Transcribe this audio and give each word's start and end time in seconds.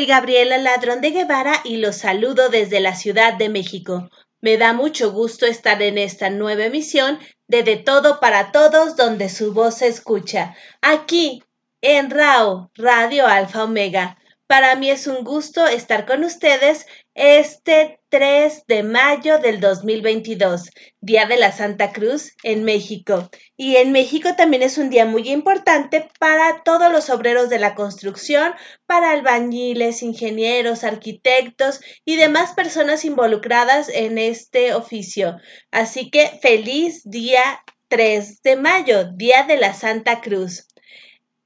soy 0.00 0.06
Gabriela 0.06 0.56
Ladrón 0.56 1.02
de 1.02 1.10
Guevara 1.10 1.60
y 1.62 1.76
los 1.76 1.96
saludo 1.96 2.48
desde 2.48 2.80
la 2.80 2.94
Ciudad 2.94 3.34
de 3.34 3.50
México. 3.50 4.08
Me 4.40 4.56
da 4.56 4.72
mucho 4.72 5.12
gusto 5.12 5.44
estar 5.44 5.82
en 5.82 5.98
esta 5.98 6.30
nueva 6.30 6.64
emisión 6.64 7.18
de 7.48 7.64
De 7.64 7.76
Todo 7.76 8.18
para 8.18 8.50
Todos, 8.50 8.96
donde 8.96 9.28
su 9.28 9.52
voz 9.52 9.74
se 9.74 9.88
escucha, 9.88 10.56
aquí 10.80 11.42
en 11.82 12.08
RAO, 12.08 12.70
Radio 12.76 13.26
Alfa 13.26 13.64
Omega. 13.64 14.16
Para 14.46 14.74
mí 14.74 14.88
es 14.88 15.06
un 15.06 15.22
gusto 15.22 15.66
estar 15.66 16.06
con 16.06 16.24
ustedes 16.24 16.86
este 17.14 18.00
3 18.08 18.64
de 18.66 18.82
mayo 18.82 19.38
del 19.38 19.60
2022, 19.60 20.70
Día 21.00 21.26
de 21.26 21.36
la 21.36 21.52
Santa 21.52 21.92
Cruz 21.92 22.32
en 22.42 22.64
México. 22.64 23.30
Y 23.56 23.76
en 23.76 23.92
México 23.92 24.30
también 24.36 24.62
es 24.62 24.78
un 24.78 24.90
día 24.90 25.04
muy 25.04 25.28
importante 25.30 26.08
para 26.18 26.62
todos 26.62 26.92
los 26.92 27.10
obreros 27.10 27.48
de 27.48 27.58
la 27.58 27.74
construcción, 27.74 28.52
para 28.86 29.12
albañiles, 29.12 30.02
ingenieros, 30.02 30.84
arquitectos 30.84 31.80
y 32.04 32.16
demás 32.16 32.54
personas 32.54 33.04
involucradas 33.04 33.88
en 33.88 34.18
este 34.18 34.74
oficio. 34.74 35.36
Así 35.70 36.10
que 36.10 36.38
feliz 36.40 37.02
día 37.04 37.42
3 37.88 38.42
de 38.42 38.56
mayo, 38.56 39.10
Día 39.12 39.42
de 39.42 39.56
la 39.56 39.74
Santa 39.74 40.20
Cruz. 40.20 40.68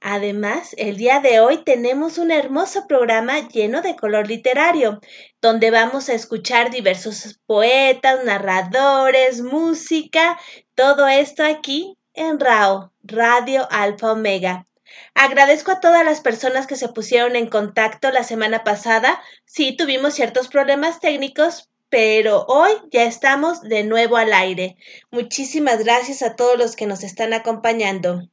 Además, 0.07 0.75
el 0.77 0.99
día 0.99 1.21
de 1.21 1.41
hoy 1.41 1.65
tenemos 1.65 2.19
un 2.19 2.31
hermoso 2.31 2.87
programa 2.87 3.49
lleno 3.49 3.81
de 3.81 3.97
color 3.97 4.29
literario, 4.29 5.01
donde 5.41 5.71
vamos 5.71 6.11
a 6.11 6.13
escuchar 6.13 6.71
diversos 6.71 7.41
poetas, 7.47 8.23
narradores, 8.23 9.41
música, 9.41 10.39
todo 10.75 11.09
esto 11.09 11.43
aquí 11.43 11.97
en 12.13 12.39
RAO, 12.39 12.93
Radio 13.03 13.67
Alfa 13.71 14.13
Omega. 14.13 14.67
Agradezco 15.15 15.71
a 15.71 15.81
todas 15.81 16.05
las 16.05 16.21
personas 16.21 16.67
que 16.67 16.77
se 16.77 16.91
pusieron 16.91 17.35
en 17.35 17.49
contacto 17.49 18.11
la 18.11 18.25
semana 18.25 18.63
pasada. 18.63 19.23
Sí, 19.47 19.75
tuvimos 19.75 20.13
ciertos 20.13 20.49
problemas 20.49 21.01
técnicos, 21.01 21.71
pero 21.89 22.45
hoy 22.47 22.73
ya 22.93 23.05
estamos 23.05 23.63
de 23.63 23.85
nuevo 23.85 24.19
al 24.19 24.35
aire. 24.35 24.77
Muchísimas 25.11 25.83
gracias 25.83 26.21
a 26.21 26.37
todos 26.37 26.59
los 26.59 26.77
que 26.77 26.85
nos 26.85 27.05
están 27.05 27.33
acompañando. 27.33 28.29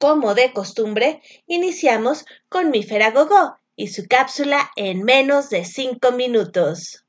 Como 0.00 0.34
de 0.34 0.54
costumbre, 0.54 1.20
iniciamos 1.46 2.24
con 2.48 2.70
Mífera 2.70 3.10
Gogó 3.10 3.58
y 3.76 3.88
su 3.88 4.08
cápsula 4.08 4.70
en 4.74 5.02
menos 5.02 5.50
de 5.50 5.66
5 5.66 6.12
minutos. 6.12 7.04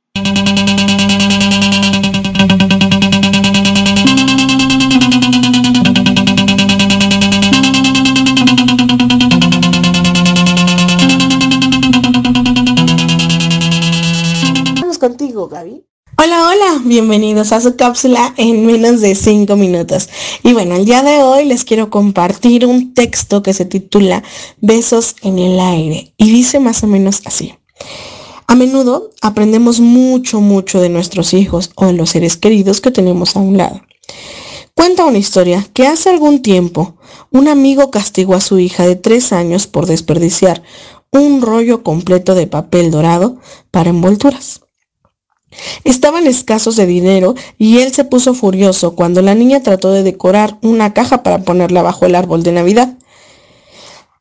Vamos 14.81 14.97
contigo, 14.97 15.47
Gaby. 15.47 15.90
Hola, 16.17 16.49
hola, 16.49 16.81
bienvenidos 16.83 17.51
a 17.51 17.61
su 17.61 17.75
cápsula 17.75 18.33
en 18.37 18.65
menos 18.65 19.01
de 19.01 19.15
5 19.15 19.55
minutos. 19.55 20.09
Y 20.43 20.53
bueno, 20.53 20.75
el 20.75 20.85
día 20.85 21.01
de 21.03 21.23
hoy 21.23 21.45
les 21.45 21.63
quiero 21.63 21.89
compartir 21.89 22.65
un 22.65 22.93
texto 22.93 23.41
que 23.41 23.53
se 23.53 23.65
titula 23.65 24.21
Besos 24.59 25.15
en 25.23 25.39
el 25.39 25.59
aire 25.59 26.13
y 26.17 26.29
dice 26.29 26.59
más 26.59 26.83
o 26.83 26.87
menos 26.87 27.21
así. 27.25 27.55
A 28.45 28.55
menudo 28.55 29.11
aprendemos 29.21 29.79
mucho, 29.79 30.41
mucho 30.41 30.81
de 30.81 30.89
nuestros 30.89 31.33
hijos 31.33 31.71
o 31.75 31.85
de 31.85 31.93
los 31.93 32.11
seres 32.11 32.37
queridos 32.37 32.81
que 32.81 32.91
tenemos 32.91 33.35
a 33.35 33.39
un 33.39 33.57
lado. 33.57 33.81
Cuenta 34.75 35.05
una 35.05 35.17
historia 35.17 35.65
que 35.73 35.87
hace 35.87 36.09
algún 36.09 36.41
tiempo 36.41 36.97
un 37.31 37.47
amigo 37.47 37.89
castigó 37.89 38.35
a 38.35 38.41
su 38.41 38.59
hija 38.59 38.85
de 38.85 38.95
tres 38.95 39.31
años 39.33 39.65
por 39.65 39.85
desperdiciar 39.85 40.61
un 41.11 41.41
rollo 41.41 41.83
completo 41.83 42.35
de 42.35 42.47
papel 42.47 42.91
dorado 42.91 43.37
para 43.71 43.89
envolturas. 43.89 44.61
Estaban 45.83 46.27
escasos 46.27 46.75
de 46.75 46.85
dinero 46.85 47.35
y 47.57 47.79
él 47.79 47.93
se 47.93 48.03
puso 48.03 48.33
furioso 48.33 48.95
cuando 48.95 49.21
la 49.21 49.35
niña 49.35 49.61
trató 49.61 49.91
de 49.91 50.03
decorar 50.03 50.57
una 50.61 50.93
caja 50.93 51.23
para 51.23 51.43
ponerla 51.43 51.81
bajo 51.81 52.05
el 52.05 52.15
árbol 52.15 52.43
de 52.43 52.51
Navidad. 52.53 52.97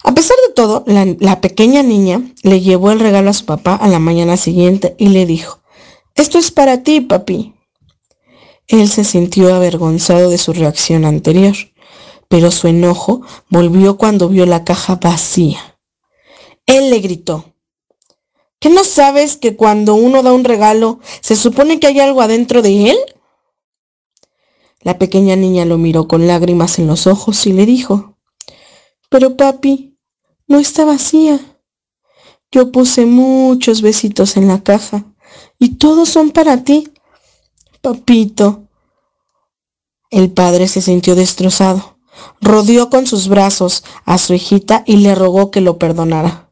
A 0.02 0.14
pesar 0.14 0.36
de 0.46 0.54
todo, 0.54 0.84
la, 0.86 1.40
pequeña 1.40 1.82
niña 1.82 2.22
le 2.42 2.60
llevó 2.60 2.90
el 2.90 3.00
regalo 3.00 3.30
a 3.30 3.34
su 3.34 3.44
papá 3.44 3.74
a 3.74 3.88
la 3.88 3.98
mañana 3.98 4.36
siguiente 4.36 4.94
y 4.98 5.08
le 5.08 5.26
dijo, 5.26 5.60
esto 6.14 6.38
es 6.38 6.50
para 6.50 6.82
ti, 6.82 7.00
papi. 7.00 7.54
Él 8.66 8.88
se 8.88 9.04
sintió 9.04 9.54
avergonzado 9.54 10.30
de 10.30 10.38
su 10.38 10.52
reacción 10.52 11.04
anterior, 11.04 11.54
pero 12.28 12.50
su 12.50 12.68
enojo 12.68 13.22
volvió 13.50 13.98
cuando 13.98 14.28
vio 14.28 14.46
la 14.46 14.64
caja 14.64 14.96
vacía. 14.96 15.58
Él 16.66 16.90
le 16.90 17.00
gritó, 17.00 17.49
¿Qué 18.60 18.68
no 18.68 18.84
sabes 18.84 19.38
que 19.38 19.56
cuando 19.56 19.94
uno 19.94 20.22
da 20.22 20.34
un 20.34 20.44
regalo 20.44 21.00
se 21.22 21.34
supone 21.34 21.80
que 21.80 21.86
hay 21.86 21.98
algo 21.98 22.20
adentro 22.20 22.60
de 22.60 22.90
él? 22.90 22.98
La 24.82 24.98
pequeña 24.98 25.34
niña 25.34 25.64
lo 25.64 25.78
miró 25.78 26.06
con 26.06 26.26
lágrimas 26.26 26.78
en 26.78 26.86
los 26.86 27.06
ojos 27.06 27.46
y 27.46 27.54
le 27.54 27.64
dijo, 27.64 28.18
Pero 29.08 29.36
papi, 29.38 29.98
no 30.46 30.58
está 30.58 30.84
vacía. 30.84 31.40
Yo 32.52 32.70
puse 32.70 33.06
muchos 33.06 33.80
besitos 33.80 34.36
en 34.36 34.46
la 34.46 34.62
caja 34.62 35.06
y 35.58 35.76
todos 35.76 36.10
son 36.10 36.30
para 36.30 36.62
ti. 36.62 36.92
Papito. 37.80 38.68
El 40.10 40.32
padre 40.32 40.68
se 40.68 40.82
sintió 40.82 41.14
destrozado. 41.14 41.98
Rodeó 42.42 42.90
con 42.90 43.06
sus 43.06 43.28
brazos 43.28 43.84
a 44.04 44.18
su 44.18 44.34
hijita 44.34 44.82
y 44.84 44.96
le 44.96 45.14
rogó 45.14 45.50
que 45.50 45.62
lo 45.62 45.78
perdonara. 45.78 46.49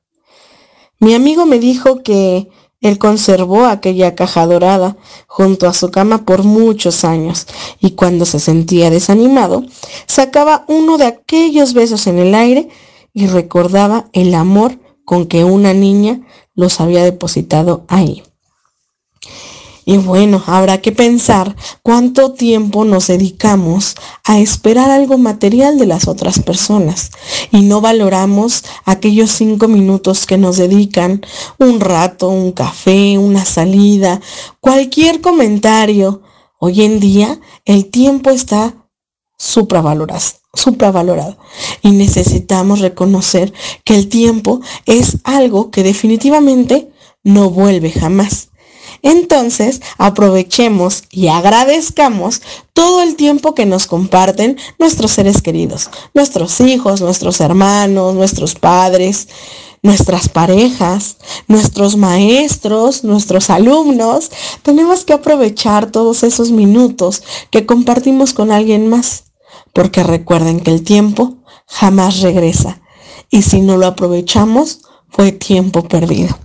Mi 1.00 1.14
amigo 1.14 1.46
me 1.46 1.58
dijo 1.58 2.02
que 2.02 2.48
él 2.80 2.98
conservó 2.98 3.64
aquella 3.66 4.14
caja 4.14 4.46
dorada 4.46 4.96
junto 5.26 5.68
a 5.68 5.72
su 5.72 5.90
cama 5.90 6.24
por 6.24 6.44
muchos 6.44 7.04
años 7.04 7.46
y 7.80 7.92
cuando 7.92 8.24
se 8.24 8.38
sentía 8.40 8.90
desanimado, 8.90 9.64
sacaba 10.06 10.64
uno 10.68 10.98
de 10.98 11.06
aquellos 11.06 11.74
besos 11.74 12.06
en 12.06 12.18
el 12.18 12.34
aire 12.34 12.68
y 13.12 13.26
recordaba 13.26 14.08
el 14.12 14.34
amor 14.34 14.78
con 15.04 15.26
que 15.26 15.44
una 15.44 15.72
niña 15.72 16.20
los 16.54 16.80
había 16.80 17.02
depositado 17.02 17.84
ahí. 17.88 18.22
Y 19.88 19.96
bueno, 19.96 20.42
habrá 20.46 20.82
que 20.82 20.92
pensar 20.92 21.56
cuánto 21.82 22.32
tiempo 22.32 22.84
nos 22.84 23.06
dedicamos 23.06 23.94
a 24.22 24.38
esperar 24.38 24.90
algo 24.90 25.16
material 25.16 25.78
de 25.78 25.86
las 25.86 26.08
otras 26.08 26.40
personas. 26.40 27.10
Y 27.52 27.62
no 27.62 27.80
valoramos 27.80 28.64
aquellos 28.84 29.30
cinco 29.30 29.66
minutos 29.66 30.26
que 30.26 30.36
nos 30.36 30.58
dedican, 30.58 31.22
un 31.58 31.80
rato, 31.80 32.28
un 32.28 32.52
café, 32.52 33.16
una 33.16 33.46
salida, 33.46 34.20
cualquier 34.60 35.22
comentario. 35.22 36.20
Hoy 36.58 36.82
en 36.82 37.00
día 37.00 37.40
el 37.64 37.86
tiempo 37.86 38.28
está 38.28 38.74
supravalorado, 39.38 41.38
y 41.80 41.92
necesitamos 41.92 42.80
reconocer 42.80 43.54
que 43.84 43.94
el 43.94 44.10
tiempo 44.10 44.60
es 44.84 45.16
algo 45.24 45.70
que 45.70 45.82
definitivamente 45.82 46.90
no 47.24 47.48
vuelve 47.48 47.90
jamás 47.90 48.47
entonces, 49.02 49.80
aprovechemos 49.96 51.04
y 51.10 51.28
agradezcamos 51.28 52.42
todo 52.72 53.02
el 53.02 53.16
tiempo 53.16 53.54
que 53.54 53.66
nos 53.66 53.86
comparten 53.86 54.58
nuestros 54.78 55.12
seres 55.12 55.42
queridos, 55.42 55.90
nuestros 56.14 56.60
hijos, 56.60 57.00
nuestros 57.00 57.40
hermanos, 57.40 58.14
nuestros 58.14 58.54
padres, 58.54 59.28
nuestras 59.82 60.28
parejas, 60.28 61.16
nuestros 61.46 61.96
maestros, 61.96 63.04
nuestros 63.04 63.50
alumnos. 63.50 64.30
Tenemos 64.62 65.04
que 65.04 65.12
aprovechar 65.12 65.90
todos 65.90 66.22
esos 66.22 66.50
minutos 66.50 67.22
que 67.50 67.66
compartimos 67.66 68.32
con 68.32 68.50
alguien 68.50 68.88
más, 68.88 69.24
porque 69.72 70.02
recuerden 70.02 70.60
que 70.60 70.72
el 70.72 70.82
tiempo 70.82 71.36
jamás 71.66 72.20
regresa 72.20 72.80
y 73.30 73.42
si 73.42 73.60
no 73.60 73.76
lo 73.76 73.86
aprovechamos, 73.86 74.80
fue 75.10 75.32
tiempo 75.32 75.86
perdido. 75.86 76.38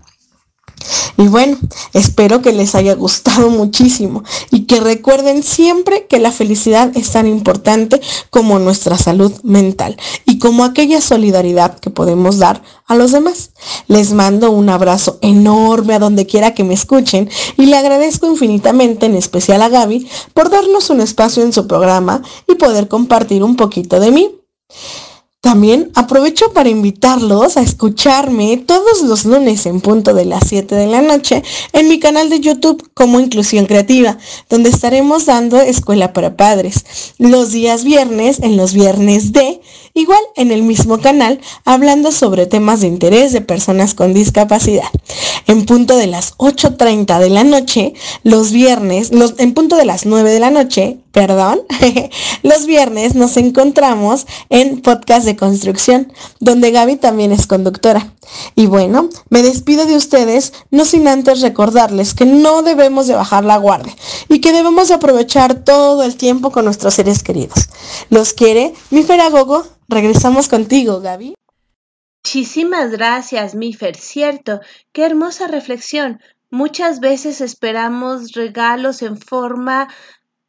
Y 1.18 1.28
bueno, 1.28 1.58
espero 1.94 2.42
que 2.42 2.54
les 2.54 2.76
haya 2.76 2.96
gustado 2.96 3.50
muchísimo 3.50 4.24
y 4.52 4.66
que 4.66 4.80
recuerden 4.80 5.44
siempre 5.44 6.08
que 6.08 6.20
la 6.20 6.32
felicidad 6.32 6.92
es 6.96 7.12
tan 7.12 7.28
importante 7.28 8.02
como 8.30 8.60
nuestra 8.60 8.98
salud 8.98 9.32
mental 9.44 9.98
y 10.26 10.40
como 10.40 10.64
aquella 10.64 11.02
solidaridad 11.02 11.80
que 11.80 11.90
podemos 11.90 12.40
dar 12.40 12.62
a 12.88 12.96
los 12.96 13.12
demás. 13.12 13.52
Les 13.88 14.14
mando 14.14 14.52
un 14.52 14.70
abrazo 14.70 15.20
enorme 15.22 15.94
a 15.94 16.00
donde 16.00 16.26
quiera 16.26 16.54
que 16.54 16.64
me 16.64 16.74
escuchen 16.74 17.30
y 17.58 17.66
le 17.66 17.78
agradezco 17.78 18.28
infinitamente, 18.28 19.06
en 19.06 19.16
especial 19.16 19.62
a 19.62 19.70
Gaby, 19.70 20.08
por 20.34 20.50
darnos 20.50 20.90
un 20.90 21.02
espacio 21.02 21.44
en 21.44 21.54
su 21.54 21.68
programa 21.68 22.22
y 22.48 22.56
poder 22.56 22.88
compartir 22.88 23.44
un 23.44 23.56
poquito 23.56 24.00
de 24.00 24.12
mí. 24.12 24.32
También 25.44 25.92
aprovecho 25.94 26.54
para 26.54 26.70
invitarlos 26.70 27.58
a 27.58 27.62
escucharme 27.62 28.64
todos 28.66 29.02
los 29.02 29.26
lunes 29.26 29.66
en 29.66 29.82
punto 29.82 30.14
de 30.14 30.24
las 30.24 30.48
7 30.48 30.74
de 30.74 30.88
la 30.88 31.02
noche 31.02 31.44
en 31.74 31.90
mi 31.90 32.00
canal 32.00 32.30
de 32.30 32.40
YouTube 32.40 32.90
como 32.94 33.20
Inclusión 33.20 33.66
Creativa, 33.66 34.18
donde 34.50 34.70
estaremos 34.70 35.26
dando 35.26 35.60
escuela 35.60 36.14
para 36.14 36.38
padres. 36.38 36.86
Los 37.18 37.52
días 37.52 37.84
viernes, 37.84 38.40
en 38.40 38.56
los 38.56 38.74
viernes 38.74 39.34
de 39.34 39.60
igual 39.94 40.22
en 40.36 40.52
el 40.52 40.64
mismo 40.64 41.00
canal, 41.00 41.40
hablando 41.66 42.12
sobre 42.12 42.46
temas 42.46 42.82
de 42.82 42.88
interés 42.88 43.32
de 43.34 43.42
personas 43.42 43.94
con 43.94 44.14
discapacidad. 44.14 44.90
En 45.48 45.66
punto 45.66 45.98
de 45.98 46.08
las 46.08 46.38
8.30 46.38 47.20
de 47.20 47.30
la 47.30 47.44
noche, 47.44 47.94
los 48.24 48.52
viernes, 48.52 49.12
en 49.38 49.54
punto 49.54 49.76
de 49.76 49.86
las 49.86 50.06
9 50.06 50.32
de 50.32 50.40
la 50.40 50.52
noche, 50.52 51.00
perdón, 51.12 51.62
los 52.44 52.66
viernes 52.66 53.16
nos 53.16 53.38
encontramos 53.38 54.26
en 54.50 54.82
Podcast 54.82 55.26
de 55.26 55.36
Construcción, 55.36 56.12
donde 56.40 56.72
Gaby 56.72 56.96
también 56.96 57.32
es 57.32 57.46
conductora. 57.46 58.14
Y 58.56 58.66
bueno, 58.68 59.10
me 59.30 59.44
despido 59.44 59.86
de 59.86 59.96
ustedes, 59.96 60.54
no 60.72 60.86
sin 60.86 61.08
antes 61.08 61.42
recordarles 61.42 62.14
que 62.14 62.26
no 62.26 62.64
debemos 62.64 63.08
de 63.08 63.16
bajar 63.16 63.44
la 63.44 63.58
guardia 63.58 63.96
y 64.30 64.40
que 64.40 64.54
debemos 64.54 64.92
aprovechar 64.92 65.64
todo 65.64 66.04
el 66.04 66.16
tiempo 66.16 66.52
con 66.52 66.66
nuestros 66.66 66.96
seres 66.96 67.22
queridos. 67.22 67.70
Los 68.10 68.34
quiere 68.34 68.74
mi 68.90 69.04
Feragogo. 69.04 69.64
Regresamos 69.88 70.48
contigo, 70.48 71.02
Gaby. 71.02 71.36
Muchísimas 72.24 72.92
gracias, 72.92 73.54
Mifer. 73.54 73.96
Cierto, 73.96 74.62
qué 74.92 75.06
hermosa 75.06 75.48
reflexión. 75.48 76.22
Muchas 76.50 77.00
veces 77.00 77.42
esperamos 77.42 78.32
regalos 78.32 79.02
en 79.02 79.18
forma 79.18 79.90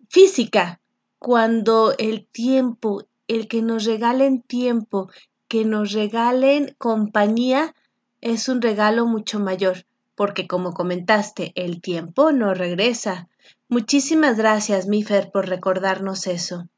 física, 0.08 0.80
cuando 1.18 1.94
el 1.98 2.26
tiempo, 2.26 3.04
el 3.26 3.48
que 3.48 3.62
nos 3.62 3.84
regalen 3.84 4.42
tiempo, 4.42 5.10
que 5.48 5.64
nos 5.64 5.92
regalen 5.92 6.74
compañía, 6.78 7.74
es 8.20 8.48
un 8.48 8.62
regalo 8.62 9.06
mucho 9.06 9.40
mayor, 9.40 9.84
porque 10.14 10.46
como 10.46 10.72
comentaste, 10.72 11.52
el 11.56 11.80
tiempo 11.80 12.32
no 12.32 12.54
regresa. 12.54 13.28
Muchísimas 13.68 14.36
gracias, 14.36 14.86
Mifer, 14.86 15.30
por 15.32 15.48
recordarnos 15.48 16.26
eso. 16.26 16.68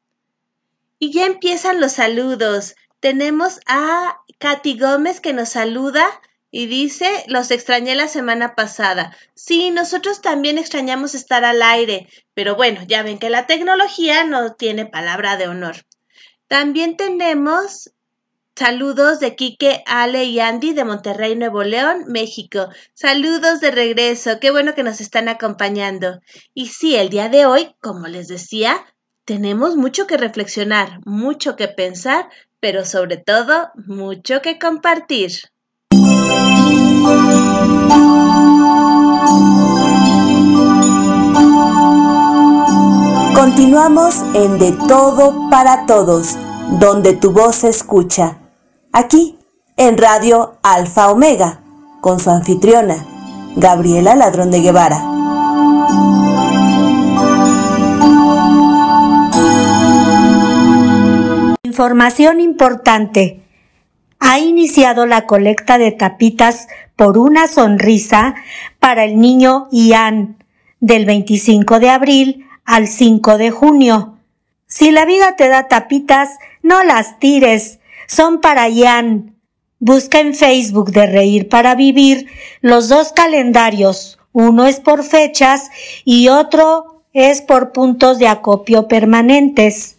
Y 0.98 1.12
ya 1.12 1.26
empiezan 1.26 1.80
los 1.80 1.92
saludos. 1.92 2.74
Tenemos 3.00 3.60
a 3.66 4.18
Katy 4.38 4.78
Gómez 4.78 5.20
que 5.20 5.32
nos 5.32 5.50
saluda 5.50 6.04
y 6.50 6.66
dice, 6.66 7.06
los 7.26 7.50
extrañé 7.50 7.94
la 7.94 8.08
semana 8.08 8.54
pasada. 8.54 9.14
Sí, 9.34 9.70
nosotros 9.70 10.22
también 10.22 10.56
extrañamos 10.56 11.14
estar 11.14 11.44
al 11.44 11.60
aire, 11.60 12.08
pero 12.32 12.56
bueno, 12.56 12.80
ya 12.86 13.02
ven 13.02 13.18
que 13.18 13.28
la 13.28 13.46
tecnología 13.46 14.24
no 14.24 14.54
tiene 14.54 14.86
palabra 14.86 15.36
de 15.36 15.48
honor. 15.48 15.76
También 16.48 16.96
tenemos 16.96 17.92
saludos 18.54 19.20
de 19.20 19.36
Quique, 19.36 19.82
Ale 19.84 20.24
y 20.24 20.40
Andy 20.40 20.72
de 20.72 20.84
Monterrey, 20.84 21.36
Nuevo 21.36 21.62
León, 21.62 22.04
México. 22.06 22.68
Saludos 22.94 23.60
de 23.60 23.70
regreso, 23.70 24.40
qué 24.40 24.50
bueno 24.50 24.74
que 24.74 24.82
nos 24.82 25.02
están 25.02 25.28
acompañando. 25.28 26.20
Y 26.54 26.68
sí, 26.68 26.96
el 26.96 27.10
día 27.10 27.28
de 27.28 27.44
hoy, 27.44 27.74
como 27.82 28.06
les 28.06 28.28
decía, 28.28 28.82
tenemos 29.26 29.76
mucho 29.76 30.06
que 30.06 30.16
reflexionar, 30.16 31.00
mucho 31.04 31.56
que 31.56 31.68
pensar, 31.68 32.30
pero 32.60 32.84
sobre 32.84 33.16
todo 33.18 33.70
mucho 33.74 34.40
que 34.40 34.58
compartir. 34.58 35.32
Continuamos 43.34 44.22
en 44.34 44.58
De 44.58 44.72
Todo 44.86 45.50
para 45.50 45.86
Todos, 45.86 46.36
donde 46.78 47.12
tu 47.12 47.32
voz 47.32 47.56
se 47.56 47.68
escucha. 47.68 48.38
Aquí, 48.92 49.38
en 49.76 49.98
Radio 49.98 50.56
Alfa 50.62 51.10
Omega, 51.10 51.60
con 52.00 52.20
su 52.20 52.30
anfitriona, 52.30 53.04
Gabriela 53.56 54.14
Ladrón 54.14 54.52
de 54.52 54.60
Guevara. 54.60 55.15
Información 61.76 62.40
importante 62.40 63.42
ha 64.18 64.38
iniciado 64.38 65.04
la 65.04 65.26
colecta 65.26 65.76
de 65.76 65.92
tapitas 65.92 66.68
por 66.96 67.18
una 67.18 67.48
sonrisa 67.48 68.34
para 68.80 69.04
el 69.04 69.20
niño 69.20 69.68
Ian 69.70 70.42
del 70.80 71.04
25 71.04 71.78
de 71.78 71.90
abril 71.90 72.46
al 72.64 72.88
5 72.88 73.36
de 73.36 73.50
junio. 73.50 74.16
Si 74.66 74.90
la 74.90 75.04
vida 75.04 75.36
te 75.36 75.48
da 75.48 75.68
tapitas, 75.68 76.38
no 76.62 76.82
las 76.82 77.18
tires, 77.18 77.78
son 78.06 78.40
para 78.40 78.70
Ian. 78.70 79.36
Busca 79.78 80.20
en 80.20 80.34
Facebook 80.34 80.92
de 80.92 81.04
Reír 81.04 81.50
para 81.50 81.74
Vivir 81.74 82.26
los 82.62 82.88
dos 82.88 83.12
calendarios, 83.12 84.18
uno 84.32 84.64
es 84.64 84.80
por 84.80 85.04
fechas 85.04 85.68
y 86.06 86.28
otro 86.28 87.02
es 87.12 87.42
por 87.42 87.72
puntos 87.72 88.18
de 88.18 88.28
acopio 88.28 88.88
permanentes. 88.88 89.95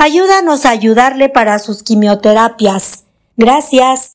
Ayúdanos 0.00 0.64
a 0.64 0.70
ayudarle 0.70 1.28
para 1.28 1.58
sus 1.58 1.82
quimioterapias. 1.82 3.04
Gracias. 3.36 4.12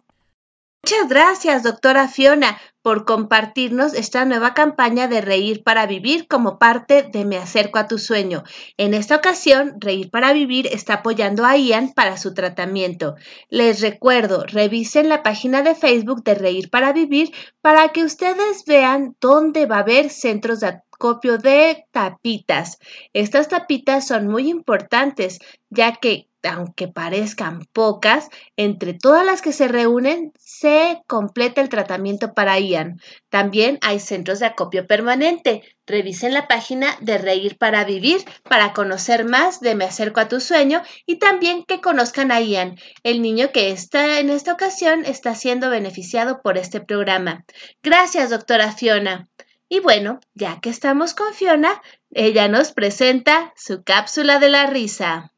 Muchas 0.82 1.10
gracias, 1.10 1.64
doctora 1.64 2.08
Fiona, 2.08 2.58
por 2.82 3.06
compartirnos 3.06 3.94
esta 3.94 4.24
nueva 4.24 4.54
campaña 4.54 5.10
de 5.10 5.20
Reír 5.20 5.62
para 5.64 5.86
Vivir 5.86 6.28
como 6.28 6.58
parte 6.58 7.04
de 7.04 7.26
Me 7.26 7.38
Acerco 7.38 7.80
a 7.80 7.88
tu 7.88 7.98
Sueño. 7.98 8.44
En 8.78 8.94
esta 8.94 9.18
ocasión, 9.18 9.76
Reír 9.80 10.10
para 10.10 10.32
Vivir 10.32 10.68
está 10.68 10.96
apoyando 10.96 11.46
a 11.46 11.58
Ian 11.58 11.94
para 11.94 12.18
su 12.18 12.34
tratamiento. 12.34 13.16
Les 13.50 13.82
recuerdo, 13.82 14.46
revisen 14.46 15.10
la 15.10 15.22
página 15.22 15.64
de 15.64 15.76
Facebook 15.76 16.24
de 16.24 16.36
Reír 16.36 16.70
para 16.70 16.94
Vivir 16.94 17.32
para 17.62 17.90
que 17.90 18.04
ustedes 18.04 18.64
vean 18.66 19.16
dónde 19.20 19.66
va 19.66 19.78
a 19.78 19.80
haber 19.80 20.10
centros 20.10 20.62
de 20.62 20.68
acopio 20.68 21.38
de 21.38 21.86
tapitas. 21.92 22.80
Estas 23.14 23.48
tapitas 23.50 24.08
son 24.08 24.28
muy 24.28 24.50
importantes, 24.50 25.40
ya 25.74 25.96
que 25.96 26.28
aunque 26.44 26.90
parezcan 26.90 27.66
pocas, 27.72 28.28
entre 28.58 28.94
todas 28.94 29.26
las 29.26 29.42
que 29.42 29.54
se 29.54 29.68
reúnen 29.68 30.34
se 30.38 31.02
completa 31.08 31.62
el 31.62 31.70
tratamiento 31.70 32.34
para 32.34 32.60
Ian. 32.60 33.00
También 33.30 33.80
hay 33.82 34.00
centros 34.00 34.40
de 34.40 34.48
acopio 34.48 34.86
permanente. 34.86 35.64
Revisen 35.88 36.34
la 36.34 36.48
página 36.48 36.98
de 37.02 37.18
Reír 37.18 37.58
para 37.58 37.86
Vivir 37.86 38.24
para 38.44 38.74
conocer 38.74 39.26
más 39.26 39.60
de 39.62 39.76
Me 39.76 39.86
acerco 39.86 40.20
a 40.20 40.28
tu 40.28 40.40
sueño 40.40 40.82
y 41.06 41.18
también 41.18 41.64
que 41.64 41.82
conozcan 41.82 42.32
a 42.32 42.42
Ian, 42.42 42.78
el 43.04 43.22
niño 43.22 43.52
que 43.52 43.72
está 43.72 44.20
en 44.20 44.30
esta 44.30 44.54
ocasión 44.54 45.06
está 45.06 45.36
siendo 45.36 45.70
beneficiado 45.70 46.42
por 46.42 46.58
este 46.58 46.82
programa. 46.82 47.46
Gracias, 47.82 48.30
doctora 48.30 48.72
Fiona. 48.72 49.30
Y 49.70 49.80
bueno, 49.80 50.20
ya 50.36 50.60
que 50.60 50.70
estamos 50.70 51.14
con 51.14 51.34
Fiona, 51.34 51.82
ella 52.12 52.48
nos 52.48 52.74
presenta 52.74 53.54
su 53.56 53.84
cápsula 53.84 54.40
de 54.40 54.50
la 54.50 54.68
risa. 54.68 55.33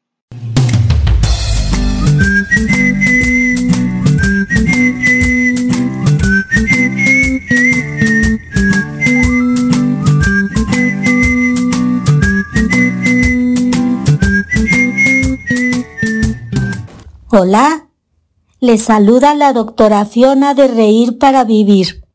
Hola, 17.38 17.90
le 18.62 18.78
saluda 18.78 19.34
la 19.36 19.52
doctora 19.52 20.06
Fiona 20.06 20.54
de 20.54 20.70
Reír 20.70 21.18
para 21.18 21.44
Vivir. 21.44 22.06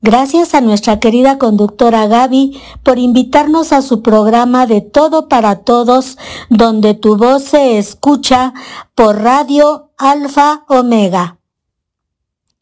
Gracias 0.00 0.54
a 0.54 0.62
nuestra 0.62 0.98
querida 0.98 1.36
conductora 1.36 2.06
Gaby 2.06 2.58
por 2.82 2.98
invitarnos 2.98 3.74
a 3.74 3.82
su 3.82 4.00
programa 4.00 4.66
de 4.66 4.80
Todo 4.80 5.28
para 5.28 5.56
Todos, 5.56 6.16
donde 6.48 6.94
tu 6.94 7.18
voz 7.18 7.42
se 7.42 7.76
escucha 7.76 8.54
por 8.94 9.20
Radio 9.20 9.90
Alfa 9.98 10.64
Omega. 10.68 11.38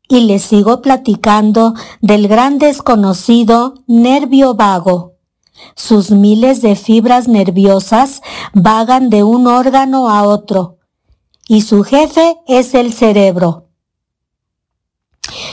Y 0.08 0.22
les 0.22 0.42
sigo 0.42 0.82
platicando 0.82 1.74
del 2.00 2.26
gran 2.26 2.58
desconocido 2.58 3.84
nervio 3.86 4.54
vago. 4.54 5.12
Sus 5.76 6.10
miles 6.10 6.60
de 6.60 6.74
fibras 6.74 7.28
nerviosas 7.28 8.20
vagan 8.52 9.10
de 9.10 9.22
un 9.22 9.46
órgano 9.46 10.10
a 10.10 10.24
otro, 10.24 10.78
y 11.46 11.62
su 11.62 11.82
jefe 11.84 12.36
es 12.46 12.74
el 12.74 12.92
cerebro. 12.92 13.68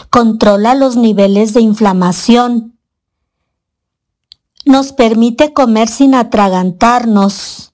Controla 0.10 0.76
los 0.76 0.96
niveles 0.96 1.54
de 1.54 1.62
inflamación. 1.62 2.78
Nos 4.66 4.94
permite 4.94 5.54
comer 5.54 5.88
sin 5.88 6.14
atragantarnos. 6.16 7.74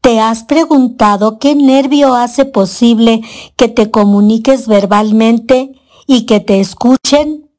¿Te 0.00 0.20
has 0.20 0.44
preguntado 0.44 1.38
qué 1.38 1.54
nervio 1.54 2.14
hace 2.14 2.44
posible 2.44 3.22
que 3.56 3.68
te 3.68 3.90
comuniques 3.90 4.66
verbalmente 4.68 5.72
y 6.06 6.24
que 6.26 6.40
te 6.40 6.60
escuchen? 6.60 7.50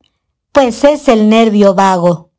Pues 0.52 0.84
es 0.84 1.08
el 1.08 1.30
nervio 1.30 1.76
vago. 1.76 2.32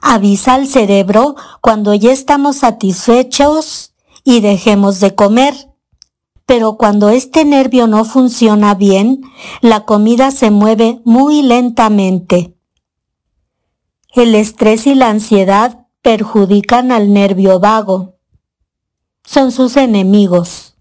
Avisa 0.00 0.54
al 0.54 0.66
cerebro 0.66 1.36
cuando 1.60 1.92
ya 1.92 2.12
estamos 2.12 2.56
satisfechos 2.56 3.92
y 4.24 4.40
dejemos 4.40 5.00
de 5.00 5.14
comer 5.14 5.69
pero 6.50 6.76
cuando 6.76 7.10
este 7.10 7.44
nervio 7.44 7.86
no 7.86 8.04
funciona 8.04 8.74
bien, 8.74 9.22
la 9.60 9.84
comida 9.84 10.32
se 10.32 10.50
mueve 10.50 11.00
muy 11.04 11.42
lentamente. 11.42 12.56
El 14.16 14.34
estrés 14.34 14.88
y 14.88 14.96
la 14.96 15.10
ansiedad 15.10 15.86
perjudican 16.02 16.90
al 16.90 17.12
nervio 17.12 17.60
vago. 17.60 18.16
Son 19.22 19.52
sus 19.52 19.76
enemigos. 19.76 20.74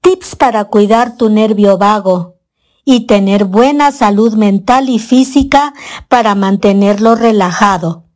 Tips 0.00 0.34
para 0.34 0.64
cuidar 0.64 1.16
tu 1.16 1.28
nervio 1.28 1.78
vago 1.78 2.40
y 2.84 3.06
tener 3.06 3.44
buena 3.44 3.92
salud 3.92 4.34
mental 4.34 4.88
y 4.88 4.98
física 4.98 5.72
para 6.08 6.34
mantenerlo 6.34 7.14
relajado. 7.14 8.06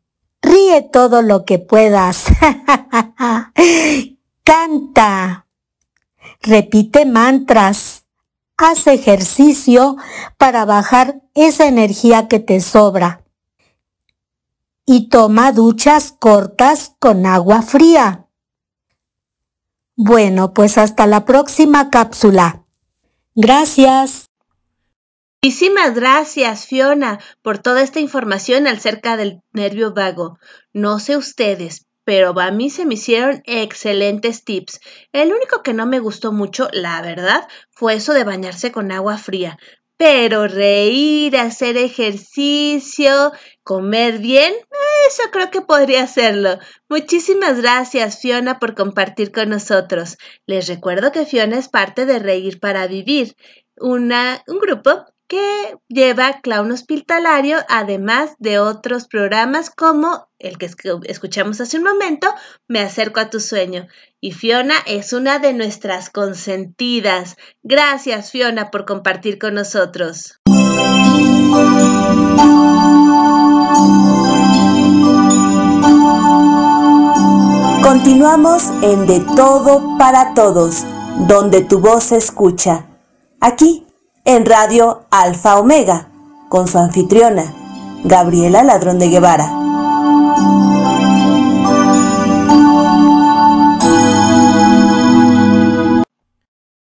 Ríe 0.43 0.83
todo 0.93 1.23
lo 1.23 1.45
que 1.45 1.61
puedas. 1.61 2.25
Canta. 4.43 5.46
Repite 6.47 7.07
mantras. 7.07 8.05
Haz 8.57 8.87
ejercicio 8.87 9.97
para 10.39 10.65
bajar 10.65 11.21
esa 11.35 11.67
energía 11.67 12.29
que 12.29 12.39
te 12.39 12.61
sobra. 12.61 13.25
Y 14.87 15.09
toma 15.09 15.51
duchas 15.51 16.13
cortas 16.13 16.95
con 17.01 17.27
agua 17.27 17.63
fría. 17.63 18.29
Bueno, 19.97 20.55
pues 20.55 20.79
hasta 20.79 21.09
la 21.09 21.25
próxima 21.25 21.91
cápsula. 21.91 22.63
Gracias. 23.35 24.27
Muchísimas 25.43 25.95
gracias, 25.95 26.67
Fiona, 26.67 27.19
por 27.43 27.59
toda 27.59 27.83
esta 27.83 27.99
información 27.99 28.69
acerca 28.69 29.17
del 29.17 29.43
nervio 29.53 29.93
vago. 29.93 30.39
No 30.73 31.01
sé 31.01 31.17
ustedes, 31.17 31.86
pero 32.07 32.39
a 32.39 32.53
mí 32.53 32.71
se 32.71 32.87
me 32.87 32.95
hicieron 32.95 33.43
excelentes 33.47 34.45
tips. 34.45 34.79
El 35.13 35.33
único 35.33 35.65
que 35.65 35.75
no 35.75 35.87
me 35.87 35.99
gustó 35.99 36.31
mucho, 36.31 36.69
la 36.73 37.03
verdad, 37.03 37.49
fue 37.73 37.95
eso 37.95 38.15
de 38.15 38.23
bañarse 38.23 38.71
con 38.71 38.93
agua 38.93 39.19
fría. 39.19 39.59
Pero 39.97 40.47
reír, 40.47 41.37
hacer 41.37 41.77
ejercicio, 41.77 43.33
comer 43.65 44.19
bien, 44.19 44.55
eso 45.09 45.23
creo 45.33 45.51
que 45.51 45.63
podría 45.63 46.05
hacerlo. 46.05 46.61
Muchísimas 46.89 47.61
gracias, 47.61 48.21
Fiona, 48.21 48.61
por 48.61 48.77
compartir 48.77 49.33
con 49.33 49.49
nosotros. 49.49 50.17
Les 50.47 50.69
recuerdo 50.69 51.11
que 51.11 51.27
Fiona 51.27 51.59
es 51.59 51.69
parte 51.69 52.07
de 52.07 52.21
Reír 52.21 52.61
para 52.61 52.87
Vivir, 52.87 53.35
una, 53.79 54.45
un 54.47 54.61
grupo 54.61 55.07
que 55.29 55.77
lleva 55.89 56.41
Clown 56.41 56.71
Hospitalario, 56.71 57.59
además 57.69 58.35
de 58.39 58.59
otros 58.59 59.07
programas 59.07 59.71
como 59.71 60.29
el 60.39 60.59
que 60.59 60.71
escuchamos 61.05 61.61
hace 61.61 61.79
un 61.79 61.85
momento, 61.85 62.33
Me 62.69 62.81
acerco 62.81 63.21
a 63.21 63.31
tu 63.31 63.41
sueño. 63.41 63.89
Y 64.21 64.33
Fiona 64.33 64.75
es 64.87 65.13
una 65.13 65.39
de 65.39 65.53
nuestras 65.53 66.11
consentidas. 66.11 67.37
Gracias, 67.63 68.31
Fiona, 68.31 68.71
por 68.71 68.85
compartir 68.85 69.39
con 69.39 69.55
nosotros. 69.55 70.41
Continuamos 77.83 78.65
en 78.83 79.07
De 79.07 79.21
Todo 79.37 79.97
para 79.97 80.35
Todos, 80.35 80.85
donde 81.29 81.63
tu 81.63 81.79
voz 81.79 82.05
se 82.05 82.17
escucha. 82.17 82.87
Aquí 83.41 83.86
en 84.29 84.45
Radio 84.45 85.07
Alfa 85.13 85.57
Omega, 85.57 86.09
con 86.49 86.67
su 86.67 86.79
anfitriona, 86.79 87.55
Gabriela 88.03 88.65
Ladrón 88.65 88.99
de 88.99 89.09
Guevara. 89.09 89.49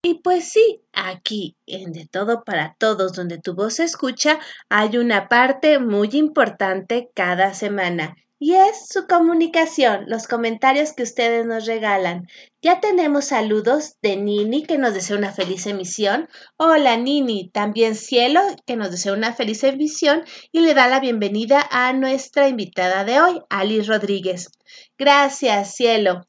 Y 0.04 0.14
pues 0.22 0.48
sí, 0.48 0.84
aquí 0.92 1.56
en 1.66 1.92
De 1.92 2.06
Todo 2.06 2.44
para 2.44 2.76
Todos, 2.78 3.14
donde 3.14 3.38
tu 3.40 3.56
voz 3.56 3.74
se 3.74 3.84
escucha, 3.84 4.38
hay 4.68 4.96
una 4.96 5.28
parte 5.28 5.80
muy 5.80 6.10
importante 6.12 7.10
cada 7.14 7.52
semana 7.52 8.14
y 8.38 8.54
es 8.56 8.88
su 8.88 9.06
comunicación, 9.06 10.04
los 10.06 10.28
comentarios 10.28 10.92
que 10.92 11.02
ustedes 11.02 11.46
nos 11.46 11.64
regalan. 11.64 12.26
Ya 12.64 12.80
tenemos 12.80 13.26
saludos 13.26 13.99
de 14.00 14.16
Nini 14.16 14.62
que 14.62 14.78
nos 14.78 14.94
desea 14.94 15.18
una 15.18 15.35
feliz 15.35 15.66
emisión. 15.66 16.30
Hola 16.56 16.97
Nini, 16.97 17.50
también 17.50 17.94
Cielo 17.94 18.40
que 18.66 18.75
nos 18.75 18.90
desea 18.90 19.12
una 19.12 19.35
feliz 19.35 19.62
emisión 19.64 20.25
y 20.50 20.61
le 20.61 20.73
da 20.73 20.88
la 20.88 20.99
bienvenida 20.99 21.68
a 21.71 21.92
nuestra 21.92 22.49
invitada 22.49 23.04
de 23.04 23.21
hoy, 23.21 23.42
Alice 23.50 23.87
Rodríguez. 23.87 24.49
Gracias, 24.97 25.75
Cielo. 25.75 26.26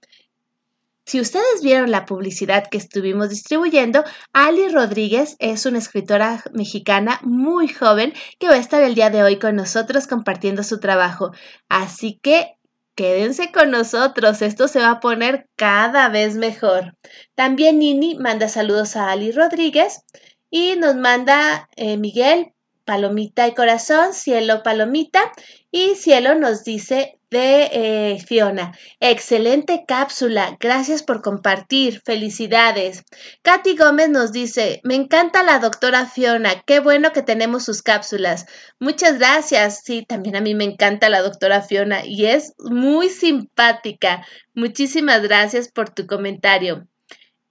Si 1.06 1.22
ustedes 1.22 1.62
vieron 1.64 1.90
la 1.90 2.06
publicidad 2.06 2.68
que 2.70 2.80
estuvimos 2.80 3.30
distribuyendo, 3.30 4.04
Ali 4.34 4.68
Rodríguez 4.68 5.38
es 5.40 5.66
una 5.66 5.78
escritora 5.78 6.44
mexicana 6.52 7.22
muy 7.24 7.70
joven 7.70 8.14
que 8.40 8.50
va 8.50 8.56
a 8.56 8.58
estar 8.58 8.84
el 8.84 8.94
día 8.94 9.10
de 9.10 9.24
hoy 9.24 9.40
con 9.40 9.56
nosotros 9.56 10.06
compartiendo 10.06 10.64
su 10.64 10.82
trabajo. 10.82 11.32
Así 11.70 12.20
que 12.22 12.58
quédense 12.96 13.52
con 13.52 13.72
nosotros, 13.72 14.42
esto 14.42 14.68
se 14.68 14.80
va 14.80 14.92
a 14.92 15.00
poner 15.00 15.48
cada 15.56 16.10
vez 16.10 16.36
mejor. 16.36 16.98
También 17.36 17.80
Nini 17.80 18.16
manda 18.16 18.48
saludos 18.48 18.96
a 18.96 19.12
Ali 19.12 19.32
Rodríguez 19.32 20.02
y 20.50 20.76
nos 20.78 20.96
manda 20.96 21.70
eh, 21.76 21.98
Miguel, 21.98 22.54
Palomita 22.86 23.48
y 23.48 23.54
Corazón, 23.54 24.14
Cielo 24.14 24.64
Palomita 24.64 25.32
y 25.72 25.96
Cielo 25.96 26.36
nos 26.36 26.64
dice 26.64 27.15
de 27.30 27.70
eh, 27.72 28.24
Fiona. 28.26 28.78
Excelente 29.00 29.86
cápsula. 29.88 30.58
Gracias 30.60 31.04
por 31.04 31.22
compartir. 31.22 32.02
Felicidades. 32.06 33.04
Katy 33.42 33.76
Gómez 33.76 34.10
nos 34.10 34.32
dice, 34.32 34.82
me 34.84 34.96
encanta 34.96 35.44
la 35.44 35.60
doctora 35.60 36.06
Fiona. 36.06 36.62
Qué 36.66 36.80
bueno 36.80 37.12
que 37.12 37.22
tenemos 37.22 37.64
sus 37.64 37.82
cápsulas. 37.82 38.46
Muchas 38.80 39.18
gracias. 39.20 39.82
Sí, 39.84 40.06
también 40.08 40.36
a 40.36 40.42
mí 40.42 40.56
me 40.56 40.64
encanta 40.64 41.10
la 41.10 41.22
doctora 41.22 41.62
Fiona 41.62 42.06
y 42.06 42.26
es 42.26 42.54
muy 42.60 43.10
simpática. 43.10 44.26
Muchísimas 44.54 45.22
gracias 45.22 45.70
por 45.70 45.90
tu 45.90 46.08
comentario. 46.08 46.88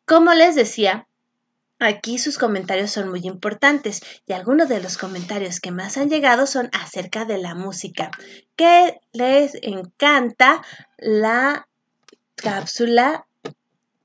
Como 0.07 0.35
les 0.35 0.55
decía, 0.55 1.09
Aquí 1.85 2.17
sus 2.17 2.39
comentarios 2.39 2.93
son 2.93 3.11
muy 3.11 3.21
importantes 3.27 4.01
y 4.27 4.33
algunos 4.33 4.71
de 4.71 4.81
los 4.81 4.97
comentarios 4.97 5.61
que 5.61 5.71
más 5.71 5.99
han 5.99 6.09
llegado 6.09 6.47
son 6.47 6.71
acerca 6.73 7.27
de 7.27 7.37
la 7.37 7.55
música, 7.55 8.11
que 8.57 9.03
les 9.13 9.53
encanta 9.61 10.65
la 10.97 11.69
cápsula 12.37 13.27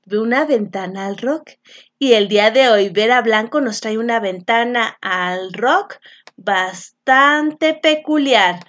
de 0.04 0.18
una 0.18 0.44
ventana 0.44 1.06
al 1.06 1.16
rock. 1.16 1.52
Y 1.98 2.12
el 2.12 2.28
día 2.28 2.50
de 2.50 2.68
hoy 2.68 2.90
Vera 2.90 3.22
Blanco 3.22 3.62
nos 3.62 3.80
trae 3.80 3.96
una 3.96 4.20
ventana 4.20 4.98
al 5.00 5.50
rock 5.54 6.00
bastante 6.36 7.72
peculiar. 7.72 8.60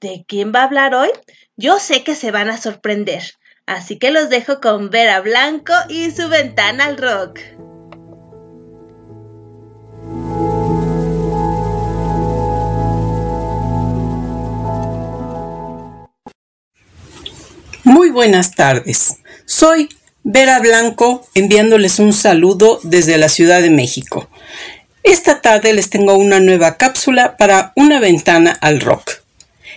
¿De 0.00 0.24
quién 0.26 0.52
va 0.54 0.60
a 0.60 0.64
hablar 0.64 0.94
hoy? 0.94 1.10
Yo 1.56 1.78
sé 1.78 2.02
que 2.02 2.14
se 2.14 2.30
van 2.30 2.48
a 2.48 2.56
sorprender. 2.56 3.34
Así 3.66 3.98
que 3.98 4.10
los 4.10 4.30
dejo 4.30 4.62
con 4.62 4.88
Vera 4.88 5.20
Blanco 5.20 5.74
y 5.90 6.12
su 6.12 6.30
ventana 6.30 6.86
al 6.86 6.96
rock. 6.96 7.75
Muy 17.86 18.10
buenas 18.10 18.50
tardes. 18.50 19.18
Soy 19.44 19.88
Vera 20.24 20.58
Blanco 20.58 21.24
enviándoles 21.36 22.00
un 22.00 22.12
saludo 22.12 22.80
desde 22.82 23.16
la 23.16 23.28
Ciudad 23.28 23.62
de 23.62 23.70
México. 23.70 24.28
Esta 25.04 25.40
tarde 25.40 25.72
les 25.72 25.88
tengo 25.88 26.14
una 26.14 26.40
nueva 26.40 26.78
cápsula 26.78 27.36
para 27.36 27.72
una 27.76 28.00
ventana 28.00 28.58
al 28.60 28.80
rock. 28.80 29.22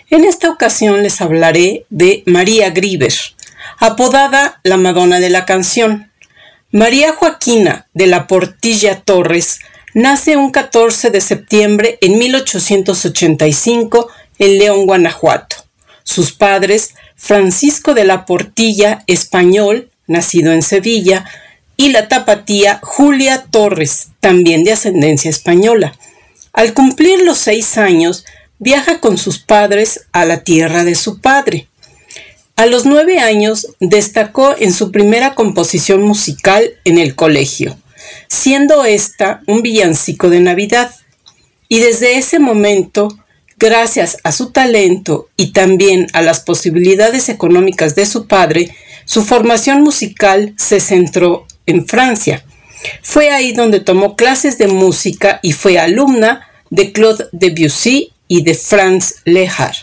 En 0.10 0.26
esta 0.26 0.50
ocasión 0.50 1.04
les 1.04 1.22
hablaré 1.22 1.86
de 1.92 2.24
María 2.26 2.72
Grieber, 2.72 3.14
apodada 3.78 4.60
la 4.64 4.78
Madonna 4.78 5.20
de 5.20 5.30
la 5.30 5.46
canción. 5.46 6.12
María 6.72 7.14
Joaquina 7.14 7.90
de 7.94 8.08
la 8.08 8.26
Portilla 8.26 9.02
Torres 9.02 9.60
nace 9.94 10.36
un 10.36 10.50
14 10.50 11.12
de 11.12 11.22
septiembre 11.22 12.00
en 12.02 12.18
1885 12.18 14.10
en 14.40 14.58
León, 14.58 14.88
Guanajuato. 14.88 15.58
Sus 16.04 16.32
padres 16.32 16.96
Francisco 17.20 17.94
de 17.94 18.06
la 18.06 18.26
Portilla, 18.26 19.04
español, 19.06 19.92
nacido 20.08 20.54
en 20.54 20.62
Sevilla, 20.62 21.26
y 21.76 21.90
la 21.90 22.08
tapatía 22.08 22.80
Julia 22.82 23.44
Torres, 23.52 24.08
también 24.22 24.64
de 24.64 24.72
ascendencia 24.72 25.30
española. 25.30 25.94
Al 26.54 26.74
cumplir 26.74 27.22
los 27.24 27.38
seis 27.38 27.78
años, 27.78 28.26
viaja 28.58 29.02
con 29.02 29.18
sus 29.18 29.38
padres 29.38 30.08
a 30.14 30.26
la 30.26 30.44
tierra 30.44 30.86
de 30.86 30.96
su 30.96 31.20
padre. 31.20 31.68
A 32.56 32.66
los 32.66 32.86
nueve 32.86 33.20
años 33.20 33.68
destacó 33.82 34.56
en 34.58 34.74
su 34.74 34.92
primera 34.92 35.36
composición 35.36 36.02
musical 36.02 36.72
en 36.86 36.98
el 36.98 37.16
colegio, 37.16 37.78
siendo 38.30 38.86
esta 38.86 39.42
un 39.46 39.62
villancico 39.62 40.30
de 40.30 40.40
Navidad. 40.40 40.96
Y 41.68 41.80
desde 41.80 42.18
ese 42.18 42.40
momento 42.40 43.10
Gracias 43.60 44.20
a 44.24 44.32
su 44.32 44.52
talento 44.52 45.28
y 45.36 45.52
también 45.52 46.08
a 46.14 46.22
las 46.22 46.40
posibilidades 46.40 47.28
económicas 47.28 47.94
de 47.94 48.06
su 48.06 48.26
padre, 48.26 48.74
su 49.04 49.22
formación 49.22 49.82
musical 49.82 50.54
se 50.58 50.80
centró 50.80 51.46
en 51.66 51.86
Francia. 51.86 52.46
Fue 53.02 53.32
ahí 53.32 53.52
donde 53.52 53.82
tomó 53.82 54.16
clases 54.16 54.58
de 54.58 54.68
música 54.68 55.42
y 55.44 55.52
fue 55.52 55.78
alumna 55.78 56.48
de 56.70 56.94
Claude 56.94 57.26
Debussy 57.34 58.14
y 58.30 58.44
de 58.44 58.54
Franz 58.54 59.16
Lehár. 59.26 59.76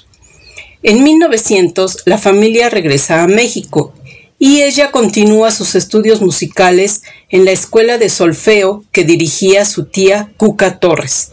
En 0.82 1.02
1900 1.02 2.04
la 2.06 2.16
familia 2.16 2.70
regresa 2.70 3.22
a 3.22 3.26
México 3.26 3.92
y 4.38 4.62
ella 4.62 4.90
continúa 4.90 5.50
sus 5.50 5.74
estudios 5.74 6.22
musicales 6.22 7.02
en 7.28 7.44
la 7.44 7.50
escuela 7.50 7.98
de 7.98 8.08
solfeo 8.08 8.84
que 8.90 9.04
dirigía 9.04 9.66
su 9.66 9.84
tía 9.84 10.32
Cuca 10.38 10.78
Torres. 10.78 11.32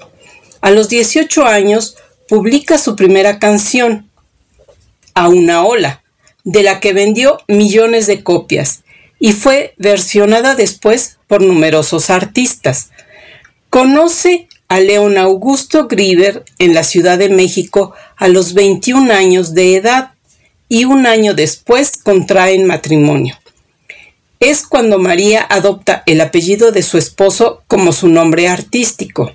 A 0.59 0.71
los 0.71 0.89
18 0.89 1.45
años 1.45 1.95
publica 2.27 2.77
su 2.77 2.95
primera 2.95 3.39
canción, 3.39 4.09
A 5.15 5.29
una 5.29 5.63
ola, 5.63 6.01
de 6.43 6.63
la 6.63 6.79
que 6.79 6.93
vendió 6.93 7.37
millones 7.47 8.07
de 8.07 8.23
copias 8.23 8.83
y 9.19 9.33
fue 9.33 9.73
versionada 9.77 10.55
después 10.55 11.17
por 11.27 11.41
numerosos 11.41 12.09
artistas. 12.09 12.89
Conoce 13.69 14.47
a 14.67 14.79
León 14.79 15.17
Augusto 15.17 15.87
Grieber 15.87 16.43
en 16.57 16.73
la 16.73 16.83
Ciudad 16.83 17.17
de 17.17 17.29
México 17.29 17.93
a 18.17 18.27
los 18.27 18.53
21 18.53 19.13
años 19.13 19.53
de 19.53 19.75
edad 19.75 20.13
y 20.67 20.85
un 20.85 21.05
año 21.05 21.35
después 21.35 21.97
contraen 21.97 22.65
matrimonio. 22.65 23.37
Es 24.39 24.65
cuando 24.65 24.97
María 24.97 25.45
adopta 25.47 26.03
el 26.05 26.19
apellido 26.19 26.71
de 26.71 26.81
su 26.81 26.97
esposo 26.97 27.63
como 27.67 27.93
su 27.93 28.09
nombre 28.09 28.47
artístico. 28.49 29.31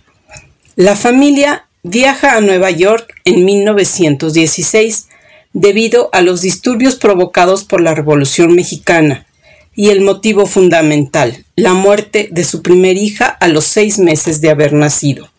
La 0.74 0.96
familia 0.96 1.67
viaja 1.82 2.36
a 2.36 2.40
Nueva 2.40 2.70
York 2.70 3.14
en 3.24 3.44
1916 3.44 5.08
debido 5.52 6.10
a 6.12 6.22
los 6.22 6.40
disturbios 6.42 6.96
provocados 6.96 7.64
por 7.64 7.80
la 7.80 7.94
Revolución 7.94 8.54
Mexicana 8.54 9.26
y 9.74 9.90
el 9.90 10.00
motivo 10.00 10.46
fundamental, 10.46 11.44
la 11.56 11.72
muerte 11.72 12.28
de 12.32 12.44
su 12.44 12.62
primer 12.62 12.96
hija 12.96 13.26
a 13.26 13.48
los 13.48 13.64
seis 13.64 13.98
meses 13.98 14.40
de 14.40 14.50
haber 14.50 14.72
nacido. 14.72 15.30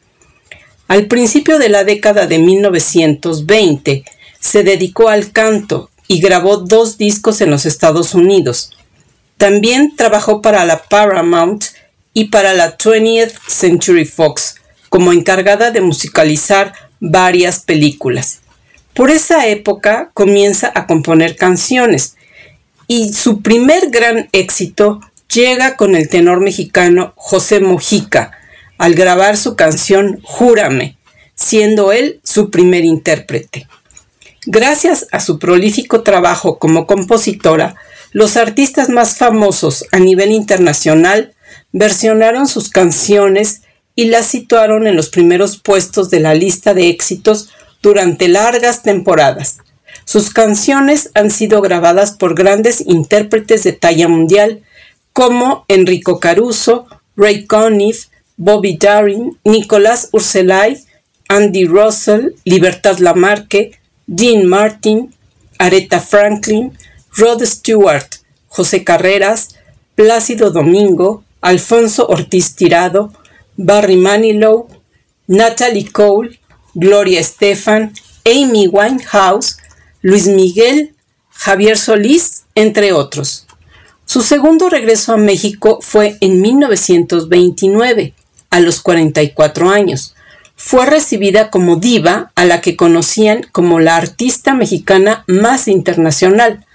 Al 0.87 1.07
principio 1.07 1.59
de 1.59 1.69
la 1.69 1.83
década 1.83 2.25
de 2.25 2.39
1920 2.39 4.05
se 4.39 4.63
dedicó 4.63 5.09
al 5.09 5.31
canto 5.31 5.89
y 6.07 6.21
grabó 6.21 6.57
dos 6.57 6.97
discos 6.97 7.41
en 7.41 7.51
los 7.51 7.65
Estados 7.65 8.15
Unidos. 8.15 8.71
También 9.37 9.95
trabajó 9.95 10.41
para 10.41 10.65
la 10.65 10.83
Paramount 10.83 11.65
y 12.13 12.25
para 12.25 12.53
la 12.53 12.77
20th 12.77 13.33
Century 13.47 14.05
Fox 14.05 14.58
como 14.89 15.13
encargada 15.13 15.71
de 15.71 15.81
musicalizar 15.81 16.73
varias 16.99 17.59
películas. 17.59 18.39
Por 18.93 19.11
esa 19.11 19.47
época 19.47 20.11
comienza 20.13 20.71
a 20.75 20.85
componer 20.85 21.35
canciones 21.35 22.15
y 22.87 23.13
su 23.13 23.41
primer 23.41 23.89
gran 23.91 24.27
éxito 24.31 24.99
llega 25.33 25.75
con 25.77 25.95
el 25.95 26.09
tenor 26.09 26.41
mexicano 26.41 27.13
José 27.15 27.59
Mojica 27.59 28.31
al 28.77 28.95
grabar 28.95 29.37
su 29.37 29.55
canción 29.55 30.19
Júrame, 30.23 30.97
siendo 31.35 31.91
él 31.91 32.19
su 32.23 32.49
primer 32.49 32.83
intérprete. 32.83 33.67
Gracias 34.45 35.07
a 35.11 35.19
su 35.19 35.37
prolífico 35.37 36.01
trabajo 36.01 36.57
como 36.59 36.87
compositora, 36.87 37.75
los 38.11 38.37
artistas 38.37 38.89
más 38.89 39.17
famosos 39.17 39.85
a 39.91 39.99
nivel 39.99 40.31
internacional 40.31 41.35
versionaron 41.71 42.47
sus 42.47 42.69
canciones 42.69 43.61
y 43.99 44.05
las 44.05 44.27
situaron 44.27 44.87
en 44.87 44.95
los 44.95 45.09
primeros 45.09 45.57
puestos 45.57 46.09
de 46.09 46.21
la 46.21 46.33
lista 46.33 46.73
de 46.73 46.87
éxitos 46.87 47.49
durante 47.81 48.29
largas 48.29 48.81
temporadas. 48.81 49.57
Sus 50.05 50.29
canciones 50.29 51.11
han 51.15 51.29
sido 51.29 51.59
grabadas 51.59 52.11
por 52.11 52.33
grandes 52.33 52.79
intérpretes 52.79 53.63
de 53.63 53.73
talla 53.73 54.07
mundial 54.07 54.61
como 55.11 55.65
Enrico 55.67 56.21
Caruso, 56.21 56.87
Ray 57.17 57.45
Conniff, 57.45 58.05
Bobby 58.37 58.77
Darin, 58.77 59.37
Nicolás 59.43 60.07
Urselay, 60.13 60.81
Andy 61.27 61.65
Russell, 61.65 62.35
Libertad 62.45 62.99
Lamarque, 62.99 63.73
Dean 64.07 64.47
Martin, 64.47 65.13
Aretha 65.57 65.99
Franklin, 65.99 66.71
Rod 67.17 67.43
Stewart, 67.43 68.07
José 68.47 68.85
Carreras, 68.85 69.57
Plácido 69.95 70.51
Domingo, 70.51 71.25
Alfonso 71.41 72.07
Ortiz 72.07 72.55
Tirado, 72.55 73.11
Barry 73.61 73.97
Manilow, 73.97 74.69
Natalie 75.27 75.91
Cole, 75.91 76.39
Gloria 76.75 77.19
Estefan, 77.19 77.91
Amy 78.25 78.69
Winehouse, 78.69 79.57
Luis 80.01 80.27
Miguel, 80.27 80.95
Javier 81.31 81.77
Solís, 81.77 82.45
entre 82.55 82.93
otros. 82.93 83.47
Su 84.05 84.21
segundo 84.21 84.69
regreso 84.69 85.11
a 85.11 85.17
México 85.17 85.79
fue 85.81 86.15
en 86.21 86.39
1929, 86.39 88.13
a 88.49 88.59
los 88.61 88.79
44 88.79 89.69
años. 89.69 90.15
Fue 90.55 90.85
recibida 90.85 91.49
como 91.49 91.75
diva 91.75 92.31
a 92.35 92.45
la 92.45 92.61
que 92.61 92.77
conocían 92.77 93.45
como 93.51 93.81
la 93.81 93.97
artista 93.97 94.53
mexicana 94.53 95.25
más 95.27 95.67
internacional. 95.67 96.65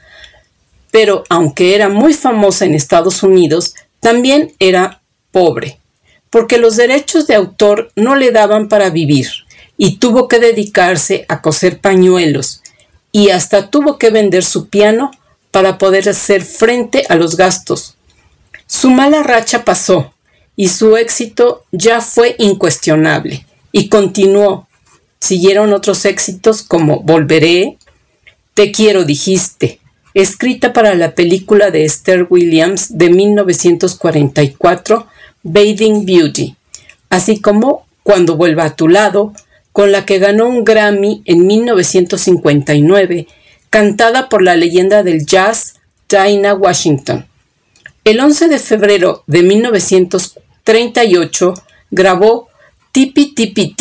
Pero 0.91 1.25
aunque 1.31 1.75
era 1.75 1.89
muy 1.89 2.13
famosa 2.13 2.67
en 2.67 2.75
Estados 2.75 3.23
Unidos, 3.23 3.75
también 4.01 4.53
era 4.59 5.01
pobre, 5.33 5.81
porque 6.35 6.59
los 6.59 6.75
derechos 6.75 7.29
de 7.29 7.37
autor 7.37 7.93
no 7.95 8.17
le 8.17 8.33
daban 8.33 8.69
para 8.69 8.91
vivir 8.91 9.29
y 9.77 9.99
tuvo 9.99 10.27
que 10.27 10.41
dedicarse 10.41 11.27
a 11.29 11.41
coser 11.41 11.79
pañuelos 11.79 12.61
y 13.13 13.31
hasta 13.31 13.71
tuvo 13.71 13.99
que 13.99 14.11
vender 14.11 14.43
su 14.43 14.69
piano 14.69 15.13
para 15.53 15.79
poder 15.79 16.09
hacer 16.09 16.43
frente 16.43 17.05
a 17.09 17.15
los 17.15 17.37
gastos. 17.37 17.95
Su 18.67 18.91
mala 18.91 19.23
racha 19.23 19.65
pasó 19.65 20.13
y 20.57 20.71
su 20.71 20.97
éxito 20.97 21.63
ya 21.71 22.01
fue 22.01 22.35
incuestionable 22.41 23.47
y 23.71 23.89
continuó. 23.89 24.67
Siguieron 25.21 25.73
otros 25.73 26.05
éxitos 26.05 26.63
como 26.65 26.99
Volveré, 26.99 27.79
Te 28.55 28.73
quiero 28.73 29.05
dijiste, 29.05 29.79
escrita 30.15 30.73
para 30.73 30.97
la 30.97 31.15
película 31.15 31.71
de 31.71 31.85
Esther 31.85 32.27
Williams 32.29 32.99
de 32.99 33.11
1944, 33.11 35.07
Bathing 35.45 36.05
Beauty, 36.05 36.57
así 37.11 37.41
como 37.41 37.87
Cuando 38.03 38.37
vuelva 38.37 38.65
a 38.65 38.77
tu 38.77 38.89
lado, 38.89 39.33
con 39.73 39.93
la 39.93 40.05
que 40.05 40.19
ganó 40.19 40.49
un 40.49 40.65
Grammy 40.65 41.23
en 41.25 41.47
1959, 41.47 43.29
cantada 43.71 44.29
por 44.29 44.43
la 44.43 44.57
leyenda 44.57 45.03
del 45.03 45.25
jazz 45.25 45.77
Dinah 46.09 46.55
Washington. 46.55 47.27
El 48.05 48.21
11 48.21 48.49
de 48.49 48.59
febrero 48.59 49.25
de 49.27 49.43
1938 49.43 51.55
grabó 51.91 52.49
Tipi 52.93 53.35
Tipi 53.35 53.75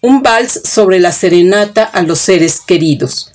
un 0.00 0.22
vals 0.22 0.62
sobre 0.64 0.98
la 0.98 1.12
serenata 1.12 1.84
a 1.84 2.00
los 2.02 2.18
seres 2.18 2.60
queridos, 2.60 3.32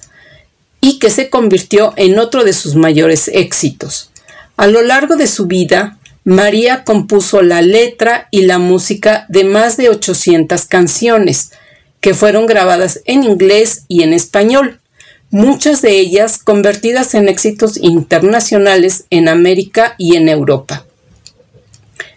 y 0.81 0.99
que 0.99 1.09
se 1.09 1.29
convirtió 1.29 1.93
en 1.95 2.19
otro 2.19 2.43
de 2.43 2.51
sus 2.53 2.75
mayores 2.75 3.29
éxitos. 3.29 4.11
A 4.57 4.67
lo 4.67 4.81
largo 4.81 5.15
de 5.15 5.27
su 5.27 5.45
vida, 5.45 5.96
María 6.27 6.83
compuso 6.83 7.41
la 7.41 7.61
letra 7.61 8.27
y 8.31 8.41
la 8.41 8.57
música 8.57 9.25
de 9.29 9.45
más 9.45 9.77
de 9.77 9.87
800 9.87 10.65
canciones, 10.65 11.51
que 12.01 12.13
fueron 12.13 12.47
grabadas 12.47 12.99
en 13.05 13.23
inglés 13.23 13.85
y 13.87 14.03
en 14.03 14.11
español, 14.11 14.81
muchas 15.29 15.81
de 15.81 15.97
ellas 15.97 16.37
convertidas 16.37 17.15
en 17.15 17.29
éxitos 17.29 17.77
internacionales 17.77 19.05
en 19.09 19.29
América 19.29 19.95
y 19.97 20.17
en 20.17 20.27
Europa. 20.27 20.85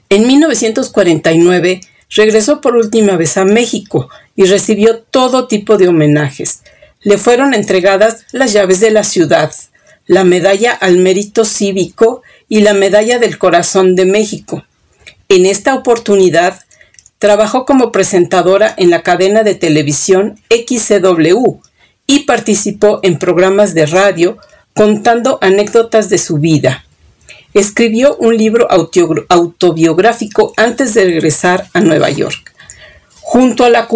En 0.09 0.27
1949 0.27 1.81
regresó 2.09 2.61
por 2.61 2.75
última 2.75 3.16
vez 3.16 3.37
a 3.37 3.44
México 3.44 4.09
y 4.35 4.46
recibió 4.46 4.99
todo 4.99 5.46
tipo 5.46 5.77
de 5.77 5.87
homenajes. 5.87 6.62
Le 7.03 7.16
fueron 7.16 7.55
entregadas 7.55 8.25
las 8.33 8.53
llaves 8.53 8.81
de 8.81 8.90
la 8.90 9.05
ciudad, 9.05 9.53
la 10.09 10.25
medalla 10.25 10.73
al 10.73 10.96
mérito 10.96 11.44
cívico 11.44 12.23
y 12.51 12.61
la 12.61 12.75
medalla 12.75 13.19
del 13.19 13.39
corazón 13.39 13.95
de 13.97 14.05
México. 14.05 14.63
En 15.31 15.47
esta 15.47 15.75
oportunidad 15.75 16.61
Trabajó 17.21 17.67
como 17.67 17.93
presentadora 17.93 18.75
en 18.79 18.89
la 18.89 19.03
cadena 19.03 19.43
de 19.43 19.55
televisión 19.55 20.41
XCW 20.49 21.61
y 22.07 22.21
participó 22.21 23.01
en 23.03 23.19
programas 23.19 23.75
de 23.75 23.85
radio 23.85 24.39
contando 24.75 25.39
anécdotas 25.43 26.09
de 26.09 26.17
su 26.17 26.39
vida. 26.39 26.87
Escribió 27.53 28.17
un 28.17 28.39
libro 28.39 28.67
autobiográfico 28.71 30.55
antes 30.57 30.95
de 30.95 31.05
regresar 31.05 31.67
a 31.75 31.81
Nueva 31.81 32.09
York. 32.09 32.55
Junto 33.21 33.67
a 33.67 33.69
la 33.69 33.87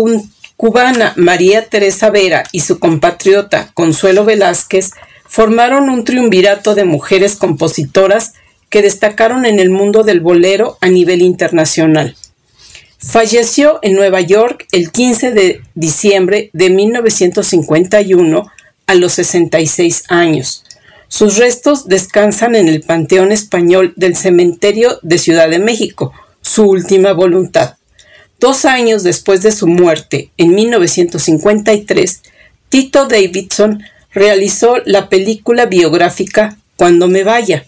cubana 0.59 1.15
María 1.17 1.65
Teresa 1.71 2.11
Vera 2.11 2.45
y 2.53 2.61
su 2.61 2.79
compatriota 2.79 3.71
Consuelo 3.73 4.27
Velázquez, 4.27 4.91
formaron 5.27 5.89
un 5.89 6.05
triunvirato 6.05 6.75
de 6.75 6.85
mujeres 6.85 7.37
compositoras 7.37 8.35
que 8.75 8.83
destacaron 8.83 9.47
en 9.47 9.61
el 9.61 9.71
mundo 9.71 10.03
del 10.03 10.19
bolero 10.19 10.79
a 10.81 10.89
nivel 10.89 11.23
internacional. 11.23 12.17
Falleció 12.99 13.79
en 13.83 13.95
Nueva 13.95 14.21
York 14.21 14.67
el 14.73 14.91
15 14.91 15.31
de 15.31 15.61
diciembre 15.77 16.51
de 16.53 16.71
1951 16.71 18.51
a 18.89 18.95
los 18.97 19.13
66 19.13 20.07
años. 20.09 20.65
Sus 21.07 21.37
restos 21.37 21.87
descansan 21.87 22.57
en 22.57 22.67
el 22.67 22.81
Panteón 22.81 23.31
Español 23.31 23.93
del 23.95 24.17
Cementerio 24.17 24.99
de 25.03 25.19
Ciudad 25.19 25.49
de 25.49 25.61
México, 25.61 26.13
su 26.41 26.65
última 26.65 27.13
voluntad. 27.13 27.77
Dos 28.41 28.65
años 28.65 29.05
después 29.05 29.43
de 29.43 29.53
su 29.53 29.69
muerte, 29.69 30.31
en 30.37 30.53
1953, 30.53 32.23
Tito 32.71 33.07
Davidson 33.07 33.85
realizó 34.13 34.79
la 34.85 35.09
película 35.09 35.67
biográfica 35.67 36.59
Cuando 36.75 37.07
me 37.07 37.23
vaya, 37.23 37.67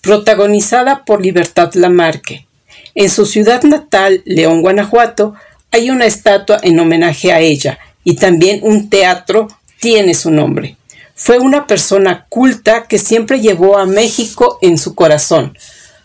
protagonizada 0.00 1.04
por 1.04 1.22
Libertad 1.22 1.72
Lamarque. 1.74 2.46
En 2.94 3.10
su 3.10 3.26
ciudad 3.26 3.62
natal, 3.62 4.22
León, 4.24 4.62
Guanajuato, 4.62 5.34
hay 5.70 5.90
una 5.90 6.06
estatua 6.06 6.58
en 6.62 6.78
homenaje 6.80 7.32
a 7.32 7.40
ella 7.40 7.78
y 8.02 8.16
también 8.16 8.60
un 8.62 8.90
teatro 8.90 9.48
tiene 9.78 10.14
su 10.14 10.30
nombre. 10.30 10.76
Fue 11.14 11.38
una 11.38 11.66
persona 11.66 12.26
culta 12.28 12.84
que 12.84 12.98
siempre 12.98 13.40
llevó 13.40 13.78
a 13.78 13.86
México 13.86 14.58
en 14.62 14.78
su 14.78 14.94
corazón. 14.94 15.56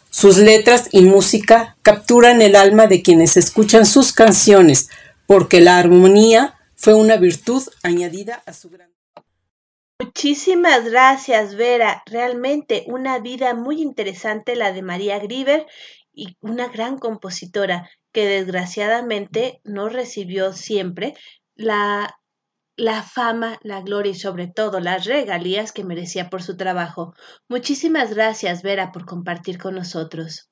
Sus 0.10 0.38
letras 0.38 0.89
y 0.91 1.01
música 1.01 1.75
capturan 1.81 2.41
el 2.41 2.55
alma 2.55 2.88
de 2.88 3.01
quienes 3.01 3.38
escuchan 3.38 3.86
sus 3.86 4.13
canciones, 4.13 4.89
porque 5.25 5.62
la 5.62 5.77
armonía 5.77 6.55
fue 6.75 6.93
una 6.93 7.17
virtud 7.17 7.63
añadida 7.81 8.43
a 8.45 8.53
su 8.53 8.69
gran. 8.69 8.94
Muchísimas 9.97 10.84
gracias, 10.89 11.55
Vera. 11.55 12.03
Realmente 12.05 12.84
una 12.88 13.19
vida 13.19 13.53
muy 13.53 13.81
interesante 13.81 14.58
la 14.58 14.73
de 14.73 14.81
María 14.81 15.19
Grieber 15.19 15.65
y 16.13 16.36
una 16.41 16.67
gran 16.67 16.97
compositora 16.97 17.89
que 18.12 18.25
desgraciadamente 18.25 19.62
no 19.63 19.88
recibió 19.88 20.51
siempre 20.51 21.13
la, 21.55 22.19
la 22.75 23.03
fama, 23.03 23.58
la 23.62 23.81
gloria 23.81 24.12
y 24.12 24.15
sobre 24.15 24.47
todo 24.47 24.81
las 24.81 25.05
regalías 25.05 25.71
que 25.71 25.86
merecía 25.86 26.29
por 26.29 26.43
su 26.43 26.58
trabajo. 26.58 27.13
Muchísimas 27.47 28.13
gracias, 28.13 28.63
Vera, 28.63 28.91
por 28.91 29.05
compartir 29.05 29.58
con 29.58 29.75
nosotros. 29.75 30.49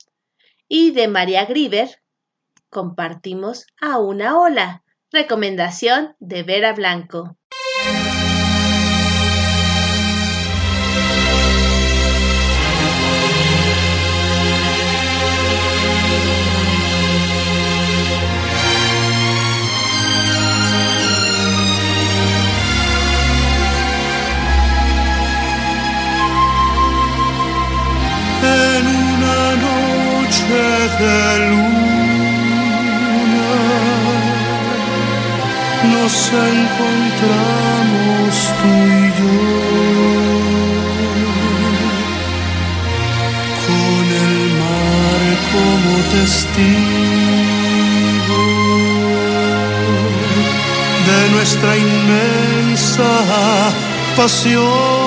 Y 0.70 0.92
de 0.92 1.10
María 1.10 1.46
Grieber 1.46 1.90
compartimos 2.70 3.66
a 3.82 4.00
una 4.00 4.40
ola. 4.40 4.84
Recomendación 5.12 6.16
de 6.20 6.44
Vera 6.44 6.74
Blanco. 6.74 7.38
De 31.04 31.40
luna 31.50 31.84
nos 35.94 36.16
encontramos 36.52 38.34
tú 38.60 38.72
y 38.98 39.06
yo. 39.20 39.38
Con 43.66 44.06
el 44.26 44.38
mar 44.62 45.24
como 45.54 45.92
testigo 46.16 47.24
de 51.08 51.20
nuestra 51.36 51.72
inmensa 51.78 53.12
pasión 54.16 55.03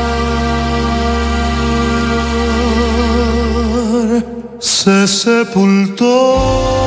se 4.60 4.98
sepultó. 5.06 6.85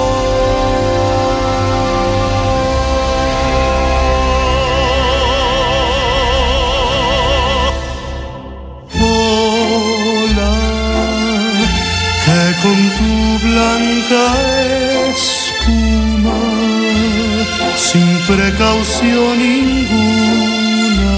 Precaución 18.28 19.38
ninguna, 19.38 21.16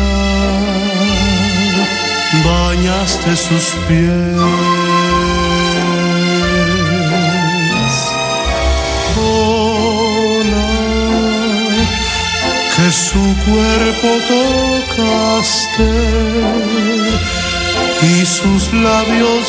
bañaste 2.44 3.37
sus 3.37 3.64
pies. 3.88 4.40
Hola, 9.16 10.70
que 12.77 12.87
su 12.92 13.25
cuerpo 13.49 14.11
tocaste 14.37 15.90
y 18.03 18.25
sus 18.25 18.73
labios 18.73 19.44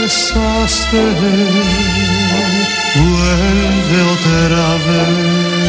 besaste 0.00 1.02
vuelve 2.96 3.98
otra. 4.14 5.61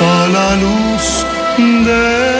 a 0.00 0.28
la 0.36 0.48
luz 0.56 1.06
de 1.58 2.39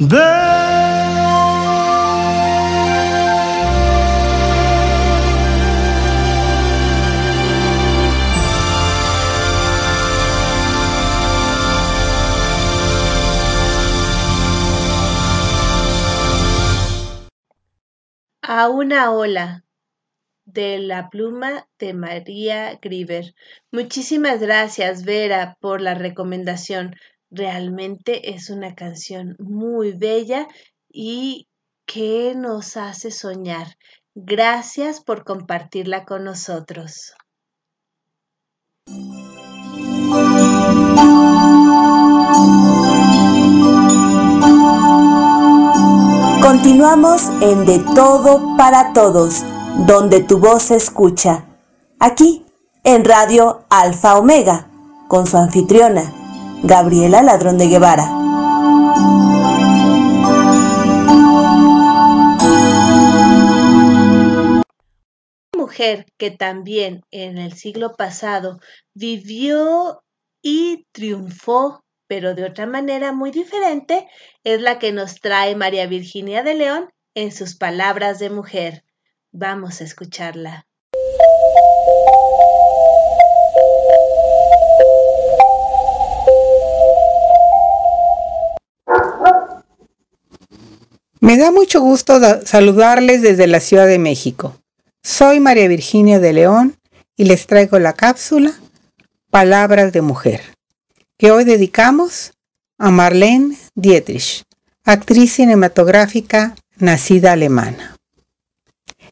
A 0.00 0.04
una 18.68 19.10
ola 19.10 19.64
de 20.44 20.78
la 20.78 21.10
pluma 21.10 21.66
de 21.80 21.94
María 21.94 22.78
Griver. 22.80 23.34
Muchísimas 23.72 24.40
gracias, 24.40 25.04
Vera, 25.04 25.56
por 25.60 25.80
la 25.80 25.94
recomendación. 25.94 26.94
Realmente 27.30 28.34
es 28.34 28.50
una 28.50 28.74
canción 28.74 29.36
muy 29.38 29.92
bella 29.92 30.48
y 30.88 31.48
que 31.84 32.34
nos 32.34 32.76
hace 32.76 33.10
soñar. 33.10 33.76
Gracias 34.14 35.00
por 35.00 35.24
compartirla 35.24 36.04
con 36.04 36.24
nosotros. 36.24 37.14
Continuamos 46.42 47.28
en 47.42 47.66
De 47.66 47.78
Todo 47.94 48.56
para 48.56 48.92
Todos, 48.92 49.44
donde 49.86 50.22
tu 50.22 50.38
voz 50.38 50.64
se 50.64 50.76
escucha. 50.76 51.44
Aquí, 52.00 52.46
en 52.84 53.04
Radio 53.04 53.66
Alfa 53.68 54.18
Omega, 54.18 54.70
con 55.08 55.26
su 55.26 55.36
anfitriona, 55.36 56.12
Gabriela 56.62 57.22
Ladrón 57.22 57.58
de 57.58 57.68
Guevara. 57.68 58.08
mujer 65.54 66.06
que 66.16 66.30
también 66.30 67.02
en 67.10 67.36
el 67.38 67.52
siglo 67.52 67.94
pasado 67.94 68.58
vivió 68.94 70.02
y 70.42 70.86
triunfó 70.92 71.84
pero 72.08 72.34
de 72.34 72.44
otra 72.44 72.66
manera 72.66 73.12
muy 73.12 73.30
diferente, 73.30 74.08
es 74.42 74.60
la 74.60 74.80
que 74.80 74.92
nos 74.92 75.20
trae 75.20 75.54
María 75.54 75.86
Virginia 75.86 76.42
de 76.42 76.54
León 76.54 76.88
en 77.14 77.30
sus 77.30 77.56
palabras 77.56 78.18
de 78.18 78.30
mujer. 78.30 78.82
Vamos 79.30 79.80
a 79.80 79.84
escucharla. 79.84 80.67
Me 91.20 91.36
da 91.36 91.50
mucho 91.50 91.80
gusto 91.80 92.20
saludarles 92.44 93.22
desde 93.22 93.46
la 93.48 93.60
Ciudad 93.60 93.86
de 93.86 93.98
México. 93.98 94.56
Soy 95.02 95.40
María 95.40 95.66
Virginia 95.66 96.20
de 96.20 96.32
León 96.32 96.76
y 97.16 97.24
les 97.24 97.46
traigo 97.46 97.78
la 97.78 97.92
cápsula 97.92 98.52
Palabras 99.30 99.92
de 99.92 100.02
Mujer 100.02 100.40
que 101.18 101.32
hoy 101.32 101.42
dedicamos 101.42 102.32
a 102.78 102.92
Marlene 102.92 103.58
Dietrich, 103.74 104.44
actriz 104.84 105.32
cinematográfica 105.32 106.54
nacida 106.76 107.32
alemana. 107.32 107.96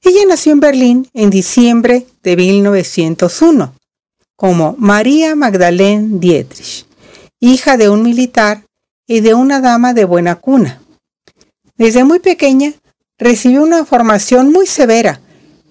Ella 0.03 0.21
nació 0.29 0.53
en 0.53 0.61
Berlín 0.61 1.11
en 1.15 1.31
diciembre 1.31 2.07
de 2.23 2.37
1901 2.37 3.75
como 4.37 4.77
María 4.79 5.35
Magdalene 5.35 6.21
Dietrich, 6.21 6.87
hija 7.41 7.77
de 7.77 7.89
un 7.89 8.05
militar 8.05 8.63
y 9.09 9.21
de 9.21 9.35
una 9.35 9.61
dama 9.61 9.93
de 9.93 10.05
buena 10.05 10.37
cuna. 10.37 10.81
Desde 11.77 12.05
muy 12.05 12.21
pequeña 12.21 12.73
recibió 13.19 13.63
una 13.63 13.85
formación 13.85 14.51
muy 14.51 14.67
severa 14.67 15.21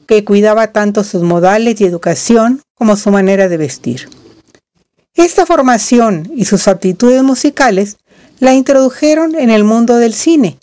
que 0.07 0.23
cuidaba 0.23 0.71
tanto 0.71 1.03
sus 1.03 1.23
modales 1.23 1.81
y 1.81 1.85
educación 1.85 2.61
como 2.75 2.95
su 2.95 3.09
manera 3.09 3.49
de 3.49 3.57
vestir. 3.57 4.09
Esta 5.15 5.45
formación 5.45 6.31
y 6.35 6.45
sus 6.45 6.67
aptitudes 6.67 7.23
musicales 7.23 7.97
la 8.39 8.53
introdujeron 8.53 9.35
en 9.35 9.49
el 9.49 9.63
mundo 9.63 9.95
del 9.97 10.13
cine, 10.13 10.59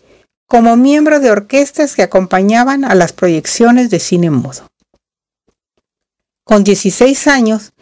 como 0.46 0.76
miembro 0.76 1.18
de 1.20 1.30
orquestas 1.30 1.96
que 1.96 2.02
acompañaban 2.02 2.84
a 2.84 2.94
las 2.94 3.12
proyecciones 3.12 3.90
de 3.90 3.98
cine 3.98 4.30
mudo. 4.30 4.68
Con 6.44 6.64
16 6.64 7.26
años, 7.28 7.72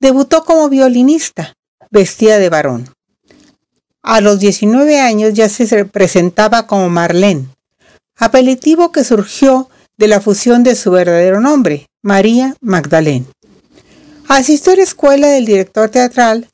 debutó 0.00 0.44
como 0.44 0.68
violinista, 0.68 1.54
vestida 1.90 2.38
de 2.38 2.48
varón. 2.48 2.88
A 4.02 4.20
los 4.20 4.40
19 4.40 4.98
años 5.00 5.34
ya 5.34 5.48
se 5.48 5.84
presentaba 5.84 6.66
como 6.66 6.88
Marlene, 6.88 7.48
apelativo 8.16 8.92
que 8.92 9.04
surgió 9.04 9.68
de 9.98 10.08
la 10.08 10.20
fusión 10.20 10.62
de 10.62 10.74
su 10.74 10.90
verdadero 10.90 11.40
nombre, 11.40 11.86
María 12.02 12.56
Magdalene. 12.60 13.26
Asistió 14.28 14.72
a 14.72 14.76
la 14.76 14.82
escuela 14.82 15.26
del 15.28 15.44
director 15.44 15.90
teatral 15.90 16.48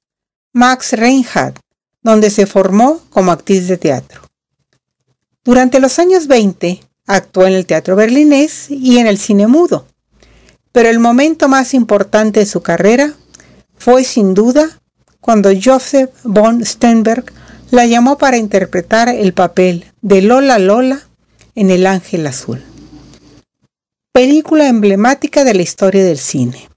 Max 0.52 0.92
Reinhardt, 0.92 1.59
donde 2.02 2.30
se 2.30 2.46
formó 2.46 3.00
como 3.11 3.30
actriz 3.30 3.68
de 3.68 3.76
teatro. 3.76 4.22
Durante 5.44 5.78
los 5.78 6.00
años 6.00 6.26
20 6.26 6.80
actuó 7.06 7.46
en 7.46 7.52
el 7.52 7.66
teatro 7.66 7.94
berlinés 7.94 8.68
y 8.70 8.98
en 8.98 9.06
el 9.06 9.18
cine 9.18 9.46
mudo, 9.46 9.87
pero 10.72 10.88
el 10.88 10.98
momento 10.98 11.48
más 11.48 11.74
importante 11.74 12.40
de 12.40 12.46
su 12.46 12.62
carrera 12.62 13.14
fue 13.76 14.02
sin 14.02 14.35
duda 14.35 14.80
cuando 15.26 15.50
Joseph 15.60 16.10
von 16.22 16.64
Sternberg 16.64 17.32
la 17.72 17.84
llamó 17.84 18.16
para 18.16 18.36
interpretar 18.36 19.08
el 19.08 19.32
papel 19.32 19.84
de 20.00 20.22
Lola 20.22 20.60
Lola 20.60 21.00
en 21.56 21.72
El 21.72 21.88
Ángel 21.88 22.24
Azul, 22.28 22.62
película 24.12 24.68
emblemática 24.68 25.42
de 25.42 25.54
la 25.54 25.62
historia 25.62 26.04
del 26.04 26.18
cine. 26.18 26.68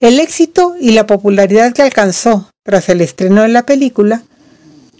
El 0.00 0.18
éxito 0.18 0.76
y 0.80 0.92
la 0.92 1.06
popularidad 1.06 1.74
que 1.74 1.82
alcanzó 1.82 2.48
tras 2.62 2.88
el 2.88 3.02
estreno 3.02 3.42
de 3.42 3.48
la 3.48 3.66
película 3.66 4.22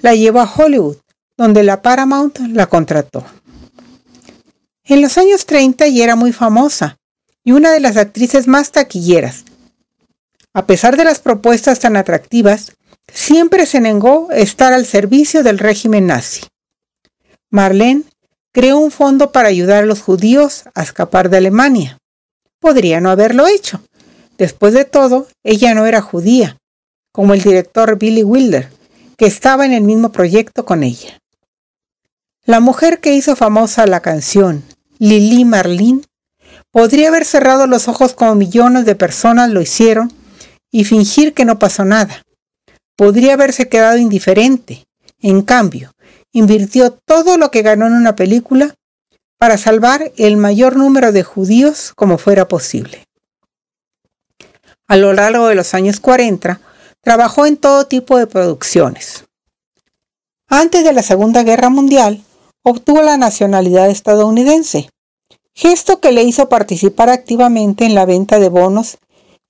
la 0.03 0.14
llevó 0.14 0.40
a 0.40 0.53
Hollywood, 0.55 0.98
donde 1.38 1.62
la 1.62 1.81
Paramount 1.81 2.38
la 2.53 2.66
contrató. 2.66 3.24
En 4.85 5.00
los 5.00 5.16
años 5.16 5.46
30 5.46 5.87
ya 5.87 6.05
era 6.05 6.16
muy 6.16 6.33
famosa 6.33 6.98
y 7.44 7.53
una 7.53 7.72
de 7.72 7.81
las 7.81 7.96
actrices 7.96 8.46
más 8.46 8.72
taquilleras. 8.72 9.44
A 10.53 10.67
pesar 10.67 10.97
de 10.97 11.05
las 11.05 11.21
propuestas 11.21 11.81
tan 11.81 11.97
atractivas, 11.97 12.73
siempre 13.13 13.67
se 13.67 13.81
negó 13.81 14.31
estar 14.31 14.73
al 14.73 14.87
servicio 14.87 15.43
del 15.43 15.59
régimen 15.59 16.07
nazi. 16.07 16.43
Marlene 17.51 18.05
creó 18.53 18.79
un 18.79 18.91
fondo 18.91 19.33
para 19.33 19.49
ayudar 19.49 19.85
a 19.85 19.87
los 19.87 20.03
judíos 20.03 20.65
a 20.75 20.83
escapar 20.83 21.31
de 21.31 21.37
Alemania. 21.39 21.99
Podría 22.61 23.01
no 23.01 23.11
haberlo 23.11 23.47
hecho, 23.47 23.81
Después 24.41 24.73
de 24.73 24.87
todo, 24.87 25.27
ella 25.45 25.75
no 25.75 25.85
era 25.85 26.01
judía, 26.01 26.57
como 27.13 27.35
el 27.35 27.43
director 27.43 27.99
Billy 27.99 28.25
Wilder, 28.25 28.71
que 29.19 29.27
estaba 29.27 29.67
en 29.67 29.75
el 29.75 29.83
mismo 29.83 30.13
proyecto 30.13 30.65
con 30.65 30.83
ella. 30.83 31.19
La 32.47 32.59
mujer 32.59 33.01
que 33.01 33.13
hizo 33.13 33.37
famosa 33.37 33.87
la 33.87 34.01
canción, 34.01 34.65
Lili 34.99 35.45
Marlene, 35.45 36.01
podría 36.71 37.09
haber 37.09 37.27
cerrado 37.27 37.67
los 37.67 37.87
ojos 37.87 38.15
como 38.15 38.35
millones 38.35 38.87
de 38.87 38.95
personas 38.95 39.51
lo 39.51 39.61
hicieron 39.61 40.11
y 40.70 40.85
fingir 40.85 41.35
que 41.35 41.44
no 41.44 41.59
pasó 41.59 41.85
nada. 41.85 42.22
Podría 42.96 43.35
haberse 43.35 43.68
quedado 43.68 43.98
indiferente. 43.98 44.85
En 45.20 45.42
cambio, 45.42 45.92
invirtió 46.33 46.92
todo 46.92 47.37
lo 47.37 47.50
que 47.50 47.62
ganó 47.62 47.87
en 47.87 47.94
una 47.94 48.16
película 48.16 48.74
para 49.38 49.56
salvar 49.56 50.12
el 50.16 50.37
mayor 50.37 50.76
número 50.76 51.12
de 51.12 51.22
judíos 51.22 51.92
como 51.96 52.18
fuera 52.18 52.46
posible. 52.46 53.04
A 54.87 54.96
lo 54.96 55.12
largo 55.12 55.48
de 55.48 55.54
los 55.54 55.72
años 55.74 56.00
40, 56.00 56.61
trabajó 57.00 57.46
en 57.46 57.56
todo 57.56 57.87
tipo 57.87 58.18
de 58.18 58.26
producciones. 58.26 59.24
Antes 60.48 60.85
de 60.85 60.92
la 60.92 61.02
Segunda 61.02 61.42
Guerra 61.42 61.70
Mundial, 61.70 62.22
obtuvo 62.62 63.02
la 63.02 63.16
nacionalidad 63.16 63.88
estadounidense, 63.88 64.90
gesto 65.54 66.00
que 66.00 66.12
le 66.12 66.24
hizo 66.24 66.48
participar 66.48 67.09
activamente 67.09 67.85
en 67.85 67.94
la 67.94 68.04
venta 68.04 68.38
de 68.38 68.48
bonos 68.48 68.98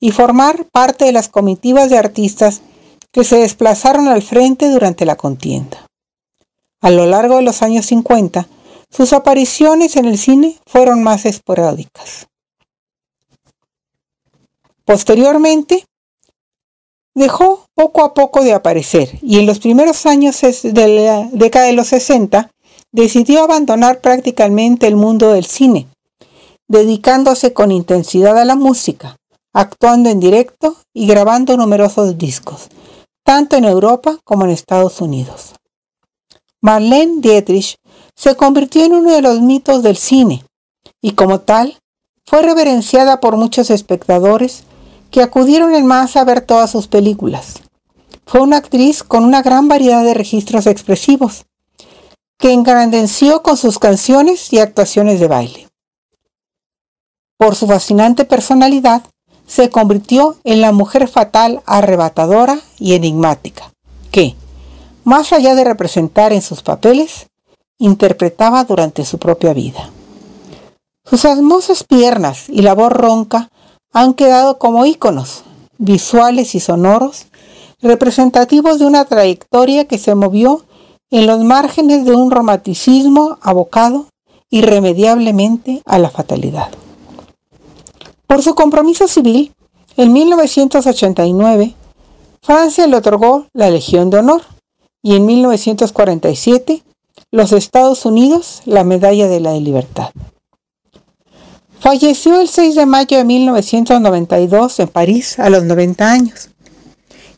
y 0.00 0.10
formar 0.12 0.64
parte 0.72 1.04
de 1.04 1.12
las 1.12 1.28
comitivas 1.28 1.90
de 1.90 1.98
artistas 1.98 2.62
que 3.12 3.24
se 3.24 3.36
desplazaron 3.36 4.08
al 4.08 4.22
frente 4.22 4.68
durante 4.68 5.04
la 5.04 5.16
contienda. 5.16 5.86
A 6.80 6.90
lo 6.90 7.06
largo 7.06 7.36
de 7.36 7.42
los 7.42 7.62
años 7.62 7.86
50, 7.86 8.48
sus 8.88 9.12
apariciones 9.12 9.96
en 9.96 10.06
el 10.06 10.18
cine 10.18 10.58
fueron 10.66 11.02
más 11.02 11.26
esporádicas. 11.26 12.26
Posteriormente, 14.84 15.84
dejó 17.14 17.66
poco 17.74 18.02
a 18.02 18.14
poco 18.14 18.42
de 18.42 18.54
aparecer 18.54 19.18
y 19.22 19.38
en 19.38 19.46
los 19.46 19.58
primeros 19.58 20.06
años 20.06 20.40
de 20.40 20.88
la 20.88 21.28
década 21.32 21.66
de 21.66 21.74
los 21.74 21.88
60 21.88 22.50
decidió 22.92 23.44
abandonar 23.44 24.00
prácticamente 24.00 24.86
el 24.86 24.96
mundo 24.96 25.32
del 25.32 25.44
cine, 25.44 25.86
dedicándose 26.66 27.52
con 27.52 27.70
intensidad 27.70 28.38
a 28.38 28.44
la 28.44 28.56
música, 28.56 29.16
actuando 29.52 30.10
en 30.10 30.20
directo 30.20 30.76
y 30.92 31.06
grabando 31.06 31.56
numerosos 31.56 32.16
discos, 32.18 32.68
tanto 33.24 33.56
en 33.56 33.64
Europa 33.64 34.18
como 34.24 34.44
en 34.44 34.50
Estados 34.50 35.00
Unidos. 35.00 35.54
Marlene 36.60 37.20
Dietrich 37.20 37.76
se 38.14 38.36
convirtió 38.36 38.84
en 38.84 38.92
uno 38.92 39.12
de 39.12 39.22
los 39.22 39.40
mitos 39.40 39.82
del 39.82 39.96
cine 39.96 40.44
y 41.00 41.12
como 41.12 41.40
tal 41.40 41.78
fue 42.26 42.42
reverenciada 42.42 43.18
por 43.18 43.36
muchos 43.36 43.70
espectadores 43.70 44.64
que 45.10 45.22
acudieron 45.22 45.74
en 45.74 45.86
masa 45.86 46.20
a 46.20 46.24
ver 46.24 46.42
todas 46.42 46.70
sus 46.70 46.86
películas. 46.86 47.54
Fue 48.26 48.40
una 48.40 48.58
actriz 48.58 49.02
con 49.02 49.24
una 49.24 49.42
gran 49.42 49.66
variedad 49.66 50.04
de 50.04 50.14
registros 50.14 50.66
expresivos. 50.66 51.44
que 52.38 52.54
engrandeció 52.54 53.42
con 53.42 53.58
sus 53.58 53.78
canciones 53.78 54.50
y 54.50 54.60
actuaciones 54.60 55.20
de 55.20 55.28
baile. 55.28 55.68
Por 57.36 57.54
su 57.54 57.66
fascinante 57.66 58.24
personalidad, 58.24 59.02
se 59.50 59.68
convirtió 59.68 60.36
en 60.44 60.60
la 60.60 60.70
mujer 60.70 61.08
fatal, 61.08 61.60
arrebatadora 61.66 62.60
y 62.78 62.94
enigmática, 62.94 63.72
que, 64.12 64.36
más 65.02 65.32
allá 65.32 65.56
de 65.56 65.64
representar 65.64 66.32
en 66.32 66.40
sus 66.40 66.62
papeles, 66.62 67.26
interpretaba 67.76 68.62
durante 68.62 69.04
su 69.04 69.18
propia 69.18 69.52
vida. 69.52 69.90
Sus 71.04 71.24
hermosas 71.24 71.82
piernas 71.82 72.48
y 72.48 72.62
la 72.62 72.74
voz 72.74 72.92
ronca 72.92 73.48
han 73.92 74.14
quedado 74.14 74.58
como 74.58 74.86
íconos 74.86 75.42
visuales 75.78 76.54
y 76.54 76.60
sonoros 76.60 77.26
representativos 77.82 78.78
de 78.78 78.86
una 78.86 79.04
trayectoria 79.04 79.86
que 79.86 79.98
se 79.98 80.14
movió 80.14 80.62
en 81.10 81.26
los 81.26 81.42
márgenes 81.42 82.04
de 82.04 82.14
un 82.14 82.30
romanticismo 82.30 83.36
abocado 83.40 84.06
irremediablemente 84.48 85.82
a 85.86 85.98
la 85.98 86.08
fatalidad. 86.08 86.68
Por 88.30 88.44
su 88.44 88.54
compromiso 88.54 89.08
civil, 89.08 89.52
en 89.96 90.12
1989, 90.12 91.74
Francia 92.40 92.86
le 92.86 92.94
otorgó 92.94 93.48
la 93.52 93.70
Legión 93.70 94.08
de 94.08 94.18
Honor 94.18 94.42
y 95.02 95.16
en 95.16 95.26
1947 95.26 96.84
los 97.32 97.50
Estados 97.50 98.06
Unidos 98.06 98.62
la 98.66 98.84
Medalla 98.84 99.26
de 99.26 99.40
la 99.40 99.54
Libertad. 99.54 100.10
Falleció 101.80 102.40
el 102.40 102.46
6 102.46 102.76
de 102.76 102.86
mayo 102.86 103.18
de 103.18 103.24
1992 103.24 104.78
en 104.78 104.86
París 104.86 105.36
a 105.40 105.50
los 105.50 105.64
90 105.64 106.12
años 106.12 106.50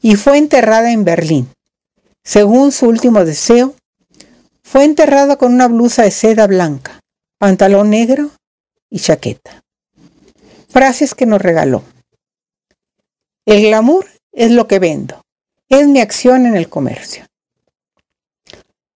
y 0.02 0.16
fue 0.16 0.36
enterrada 0.36 0.92
en 0.92 1.06
Berlín. 1.06 1.48
Según 2.22 2.70
su 2.70 2.84
último 2.84 3.24
deseo, 3.24 3.74
fue 4.62 4.84
enterrada 4.84 5.36
con 5.36 5.54
una 5.54 5.68
blusa 5.68 6.02
de 6.02 6.10
seda 6.10 6.46
blanca, 6.46 7.00
pantalón 7.38 7.88
negro 7.88 8.28
y 8.90 9.00
chaqueta. 9.00 9.61
Frases 10.72 11.14
que 11.14 11.26
nos 11.26 11.42
regaló. 11.42 11.82
El 13.44 13.60
glamour 13.60 14.06
es 14.32 14.50
lo 14.50 14.68
que 14.68 14.78
vendo, 14.78 15.20
es 15.68 15.86
mi 15.86 16.00
acción 16.00 16.46
en 16.46 16.56
el 16.56 16.70
comercio. 16.70 17.26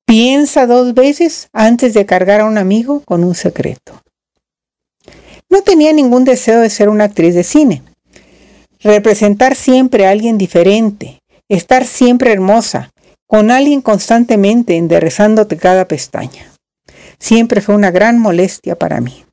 Piensa 0.07 0.67
dos 0.67 0.95
veces 0.95 1.49
antes 1.53 1.93
de 1.93 2.07
cargar 2.07 2.41
a 2.41 2.47
un 2.47 2.57
amigo 2.57 3.03
con 3.05 3.25
un 3.25 3.35
secreto. 3.35 4.01
No 5.51 5.61
tenía 5.61 5.93
ningún 5.93 6.25
deseo 6.25 6.61
de 6.61 6.71
ser 6.71 6.89
una 6.89 7.05
actriz 7.05 7.35
de 7.35 7.45
cine. 7.45 7.83
Representar 8.81 9.55
siempre 9.55 10.07
a 10.07 10.12
alguien 10.12 10.39
diferente, 10.39 11.19
estar 11.51 11.85
siempre 11.85 12.33
hermosa, 12.33 12.89
con 13.27 13.51
alguien 13.51 13.83
constantemente 13.83 14.79
enderezándote 14.79 15.59
cada 15.59 15.87
pestaña. 15.87 16.55
Siempre 17.19 17.61
fue 17.61 17.75
una 17.75 17.91
gran 17.91 18.19
molestia 18.19 18.77
para 18.77 19.03
mí. 19.03 19.26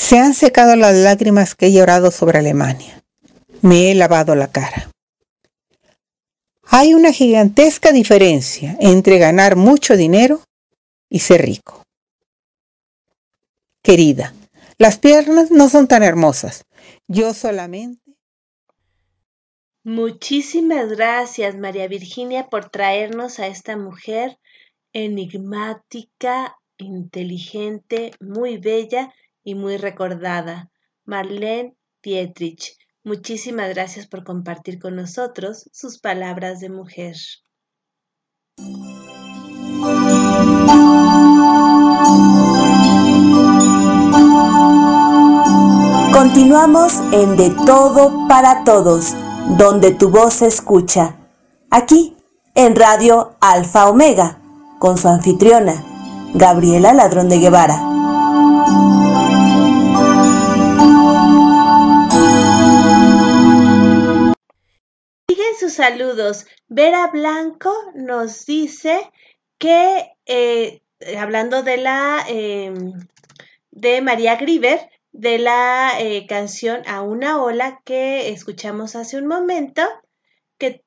Se 0.00 0.18
han 0.18 0.32
secado 0.32 0.76
las 0.76 0.96
lágrimas 0.96 1.54
que 1.54 1.66
he 1.66 1.72
llorado 1.72 2.10
sobre 2.10 2.38
Alemania. 2.38 3.04
Me 3.60 3.90
he 3.90 3.94
lavado 3.94 4.34
la 4.34 4.50
cara. 4.50 4.90
Hay 6.64 6.94
una 6.94 7.12
gigantesca 7.12 7.92
diferencia 7.92 8.78
entre 8.80 9.18
ganar 9.18 9.56
mucho 9.56 9.98
dinero 9.98 10.40
y 11.10 11.18
ser 11.18 11.42
rico 11.42 11.82
querida. 13.82 14.32
Las 14.78 14.98
piernas 14.98 15.50
no 15.50 15.68
son 15.68 15.86
tan 15.86 16.02
hermosas. 16.02 16.64
Yo 17.06 17.34
solamente. 17.34 18.00
Muchísimas 19.84 20.88
gracias, 20.88 21.56
María 21.56 21.88
Virginia, 21.88 22.48
por 22.48 22.70
traernos 22.70 23.38
a 23.38 23.48
esta 23.48 23.76
mujer 23.76 24.38
enigmática, 24.94 26.56
inteligente, 26.78 28.12
muy 28.18 28.56
bella 28.56 29.12
y 29.42 29.54
muy 29.54 29.76
recordada, 29.76 30.70
Marlene 31.04 31.76
Dietrich. 32.02 32.76
Muchísimas 33.02 33.70
gracias 33.70 34.06
por 34.06 34.24
compartir 34.24 34.78
con 34.78 34.96
nosotros 34.96 35.68
sus 35.72 35.98
palabras 35.98 36.60
de 36.60 36.68
mujer. 36.68 37.16
Continuamos 46.12 47.00
en 47.12 47.36
De 47.36 47.50
Todo 47.64 48.28
para 48.28 48.64
Todos, 48.64 49.14
donde 49.56 49.92
tu 49.92 50.10
voz 50.10 50.34
se 50.34 50.46
escucha. 50.46 51.16
Aquí, 51.70 52.16
en 52.54 52.76
Radio 52.76 53.36
Alfa 53.40 53.88
Omega, 53.88 54.38
con 54.78 54.98
su 54.98 55.08
anfitriona, 55.08 55.82
Gabriela 56.34 56.92
Ladrón 56.92 57.28
de 57.28 57.38
Guevara. 57.38 57.99
Sus 65.60 65.74
saludos. 65.74 66.46
Vera 66.68 67.08
Blanco 67.08 67.74
nos 67.94 68.46
dice 68.46 69.12
que, 69.58 70.10
eh, 70.24 70.82
hablando 71.18 71.62
de 71.62 71.76
la 71.76 72.24
em, 72.28 72.94
de 73.70 74.00
María 74.00 74.36
Griver, 74.36 74.88
de 75.12 75.38
la 75.38 75.92
eh, 75.98 76.26
canción 76.26 76.82
A 76.86 77.02
una 77.02 77.42
ola 77.42 77.82
que 77.84 78.30
escuchamos 78.30 78.96
hace 78.96 79.18
un 79.18 79.26
momento, 79.26 79.82
que 80.56 80.82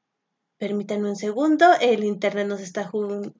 permítanme 0.57 1.09
un 1.09 1.17
segundo, 1.17 1.67
el 1.79 2.03
internet 2.03 2.47
nos 2.47 2.61
está 2.61 2.89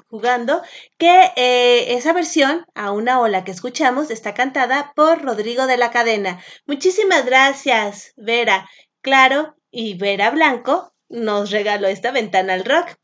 jugando, 0.09 0.61
que 0.99 1.31
eh, 1.35 1.95
esa 1.95 2.13
versión, 2.13 2.67
A 2.75 2.91
una 2.91 3.19
ola 3.19 3.43
que 3.43 3.51
escuchamos, 3.51 4.11
está 4.11 4.35
cantada 4.35 4.93
por 4.95 5.23
Rodrigo 5.23 5.65
de 5.65 5.77
la 5.77 5.89
Cadena. 5.89 6.39
Muchísimas 6.67 7.25
gracias, 7.25 8.13
Vera. 8.17 8.69
Claro, 9.01 9.55
y 9.71 9.95
Vera 9.97 10.29
Blanco 10.29 10.92
nos 11.13 11.51
regaló 11.51 11.87
esta 11.87 12.11
ventana 12.11 12.53
al 12.55 12.65
rock. 12.65 12.97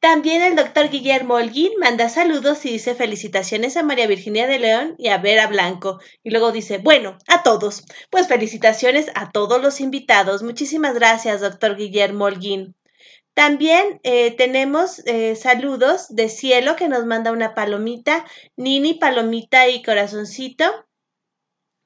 También 0.00 0.42
el 0.42 0.56
doctor 0.56 0.88
Guillermo 0.88 1.34
Holguín 1.34 1.72
manda 1.78 2.08
saludos 2.08 2.64
y 2.64 2.70
dice 2.70 2.94
felicitaciones 2.94 3.76
a 3.76 3.82
María 3.82 4.06
Virginia 4.06 4.46
de 4.46 4.58
León 4.58 4.94
y 4.98 5.08
a 5.08 5.18
Vera 5.18 5.46
Blanco. 5.46 6.00
Y 6.22 6.30
luego 6.30 6.52
dice, 6.52 6.78
bueno, 6.78 7.18
a 7.28 7.42
todos. 7.42 7.84
Pues 8.10 8.26
felicitaciones 8.26 9.10
a 9.14 9.30
todos 9.30 9.60
los 9.60 9.80
invitados. 9.80 10.42
Muchísimas 10.42 10.94
gracias, 10.94 11.42
doctor 11.42 11.76
Guillermo 11.76 12.24
Holguín. 12.24 12.74
También 13.34 14.00
eh, 14.02 14.32
tenemos 14.32 15.02
eh, 15.06 15.36
saludos 15.36 16.08
de 16.08 16.28
cielo 16.28 16.76
que 16.76 16.88
nos 16.88 17.06
manda 17.06 17.30
una 17.30 17.54
palomita, 17.54 18.24
Nini, 18.56 18.94
palomita 18.94 19.68
y 19.68 19.82
corazoncito. 19.82 20.64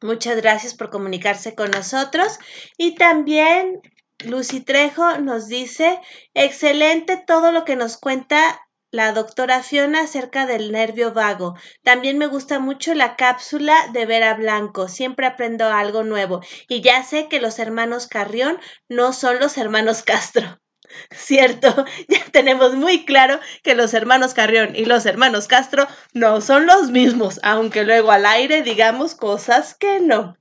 Muchas 0.00 0.36
gracias 0.36 0.74
por 0.74 0.90
comunicarse 0.90 1.54
con 1.54 1.70
nosotros. 1.70 2.38
Y 2.76 2.94
también 2.94 3.80
Lucy 4.24 4.60
Trejo 4.60 5.18
nos 5.18 5.48
dice, 5.48 6.00
excelente 6.34 7.16
todo 7.16 7.52
lo 7.52 7.64
que 7.64 7.76
nos 7.76 7.96
cuenta 7.96 8.60
la 8.90 9.12
doctora 9.12 9.62
Fiona 9.62 10.02
acerca 10.02 10.46
del 10.46 10.70
nervio 10.70 11.12
vago. 11.12 11.56
También 11.82 12.16
me 12.16 12.28
gusta 12.28 12.60
mucho 12.60 12.94
la 12.94 13.16
cápsula 13.16 13.74
de 13.92 14.06
Vera 14.06 14.34
Blanco. 14.34 14.88
Siempre 14.88 15.26
aprendo 15.26 15.66
algo 15.66 16.04
nuevo. 16.04 16.42
Y 16.68 16.80
ya 16.80 17.02
sé 17.02 17.28
que 17.28 17.40
los 17.40 17.58
hermanos 17.58 18.06
Carrión 18.06 18.58
no 18.88 19.12
son 19.12 19.40
los 19.40 19.58
hermanos 19.58 20.02
Castro. 20.06 20.60
Cierto, 21.10 21.84
ya 22.08 22.24
tenemos 22.30 22.74
muy 22.74 23.04
claro 23.04 23.40
que 23.64 23.74
los 23.74 23.94
hermanos 23.94 24.32
Carrión 24.32 24.76
y 24.76 24.84
los 24.84 25.06
hermanos 25.06 25.48
Castro 25.48 25.88
no 26.12 26.40
son 26.40 26.66
los 26.66 26.90
mismos, 26.90 27.40
aunque 27.42 27.82
luego 27.82 28.12
al 28.12 28.26
aire 28.26 28.62
digamos 28.62 29.16
cosas 29.16 29.74
que 29.74 29.98
no. 29.98 30.36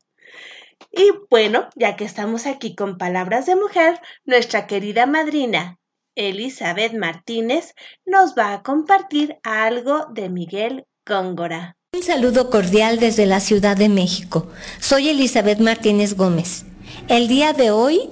Y 0.95 1.11
bueno, 1.31 1.69
ya 1.75 1.95
que 1.95 2.05
estamos 2.05 2.45
aquí 2.45 2.75
con 2.75 2.99
palabras 2.99 3.47
de 3.47 3.55
mujer, 3.55 3.99
nuestra 4.25 4.67
querida 4.67 5.07
madrina 5.07 5.79
Elizabeth 6.15 6.93
Martínez 6.93 7.73
nos 8.05 8.35
va 8.37 8.53
a 8.53 8.61
compartir 8.61 9.37
algo 9.41 10.05
de 10.13 10.29
Miguel 10.29 10.85
Góngora. 11.03 11.77
Un 11.93 12.03
saludo 12.03 12.51
cordial 12.51 12.99
desde 12.99 13.25
la 13.25 13.39
Ciudad 13.39 13.75
de 13.75 13.89
México. 13.89 14.47
Soy 14.79 15.09
Elizabeth 15.09 15.59
Martínez 15.59 16.15
Gómez. 16.15 16.65
El 17.07 17.27
día 17.27 17.53
de 17.53 17.71
hoy 17.71 18.09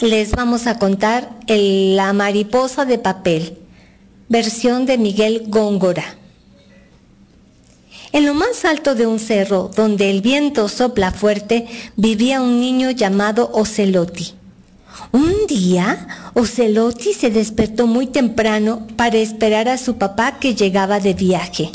les 0.00 0.32
vamos 0.32 0.66
a 0.66 0.78
contar 0.78 1.28
La 1.46 2.14
mariposa 2.14 2.86
de 2.86 2.98
papel, 2.98 3.58
versión 4.30 4.86
de 4.86 4.96
Miguel 4.96 5.44
Góngora. 5.48 6.16
En 8.12 8.26
lo 8.26 8.34
más 8.34 8.66
alto 8.66 8.94
de 8.94 9.06
un 9.06 9.18
cerro, 9.18 9.70
donde 9.74 10.10
el 10.10 10.20
viento 10.20 10.68
sopla 10.68 11.12
fuerte, 11.12 11.66
vivía 11.96 12.42
un 12.42 12.60
niño 12.60 12.90
llamado 12.90 13.50
Ocelotti. 13.54 14.34
Un 15.12 15.46
día, 15.48 16.06
Ocelotti 16.34 17.14
se 17.14 17.30
despertó 17.30 17.86
muy 17.86 18.06
temprano 18.06 18.86
para 18.96 19.16
esperar 19.16 19.68
a 19.68 19.78
su 19.78 19.96
papá 19.96 20.38
que 20.38 20.54
llegaba 20.54 21.00
de 21.00 21.14
viaje. 21.14 21.70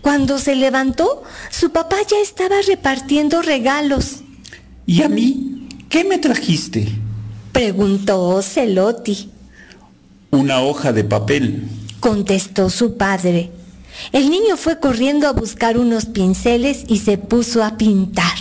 Cuando 0.00 0.38
se 0.38 0.54
levantó, 0.54 1.22
su 1.50 1.70
papá 1.70 1.96
ya 2.08 2.18
estaba 2.20 2.56
repartiendo 2.66 3.42
regalos. 3.42 4.20
¿Y 4.86 5.02
a 5.02 5.08
mí? 5.08 5.68
¿Qué 5.88 6.04
me 6.04 6.18
trajiste? 6.18 6.88
Preguntó 7.52 8.20
Ocelotti. 8.28 9.30
Una 10.30 10.60
hoja 10.60 10.92
de 10.92 11.04
papel 11.04 11.68
contestó 12.00 12.70
su 12.70 12.96
padre. 12.96 13.50
El 14.12 14.30
niño 14.30 14.56
fue 14.56 14.78
corriendo 14.80 15.28
a 15.28 15.32
buscar 15.32 15.78
unos 15.78 16.06
pinceles 16.06 16.84
y 16.88 16.98
se 16.98 17.18
puso 17.18 17.62
a 17.62 17.76
pintar. 17.76 18.36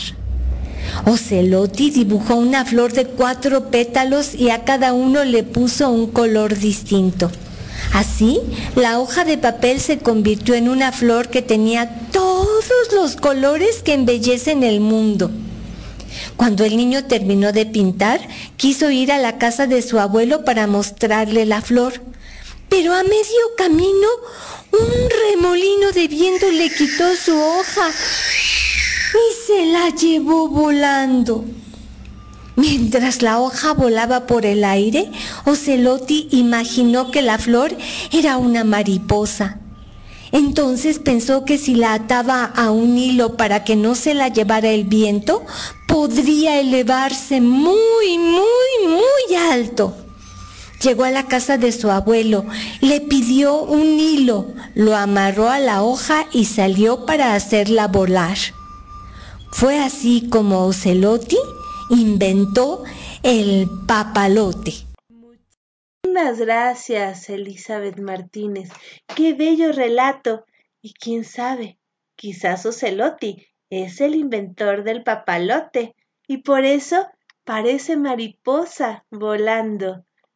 Ocelotti 1.05 1.89
dibujó 1.89 2.35
una 2.35 2.65
flor 2.65 2.93
de 2.93 3.05
cuatro 3.05 3.69
pétalos 3.69 4.35
y 4.35 4.49
a 4.49 4.63
cada 4.63 4.93
uno 4.93 5.23
le 5.23 5.43
puso 5.43 5.89
un 5.89 6.07
color 6.11 6.57
distinto. 6.57 7.31
Así, 7.93 8.39
la 8.75 8.99
hoja 8.99 9.25
de 9.25 9.37
papel 9.37 9.79
se 9.79 9.99
convirtió 9.99 10.55
en 10.55 10.69
una 10.69 10.91
flor 10.91 11.29
que 11.29 11.41
tenía 11.41 12.07
todos 12.11 12.65
los 12.93 13.15
colores 13.15 13.81
que 13.83 13.93
embellecen 13.93 14.63
el 14.63 14.79
mundo. 14.79 15.31
Cuando 16.37 16.63
el 16.63 16.77
niño 16.77 17.05
terminó 17.05 17.51
de 17.51 17.65
pintar, 17.65 18.19
quiso 18.57 18.89
ir 18.89 19.11
a 19.11 19.17
la 19.17 19.37
casa 19.37 19.67
de 19.67 19.81
su 19.81 19.99
abuelo 19.99 20.45
para 20.45 20.67
mostrarle 20.67 21.45
la 21.45 21.61
flor. 21.61 21.93
Pero 22.69 22.93
a 22.93 23.03
medio 23.03 23.55
camino, 23.57 24.07
un 24.71 25.09
remolino 25.31 25.91
de 25.91 26.07
viento 26.07 26.49
le 26.51 26.69
quitó 26.73 27.15
su 27.15 27.37
hoja 27.37 27.89
y 27.89 29.45
se 29.45 29.65
la 29.67 29.89
llevó 29.89 30.47
volando. 30.47 31.45
Mientras 32.55 33.21
la 33.21 33.39
hoja 33.39 33.73
volaba 33.73 34.27
por 34.27 34.45
el 34.45 34.63
aire, 34.63 35.09
Ocelotti 35.45 36.27
imaginó 36.31 37.09
que 37.09 37.21
la 37.21 37.39
flor 37.39 37.75
era 38.11 38.37
una 38.37 38.63
mariposa. 38.63 39.59
Entonces 40.31 40.99
pensó 40.99 41.45
que 41.45 41.57
si 41.57 41.75
la 41.75 41.93
ataba 41.93 42.43
a 42.45 42.71
un 42.71 42.97
hilo 42.97 43.37
para 43.37 43.63
que 43.63 43.75
no 43.75 43.95
se 43.95 44.13
la 44.13 44.29
llevara 44.29 44.69
el 44.69 44.83
viento, 44.83 45.43
podría 45.87 46.59
elevarse 46.59 47.39
muy, 47.39 48.17
muy, 48.17 48.87
muy 48.87 49.35
alto. 49.35 49.95
Llegó 50.83 51.05
a 51.05 51.11
la 51.11 51.27
casa 51.27 51.57
de 51.57 51.71
su 51.71 51.89
abuelo, 51.91 52.45
le 52.81 52.99
pidió 52.99 53.61
un 53.61 53.99
hilo, 53.99 54.53
lo 54.75 54.95
amarró 54.95 55.49
a 55.49 55.59
la 55.59 55.81
hoja 55.81 56.27
y 56.33 56.45
salió 56.45 57.05
para 57.05 57.35
hacerla 57.35 57.87
volar. 57.87 58.37
Fue 59.51 59.79
así 59.79 60.27
como 60.29 60.65
Ocelotti 60.65 61.37
inventó 61.89 62.83
el 63.21 63.69
papalote. 63.87 64.73
Muchas 66.03 66.39
gracias, 66.39 67.29
Elizabeth 67.29 67.99
Martínez. 67.99 68.69
Qué 69.15 69.33
bello 69.33 69.71
relato. 69.71 70.45
Y 70.81 70.93
quién 70.93 71.23
sabe, 71.23 71.79
quizás 72.15 72.65
Ocelotti 72.65 73.47
es 73.69 74.01
el 74.01 74.15
inventor 74.15 74.83
del 74.83 75.03
papalote 75.03 75.95
y 76.27 76.39
por 76.39 76.65
eso 76.65 77.07
parece 77.45 77.95
mariposa 77.95 79.05
volando. 79.09 80.03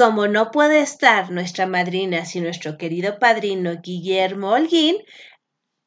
Como 0.00 0.28
no 0.28 0.50
puede 0.50 0.80
estar 0.80 1.30
nuestra 1.30 1.66
madrina 1.66 2.24
sin 2.24 2.44
nuestro 2.44 2.78
querido 2.78 3.18
padrino 3.18 3.82
Guillermo 3.82 4.52
Holguín, 4.52 4.96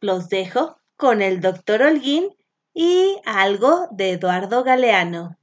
los 0.01 0.29
dejo 0.29 0.77
con 0.95 1.23
el 1.23 1.41
doctor 1.41 1.81
Holguín 1.81 2.29
y 2.75 3.15
algo 3.25 3.87
de 3.89 4.11
Eduardo 4.11 4.63
Galeano. 4.63 5.39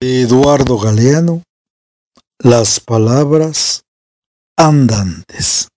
Eduardo 0.00 0.78
Galeano, 0.78 1.42
las 2.38 2.80
palabras 2.80 3.84
andantes. 4.56 5.68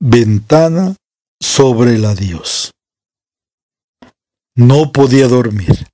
Ventana 0.00 0.96
sobre 1.40 1.94
el 1.94 2.04
adiós. 2.04 2.72
No 4.56 4.90
podía 4.90 5.28
dormir. 5.28 5.86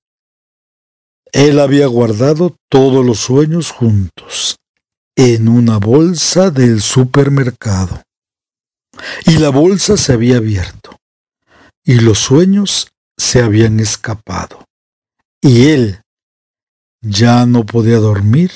Él 1.32 1.60
había 1.60 1.86
guardado 1.86 2.56
todos 2.70 3.04
los 3.04 3.18
sueños 3.18 3.72
juntos 3.72 4.56
en 5.16 5.48
una 5.48 5.78
bolsa 5.78 6.50
del 6.50 6.80
supermercado. 6.80 8.02
Y 9.26 9.38
la 9.38 9.50
bolsa 9.50 9.96
se 9.96 10.12
había 10.12 10.38
abierto. 10.38 10.96
Y 11.84 12.00
los 12.00 12.18
sueños 12.18 12.88
se 13.16 13.42
habían 13.42 13.80
escapado. 13.80 14.64
Y 15.40 15.68
él 15.68 16.00
ya 17.02 17.46
no 17.46 17.64
podía 17.64 17.98
dormir 17.98 18.50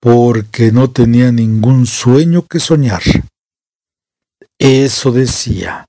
porque 0.00 0.70
no 0.70 0.90
tenía 0.90 1.32
ningún 1.32 1.86
sueño 1.86 2.46
que 2.46 2.60
soñar. 2.60 3.02
Eso 4.58 5.12
decía. 5.12 5.86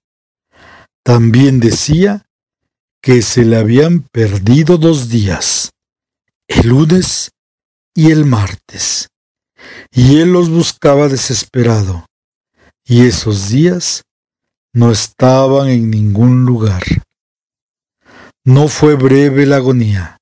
También 1.04 1.60
decía 1.60 2.26
que 3.02 3.22
se 3.22 3.46
le 3.46 3.58
habían 3.58 4.02
perdido 4.12 4.78
dos 4.78 5.10
días, 5.10 5.70
el 6.48 6.70
lunes 6.70 7.30
y 7.94 8.10
el 8.10 8.26
martes, 8.26 9.10
y 9.92 10.20
él 10.20 10.34
los 10.34 10.50
buscaba 10.50 11.08
desesperado, 11.08 12.06
y 12.84 13.06
esos 13.06 13.50
días 13.50 14.04
no 14.74 14.92
estaban 14.92 15.70
en 15.70 15.90
ningún 15.90 16.46
lugar. 16.46 16.84
No 18.44 18.68
fue 18.68 18.96
breve 18.96 19.46
la 19.46 19.56
agonía. 19.58 20.18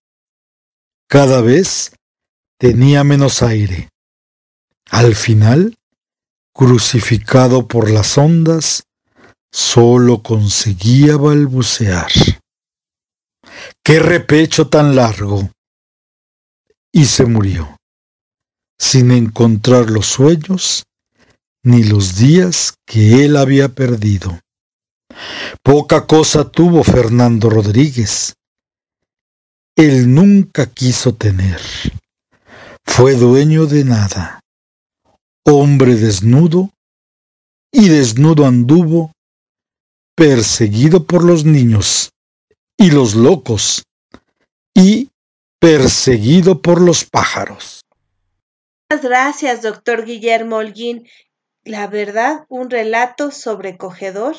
Cada 1.09 1.41
vez 1.41 1.93
tenía 2.57 3.03
menos 3.03 3.41
aire. 3.41 3.89
Al 4.89 5.15
final, 5.15 5.75
crucificado 6.53 7.67
por 7.67 7.89
las 7.89 8.17
ondas, 8.17 8.83
solo 9.51 10.23
conseguía 10.23 11.17
balbucear. 11.17 12.11
¡Qué 13.83 13.99
repecho 13.99 14.69
tan 14.69 14.95
largo! 14.95 15.49
Y 16.91 17.05
se 17.05 17.25
murió, 17.25 17.75
sin 18.79 19.11
encontrar 19.11 19.89
los 19.89 20.07
sueños 20.07 20.83
ni 21.63 21.83
los 21.83 22.17
días 22.17 22.73
que 22.85 23.25
él 23.25 23.37
había 23.37 23.69
perdido. 23.69 24.39
Poca 25.63 26.05
cosa 26.05 26.49
tuvo 26.49 26.83
Fernando 26.83 27.49
Rodríguez. 27.49 28.35
Él 29.75 30.13
nunca 30.13 30.67
quiso 30.67 31.15
tener. 31.15 31.61
Fue 32.85 33.15
dueño 33.15 33.65
de 33.65 33.85
nada. 33.85 34.39
Hombre 35.45 35.95
desnudo 35.95 36.71
y 37.71 37.89
desnudo 37.89 38.45
anduvo, 38.45 39.11
perseguido 40.15 41.05
por 41.05 41.23
los 41.23 41.43
niños 41.43 42.11
y 42.77 42.91
los 42.91 43.15
locos 43.15 43.83
y 44.75 45.09
perseguido 45.59 46.61
por 46.61 46.81
los 46.81 47.05
pájaros. 47.05 47.82
Gracias, 49.01 49.61
doctor 49.61 50.05
Guillermo 50.05 50.57
Holguín. 50.57 51.07
La 51.63 51.87
verdad, 51.87 52.45
un 52.49 52.69
relato 52.69 53.31
sobrecogedor 53.31 54.35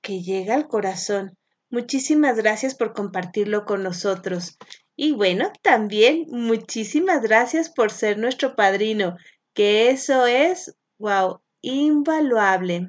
que 0.00 0.22
llega 0.22 0.54
al 0.54 0.66
corazón. 0.66 1.36
Muchísimas 1.70 2.36
gracias 2.36 2.74
por 2.74 2.94
compartirlo 2.94 3.64
con 3.64 3.82
nosotros. 3.82 4.58
Y 4.96 5.12
bueno, 5.12 5.52
también 5.62 6.26
muchísimas 6.28 7.22
gracias 7.22 7.70
por 7.70 7.90
ser 7.90 8.18
nuestro 8.18 8.56
padrino, 8.56 9.16
que 9.54 9.90
eso 9.90 10.26
es, 10.26 10.74
wow, 10.98 11.40
invaluable. 11.60 12.88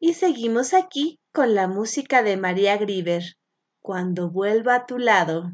Y 0.00 0.14
seguimos 0.14 0.74
aquí 0.74 1.18
con 1.32 1.54
la 1.54 1.66
música 1.68 2.22
de 2.22 2.36
María 2.36 2.76
Grieber, 2.76 3.36
Cuando 3.80 4.30
vuelva 4.30 4.74
a 4.74 4.86
tu 4.86 4.98
lado. 4.98 5.52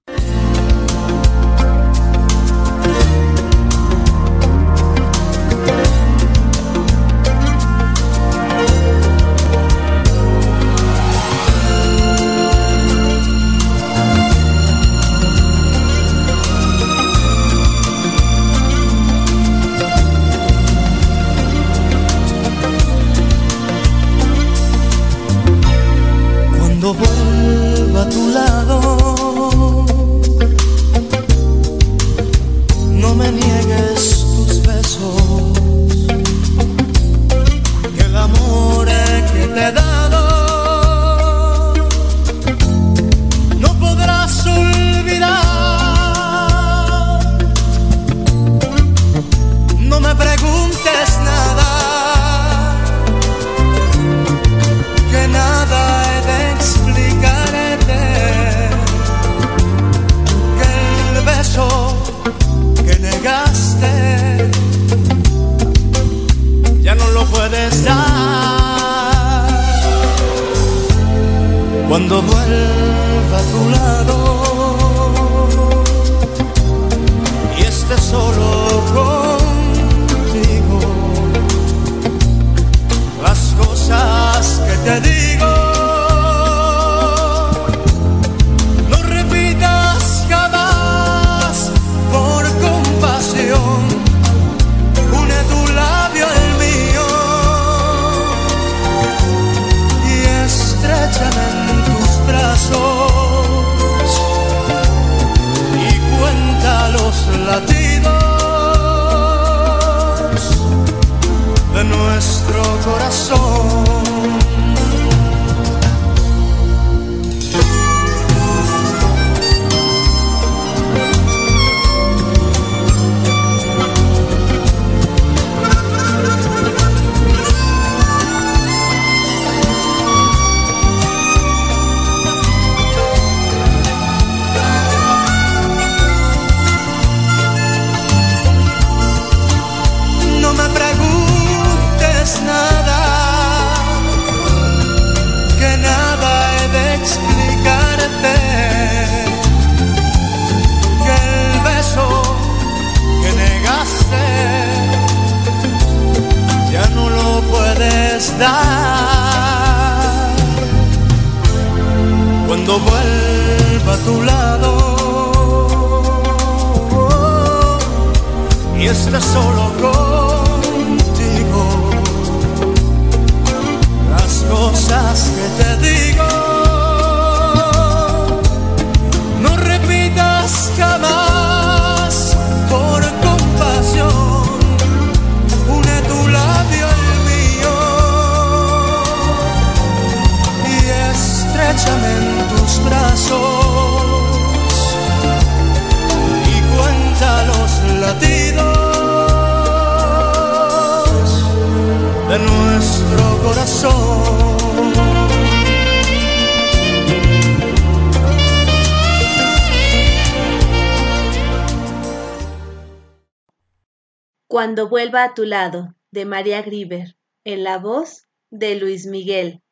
Cuando 214.51 214.88
vuelva 214.88 215.22
a 215.22 215.32
tu 215.32 215.44
lado, 215.44 215.94
de 216.11 216.24
María 216.24 216.61
Grieber, 216.62 217.16
en 217.44 217.62
la 217.62 217.78
voz 217.78 218.26
de 218.51 218.74
Luis 218.74 219.07
Miguel. 219.07 219.62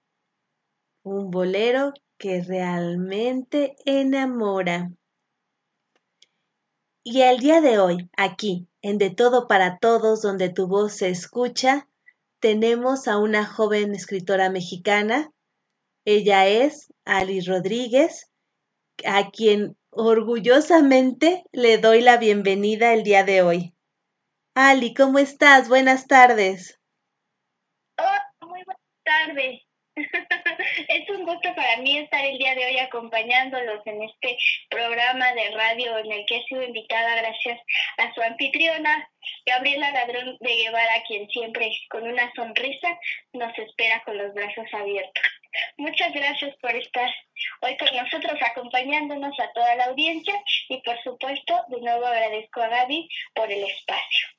Un 1.03 1.33
bolero 1.33 1.95
que 2.17 2.43
realmente 2.43 3.75
enamora. 3.87 4.93
Y 7.03 7.23
el 7.23 7.41
día 7.41 7.61
de 7.61 7.81
hoy, 7.81 8.09
aquí, 8.17 8.69
en 8.81 8.99
De 8.99 9.11
Todo 9.11 9.49
para 9.49 9.79
Todos, 9.79 10.23
donde 10.23 10.49
tu 10.49 10.69
voz 10.69 10.93
se 10.93 11.09
escucha, 11.09 11.89
tenemos 12.39 13.09
a 13.09 13.19
una 13.19 13.45
joven 13.45 13.97
escritora 13.97 14.49
mexicana. 14.49 15.33
Ella 16.05 16.47
es 16.47 16.93
Ali 17.05 17.41
Rodríguez, 17.41 18.31
a 19.05 19.33
quien 19.33 19.77
orgullosamente 19.91 21.43
le 21.51 21.79
doy 21.79 22.01
la 22.01 22.17
bienvenida 22.17 22.95
el 22.95 23.03
día 23.03 23.25
de 23.25 23.43
hoy. 23.43 23.75
Ali, 24.61 24.93
¿cómo 24.93 25.21
estás? 25.21 25.69
Buenas 25.69 26.09
tardes. 26.09 26.81
Hola, 27.97 28.25
muy 28.41 28.61
buenas 28.65 28.83
tardes. 29.05 29.63
es 30.89 31.11
un 31.11 31.25
gusto 31.25 31.55
para 31.55 31.77
mí 31.77 31.97
estar 31.99 32.25
el 32.25 32.39
día 32.39 32.57
de 32.57 32.67
hoy 32.67 32.79
acompañándolos 32.81 33.87
en 33.87 34.03
este 34.03 34.37
programa 34.69 35.33
de 35.35 35.53
radio 35.53 35.99
en 35.99 36.11
el 36.11 36.27
que 36.27 36.39
he 36.39 36.45
sido 36.47 36.65
invitada 36.65 37.15
gracias 37.23 37.61
a 37.99 38.13
su 38.13 38.21
anfitriona, 38.21 39.09
Gabriela 39.47 39.93
Ladrón 39.93 40.37
de 40.41 40.57
Guevara, 40.57 41.05
quien 41.07 41.29
siempre 41.29 41.71
con 41.89 42.03
una 42.03 42.29
sonrisa 42.35 42.99
nos 43.35 43.57
espera 43.57 44.03
con 44.03 44.19
los 44.19 44.35
brazos 44.35 44.67
abiertos. 44.73 45.23
Muchas 45.77 46.13
gracias 46.13 46.57
por 46.61 46.75
estar 46.75 47.15
hoy 47.61 47.77
con 47.77 47.97
nosotros 47.97 48.37
acompañándonos 48.43 49.39
a 49.39 49.53
toda 49.53 49.77
la 49.77 49.85
audiencia 49.85 50.35
y 50.69 50.83
por 50.83 51.01
supuesto 51.05 51.63
de 51.69 51.81
nuevo 51.81 52.07
agradezco 52.07 52.61
a 52.61 52.67
Gaby 52.67 53.09
por 53.35 53.53
el 53.53 53.63
espacio. 53.63 54.38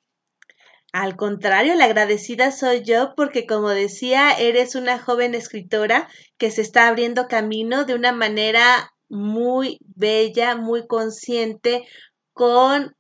Al 0.91 1.15
contrario, 1.15 1.75
la 1.75 1.85
agradecida 1.85 2.51
soy 2.51 2.83
yo 2.83 3.13
porque, 3.15 3.45
como 3.45 3.69
decía, 3.69 4.31
eres 4.31 4.75
una 4.75 4.97
joven 4.97 5.35
escritora 5.35 6.09
que 6.37 6.49
se 6.49 6.61
está 6.61 6.87
abriendo 6.87 7.27
camino 7.27 7.85
de 7.85 7.93
una 7.93 8.11
manera 8.11 8.91
muy 9.07 9.77
bella, 9.81 10.55
muy 10.55 10.87
consciente, 10.87 11.85
con 12.33 12.95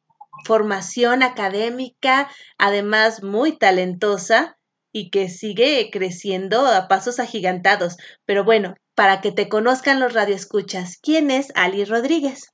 formación 0.45 1.23
académica, 1.23 2.29
además 2.57 3.23
muy 3.23 3.57
talentosa 3.57 4.57
y 4.91 5.09
que 5.09 5.29
sigue 5.29 5.89
creciendo 5.91 6.65
a 6.65 6.87
pasos 6.87 7.19
agigantados. 7.19 7.97
Pero 8.25 8.43
bueno, 8.43 8.75
para 8.95 9.21
que 9.21 9.31
te 9.31 9.49
conozcan 9.49 9.99
los 9.99 10.13
radioescuchas, 10.13 10.97
¿quién 11.01 11.31
es 11.31 11.51
Ali 11.55 11.85
Rodríguez? 11.85 12.53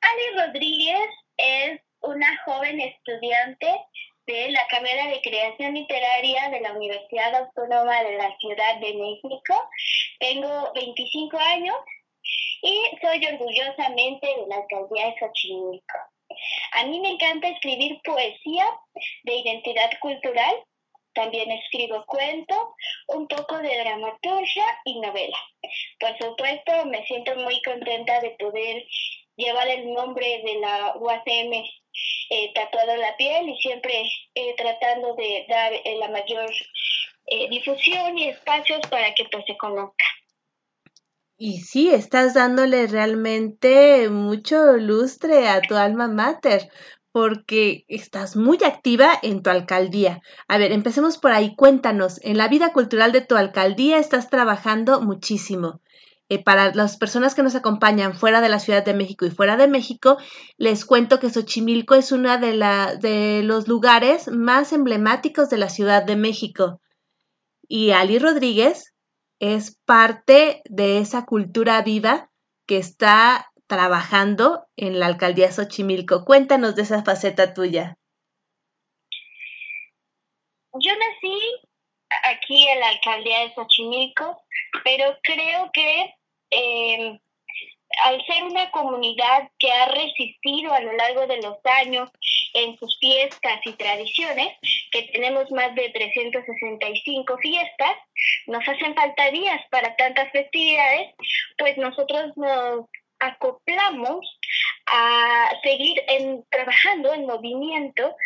Ali 0.00 0.46
Rodríguez 0.46 1.08
es 1.36 1.80
una 2.10 2.36
joven 2.44 2.80
estudiante 2.80 3.66
de 4.26 4.50
la 4.50 4.66
carrera 4.68 5.06
de 5.08 5.20
creación 5.22 5.74
literaria 5.74 6.50
de 6.50 6.60
la 6.60 6.72
Universidad 6.72 7.34
Autónoma 7.34 8.02
de 8.02 8.16
la 8.16 8.36
Ciudad 8.38 8.80
de 8.80 8.94
México. 8.94 9.54
Tengo 10.18 10.72
25 10.74 11.38
años 11.38 11.76
y 12.62 12.82
soy 13.00 13.24
orgullosamente 13.26 14.26
de 14.26 14.46
la 14.48 14.56
alcaldía 14.56 15.06
de 15.06 15.14
Xochimilco. 15.18 15.98
A 16.72 16.84
mí 16.86 17.00
me 17.00 17.10
encanta 17.10 17.48
escribir 17.48 18.00
poesía 18.04 18.66
de 19.24 19.34
identidad 19.34 19.90
cultural. 20.00 20.64
También 21.12 21.50
escribo 21.50 22.04
cuento, 22.06 22.74
un 23.08 23.26
poco 23.26 23.58
de 23.58 23.78
dramaturgia 23.78 24.64
y 24.84 25.00
novela. 25.00 25.38
Por 25.98 26.16
supuesto, 26.18 26.86
me 26.86 27.04
siento 27.06 27.34
muy 27.36 27.60
contenta 27.62 28.20
de 28.20 28.30
poder 28.30 28.84
llevar 29.36 29.66
el 29.68 29.92
nombre 29.92 30.42
de 30.44 30.60
la 30.60 30.94
UACM 30.96 31.64
eh, 32.30 32.52
tatuado 32.54 32.92
en 32.92 33.00
la 33.00 33.16
piel 33.16 33.48
y 33.48 33.56
siempre 33.60 34.02
eh, 34.34 34.54
tratando 34.56 35.14
de 35.14 35.46
dar 35.48 35.72
eh, 35.72 35.96
la 35.98 36.08
mayor 36.08 36.50
difusión 37.48 38.18
y 38.18 38.28
espacios 38.28 38.80
para 38.90 39.14
que 39.14 39.24
pues 39.30 39.44
se 39.46 39.56
conozca. 39.56 40.04
Y 41.36 41.60
sí, 41.60 41.90
estás 41.90 42.34
dándole 42.34 42.88
realmente 42.88 44.08
mucho 44.10 44.72
lustre 44.72 45.48
a 45.48 45.60
tu 45.60 45.76
alma 45.76 46.08
mater, 46.08 46.68
porque 47.12 47.84
estás 47.88 48.36
muy 48.36 48.58
activa 48.64 49.12
en 49.22 49.42
tu 49.42 49.50
alcaldía. 49.50 50.22
A 50.48 50.58
ver, 50.58 50.72
empecemos 50.72 51.18
por 51.18 51.32
ahí. 51.32 51.54
Cuéntanos, 51.56 52.20
en 52.22 52.36
la 52.36 52.48
vida 52.48 52.72
cultural 52.72 53.12
de 53.12 53.20
tu 53.20 53.36
alcaldía 53.36 53.98
estás 53.98 54.28
trabajando 54.28 55.00
muchísimo. 55.00 55.80
Eh, 56.32 56.40
para 56.40 56.72
las 56.72 56.96
personas 56.96 57.34
que 57.34 57.42
nos 57.42 57.56
acompañan 57.56 58.14
fuera 58.14 58.40
de 58.40 58.48
la 58.48 58.60
Ciudad 58.60 58.84
de 58.84 58.94
México 58.94 59.26
y 59.26 59.30
fuera 59.30 59.56
de 59.56 59.66
México, 59.66 60.16
les 60.58 60.84
cuento 60.84 61.18
que 61.18 61.28
Xochimilco 61.28 61.96
es 61.96 62.12
uno 62.12 62.38
de, 62.38 62.52
de 63.00 63.42
los 63.42 63.66
lugares 63.66 64.28
más 64.28 64.72
emblemáticos 64.72 65.50
de 65.50 65.58
la 65.58 65.68
Ciudad 65.68 66.04
de 66.04 66.14
México. 66.14 66.80
Y 67.66 67.90
Ali 67.90 68.20
Rodríguez 68.20 68.94
es 69.40 69.76
parte 69.84 70.62
de 70.66 70.98
esa 70.98 71.24
cultura 71.24 71.82
viva 71.82 72.30
que 72.64 72.78
está 72.78 73.50
trabajando 73.66 74.68
en 74.76 75.00
la 75.00 75.06
alcaldía 75.06 75.50
Xochimilco. 75.50 76.24
Cuéntanos 76.24 76.76
de 76.76 76.82
esa 76.82 77.02
faceta 77.02 77.54
tuya. 77.54 77.98
Yo 80.74 80.92
nací 80.92 81.40
aquí 82.22 82.68
en 82.68 82.78
la 82.78 82.88
alcaldía 82.90 83.40
de 83.40 83.54
Xochimilco, 83.54 84.40
pero 84.84 85.16
creo 85.24 85.70
que 85.72 86.14
eh, 86.50 87.18
al 88.04 88.24
ser 88.26 88.44
una 88.44 88.70
comunidad 88.70 89.50
que 89.58 89.70
ha 89.72 89.86
resistido 89.86 90.72
a 90.72 90.80
lo 90.80 90.92
largo 90.92 91.26
de 91.26 91.42
los 91.42 91.56
años 91.64 92.10
en 92.54 92.76
sus 92.78 92.98
fiestas 92.98 93.60
y 93.64 93.72
tradiciones, 93.72 94.56
que 94.90 95.02
tenemos 95.12 95.50
más 95.50 95.74
de 95.74 95.88
365 95.90 97.38
fiestas, 97.38 97.96
nos 98.46 98.66
hacen 98.66 98.94
falta 98.94 99.30
días 99.30 99.60
para 99.70 99.94
tantas 99.96 100.30
festividades, 100.32 101.14
pues 101.58 101.76
nosotros 101.78 102.36
nos 102.36 102.86
acoplamos 103.20 104.26
a 104.86 105.52
seguir 105.62 106.02
en, 106.08 106.44
trabajando 106.50 107.12
en 107.12 107.26
movimiento 107.26 108.16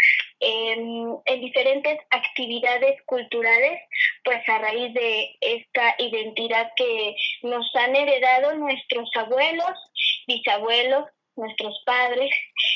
en, 0.40 1.16
en, 1.24 1.40
diferentes 1.40 1.98
actividades 2.10 3.00
culturales, 3.06 3.80
pues 4.24 4.46
a 4.48 4.58
raíz 4.58 4.92
de 4.94 5.36
esta 5.40 5.94
identidad 5.98 6.72
que 6.76 7.16
nos 7.42 7.66
han 7.76 7.96
heredado 7.96 8.54
nuestros 8.54 9.08
abuelos, 9.14 9.72
bisabuelos, 10.26 11.04
nuestros 11.36 11.82
padres 11.84 12.30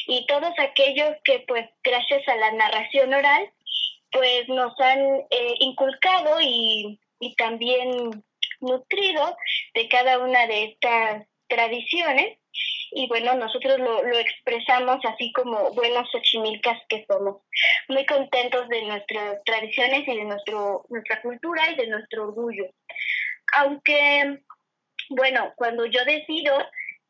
y 0.06 0.26
todos 0.26 0.52
aquellos 0.58 1.16
que 1.24 1.44
pues 1.46 1.68
gracias 1.82 2.26
a 2.28 2.36
la 2.36 2.52
narración 2.52 3.14
oral 3.14 3.50
pues 4.10 4.48
nos 4.48 4.78
han 4.80 5.00
eh, 5.30 5.54
inculcado 5.60 6.40
y, 6.40 6.98
y 7.20 7.34
también 7.36 8.24
nutrido 8.60 9.36
de 9.74 9.88
cada 9.88 10.18
una 10.18 10.46
de 10.46 10.64
estas 10.64 11.26
tradiciones 11.46 12.38
y 12.92 13.06
bueno, 13.08 13.34
nosotros 13.34 13.78
lo, 13.78 14.02
lo 14.02 14.18
expresamos 14.18 15.04
así 15.04 15.32
como 15.32 15.72
buenos 15.72 16.10
xochimilcas 16.10 16.80
que 16.88 17.04
somos, 17.08 17.42
muy 17.88 18.04
contentos 18.06 18.68
de 18.68 18.82
nuestras 18.82 19.42
tradiciones 19.44 20.06
y 20.06 20.16
de 20.16 20.24
nuestro, 20.24 20.84
nuestra 20.88 21.20
cultura 21.22 21.70
y 21.70 21.76
de 21.76 21.86
nuestro 21.86 22.28
orgullo. 22.28 22.64
Aunque, 23.56 24.40
bueno, 25.10 25.52
cuando 25.56 25.86
yo 25.86 26.04
decido 26.04 26.54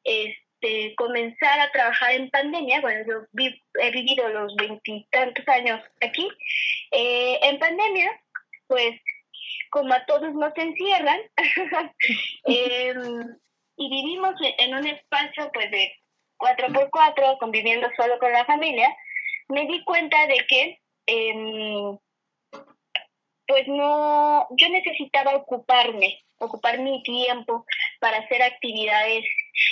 este, 0.05 0.95
comenzar 0.97 1.61
a 1.61 1.71
trabajar 1.71 2.13
en 2.13 2.31
pandemia, 2.31 2.81
bueno, 2.81 3.05
yo 3.07 3.43
he 3.81 3.91
vivido 3.91 4.29
los 4.29 4.55
veintitantos 4.57 5.47
años 5.49 5.81
aquí, 6.01 6.29
eh, 6.93 7.39
en 7.43 7.59
pandemia, 7.59 8.11
pues 8.67 9.01
como 9.71 9.93
a 9.93 10.05
todos 10.07 10.33
nos 10.35 10.57
encierran, 10.57 11.21
eh, 12.47 12.95
y 13.79 13.89
vivimos 13.89 14.35
en 14.59 14.75
un 14.75 14.87
espacio 14.87 15.51
pues 15.53 15.71
de 15.71 15.93
cuatro 16.37 16.69
por 16.73 16.91
cuatro, 16.91 17.39
conviviendo 17.39 17.89
solo 17.97 18.19
con 18.19 18.33
la 18.33 18.45
familia, 18.45 18.95
me 19.49 19.67
di 19.67 19.83
cuenta 19.85 20.27
de 20.27 20.47
que 20.49 20.79
eh, 21.07 21.99
pues 23.47 23.67
no, 23.67 24.47
yo 24.51 24.69
necesitaba 24.69 25.37
ocuparme, 25.37 26.23
ocupar 26.39 26.79
mi 26.81 27.03
tiempo 27.03 27.65
para 27.99 28.19
hacer 28.19 28.43
actividades 28.43 29.25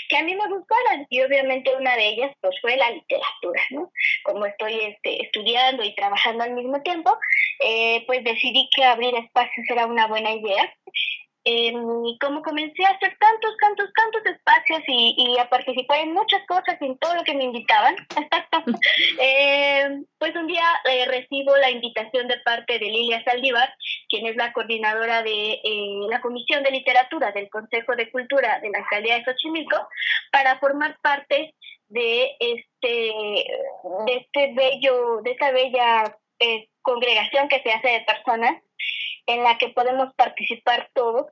que 0.09 0.17
a 0.17 0.23
mí 0.23 0.35
me 0.35 0.49
gustaran 0.49 1.07
y 1.11 1.21
obviamente 1.23 1.77
una 1.77 1.95
de 1.97 2.09
ellas 2.09 2.33
pues 2.41 2.57
fue 2.61 2.77
la 2.77 2.91
literatura, 2.91 3.63
¿no? 3.71 3.93
Como 4.25 4.47
estoy 4.47 4.81
este, 4.81 5.25
estudiando 5.25 5.85
y 5.85 5.95
trabajando 5.95 6.45
al 6.45 6.55
mismo 6.55 6.81
tiempo, 6.83 7.17
eh, 7.61 8.03
pues 8.07 8.25
decidí 8.25 8.69
que 8.75 8.85
abrir 8.85 9.15
espacios 9.15 9.67
era 9.69 9.87
una 9.87 10.07
buena 10.07 10.33
idea 10.33 10.75
como 12.21 12.43
comencé 12.43 12.85
a 12.85 12.91
hacer 12.91 13.17
tantos, 13.21 13.57
tantos, 13.61 13.91
tantos 13.95 14.27
espacios 14.27 14.83
y, 14.89 15.15
y, 15.17 15.39
a 15.39 15.49
participar 15.49 16.01
en 16.01 16.13
muchas 16.13 16.45
cosas, 16.47 16.77
en 16.81 16.99
todo 16.99 17.15
lo 17.15 17.23
que 17.23 17.35
me 17.35 17.45
invitaban, 17.45 17.95
eh, 19.21 20.03
pues 20.19 20.35
un 20.35 20.49
día 20.49 20.65
eh, 20.91 21.05
recibo 21.07 21.57
la 21.57 21.71
invitación 21.71 22.27
de 22.27 22.39
parte 22.41 22.81
de 22.81 22.87
Lilia 22.87 23.23
Saldívar, 23.23 23.73
quien 24.09 24.27
es 24.27 24.35
la 24.35 24.53
coordinadora 24.53 25.23
de 25.23 25.53
eh, 25.53 26.01
la 26.11 26.21
Comisión 26.21 26.65
de 26.65 26.73
Literatura 26.73 27.31
del 27.31 27.49
Consejo 27.49 27.95
de 27.95 28.11
Cultura 28.11 28.59
de 28.61 28.71
la 28.71 28.79
Alcaldía 28.79 29.19
de 29.19 29.25
Xochimilco, 29.25 29.89
para 30.33 30.59
formar 30.59 30.99
parte 31.01 31.55
de 31.89 32.37
este, 32.41 32.89
de 34.07 34.17
este 34.17 34.53
bello, 34.55 35.21
de 35.23 35.31
esta 35.31 35.53
bella 35.53 36.17
congregación 36.83 37.49
que 37.49 37.63
se 37.63 37.73
hace 37.73 37.89
de 37.89 38.01
personas 38.01 38.61
en 39.27 39.43
la 39.43 39.59
que 39.59 39.69
podemos 39.71 40.15
participar 40.15 40.91
todos. 40.95 41.27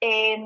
Eh, 0.00 0.38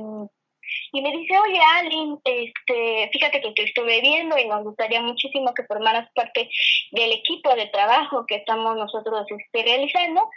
y 0.92 1.02
me 1.02 1.10
dice, 1.10 1.38
oye, 1.38 1.60
Alin, 1.76 2.18
este, 2.24 3.10
fíjate 3.12 3.40
que 3.40 3.52
te 3.52 3.62
estuve 3.64 4.00
viendo 4.00 4.38
y 4.38 4.46
nos 4.46 4.62
gustaría 4.64 5.00
muchísimo 5.00 5.52
que 5.54 5.64
formaras 5.64 6.08
parte 6.14 6.48
del 6.92 7.12
equipo 7.12 7.54
de 7.54 7.66
trabajo 7.66 8.26
que 8.26 8.36
estamos 8.36 8.76
nosotros 8.76 9.26
este, 9.28 9.62
realizando. 9.62 10.28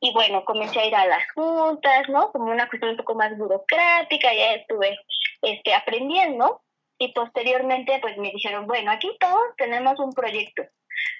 Y 0.00 0.12
bueno, 0.12 0.44
comencé 0.44 0.80
a 0.80 0.86
ir 0.86 0.94
a 0.94 1.06
las 1.06 1.24
juntas, 1.32 2.08
¿no? 2.08 2.30
Como 2.32 2.50
una 2.50 2.68
cuestión 2.68 2.92
un 2.92 2.96
poco 2.98 3.14
más 3.14 3.36
burocrática, 3.36 4.32
ya 4.34 4.54
estuve 4.54 4.98
este, 5.42 5.74
aprendiendo. 5.74 6.62
Y 6.98 7.12
posteriormente, 7.12 7.98
pues 8.00 8.16
me 8.16 8.30
dijeron, 8.30 8.66
bueno, 8.66 8.90
aquí 8.90 9.14
todos 9.20 9.54
tenemos 9.58 9.98
un 9.98 10.12
proyecto, 10.12 10.62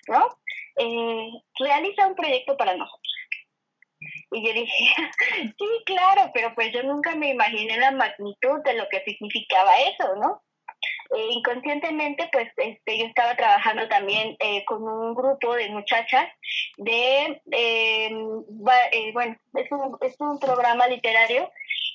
¿no? 0.08 0.26
Eh, 0.78 1.30
realiza 1.58 2.06
un 2.06 2.14
proyecto 2.14 2.56
para 2.56 2.74
nosotros. 2.76 3.15
Y 4.30 4.46
yo 4.46 4.52
dije, 4.52 4.94
sí, 5.58 5.66
claro, 5.84 6.30
pero 6.34 6.54
pues 6.54 6.72
yo 6.72 6.82
nunca 6.82 7.14
me 7.14 7.30
imaginé 7.30 7.78
la 7.78 7.92
magnitud 7.92 8.62
de 8.64 8.74
lo 8.74 8.88
que 8.88 9.02
significaba 9.04 9.76
eso, 9.80 10.16
¿no? 10.16 10.42
Eh, 11.14 11.28
inconscientemente, 11.30 12.28
pues 12.32 12.48
este, 12.56 12.98
yo 12.98 13.06
estaba 13.06 13.36
trabajando 13.36 13.88
también 13.88 14.36
eh, 14.40 14.64
con 14.64 14.82
un 14.82 15.14
grupo 15.14 15.54
de 15.54 15.68
muchachas 15.70 16.26
de, 16.78 17.40
eh, 17.52 18.10
bueno, 18.12 19.36
es 19.54 19.70
un, 19.70 19.96
es 20.00 20.16
un 20.18 20.38
programa 20.40 20.88
literario 20.88 21.50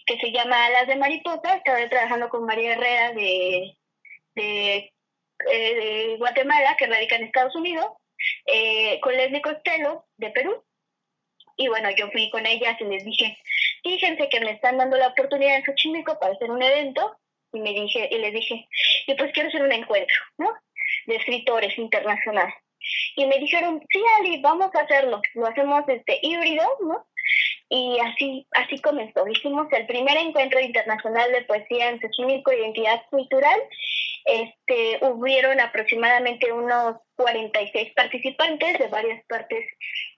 que 0.05 0.17
se 0.17 0.31
llama 0.31 0.65
Alas 0.65 0.87
de 0.87 0.95
Mariposa. 0.95 1.55
Estaba 1.55 1.89
trabajando 1.89 2.29
con 2.29 2.45
María 2.45 2.73
Herrera 2.73 3.11
de, 3.13 3.77
de, 4.35 4.93
de 5.45 6.15
Guatemala, 6.17 6.75
que 6.77 6.87
radica 6.87 7.17
en 7.17 7.25
Estados 7.25 7.55
Unidos, 7.55 7.87
con 9.01 9.13
Leslie 9.15 9.41
Costello 9.41 10.05
de 10.17 10.29
Perú 10.31 10.63
y 11.61 11.67
bueno, 11.67 11.89
yo 11.95 12.09
fui 12.09 12.29
con 12.31 12.45
ellas 12.47 12.75
y 12.79 12.85
les 12.85 13.05
dije, 13.05 13.37
fíjense 13.83 14.29
que 14.29 14.39
me 14.39 14.51
están 14.51 14.77
dando 14.77 14.97
la 14.97 15.09
oportunidad 15.09 15.57
en 15.57 15.63
Xochimilco 15.63 16.17
para 16.19 16.33
hacer 16.33 16.49
un 16.49 16.61
evento. 16.61 17.15
Y 17.53 17.59
me 17.59 17.71
dije, 17.73 18.09
y 18.09 18.17
les 18.17 18.33
dije, 18.33 18.67
y 19.05 19.13
pues 19.13 19.31
quiero 19.33 19.49
hacer 19.49 19.61
un 19.61 19.71
encuentro, 19.71 20.15
¿no? 20.39 20.51
De 21.05 21.17
escritores 21.17 21.77
internacionales. 21.77 22.55
Y 23.15 23.27
me 23.27 23.37
dijeron, 23.37 23.79
sí, 23.91 24.01
Ali, 24.17 24.41
vamos 24.41 24.73
a 24.73 24.79
hacerlo. 24.79 25.21
Lo 25.35 25.45
hacemos 25.45 25.83
este 25.87 26.17
híbrido, 26.23 26.63
¿no? 26.81 27.05
Y 27.73 27.97
así, 27.99 28.45
así 28.51 28.81
comenzó. 28.81 29.25
Hicimos 29.25 29.71
el 29.71 29.85
primer 29.85 30.17
encuentro 30.17 30.59
internacional 30.59 31.31
de 31.31 31.43
poesía 31.43 31.87
en 31.87 32.01
Xochimilco, 32.01 32.51
Identidad 32.51 33.01
Cultural, 33.09 33.57
este, 34.25 34.99
hubieron 35.05 35.57
aproximadamente 35.61 36.51
unos 36.51 36.97
46 37.15 37.93
participantes 37.95 38.77
de 38.77 38.87
varias 38.87 39.23
partes 39.25 39.65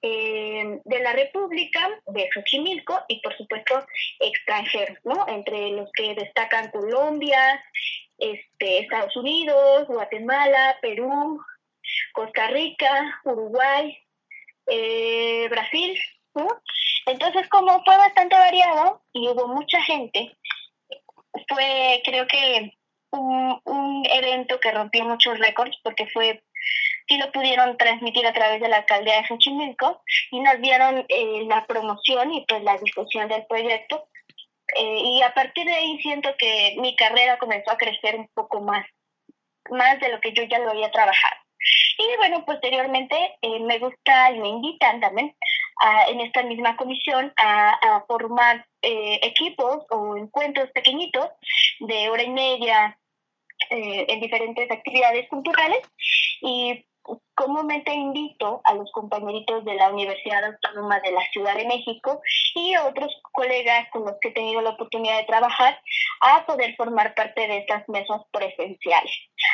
eh, 0.01 0.79
de 0.83 0.99
la 0.99 1.13
República, 1.13 1.89
de 2.07 2.27
Xochimilco 2.33 2.99
y 3.07 3.21
por 3.21 3.37
supuesto 3.37 3.85
extranjeros, 4.19 4.97
¿no? 5.03 5.27
Entre 5.27 5.73
los 5.73 5.91
que 5.91 6.15
destacan 6.15 6.71
Colombia, 6.71 7.63
este, 8.17 8.79
Estados 8.79 9.15
Unidos, 9.15 9.85
Guatemala, 9.87 10.79
Perú, 10.81 11.39
Costa 12.13 12.47
Rica, 12.47 13.21
Uruguay, 13.25 13.95
eh, 14.65 15.47
Brasil, 15.49 15.99
¿no? 16.33 16.47
Entonces, 17.05 17.47
como 17.49 17.83
fue 17.83 17.97
bastante 17.97 18.35
variado 18.35 19.01
y 19.11 19.27
hubo 19.27 19.47
mucha 19.47 19.81
gente, 19.81 20.37
fue 21.47 22.01
creo 22.05 22.27
que 22.27 22.77
un, 23.11 23.59
un 23.65 24.05
evento 24.05 24.59
que 24.59 24.71
rompió 24.71 25.03
muchos 25.05 25.37
récords 25.39 25.77
porque 25.83 26.07
fue 26.07 26.43
sí 27.07 27.17
lo 27.17 27.31
pudieron 27.31 27.77
transmitir 27.77 28.25
a 28.25 28.33
través 28.33 28.61
de 28.61 28.69
la 28.69 28.77
alcaldía 28.77 29.17
de 29.17 29.27
Xochimilco 29.27 30.01
y 30.31 30.39
nos 30.39 30.59
dieron 30.61 31.05
eh, 31.09 31.43
la 31.47 31.65
promoción 31.65 32.33
y 32.33 32.45
pues 32.45 32.63
la 32.63 32.77
discusión 32.77 33.27
del 33.27 33.45
proyecto. 33.47 34.07
Eh, 34.77 34.99
y 35.03 35.21
a 35.21 35.33
partir 35.33 35.65
de 35.65 35.73
ahí 35.73 35.99
siento 36.01 36.29
que 36.37 36.75
mi 36.79 36.95
carrera 36.95 37.37
comenzó 37.37 37.71
a 37.71 37.77
crecer 37.77 38.15
un 38.15 38.27
poco 38.33 38.61
más 38.61 38.85
más 39.69 39.99
de 39.99 40.09
lo 40.09 40.19
que 40.19 40.33
yo 40.33 40.43
ya 40.43 40.59
lo 40.59 40.71
había 40.71 40.91
trabajado. 40.91 41.35
Y 41.97 42.17
bueno 42.17 42.45
posteriormente 42.45 43.15
eh, 43.41 43.59
me 43.59 43.79
gusta 43.79 44.31
y 44.31 44.39
me 44.39 44.49
invitan 44.49 44.99
también 44.99 45.35
a, 45.81 46.05
en 46.05 46.21
esta 46.21 46.43
misma 46.43 46.75
comisión 46.77 47.33
a, 47.37 48.03
formar 48.07 48.65
equipos 48.81 49.85
o 49.89 50.17
encuentros 50.17 50.69
pequeñitos 50.71 51.29
de 51.79 52.09
hora 52.09 52.23
y 52.23 52.29
media, 52.29 52.97
eh, 53.69 54.05
en 54.09 54.19
diferentes 54.19 54.69
actividades 54.69 55.27
culturales 55.29 55.79
y 56.41 56.85
comúnmente 57.35 57.93
invito 57.93 58.61
a 58.63 58.73
los 58.75 58.91
compañeritos 58.91 59.65
de 59.65 59.75
la 59.75 59.89
Universidad 59.89 60.43
Autónoma 60.43 60.99
de 60.99 61.11
la 61.11 61.21
Ciudad 61.31 61.55
de 61.55 61.65
México 61.65 62.21
y 62.55 62.75
otros 62.77 63.11
colegas 63.31 63.89
con 63.91 64.05
los 64.05 64.15
que 64.21 64.29
he 64.29 64.33
tenido 64.33 64.61
la 64.61 64.71
oportunidad 64.71 65.17
de 65.17 65.25
trabajar 65.25 65.79
a 66.21 66.45
poder 66.45 66.75
formar 66.75 67.13
parte 67.15 67.47
de 67.47 67.57
estas 67.57 67.87
mesas 67.89 68.21
presenciales. 68.31 69.11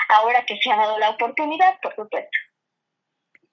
Ahora 0.10 0.46
que 0.46 0.58
se 0.58 0.72
ha 0.72 0.78
dado 0.78 1.00
la 1.00 1.12
oportunidad, 1.12 1.80
por 1.82 1.96
supuesto. 1.96 2.38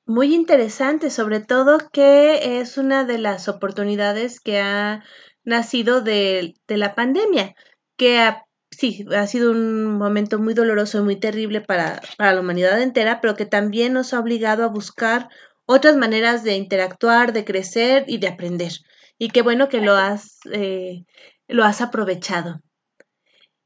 Muy 0.07 0.35
interesante, 0.35 1.11
sobre 1.11 1.41
todo 1.41 1.79
que 1.93 2.61
es 2.61 2.79
una 2.79 3.05
de 3.05 3.19
las 3.19 3.49
oportunidades 3.49 4.41
que 4.41 4.61
ha 4.61 5.05
nacido 5.45 6.01
de, 6.01 6.55
de 6.69 6.77
la 6.77 6.95
pandemia, 6.95 7.55
que 7.97 8.21
ha 8.21 8.47
sí, 8.71 9.07
ha 9.15 9.27
sido 9.27 9.51
un 9.51 9.99
momento 9.99 10.39
muy 10.39 10.55
doloroso 10.55 10.99
y 10.99 11.03
muy 11.03 11.17
terrible 11.17 11.61
para, 11.61 12.01
para 12.19 12.33
la 12.33 12.41
humanidad 12.41 12.81
entera, 12.81 13.21
pero 13.21 13.35
que 13.35 13.47
también 13.47 13.93
nos 13.93 14.13
ha 14.13 14.21
obligado 14.21 14.65
a 14.65 14.69
buscar 14.69 15.29
otras 15.65 15.97
maneras 15.97 16.45
de 16.45 16.57
interactuar, 16.57 17.33
de 17.33 17.45
crecer 17.45 18.05
y 18.07 18.19
de 18.19 18.29
aprender. 18.29 18.73
Y 19.19 19.31
qué 19.31 19.43
bueno 19.43 19.69
que 19.69 19.81
lo 19.81 19.95
has, 19.95 20.39
eh, 20.53 21.05
lo 21.49 21.65
has 21.65 21.81
aprovechado. 21.81 22.61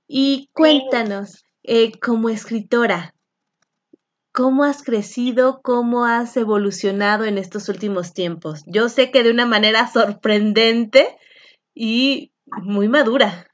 Y 0.06 0.48
cuéntanos, 0.52 1.44
eh, 1.62 1.92
como 1.98 2.30
escritora, 2.30 3.14
¿cómo 4.32 4.64
has 4.64 4.82
crecido, 4.82 5.60
cómo 5.62 6.04
has 6.04 6.36
evolucionado 6.36 7.24
en 7.24 7.38
estos 7.38 7.68
últimos 7.68 8.14
tiempos? 8.14 8.62
Yo 8.66 8.88
sé 8.88 9.10
que 9.10 9.22
de 9.22 9.30
una 9.30 9.46
manera 9.46 9.86
sorprendente 9.88 11.16
y 11.74 12.32
muy 12.46 12.88
madura. 12.88 13.46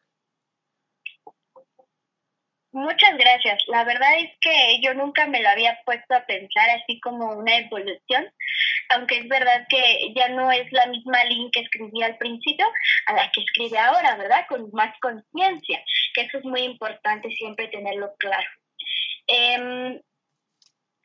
Muchas 2.76 3.16
gracias. 3.16 3.62
La 3.68 3.84
verdad 3.84 4.18
es 4.18 4.30
que 4.38 4.80
yo 4.82 4.92
nunca 4.92 5.26
me 5.26 5.40
lo 5.40 5.48
había 5.48 5.78
puesto 5.86 6.14
a 6.14 6.26
pensar 6.26 6.68
así 6.68 7.00
como 7.00 7.32
una 7.32 7.56
evolución, 7.56 8.30
aunque 8.90 9.16
es 9.20 9.28
verdad 9.28 9.66
que 9.70 10.12
ya 10.14 10.28
no 10.28 10.52
es 10.52 10.70
la 10.72 10.84
misma 10.88 11.24
línea 11.24 11.48
que 11.52 11.60
escribí 11.60 12.02
al 12.02 12.18
principio 12.18 12.66
a 13.06 13.14
la 13.14 13.30
que 13.32 13.40
escribe 13.40 13.78
ahora, 13.78 14.16
¿verdad? 14.16 14.44
Con 14.46 14.70
más 14.72 14.94
conciencia, 15.00 15.82
que 16.12 16.20
eso 16.20 16.36
es 16.36 16.44
muy 16.44 16.64
importante 16.64 17.30
siempre 17.30 17.68
tenerlo 17.68 18.12
claro. 18.18 18.48
Em, 19.26 19.98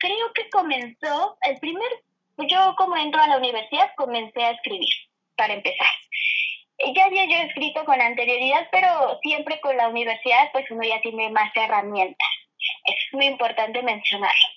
creo 0.02 0.32
que 0.34 0.50
comenzó, 0.50 1.38
el 1.42 1.58
primer, 1.60 1.90
yo 2.36 2.74
como 2.76 2.96
entro 2.96 3.22
a 3.22 3.28
la 3.28 3.38
universidad 3.38 3.94
comencé 3.96 4.42
a 4.44 4.50
escribir, 4.50 4.92
para 5.36 5.54
empezar 5.54 5.88
ya 6.94 7.04
había 7.04 7.26
yo 7.26 7.48
escrito 7.48 7.84
con 7.84 8.00
anterioridad, 8.00 8.68
pero 8.70 9.18
siempre 9.22 9.60
con 9.60 9.76
la 9.76 9.88
universidad, 9.88 10.50
pues 10.52 10.70
uno 10.70 10.82
ya 10.82 11.00
tiene 11.00 11.30
más 11.30 11.52
herramientas. 11.54 12.28
Es 12.84 12.96
muy 13.12 13.26
importante 13.26 13.82
mencionarlo. 13.82 14.48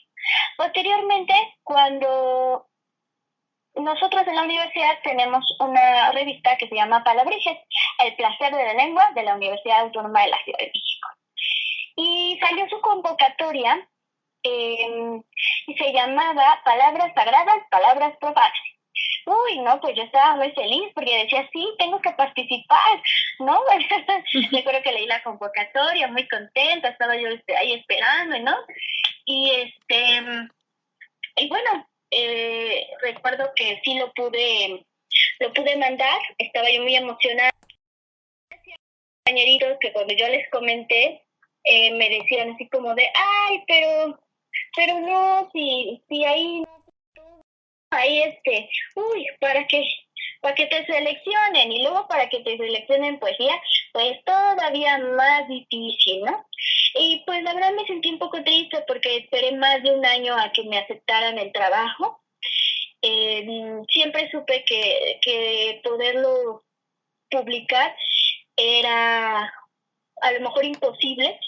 Posteriormente, 0.58 1.34
cuando 1.64 2.66
nosotros 3.76 4.26
en 4.28 4.36
la 4.36 4.44
universidad 4.44 5.00
tenemos 5.04 5.46
una 5.60 6.12
revista 6.12 6.58
que 6.58 6.68
se 6.68 6.76
llama 6.76 7.04
Palabriges, 7.04 7.58
El 8.04 8.16
placer 8.16 8.56
de 8.56 8.64
la 8.64 8.74
lengua 8.74 9.12
de 9.14 9.24
la 9.24 9.36
Universidad 9.36 9.82
Autónoma 9.82 10.24
de 10.24 10.30
la 10.30 10.44
Ciudad 10.44 10.60
de 10.60 10.72
México. 10.74 11.10
Y 11.98 12.40
salió 12.42 12.68
su 12.70 12.82
convocatoria 12.82 13.88
eh, 14.46 15.22
y 15.68 15.76
se 15.76 15.92
llamaba 15.94 16.62
Palabras 16.64 17.14
Sagradas, 17.16 17.64
Palabras 17.70 18.16
Profanas. 18.20 18.54
Uy, 19.26 19.60
no, 19.60 19.82
pues 19.82 19.96
yo 19.96 20.04
estaba 20.04 20.36
muy 20.36 20.52
feliz 20.52 20.92
porque 20.94 21.24
decía, 21.24 21.50
sí, 21.52 21.68
tengo 21.80 22.00
que 22.00 22.12
participar, 22.12 23.02
¿no? 23.40 23.60
Recuerdo 24.52 24.84
que 24.84 24.92
leí 24.92 25.08
la 25.08 25.24
convocatoria, 25.24 26.08
muy 26.08 26.28
contenta, 26.28 26.90
estaba 26.90 27.18
yo 27.18 27.28
este, 27.30 27.58
ahí 27.58 27.74
esperando, 27.74 28.40
¿no? 28.40 28.56
Y 29.26 29.52
este, 29.52 30.50
y 31.38 31.50
bueno, 31.50 31.88
eh, 32.12 32.88
recuerdo 33.02 33.52
que 33.56 33.82
sí 33.84 33.98
lo 33.98 34.14
pude, 34.14 34.86
lo 35.40 35.54
pude 35.54 35.76
mandar, 35.76 36.20
estaba 36.38 36.70
yo 36.72 36.84
muy 36.84 36.96
emocionada. 36.96 37.52
Compañeritos 39.26 39.78
que 39.82 39.92
cuando 39.92 40.14
yo 40.14 40.28
les 40.28 40.50
comenté, 40.52 41.26
eh, 41.64 41.92
me 41.94 42.10
decían 42.10 42.52
así 42.52 42.70
como 42.70 42.94
de, 42.94 43.08
ay, 43.16 43.64
pero, 43.68 44.20
pero 44.76 45.00
no, 45.00 45.50
si, 45.54 46.02
si 46.08 46.26
ahí 46.26 46.64
ahí 47.92 48.22
este, 48.24 48.70
uy, 48.96 49.28
para 49.40 49.66
que 49.68 49.84
para 50.42 50.56
que 50.56 50.68
te 50.68 50.86
seleccionen 50.86 51.72
y 51.72 51.82
luego 51.82 52.08
para 52.08 52.30
que 52.30 52.40
te 52.42 52.56
seleccionen 52.58 53.20
poesía, 53.20 53.60
pues 53.94 54.24
todavía 54.26 55.00
más 55.00 55.48
difícil, 55.48 56.22
¿no? 56.22 56.46
Y 56.96 57.24
pues 57.26 57.42
la 57.42 57.54
verdad 57.54 57.74
me 57.74 57.86
sentí 57.88 58.10
un 58.10 58.20
poco 58.20 58.44
triste 58.44 58.84
porque 58.88 59.18
esperé 59.18 59.54
más 59.54 59.82
de 59.82 59.92
un 59.92 60.06
año 60.06 60.36
a 60.38 60.52
que 60.52 60.64
me 60.64 60.78
aceptaran 60.78 61.40
el 61.40 61.52
trabajo. 61.52 62.22
Eh, 63.02 63.46
siempre 63.90 64.30
supe 64.30 64.64
que, 64.68 65.20
que 65.22 65.82
poderlo 65.84 66.64
publicar 67.30 67.96
era 68.56 69.52
a 70.22 70.32
lo 70.32 70.40
mejor 70.42 70.64
imposible, 70.64 71.40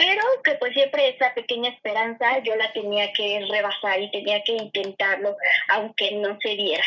pero 0.00 0.22
que 0.42 0.54
pues 0.54 0.72
siempre 0.72 1.10
esa 1.10 1.34
pequeña 1.34 1.68
esperanza 1.68 2.38
yo 2.38 2.56
la 2.56 2.72
tenía 2.72 3.12
que 3.12 3.44
rebasar 3.50 4.00
y 4.00 4.10
tenía 4.10 4.42
que 4.42 4.52
intentarlo, 4.52 5.36
aunque 5.68 6.12
no 6.12 6.38
se 6.40 6.56
diera. 6.56 6.84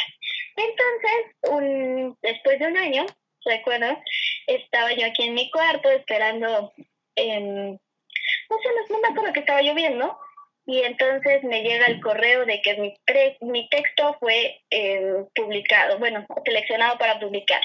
Entonces, 0.56 1.52
un, 1.52 2.18
después 2.24 2.58
de 2.58 2.66
un 2.66 2.76
año, 2.76 3.06
recuerdo, 3.46 4.02
estaba 4.48 4.94
yo 4.94 5.06
aquí 5.06 5.28
en 5.28 5.36
mi 5.36 5.52
cuarto 5.52 5.92
esperando, 5.92 6.74
no 6.76 6.80
sé, 7.16 8.70
no, 8.90 9.00
me 9.00 9.08
acuerdo 9.10 9.32
que 9.32 9.42
estaba 9.42 9.62
lloviendo, 9.62 10.18
y 10.66 10.82
entonces 10.82 11.44
me 11.44 11.62
llega 11.62 11.86
el 11.86 12.02
correo 12.02 12.48
de 12.48 12.64
que 12.64 12.78
mi, 12.78 12.96
mi 13.42 13.70
texto 13.70 14.18
fue 14.20 14.60
eh, 14.72 15.24
publicado, 15.36 16.00
bueno, 16.00 16.26
seleccionado 16.44 16.98
para 16.98 17.20
publicar 17.20 17.62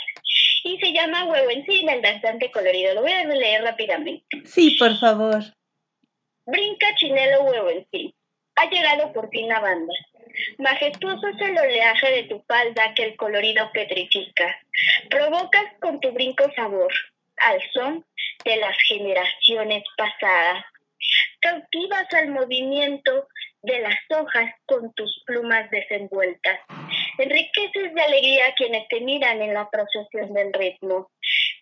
y 0.69 0.79
se 0.79 0.93
llama 0.93 1.25
Huevo 1.25 1.51
Encima, 1.51 1.95
el 1.95 2.03
danzante 2.03 2.51
colorido. 2.51 2.95
Lo 2.95 3.03
voy 3.03 3.13
a 3.13 3.25
leer 3.25 3.63
rápidamente. 3.63 4.25
Sí, 4.45 4.77
por 4.79 4.97
favor. 4.99 5.43
Brinca 6.47 6.95
Chinelo 6.97 7.45
Huevo 7.45 7.71
Encima. 7.71 8.13
Ha 8.57 8.69
llegado 8.69 9.13
por 9.13 9.31
fin 9.31 9.49
la 9.49 9.61
banda. 9.61 9.95
Majestuoso 10.59 11.27
es 11.29 11.41
el 11.41 11.59
oleaje 11.59 12.13
de 12.13 12.23
tu 12.25 12.43
falda 12.47 12.93
que 12.95 13.05
el 13.05 13.17
colorido 13.17 13.71
petrifica. 13.73 14.61
Provocas 15.09 15.65
con 15.81 16.01
tu 16.01 16.11
brinco 16.13 16.45
sabor, 16.55 16.93
al 17.39 17.61
son 17.73 18.05
de 18.45 18.57
las 18.57 18.77
generaciones 18.87 19.85
pasadas. 19.97 20.65
Cautivas 21.41 22.13
al 22.13 22.29
movimiento 22.29 23.29
de 23.63 23.81
las 23.81 23.97
hojas 24.11 24.55
con 24.67 24.93
tus 24.95 25.23
plumas 25.27 25.71
desenvueltas. 25.71 26.61
Enriqueces 27.19 27.95
de 27.95 28.03
alegría 28.03 28.47
a 28.47 28.55
quienes 28.55 28.87
te 28.89 29.01
miran 29.01 29.43
en 29.43 29.55
la 29.55 29.69
procesión 29.71 30.33
del 30.33 30.53
ritmo. 30.53 31.11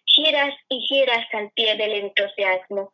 Giras 0.04 0.54
y 0.68 0.80
giras 0.86 1.26
al 1.32 1.50
pie 1.52 1.76
del 1.76 1.92
entusiasmo. 1.92 2.92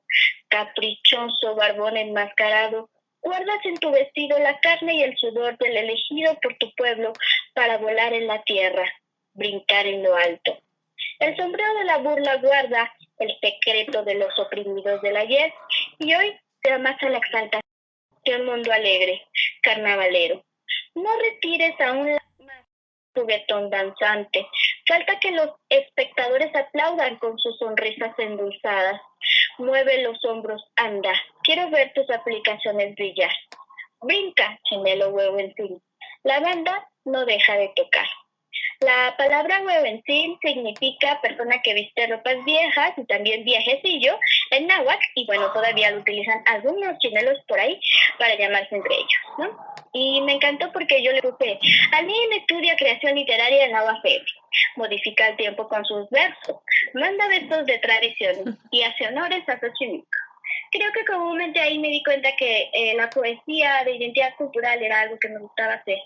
Caprichoso 0.49 1.55
barbón 1.55 1.97
enmascarado, 1.97 2.91
guardas 3.23 3.65
en 3.65 3.77
tu 3.77 3.91
vestido 3.91 4.39
la 4.39 4.59
carne 4.61 4.97
y 4.97 5.03
el 5.03 5.17
sudor 5.17 5.57
del 5.59 5.77
elegido 5.77 6.39
por 6.43 6.57
tu 6.59 6.73
pueblo 6.75 7.13
para 7.55 7.79
volar 7.79 8.13
en 8.13 8.27
la 8.27 8.43
tierra, 8.43 8.85
brincar 9.35 9.87
en 9.87 10.03
lo 10.03 10.15
alto. 10.15 10.59
El 11.21 11.37
sombrero 11.37 11.75
de 11.75 11.85
la 11.85 11.99
burla 11.99 12.37
guarda 12.37 12.93
el 13.19 13.33
secreto 13.41 14.03
de 14.03 14.15
los 14.15 14.37
oprimidos 14.39 15.01
del 15.03 15.17
ayer 15.17 15.53
y 15.99 16.15
hoy 16.15 16.37
te 16.61 16.73
amas 16.73 17.01
a 17.03 17.09
la 17.09 17.19
exaltación 17.19 17.72
de 18.25 18.37
un 18.37 18.47
mundo 18.47 18.73
alegre, 18.73 19.27
carnavalero. 19.63 20.45
No 20.95 21.11
retires 21.19 21.75
aún 21.81 22.13
más 22.39 22.65
juguetón 23.15 23.71
danzante. 23.71 24.47
Falta 24.87 25.19
que 25.21 25.31
los 25.31 25.51
espectadores 25.69 26.55
aplaudan 26.55 27.17
con 27.19 27.39
sus 27.39 27.59
sonrisas 27.59 28.19
endulzadas. 28.19 29.01
Mueve 29.59 30.03
los 30.03 30.23
hombros, 30.25 30.63
anda. 30.77 31.13
Quiero 31.43 31.71
ver 31.71 31.93
tus 31.95 32.09
aplicaciones 32.11 32.95
brillar. 32.95 33.33
Brinca, 34.01 34.59
chinelo 34.65 35.11
huevo 35.11 35.39
en 35.39 35.55
fin. 35.55 35.83
La 36.25 36.41
banda 36.41 36.89
no 37.05 37.25
deja 37.25 37.57
de 37.57 37.73
tocar. 37.75 38.07
La 38.83 39.15
palabra 39.17 39.63
huevencín 39.63 40.39
significa 40.43 41.21
persona 41.21 41.63
que 41.63 41.73
viste 41.73 42.05
ropas 42.09 42.45
viejas 42.45 42.93
y 42.97 43.05
también 43.05 43.45
viejecillo 43.45 44.19
en 44.51 44.67
náhuatl 44.67 45.05
y 45.15 45.25
bueno, 45.27 45.53
todavía 45.53 45.93
lo 45.93 46.01
utilizan 46.01 46.43
algunos 46.47 46.99
chinelos 46.99 47.39
por 47.47 47.61
ahí 47.61 47.81
para 48.19 48.37
llamarse 48.37 48.75
entre 48.75 48.95
ellos, 48.95 49.21
¿no? 49.39 49.57
Y 49.93 50.21
me 50.23 50.33
encantó 50.33 50.73
porque 50.73 51.01
yo 51.01 51.13
le 51.13 51.23
puse, 51.23 51.61
a 51.93 52.03
mí 52.03 52.15
me 52.31 52.37
estudia 52.39 52.75
creación 52.75 53.15
literaria 53.15 53.67
en 53.67 53.77
agua 53.77 54.03
modifica 54.75 55.29
el 55.29 55.37
tiempo 55.37 55.69
con 55.69 55.85
sus 55.85 56.11
versos, 56.11 56.57
manda 56.95 57.29
versos 57.29 57.65
de 57.67 57.79
tradición 57.79 58.59
y 58.73 58.83
hace 58.83 59.07
honores 59.07 59.49
a 59.49 59.61
Xochimilco 59.61 60.32
creo 60.71 60.93
que 60.93 61.05
comúnmente 61.05 61.61
ahí 61.61 61.79
me 61.79 61.89
di 61.89 62.03
cuenta 62.03 62.35
que 62.37 62.71
eh, 62.73 62.95
la 62.95 63.11
poesía 63.11 63.85
de 63.85 63.97
identidad 63.97 64.35
cultural 64.37 64.83
era 64.83 65.01
algo 65.01 65.19
que 65.19 65.29
me 65.29 65.39
gustaba 65.39 65.75
hacer. 65.75 65.99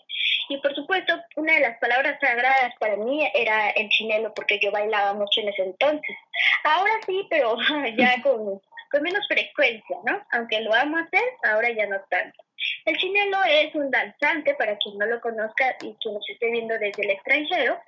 Y 0.49 0.59
por 0.59 0.74
supuesto, 0.74 1.14
una 1.36 1.55
de 1.55 1.61
las 1.61 1.78
palabras 1.78 2.18
sagradas 2.20 2.72
para 2.78 2.97
mí 2.97 3.28
era 3.34 3.70
el 3.70 3.88
chinelo, 3.88 4.32
porque 4.34 4.59
yo 4.61 4.70
bailaba 4.70 5.14
mucho 5.14 5.40
en 5.40 5.49
ese 5.49 5.62
entonces. 5.62 6.16
Ahora 6.64 6.92
sí, 7.07 7.26
pero 7.30 7.57
ya 7.97 8.16
con, 8.22 8.61
con 8.90 9.03
menos 9.03 9.26
frecuencia, 9.28 9.97
¿no? 10.05 10.22
Aunque 10.32 10.61
lo 10.61 10.74
amo 10.74 10.99
hacer, 10.99 11.24
ahora 11.44 11.70
ya 11.70 11.86
no 11.86 11.97
tanto. 12.11 12.42
El 12.84 12.97
chinelo 12.97 13.38
es 13.44 13.74
un 13.74 13.90
danzante, 13.90 14.55
para 14.55 14.76
quien 14.78 14.97
no 14.99 15.07
lo 15.07 15.20
conozca 15.20 15.76
y 15.82 15.94
quien 15.94 16.14
nos 16.14 16.28
esté 16.28 16.51
viendo 16.51 16.78
desde 16.78 17.03
el 17.03 17.11
extranjero, 17.11 17.78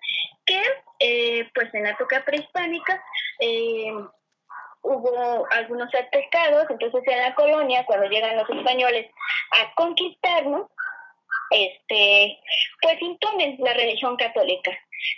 que 0.45 0.63
eh, 0.99 1.49
pues 1.55 1.73
en 1.75 1.85
la 1.85 1.91
época 1.91 2.25
prehispánica 2.25 3.03
eh, 3.41 3.93
hubo 4.83 5.47
algunos 5.51 5.93
atestados, 5.95 6.67
entonces 6.71 7.03
en 7.07 7.19
la 7.19 7.35
colonia, 7.35 7.85
cuando 7.87 8.09
llegan 8.09 8.37
los 8.37 8.49
españoles 8.51 9.11
a 9.53 9.75
conquistarnos, 9.75 10.67
este, 11.51 12.39
pues 12.83 13.01
imponen 13.01 13.57
la 13.61 13.75
religión 13.75 14.17
católica. 14.17 14.71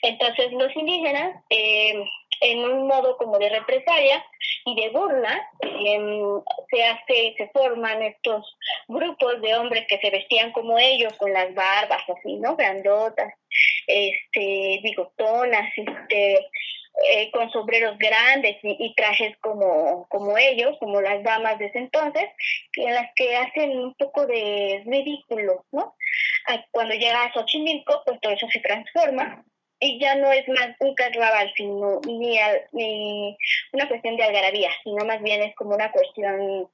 Entonces 0.02 0.52
los 0.52 0.74
indígenas, 0.76 1.42
eh, 1.50 2.04
en 2.40 2.58
un 2.64 2.86
modo 2.86 3.16
como 3.18 3.38
de 3.38 3.50
represalia 3.50 4.24
y 4.64 4.80
de 4.80 4.90
burla, 4.90 5.48
em, 5.60 6.40
se 6.70 6.84
hace, 6.84 7.34
se 7.36 7.48
forman 7.48 8.02
estos 8.02 8.56
grupos 8.88 9.40
de 9.42 9.54
hombres 9.56 9.86
que 9.88 9.98
se 9.98 10.10
vestían 10.10 10.52
como 10.52 10.78
ellos, 10.78 11.12
con 11.18 11.32
las 11.32 11.54
barbas 11.54 12.02
así, 12.08 12.36
¿no? 12.36 12.56
Grandotas, 12.56 13.34
este, 13.86 14.80
bigotonas, 14.82 15.70
este, 15.76 16.46
eh, 17.08 17.30
con 17.30 17.50
sombreros 17.50 17.96
grandes 17.98 18.56
y, 18.62 18.94
trajes 18.94 19.36
como, 19.38 20.06
como 20.08 20.36
ellos, 20.36 20.76
como 20.78 21.00
las 21.00 21.22
damas 21.22 21.58
de 21.58 21.66
ese 21.66 21.78
entonces, 21.78 22.24
en 22.76 22.94
las 22.94 23.10
que 23.14 23.36
hacen 23.36 23.78
un 23.78 23.94
poco 23.94 24.26
de 24.26 24.82
ridículo, 24.84 25.64
¿no? 25.72 25.94
Cuando 26.70 26.94
llega 26.94 27.24
a 27.24 27.32
Xochimilco, 27.32 28.02
pues 28.04 28.20
todo 28.20 28.32
eso 28.32 28.46
se 28.50 28.60
transforma 28.60 29.44
y 29.46 29.49
ya 29.80 30.14
no 30.14 30.30
es 30.30 30.46
más 30.48 30.76
un 30.80 30.94
carnaval, 30.94 31.52
sino 31.56 32.00
ni, 32.06 32.38
ni 32.72 33.36
una 33.72 33.88
cuestión 33.88 34.16
de 34.16 34.24
algarabía, 34.24 34.70
sino 34.84 35.04
más 35.04 35.22
bien 35.22 35.42
es 35.42 35.54
como 35.54 35.74
una 35.74 35.90
cuestión 35.90 36.68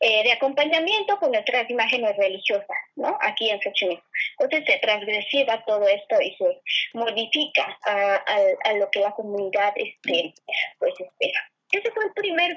eh, 0.00 0.22
de 0.22 0.32
acompañamiento 0.32 1.18
con 1.18 1.34
otras 1.34 1.68
imágenes 1.68 2.16
religiosas, 2.16 2.76
¿no? 2.96 3.16
Aquí 3.20 3.50
en 3.50 3.60
Xochimilco. 3.60 4.04
Entonces 4.38 4.72
se 4.72 4.78
transgresiva 4.78 5.64
todo 5.64 5.86
esto 5.88 6.20
y 6.20 6.34
se 6.36 6.60
modifica 6.94 7.78
a, 7.84 8.22
a, 8.64 8.72
lo 8.74 8.90
que 8.90 9.00
la 9.00 9.12
comunidad 9.12 9.72
este, 9.76 10.34
pues 10.78 10.94
espera. 10.98 11.50
Ese 11.72 11.90
fue 11.90 12.04
el 12.04 12.12
primer 12.12 12.56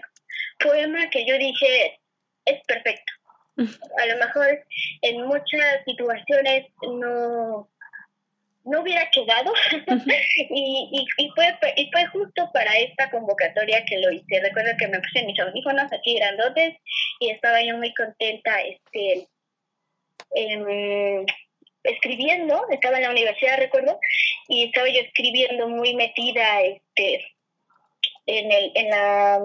poema 0.59 1.09
que 1.09 1.25
yo 1.25 1.37
dije, 1.37 1.99
es 2.45 2.61
perfecto. 2.67 3.13
A 3.97 4.05
lo 4.05 4.17
mejor 4.17 4.65
en 5.01 5.25
muchas 5.25 5.83
situaciones 5.85 6.67
no 6.81 7.67
no 8.67 8.81
hubiera 8.81 9.09
quedado 9.11 9.53
y, 10.49 11.07
y, 11.17 11.29
fue, 11.31 11.57
y 11.75 11.89
fue 11.91 12.05
justo 12.07 12.49
para 12.53 12.77
esta 12.77 13.09
convocatoria 13.09 13.83
que 13.85 13.97
lo 13.97 14.11
hice. 14.11 14.39
Recuerdo 14.41 14.71
que 14.77 14.87
me 14.87 14.99
puse 14.99 15.25
mis 15.25 15.39
audífonos 15.39 15.91
aquí 15.91 16.15
grandotes 16.15 16.75
y 17.19 17.29
estaba 17.31 17.61
yo 17.63 17.77
muy 17.77 17.93
contenta 17.93 18.61
este, 18.61 19.27
em, 20.35 21.25
escribiendo, 21.83 22.65
estaba 22.69 22.97
en 22.97 23.03
la 23.03 23.11
universidad, 23.11 23.57
recuerdo, 23.57 23.99
y 24.49 24.65
estaba 24.65 24.87
yo 24.89 25.01
escribiendo 25.01 25.69
muy 25.69 25.95
metida 25.95 26.61
este, 26.61 27.25
en, 28.25 28.51
el, 28.51 28.71
en, 28.75 28.89
la, 28.89 29.39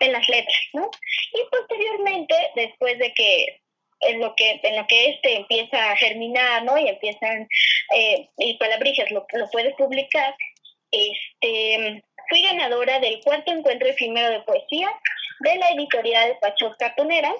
en 0.00 0.12
las 0.12 0.28
letras, 0.28 0.60
¿no? 0.72 0.90
Y 1.34 1.42
posteriormente, 1.50 2.34
después 2.56 2.98
de 2.98 3.12
que 3.12 3.60
en 4.00 4.20
lo 4.20 4.34
que 4.36 4.60
en 4.62 4.76
lo 4.76 4.86
que 4.86 5.10
este 5.10 5.36
empieza 5.36 5.90
a 5.90 5.96
germinar 5.96 6.64
no 6.64 6.78
y 6.78 6.88
empiezan 6.88 7.48
eh, 7.94 8.28
y 8.36 8.56
Palabrijas 8.58 9.10
lo, 9.10 9.26
lo 9.32 9.50
puede 9.50 9.74
publicar. 9.74 10.34
Este 10.90 12.02
fui 12.28 12.42
ganadora 12.42 13.00
del 13.00 13.20
cuarto 13.22 13.50
encuentro 13.52 13.88
efímero 13.88 14.30
de 14.30 14.40
poesía 14.40 14.90
de 15.40 15.56
la 15.56 15.70
editorial 15.70 16.36
Pachos 16.40 16.76
Cartonera. 16.78 17.34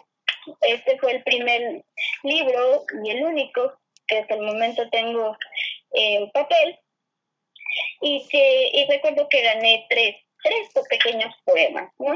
Este 0.62 0.98
fue 0.98 1.12
el 1.12 1.22
primer 1.22 1.82
libro 2.22 2.84
y 3.04 3.11
el 3.11 3.24
único 3.24 3.78
que 4.06 4.18
hasta 4.18 4.34
el 4.34 4.42
momento 4.42 4.88
tengo 4.90 5.36
en 5.92 6.30
papel. 6.30 6.78
Y 8.00 8.26
que 8.28 8.70
y 8.72 8.86
recuerdo 8.86 9.28
que 9.28 9.42
gané 9.42 9.86
tres 9.88 10.16
tres 10.42 10.68
pequeños 10.88 11.34
poemas 11.44 11.90
¿no? 11.98 12.14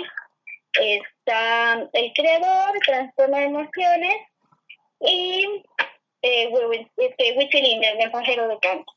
está 0.74 1.88
el 1.92 2.12
creador 2.14 2.78
transforma 2.86 3.42
emociones 3.42 4.16
y 5.04 5.62
eh, 6.22 6.50
este, 6.96 7.28
el 7.28 7.98
mensajero 7.98 8.48
de 8.48 8.58
canto. 8.60 8.92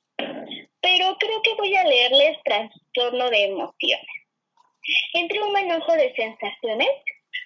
Pero 0.81 1.17
creo 1.17 1.41
que 1.41 1.55
voy 1.55 1.75
a 1.75 1.83
leerles 1.83 2.37
trastorno 2.43 3.29
de 3.29 3.43
emociones. 3.45 4.07
Entre 5.13 5.41
un 5.41 5.51
manojo 5.51 5.93
de 5.93 6.13
sensaciones, 6.13 6.89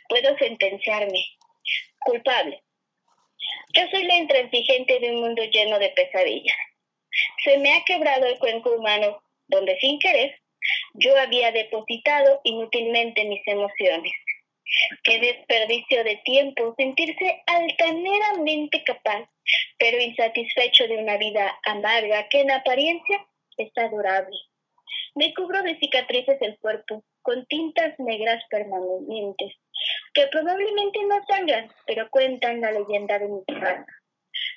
puedo 0.10 0.38
sentenciarme 0.38 1.24
culpable. 1.99 2.62
Yo 3.74 3.84
soy 3.91 4.03
la 4.03 4.18
intransigente 4.18 4.99
de 4.99 5.12
un 5.12 5.22
mundo 5.22 5.43
lleno 5.43 5.80
de 5.80 5.89
pesadillas. 5.89 6.57
Se 7.43 7.57
me 7.57 7.74
ha 7.74 7.84
quebrado 7.86 8.26
el 8.26 8.38
cuenco 8.39 8.72
humano 8.72 9.22
donde 9.47 9.80
sin 9.80 9.99
querer 9.99 10.39
yo 10.93 11.18
había 11.18 11.51
depositado 11.51 12.41
inútilmente 12.43 13.26
mis 13.26 13.45
emociones. 13.47 14.14
Qué 15.04 15.20
desperdicio 15.20 16.04
de 16.04 16.18
tiempo 16.18 16.76
sentirse 16.78 17.42
altaneramente 17.48 18.84
capaz, 18.84 19.30
pero 19.78 20.00
insatisfecho 20.00 20.88
de 20.88 20.98
una 20.98 21.18
vida 21.18 21.58
amarga 21.66 22.28
que 22.30 22.42
en 22.42 22.52
apariencia 22.52 23.26
es 23.58 23.72
adorable. 23.78 24.38
Me 25.16 25.34
cubro 25.34 25.62
de 25.64 25.78
cicatrices 25.80 26.38
el 26.42 26.58
cuerpo 26.60 27.04
con 27.22 27.46
tintas 27.48 27.94
negras 28.00 28.44
permanentes, 28.50 29.54
que 30.14 30.28
probablemente 30.28 31.00
no 31.06 31.16
sangran, 31.28 31.72
pero 31.86 32.10
cuentan 32.10 32.62
la 32.62 32.72
leyenda 32.72 33.20
de 33.20 33.28
mi 33.28 33.44
casa. 33.46 33.86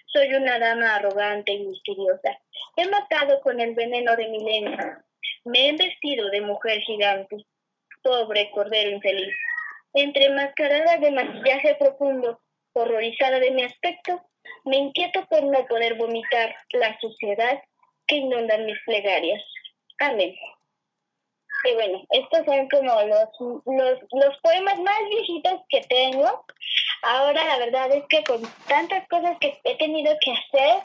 Soy 0.06 0.34
una 0.34 0.58
dama 0.58 0.96
arrogante 0.96 1.52
y 1.52 1.64
misteriosa. 1.66 2.38
He 2.76 2.86
matado 2.88 3.40
con 3.40 3.60
el 3.60 3.74
veneno 3.74 4.14
de 4.16 4.28
mi 4.28 4.44
lengua. 4.44 5.04
Me 5.44 5.68
he 5.68 5.72
vestido 5.72 6.28
de 6.30 6.42
mujer 6.42 6.80
gigante. 6.80 7.36
Pobre 8.02 8.50
cordero 8.50 8.90
infeliz. 8.90 9.34
Entremascarada 9.94 10.96
de 10.98 11.10
maquillaje 11.10 11.74
profundo, 11.76 12.40
horrorizada 12.72 13.38
de 13.38 13.50
mi 13.50 13.62
aspecto, 13.64 14.22
me 14.64 14.76
inquieto 14.76 15.24
por 15.26 15.42
no 15.42 15.66
poder 15.66 15.94
vomitar 15.94 16.54
la 16.72 16.98
suciedad 17.00 17.62
que 18.06 18.16
inundan 18.16 18.66
mis 18.66 18.78
plegarias. 18.84 19.42
Amén. 19.98 20.34
Y 21.64 21.74
bueno, 21.74 22.02
estos 22.10 22.44
son 22.44 22.68
como 22.68 23.02
los, 23.02 23.62
los, 23.66 23.98
los 24.10 24.38
poemas 24.42 24.78
más 24.80 24.98
viejitos 25.08 25.60
que 25.68 25.80
tengo. 25.82 26.44
Ahora 27.02 27.44
la 27.44 27.58
verdad 27.58 27.92
es 27.92 28.04
que 28.08 28.24
con 28.24 28.42
tantas 28.66 29.06
cosas 29.08 29.38
que 29.38 29.58
he 29.64 29.76
tenido 29.76 30.12
que 30.20 30.32
hacer, 30.32 30.82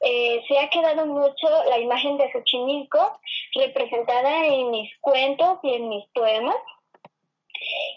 eh, 0.00 0.42
se 0.48 0.58
ha 0.58 0.70
quedado 0.70 1.06
mucho 1.06 1.64
la 1.68 1.78
imagen 1.78 2.16
de 2.16 2.30
Xochimilco 2.32 3.20
representada 3.54 4.46
en 4.46 4.70
mis 4.70 4.90
cuentos 5.00 5.58
y 5.62 5.74
en 5.74 5.88
mis 5.88 6.06
poemas. 6.14 6.56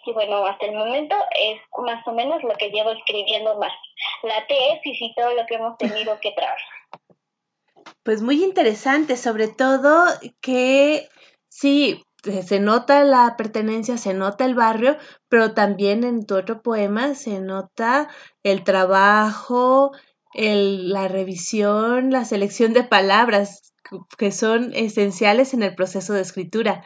Y 0.06 0.12
bueno, 0.12 0.46
hasta 0.46 0.66
el 0.66 0.76
momento 0.76 1.16
es 1.40 1.62
más 1.86 2.06
o 2.08 2.12
menos 2.12 2.44
lo 2.44 2.54
que 2.56 2.70
llevo 2.70 2.92
escribiendo 2.92 3.58
más. 3.58 3.72
La 4.24 4.46
tesis 4.48 4.98
y 5.00 5.14
todo 5.16 5.34
lo 5.34 5.46
que 5.46 5.56
hemos 5.56 5.78
tenido 5.78 6.20
que 6.22 6.32
trabajar. 6.32 6.60
Pues 8.04 8.22
muy 8.22 8.44
interesante, 8.44 9.16
sobre 9.16 9.48
todo 9.48 10.06
que 10.42 11.08
sí, 11.48 12.04
se 12.24 12.60
nota 12.60 13.04
la 13.04 13.36
pertenencia, 13.38 13.98
se 13.98 14.14
nota 14.14 14.46
el 14.46 14.56
barrio, 14.56 14.98
pero 15.30 15.54
también 15.54 16.04
en 16.04 16.26
tu 16.26 16.36
otro 16.36 16.62
poema 16.62 17.16
se 17.16 17.40
nota 17.40 18.10
el 18.44 18.64
trabajo, 18.64 19.92
el, 20.34 20.90
la 20.90 21.08
revisión, 21.08 22.12
la 22.12 22.26
selección 22.26 22.74
de 22.74 22.84
palabras 22.84 23.74
que 24.18 24.32
son 24.32 24.74
esenciales 24.74 25.54
en 25.54 25.64
el 25.64 25.76
proceso 25.76 26.14
de 26.14 26.22
escritura. 26.22 26.86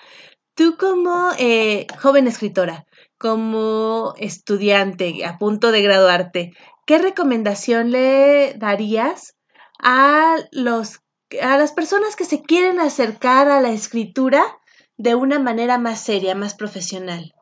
Tú 0.58 0.76
como 0.76 1.30
eh, 1.38 1.86
joven 2.01 2.26
escritora, 2.26 2.88
como 3.20 4.16
estudiante 4.18 5.24
a 5.24 5.38
punto 5.38 5.72
de 5.72 5.84
graduarte, 5.84 6.53
¿qué 6.88 6.97
recomendación 6.97 7.91
le 7.91 8.55
darías 8.55 9.38
a, 9.80 10.36
los, 10.51 11.03
a 11.39 11.60
las 11.60 11.74
personas 11.74 12.16
que 12.16 12.26
se 12.26 12.41
quieren 12.41 12.80
acercar 12.80 13.49
a 13.49 13.62
la 13.62 13.70
escritura 13.70 14.43
de 14.97 15.14
una 15.14 15.38
manera 15.38 15.78
más 15.78 16.03
seria, 16.03 16.34
más 16.34 16.55
profesional? 16.55 17.36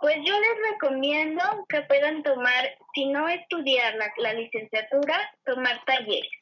Pues 0.00 0.16
yo 0.24 0.34
les 0.40 0.72
recomiendo 0.72 1.42
que 1.68 1.82
puedan 1.82 2.22
tomar, 2.22 2.64
si 2.94 3.10
no 3.10 3.28
estudiar 3.28 3.94
la, 3.96 4.10
la 4.16 4.32
licenciatura, 4.32 5.20
tomar 5.44 5.84
talleres 5.84 6.41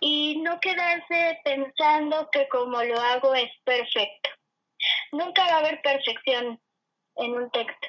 y 0.00 0.38
no 0.38 0.58
quedarse 0.60 1.38
pensando 1.44 2.28
que 2.30 2.48
como 2.48 2.82
lo 2.82 3.00
hago 3.00 3.34
es 3.34 3.50
perfecto. 3.64 4.30
Nunca 5.12 5.44
va 5.46 5.56
a 5.56 5.58
haber 5.58 5.80
perfección 5.82 6.60
en 7.16 7.32
un 7.32 7.50
texto. 7.50 7.88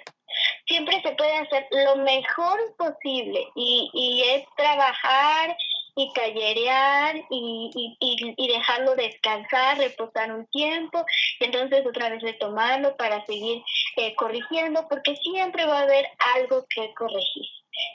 Siempre 0.68 1.02
se 1.02 1.12
puede 1.16 1.36
hacer 1.36 1.68
lo 1.72 1.98
mejor 1.98 2.60
posible 2.78 3.48
y, 3.56 3.90
y 3.94 4.24
es 4.24 4.46
trabajar 4.56 5.56
y 5.96 6.12
tallerear 6.14 7.16
y, 7.30 7.70
y, 8.00 8.36
y, 8.36 8.48
dejarlo 8.48 8.96
descansar, 8.96 9.78
reposar 9.78 10.32
un 10.34 10.48
tiempo 10.48 11.06
y 11.40 11.46
entonces 11.46 11.86
otra 11.86 12.10
vez 12.10 12.22
retomarlo 12.24 12.96
para 12.98 13.24
seguir 13.26 13.64
eh, 13.98 14.16
corrigiendo 14.16 14.88
porque 14.90 15.16
siempre 15.18 15.66
va 15.66 15.80
a 15.80 15.84
haber 15.84 16.08
algo 16.36 16.66
que 16.70 16.92
corregir. 16.96 17.46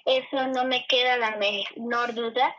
Eso 0.05 0.47
no 0.49 0.65
me 0.65 0.87
queda 0.87 1.17
la 1.17 1.37
menor 1.37 2.15
duda 2.15 2.55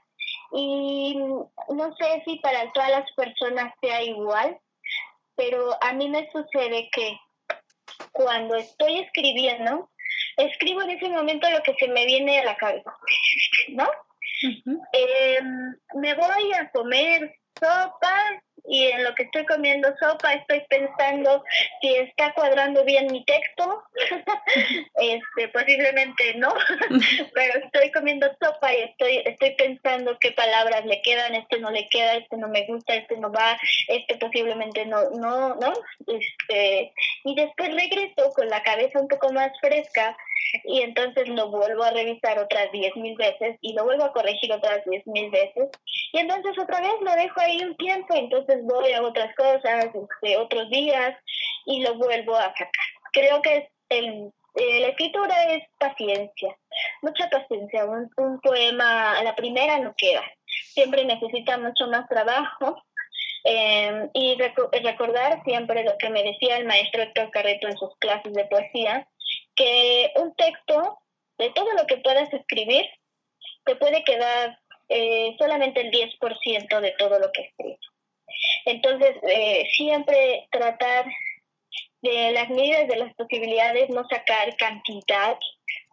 y 0.52 1.16
no 1.16 1.95
sé 1.97 2.24
si 2.26 2.39
para 2.39 2.72
todas 2.72 2.89
las 2.89 3.12
personas 3.14 3.74
sea 3.82 4.02
igual, 4.04 4.58
pero 5.36 5.78
a 5.82 5.93
mí 5.93 6.10
me 6.10 6.30
sucede 6.32 6.89
que 6.91 7.18
cuando 8.12 8.56
estoy 8.56 9.00
escribiendo, 9.00 9.89
escribo 10.38 10.82
en 10.82 10.91
ese 10.91 11.10
momento 11.10 11.50
lo 11.50 11.62
que 11.64 11.76
se 11.76 11.88
me 11.88 12.06
viene 12.06 12.39
a 12.39 12.45
la 12.45 12.56
cabeza, 12.58 12.91
¿no? 13.70 13.88
eh, 14.93 15.41
me 15.95 16.14
voy 16.14 16.54
a 16.54 16.70
comer 16.72 17.36
sopa 17.60 18.41
y 18.68 18.88
en 18.88 19.03
lo 19.03 19.14
que 19.16 19.24
estoy 19.24 19.45
comiendo 19.45 19.89
sopa 19.99 20.34
estoy 20.34 20.62
pensando 20.70 21.43
si 21.82 21.95
está 21.95 22.34
cuadrando 22.34 22.84
bien 22.86 23.07
mi 23.12 23.24
texto. 23.26 23.84
este, 24.95 25.47
posiblemente 25.49 26.36
no, 26.36 26.53
pero 27.34 27.60
estoy 27.66 27.91
comiendo 27.91 28.28
sopa 28.41 28.74
y 28.74 28.82
estoy, 28.82 29.22
estoy 29.26 29.51
pensando 29.55 30.18
qué 30.20 30.32
palabras 30.32 30.86
le 30.86 31.01
quedan, 31.01 31.36
este 31.36 31.60
no 31.60 31.72
le 31.72 31.88
queda, 31.89 32.16
este 32.16 32.38
no 32.38 32.47
me 32.47 32.66
gusta, 32.66 32.95
este 32.95 33.18
no 33.18 33.32
va, 33.32 33.57
este 33.88 34.18
posiblemente 34.18 34.86
no, 34.86 35.10
no, 35.12 35.55
no. 35.55 35.74
Este, 36.07 36.93
y 37.24 37.36
después 37.36 37.74
regreso 37.74 38.32
con 38.36 38.49
la 38.49 38.64
cabeza 38.64 38.99
un 38.99 39.07
poco 39.07 39.32
más 39.32 39.51
fresca 39.60 40.16
y 40.64 40.82
entonces 40.82 41.28
lo 41.28 41.49
vuelvo 41.49 41.84
a 41.84 41.91
revisar 41.91 42.39
otras 42.39 42.72
diez 42.72 42.95
mil 42.95 43.16
veces 43.16 43.57
y 43.62 43.74
lo 43.74 43.84
vuelvo 43.84 44.05
a 44.05 44.14
corregir 44.14 44.51
otras 44.51 44.84
diez 44.86 45.05
mil 45.05 45.30
veces 45.30 45.70
y 46.14 46.20
entonces 46.20 46.57
otra 46.57 46.82
vez 46.82 46.93
lo 47.01 47.12
dejo 47.12 47.39
ahí 47.39 47.64
un 47.64 47.76
tiempo 47.78 48.16
entonces 48.16 48.49
voy 48.64 48.91
a 48.93 49.02
otras 49.02 49.36
cosas 49.36 49.86
este, 49.86 50.38
otros 50.38 50.70
días 50.70 51.16
y 51.66 51.82
lo 51.82 51.95
vuelvo 51.95 52.36
a 52.36 52.52
sacar 52.52 52.70
creo 53.12 53.41
que 53.41 53.70
el, 53.89 54.32
la 54.56 54.88
escritura 54.88 55.54
es 55.54 55.64
paciencia 55.80 56.56
mucha 57.02 57.30
paciencia 57.30 57.86
un, 57.86 58.39
poema 58.41 59.18
a 59.18 59.24
la 59.24 59.36
primera 59.36 59.80
no 59.80 59.93
queda 59.97 60.24
siempre 60.45 61.06
necesita 61.06 61.58
mucho 61.58 61.88
más 61.88 62.08
trabajo 62.08 62.84
eh, 63.43 64.10
y 64.14 64.38
recordar 64.84 65.43
siempre 65.43 65.84
lo 65.84 65.97
que 65.97 66.10
me 66.10 66.24
decía 66.24 66.58
el 66.58 66.66
maestro 66.66 67.04
Héctor 67.04 67.32
Carreto 67.32 67.68
en 67.68 67.78
sus 67.78 67.95
clases 68.00 68.34
de 68.34 68.45
poesía, 68.45 69.08
que 69.56 70.12
un 70.16 70.36
texto, 70.36 71.00
de 71.38 71.50
todo 71.52 71.72
lo 71.74 71.86
que 71.88 71.97
puedas 71.97 72.32
escribir, 72.34 72.86
te 73.66 73.76
puede 73.76 74.04
quedar 74.04 74.60
eh, 74.89 75.36
solamente 75.38 75.82
el 75.82 75.91
10% 75.91 76.80
de 76.82 76.91
todo 76.97 77.20
lo 77.20 77.32
que 77.32 77.43
escribes. 77.43 77.80
Entonces, 78.66 79.16
eh, 79.24 79.68
siempre 79.72 80.48
tratar 80.52 81.06
de 82.02 82.32
las 82.32 82.50
medidas 82.50 82.88
de 82.88 82.98
las 82.98 83.14
posibilidades, 83.16 83.90
no 83.90 84.08
sacar 84.08 84.56
cantidad, 84.58 85.38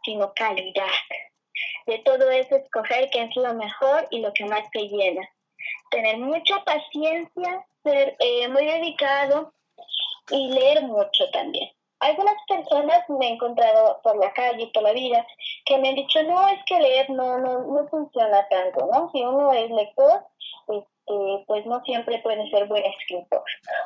sino 0.04 0.32
calidad. 0.34 0.86
De 1.86 1.98
todo 1.98 2.30
eso, 2.30 2.56
escoger 2.56 3.08
qué 3.10 3.24
es 3.24 3.36
lo 3.36 3.54
mejor 3.54 4.06
y 4.10 4.20
lo 4.20 4.32
que 4.32 4.44
más 4.44 4.70
te 4.70 4.80
llena. 4.88 5.28
Tener 5.90 6.18
mucha 6.18 6.62
paciencia, 6.64 7.66
ser 7.82 8.16
eh, 8.18 8.48
muy 8.48 8.66
dedicado 8.66 9.52
y 10.30 10.50
leer 10.52 10.82
mucho 10.82 11.28
también 11.30 11.70
algunas 12.00 12.36
personas 12.46 13.08
me 13.08 13.26
he 13.26 13.32
encontrado 13.32 14.00
por 14.02 14.16
la 14.16 14.32
calle, 14.32 14.70
por 14.72 14.82
la 14.82 14.92
vida, 14.92 15.26
que 15.64 15.78
me 15.78 15.90
han 15.90 15.94
dicho, 15.94 16.22
no, 16.24 16.48
es 16.48 16.58
que 16.66 16.78
leer 16.78 17.10
no, 17.10 17.38
no, 17.38 17.60
no 17.60 17.88
funciona 17.88 18.46
tanto, 18.48 18.88
¿no? 18.92 19.10
Si 19.12 19.22
uno 19.22 19.52
es 19.52 19.70
lector, 19.70 20.24
este, 21.06 21.44
pues 21.46 21.66
no 21.66 21.82
siempre 21.84 22.18
puede 22.18 22.48
ser 22.50 22.66
buen 22.66 22.84
escritor, 22.84 23.42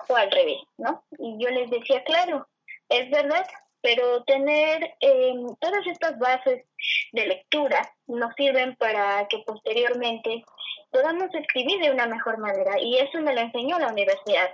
o 0.08 0.16
al 0.16 0.30
revés, 0.30 0.60
¿no? 0.78 1.02
Y 1.18 1.36
yo 1.38 1.50
les 1.50 1.70
decía, 1.70 2.02
claro, 2.04 2.46
es 2.88 3.10
verdad, 3.10 3.46
pero 3.82 4.24
tener 4.24 4.94
eh, 5.00 5.34
todas 5.60 5.86
estas 5.86 6.18
bases 6.18 6.64
de 7.12 7.26
lectura 7.26 7.90
nos 8.06 8.34
sirven 8.34 8.76
para 8.76 9.26
que 9.28 9.38
posteriormente 9.46 10.44
podamos 10.90 11.34
escribir 11.34 11.80
de 11.80 11.90
una 11.90 12.06
mejor 12.06 12.38
manera, 12.38 12.78
y 12.80 12.98
eso 12.98 13.20
me 13.20 13.34
lo 13.34 13.40
enseñó 13.40 13.78
la 13.78 13.88
universidad. 13.88 14.50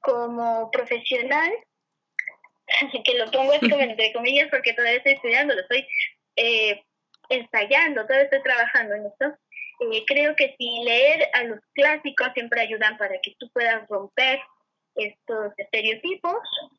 Como 0.00 0.70
profesional, 0.70 1.52
que 3.04 3.18
lo 3.18 3.30
pongo 3.30 3.52
entre 3.60 4.12
comillas 4.12 4.48
porque 4.50 4.72
todavía 4.72 4.98
estoy 4.98 5.12
estudiando, 5.14 5.54
lo 5.54 5.60
estoy 5.62 5.86
eh, 6.36 6.82
ensayando, 7.28 8.02
todavía 8.02 8.24
estoy 8.24 8.42
trabajando 8.42 8.94
en 8.94 9.06
esto. 9.06 9.38
Eh, 9.80 10.04
creo 10.06 10.34
que 10.36 10.54
si 10.58 10.84
leer 10.84 11.28
a 11.34 11.44
los 11.44 11.60
clásicos 11.74 12.28
siempre 12.34 12.60
ayudan 12.60 12.96
para 12.96 13.20
que 13.20 13.34
tú 13.38 13.48
puedas 13.52 13.86
romper 13.88 14.40
estos 14.94 15.52
estereotipos 15.56 16.36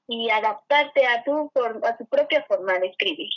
y 0.08 0.30
adaptarte 0.30 1.06
a 1.06 1.24
tu, 1.24 1.52
a 1.84 1.98
tu 1.98 2.06
propia 2.08 2.44
forma 2.46 2.80
de 2.80 2.88
escribir. 2.88 3.30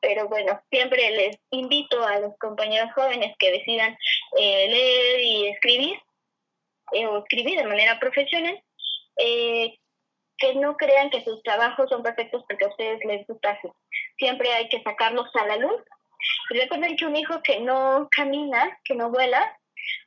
Pero 0.00 0.28
bueno, 0.28 0.60
siempre 0.70 1.10
les 1.10 1.38
invito 1.50 2.02
a 2.04 2.20
los 2.20 2.36
compañeros 2.38 2.90
jóvenes 2.94 3.34
que 3.38 3.52
decidan 3.52 3.96
eh, 4.38 4.68
leer 4.68 5.20
y 5.20 5.46
escribir, 5.48 5.98
o 6.92 7.18
escribir 7.18 7.58
de 7.58 7.66
manera 7.66 7.98
profesional, 7.98 8.62
eh, 9.16 9.76
que 10.38 10.54
no 10.54 10.76
crean 10.76 11.10
que 11.10 11.24
sus 11.24 11.42
trabajos 11.42 11.88
son 11.90 12.02
perfectos 12.02 12.44
porque 12.48 12.64
a 12.64 12.68
ustedes 12.68 13.04
les 13.04 13.26
gusta. 13.26 13.58
Siempre 14.18 14.52
hay 14.52 14.68
que 14.68 14.82
sacarlos 14.82 15.28
a 15.34 15.46
la 15.46 15.56
luz. 15.56 15.82
Recuerden 16.50 16.96
que 16.96 17.06
un 17.06 17.16
hijo 17.16 17.42
que 17.42 17.60
no 17.60 18.08
camina, 18.10 18.78
que 18.84 18.94
no 18.94 19.10
vuela, 19.10 19.56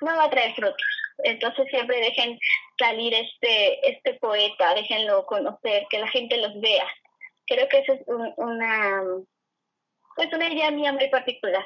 no 0.01 0.15
va 0.15 0.25
a 0.25 0.29
traer 0.29 0.53
frutos. 0.55 0.81
Entonces 1.23 1.67
siempre 1.69 1.97
dejen 1.97 2.39
salir 2.77 3.13
este, 3.13 3.89
este 3.89 4.15
poeta, 4.15 4.73
déjenlo 4.73 5.25
conocer, 5.25 5.85
que 5.89 5.99
la 5.99 6.07
gente 6.07 6.37
los 6.37 6.59
vea. 6.61 6.87
Creo 7.45 7.67
que 7.69 7.79
esa 7.79 7.93
es 7.93 8.01
una, 8.07 9.03
pues 10.15 10.33
una 10.33 10.51
idea 10.51 10.71
mía 10.71 10.93
muy 10.93 11.09
particular. 11.09 11.63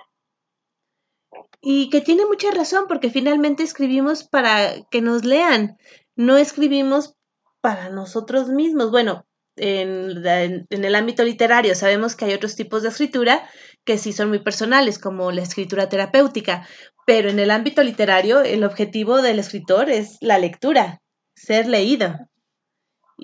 Y 1.62 1.90
que 1.90 2.02
tiene 2.02 2.26
mucha 2.26 2.52
razón, 2.52 2.86
porque 2.88 3.10
finalmente 3.10 3.64
escribimos 3.64 4.24
para 4.28 4.76
que 4.90 5.02
nos 5.02 5.26
lean, 5.26 5.78
no 6.16 6.38
escribimos 6.38 7.16
para 7.62 7.90
nosotros 7.90 8.50
mismos. 8.50 8.92
Bueno, 8.92 9.26
en, 9.58 10.26
el 10.70 10.96
ámbito 10.96 11.24
literario 11.24 11.76
sabemos 11.76 12.16
que 12.16 12.26
hay 12.26 12.34
otros 12.34 12.56
tipos 12.56 12.84
de 12.84 12.90
escritura 12.90 13.50
que 13.86 13.98
sí 13.98 14.14
son 14.14 14.30
muy 14.30 14.40
personales, 14.40 15.00
como 15.00 15.32
la 15.32 15.44
escritura 15.44 15.88
terapéutica, 15.90 16.68
pero 17.06 17.30
en 17.30 17.40
el 17.40 17.52
ámbito 17.52 17.84
literario 17.84 18.42
el 18.42 18.64
objetivo 18.64 19.22
del 19.22 19.40
escritor 19.40 19.90
es 19.90 20.18
la 20.22 20.40
lectura, 20.40 21.02
ser 21.36 21.68
leído. 21.68 22.16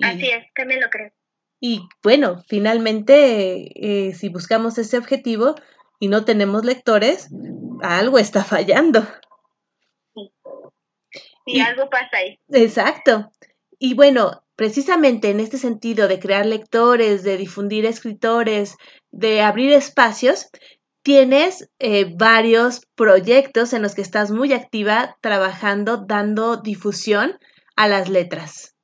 Así 0.01 0.29
es, 0.29 0.45
también 0.55 0.81
lo 0.81 0.89
creo. 0.89 1.11
Y 1.59 1.87
bueno, 2.01 2.43
finalmente, 2.47 4.07
eh, 4.07 4.13
si 4.13 4.29
buscamos 4.29 4.77
ese 4.77 4.97
objetivo 4.97 5.55
y 5.99 6.07
no 6.07 6.25
tenemos 6.25 6.65
lectores, 6.65 7.29
algo 7.81 8.17
está 8.17 8.43
fallando. 8.43 9.05
Sí, 10.13 10.31
y 11.45 11.59
algo 11.59 11.89
pasa 11.89 12.17
ahí. 12.17 12.39
Exacto. 12.49 13.31
Y 13.79 13.95
bueno, 13.95 14.43
precisamente 14.55 15.31
en 15.31 15.39
este 15.39 15.57
sentido 15.57 16.07
de 16.07 16.19
crear 16.19 16.45
lectores, 16.45 17.23
de 17.23 17.37
difundir 17.37 17.85
escritores, 17.85 18.77
de 19.11 19.41
abrir 19.41 19.73
espacios, 19.73 20.49
tienes 21.03 21.69
eh, 21.79 22.05
varios 22.15 22.85
proyectos 22.95 23.73
en 23.73 23.81
los 23.81 23.95
que 23.95 24.01
estás 24.01 24.31
muy 24.31 24.53
activa 24.53 25.17
trabajando, 25.21 25.97
dando 25.97 26.57
difusión 26.57 27.39
a 27.75 27.87
las 27.87 28.09
letras. 28.09 28.75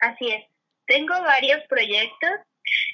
Así 0.00 0.28
es. 0.28 0.44
Tengo 0.86 1.14
varios 1.22 1.62
proyectos, 1.68 2.30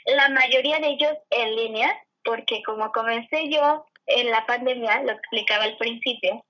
la 0.07 0.29
mayoría 0.29 0.79
de 0.79 0.89
ellos 0.89 1.16
en 1.31 1.57
línea, 1.57 1.93
porque 2.25 2.62
como 2.64 2.93
comencé 2.93 3.49
yo 3.51 3.85
en 4.07 4.31
la 4.31 4.47
pandemia, 4.47 5.03
lo 5.03 5.12
explicaba 5.12 5.64
al 5.64 5.77
principio, 5.77 6.45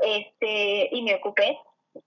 este, 0.00 0.88
y 0.90 1.02
me 1.02 1.14
ocupé, 1.16 1.58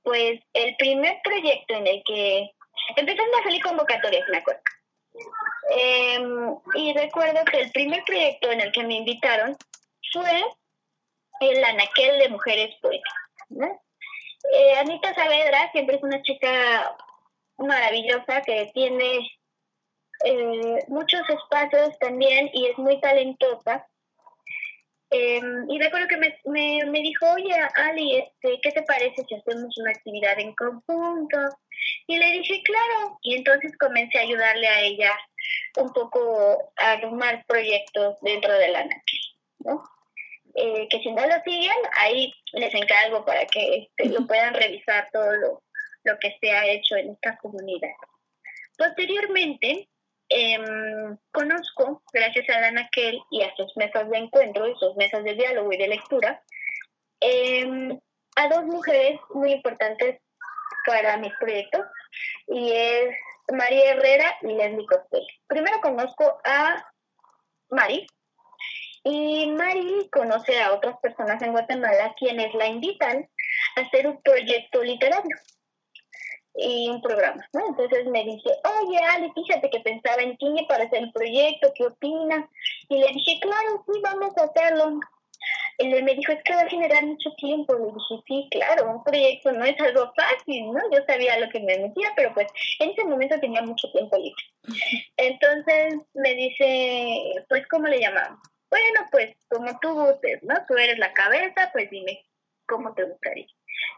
pues 0.03 0.39
el 0.53 0.75
primer 0.77 1.17
proyecto 1.23 1.75
en 1.75 1.87
el 1.87 2.01
que 2.05 2.49
empezaron 2.95 3.35
a 3.39 3.43
salir 3.43 3.61
convocatorias, 3.61 4.27
me 4.29 4.37
acuerdo. 4.37 4.61
Em, 5.81 6.57
y 6.75 6.93
recuerdo 6.93 7.39
que 7.45 7.61
el 7.61 7.71
primer 7.71 8.03
proyecto 8.03 8.51
en 8.51 8.59
el 8.59 8.71
que 8.73 8.83
me 8.83 8.95
invitaron 8.95 9.55
fue 10.11 10.43
el 11.39 11.63
Anaquel 11.63 12.19
de 12.19 12.27
Mujeres 12.27 12.75
Poéticas. 12.81 13.13
Eh, 14.53 14.73
Anita 14.77 15.13
Saavedra 15.13 15.71
siempre 15.71 15.95
es 15.95 16.03
una 16.03 16.21
chica 16.21 16.97
maravillosa 17.57 18.41
que 18.41 18.69
tiene 18.73 19.19
eh, 20.25 20.83
muchos 20.89 21.21
espacios 21.29 21.97
también 21.99 22.49
y 22.53 22.67
es 22.67 22.77
muy 22.77 22.99
talentosa. 22.99 23.87
Em, 25.11 25.69
y 25.69 25.79
recuerdo 25.79 26.09
que 26.09 26.17
me, 26.17 26.39
me, 26.43 26.85
me, 26.91 26.99
dijo, 26.99 27.25
oye, 27.31 27.55
Ali, 27.75 28.17
este, 28.17 28.59
¿qué 28.61 28.71
te 28.71 28.83
parece 28.83 29.23
si 29.23 29.35
hacemos 29.35 29.77
una 29.77 29.91
actividad 29.91 30.37
en 30.39 30.53
conjunto? 30.55 31.37
Y 32.07 32.17
le 32.17 32.31
dije, 32.31 32.61
claro. 32.63 33.19
Y 33.21 33.35
entonces 33.35 33.77
comencé 33.77 34.17
a 34.17 34.23
ayudarle 34.23 34.67
a 34.67 34.81
ella 34.81 35.19
un 35.77 35.91
poco 35.93 36.71
a 36.77 36.91
armar 36.91 37.45
proyectos 37.47 38.17
dentro 38.21 38.53
de 38.53 38.67
la 38.69 38.85
NAC, 38.85 39.03
¿no? 39.59 39.83
eh, 40.55 40.87
que 40.89 40.99
si 40.99 41.11
no 41.11 41.25
lo 41.25 41.35
siguen, 41.43 41.77
ahí 41.97 42.33
les 42.53 42.73
encargo 42.73 43.23
para 43.25 43.45
que 43.45 43.89
este, 43.97 44.09
lo 44.09 44.25
puedan 44.27 44.53
revisar 44.53 45.09
todo 45.11 45.31
lo, 45.35 45.63
lo 46.03 46.19
que 46.19 46.37
se 46.39 46.51
ha 46.51 46.65
hecho 46.67 46.95
en 46.95 47.11
esta 47.11 47.37
comunidad. 47.37 47.93
Posteriormente, 48.77 49.87
em, 50.29 51.17
conozco, 51.31 52.03
gracias 52.13 52.49
a 52.49 52.67
Anaquel 52.67 53.19
y 53.31 53.41
a 53.41 53.55
sus 53.55 53.75
mesas 53.77 54.09
de 54.09 54.17
encuentro 54.17 54.67
y 54.67 54.75
sus 54.75 54.95
mesas 54.95 55.23
de 55.23 55.35
diálogo 55.35 55.71
y 55.71 55.77
de 55.77 55.87
lectura, 55.87 56.41
em, 57.19 57.99
a 58.35 58.47
dos 58.47 58.65
mujeres 58.65 59.19
muy 59.33 59.53
importantes 59.53 60.21
para 60.89 61.17
mis 61.17 61.31
proyectos 61.35 61.85
y 62.47 62.71
es 62.71 63.15
María 63.53 63.91
Herrera 63.91 64.35
y 64.41 64.47
Leslie 64.47 64.87
Costel. 64.87 65.21
Primero 65.45 65.79
conozco 65.81 66.41
a 66.43 66.83
Mari 67.69 68.07
y 69.03 69.51
Mari 69.51 70.09
conoce 70.11 70.59
a 70.59 70.73
otras 70.73 70.97
personas 70.99 71.39
en 71.43 71.51
Guatemala 71.51 72.15
quienes 72.17 72.51
la 72.55 72.65
invitan 72.65 73.29
a 73.75 73.81
hacer 73.81 74.07
un 74.07 74.19
proyecto 74.23 74.81
literario 74.81 75.35
y 76.55 76.89
un 76.89 77.03
programa, 77.03 77.47
¿no? 77.53 77.67
Entonces 77.67 78.07
me 78.07 78.23
dice, 78.23 78.49
oye, 78.81 78.97
Ale, 78.97 79.31
fíjate 79.33 79.69
que 79.69 79.81
pensaba 79.81 80.23
en 80.23 80.35
ti 80.37 80.65
para 80.67 80.85
hacer 80.85 81.03
el 81.03 81.11
proyecto, 81.11 81.71
¿qué 81.75 81.85
opinas? 81.85 82.49
Y 82.89 82.97
le 82.97 83.07
dije, 83.13 83.39
claro, 83.41 83.85
sí, 83.85 84.01
vamos 84.01 84.35
a 84.37 84.45
hacerlo. 84.45 84.99
Él 85.79 86.03
me 86.03 86.13
dijo, 86.13 86.33
es 86.33 86.43
que 86.43 86.53
va 86.53 86.61
a 86.61 86.69
generar 86.69 87.05
mucho 87.05 87.31
tiempo. 87.37 87.73
Le 87.73 87.85
dije, 87.85 88.23
sí, 88.27 88.47
claro, 88.51 88.91
un 88.91 89.03
proyecto 89.03 89.51
no 89.53 89.63
es 89.63 89.79
algo 89.79 90.11
fácil, 90.13 90.71
¿no? 90.73 90.79
Yo 90.91 91.03
sabía 91.07 91.39
lo 91.39 91.49
que 91.49 91.61
me 91.61 91.77
metía, 91.79 92.11
pero 92.17 92.33
pues 92.33 92.47
en 92.79 92.89
ese 92.89 93.05
momento 93.05 93.39
tenía 93.39 93.61
mucho 93.61 93.89
tiempo 93.91 94.17
libre. 94.17 94.43
Entonces 95.15 95.95
me 96.13 96.35
dice, 96.35 97.45
pues, 97.47 97.65
¿cómo 97.67 97.87
le 97.87 98.01
llamamos? 98.01 98.39
Bueno, 98.69 99.07
pues, 99.09 99.35
como 99.49 99.79
tú 99.79 99.93
gustes, 99.93 100.43
¿no? 100.43 100.53
Tú 100.67 100.75
eres 100.75 100.99
la 100.99 101.13
cabeza, 101.13 101.69
pues 101.71 101.89
dime, 101.89 102.25
¿cómo 102.67 102.93
te 102.93 103.05
gustaría? 103.05 103.47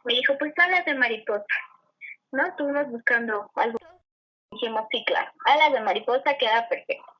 Me 0.06 0.14
dijo, 0.14 0.38
pues, 0.38 0.54
alas 0.58 0.86
de 0.86 0.94
mariposa, 0.94 1.46
¿no? 2.32 2.46
Estuvimos 2.46 2.90
buscando 2.92 3.50
algo. 3.56 3.80
Dijimos, 4.52 4.86
sí, 4.92 5.04
claro, 5.06 5.32
alas 5.46 5.74
de 5.74 5.82
mariposa 5.82 6.38
queda 6.38 6.68
perfecto. 6.70 7.12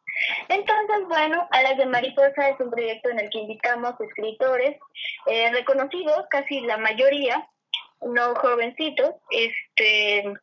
Entonces, 0.50 1.08
bueno, 1.08 1.48
Alas 1.52 1.78
de 1.78 1.86
Mariposa 1.86 2.50
es 2.50 2.60
un 2.60 2.72
proyecto 2.72 3.10
en 3.10 3.20
el 3.20 3.30
que 3.30 3.40
invitamos 3.40 4.00
escritores 4.00 4.78
eh, 5.28 5.52
reconocidos, 5.52 6.26
casi 6.30 6.62
la 6.62 6.78
mayoría, 6.78 7.48
no 8.02 8.36
jovencitos, 8.36 9.16
este, 9.30 10.34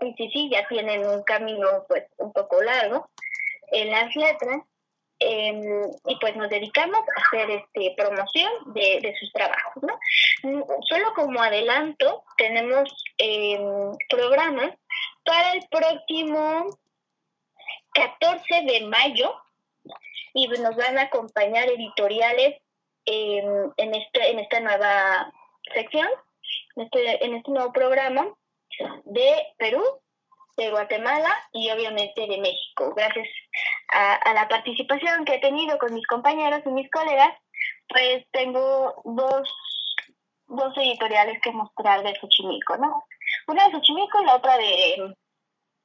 y 0.00 0.14
sí, 0.14 0.30
sí, 0.32 0.50
ya 0.50 0.66
tienen 0.68 1.06
un 1.06 1.22
camino 1.22 1.84
pues 1.88 2.04
un 2.18 2.32
poco 2.32 2.62
largo 2.62 3.08
en 3.72 3.90
las 3.90 4.14
letras, 4.14 4.62
em, 5.18 5.62
y 6.06 6.16
pues 6.20 6.36
nos 6.36 6.48
dedicamos 6.48 7.00
a 7.00 7.20
hacer 7.22 7.50
este 7.50 7.94
promoción 7.96 8.50
de, 8.74 9.00
de 9.00 9.14
sus 9.18 9.32
trabajos, 9.32 9.82
¿no? 9.82 9.98
Mm, 10.42 10.62
solo 10.88 11.14
como 11.14 11.40
adelanto, 11.40 12.24
tenemos 12.36 12.92
eh, 13.18 13.58
programas 14.08 14.72
para 15.24 15.52
el 15.52 15.66
próximo 15.70 16.66
14 17.94 18.62
de 18.62 18.86
mayo 18.86 19.34
y 20.34 20.48
nos 20.48 20.76
van 20.76 20.98
a 20.98 21.02
acompañar 21.02 21.68
editoriales 21.68 22.60
en, 23.04 23.72
en, 23.76 23.94
este, 23.94 24.30
en 24.30 24.38
esta 24.40 24.60
nueva 24.60 25.32
sección, 25.72 26.08
en 26.76 26.82
este, 26.84 27.24
en 27.24 27.34
este 27.34 27.50
nuevo 27.50 27.72
programa 27.72 28.26
de 29.04 29.46
Perú, 29.58 29.82
de 30.56 30.70
Guatemala 30.70 31.30
y 31.52 31.70
obviamente 31.70 32.26
de 32.26 32.38
México. 32.38 32.92
Gracias 32.94 33.28
a, 33.92 34.14
a, 34.14 34.34
la 34.34 34.48
participación 34.48 35.24
que 35.24 35.34
he 35.34 35.40
tenido 35.40 35.78
con 35.78 35.94
mis 35.94 36.06
compañeros 36.06 36.62
y 36.66 36.70
mis 36.70 36.90
colegas, 36.90 37.36
pues 37.88 38.24
tengo 38.32 39.02
dos, 39.04 39.48
dos 40.48 40.76
editoriales 40.76 41.40
que 41.42 41.52
mostrar 41.52 42.02
de 42.02 42.14
Xochimilco, 42.20 42.76
¿no? 42.78 43.04
Una 43.46 43.66
de 43.66 43.72
Xochimilco 43.72 44.20
y 44.20 44.26
la 44.26 44.36
otra 44.36 44.56
de, 44.58 45.14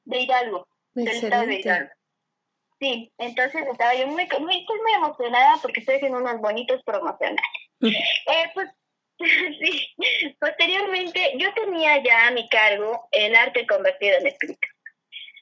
de 0.04 0.20
Hidalgo, 0.20 0.66
del 0.94 1.08
estado 1.08 1.46
de 1.46 1.60
Hidalgo. 1.60 1.99
Sí, 2.80 3.12
entonces 3.18 3.62
estaba 3.70 3.94
yo 3.94 4.06
muy, 4.06 4.26
muy, 4.40 4.60
estoy 4.60 4.80
muy 4.80 4.92
emocionada 4.94 5.58
porque 5.60 5.80
estoy 5.80 5.96
haciendo 5.96 6.18
unos 6.18 6.40
bonitos 6.40 6.82
promocionales. 6.84 7.42
eh, 7.82 8.50
pues 8.54 8.68
sí, 9.18 9.94
posteriormente 10.40 11.32
yo 11.36 11.52
tenía 11.52 12.02
ya 12.02 12.28
a 12.28 12.30
mi 12.30 12.48
cargo 12.48 13.06
el 13.12 13.36
arte 13.36 13.66
convertido 13.66 14.16
en 14.18 14.28
escrito. 14.28 14.66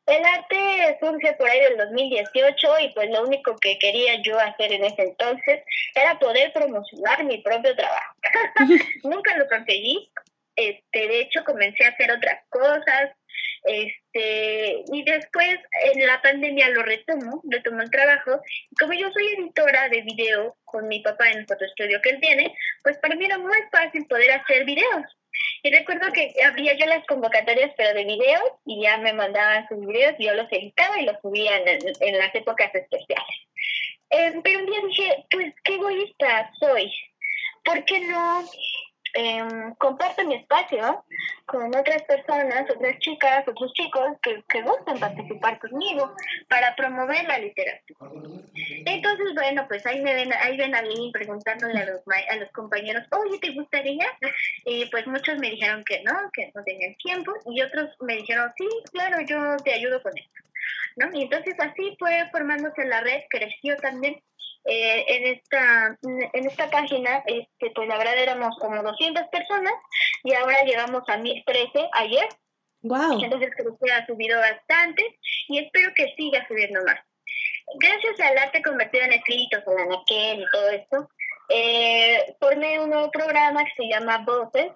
El 0.07 0.24
arte 0.24 0.99
surge 1.01 1.34
por 1.34 1.49
ahí 1.49 1.61
del 1.61 1.76
2018 1.76 2.80
y 2.80 2.89
pues 2.95 3.11
lo 3.11 3.24
único 3.24 3.55
que 3.57 3.78
quería 3.78 4.20
yo 4.22 4.39
hacer 4.40 4.73
en 4.73 4.85
ese 4.85 5.02
entonces 5.02 5.62
era 5.94 6.19
poder 6.19 6.52
promocionar 6.52 7.23
mi 7.24 7.39
propio 7.39 7.77
trabajo. 7.77 8.15
Nunca 9.05 9.36
lo 9.36 9.47
conseguí. 9.48 10.10
Este, 10.56 11.06
de 11.06 11.20
hecho, 11.20 11.44
comencé 11.44 11.85
a 11.85 11.90
hacer 11.90 12.10
otras 12.10 12.43
cosas, 12.48 13.12
este, 13.65 14.85
y 14.93 15.02
después 15.05 15.59
en 15.94 16.06
la 16.06 16.20
pandemia 16.23 16.70
lo 16.70 16.82
retomo, 16.82 17.43
retomo 17.51 17.82
el 17.82 17.90
trabajo. 17.90 18.40
Como 18.78 18.93
yo 18.93 19.10
soy 19.12 19.27
editora 19.35 19.89
de 19.89 20.02
video 20.02 20.56
con 20.65 20.89
mi 20.89 21.01
papá 21.01 21.31
en 21.31 21.39
el 21.39 21.47
fotoestudio 21.47 22.01
que 22.02 22.10
él 22.10 22.20
tiene, 22.20 22.55
pues 22.82 22.98
para 22.98 23.16
mí 23.16 23.24
era 23.24 23.39
muy 23.39 23.59
fácil 23.70 24.06
poder 24.06 24.31
hacer 24.32 24.65
videos. 24.65 25.05
Y 25.62 25.70
recuerdo 25.70 26.10
que 26.12 26.32
abría 26.44 26.74
yo 26.74 26.86
las 26.86 27.05
convocatorias, 27.06 27.73
pero 27.77 27.94
de 27.94 28.05
videos, 28.05 28.51
y 28.65 28.82
ya 28.82 28.97
me 28.98 29.12
mandaban 29.12 29.69
sus 29.69 29.86
videos, 29.86 30.15
y 30.19 30.27
yo 30.27 30.35
los 30.35 30.51
editaba 30.51 31.01
y 31.01 31.05
los 31.05 31.20
subía 31.20 31.59
en, 31.59 31.78
en 32.01 32.19
las 32.19 32.35
épocas 32.35 32.74
especiales. 32.74 33.36
Eh, 34.10 34.32
pero 34.43 34.60
un 34.60 34.66
día 34.66 34.81
dije, 34.89 35.27
pues 35.31 35.55
qué 35.65 35.74
egoísta 35.74 36.51
soy. 36.59 36.93
¿Por 37.65 37.85
qué 37.85 38.01
no 38.01 38.44
eh, 39.19 39.74
comparto 39.78 40.24
mi 40.24 40.36
espacio 40.36 41.05
con 41.47 41.74
otras 41.74 42.03
personas, 42.03 42.70
otras 42.70 42.99
chicas, 43.01 43.49
otros 43.49 43.73
chicos 43.73 44.16
que, 44.23 44.45
que 44.49 44.62
gustan 44.62 45.01
participar 45.01 45.59
conmigo 45.59 46.15
para 46.49 46.77
promover 46.77 47.27
la 47.27 47.39
literatura. 47.39 47.99
Entonces, 48.86 49.35
bueno, 49.35 49.66
pues 49.66 49.85
ahí 49.86 50.01
me 50.03 50.15
ven, 50.15 50.32
ahí 50.32 50.57
ven 50.57 50.73
a 50.77 50.82
mí 50.82 51.11
preguntándole 51.12 51.81
a 51.81 51.86
los, 51.86 52.01
a 52.31 52.36
los 52.36 52.51
compañeros, 52.53 53.03
oye, 53.11 53.40
¿te 53.40 53.55
gustaría? 53.55 54.07
Y 54.65 54.86
pues 54.86 55.05
muchos 55.09 55.36
me 55.39 55.51
dijeron 55.51 55.82
que 55.85 56.01
no, 56.05 56.15
que 56.32 56.53
no 56.55 56.62
tenían 56.62 56.95
tiempo, 56.97 57.32
y 57.47 57.61
otros 57.62 57.90
me 58.01 58.16
dijeron, 58.19 58.53
sí, 58.57 58.69
claro, 58.93 59.20
yo 59.27 59.57
te 59.65 59.74
ayudo 59.74 60.01
con 60.01 60.16
esto. 60.16 60.43
¿No? 60.97 61.09
Y 61.12 61.23
entonces 61.23 61.55
así 61.59 61.97
fue 61.99 62.28
formándose 62.31 62.85
la 62.85 63.01
red, 63.01 63.23
creció 63.31 63.77
también 63.78 64.20
eh, 64.70 65.05
en 65.09 65.27
esta 65.35 65.99
en 66.35 66.47
esta 66.47 66.69
página, 66.69 67.23
este, 67.24 67.70
pues 67.74 67.89
la 67.89 67.97
verdad 67.97 68.19
éramos 68.19 68.55
como 68.61 68.82
200 68.82 69.27
personas 69.28 69.73
y 70.23 70.35
ahora 70.35 70.62
llegamos 70.65 71.03
a 71.09 71.16
1013 71.16 71.89
ayer. 71.93 72.28
Wow. 72.82 73.23
Entonces 73.23 73.51
creo 73.57 73.78
que 73.82 73.90
ha 73.90 74.05
subido 74.05 74.39
bastante 74.39 75.19
y 75.49 75.65
espero 75.65 75.90
que 75.97 76.12
siga 76.16 76.47
subiendo 76.47 76.85
más. 76.85 76.99
Gracias 77.81 78.20
al 78.20 78.36
arte 78.36 78.61
convertido 78.61 79.05
en 79.05 79.15
escritos, 79.15 79.62
en 79.66 79.81
anaquel 79.81 80.43
y 80.43 80.51
todo 80.53 80.69
esto, 80.69 81.09
eh, 81.49 82.36
formé 82.39 82.78
un 82.78 82.90
nuevo 82.90 83.11
programa 83.11 83.65
que 83.65 83.73
se 83.74 83.89
llama 83.89 84.19
Voces, 84.19 84.73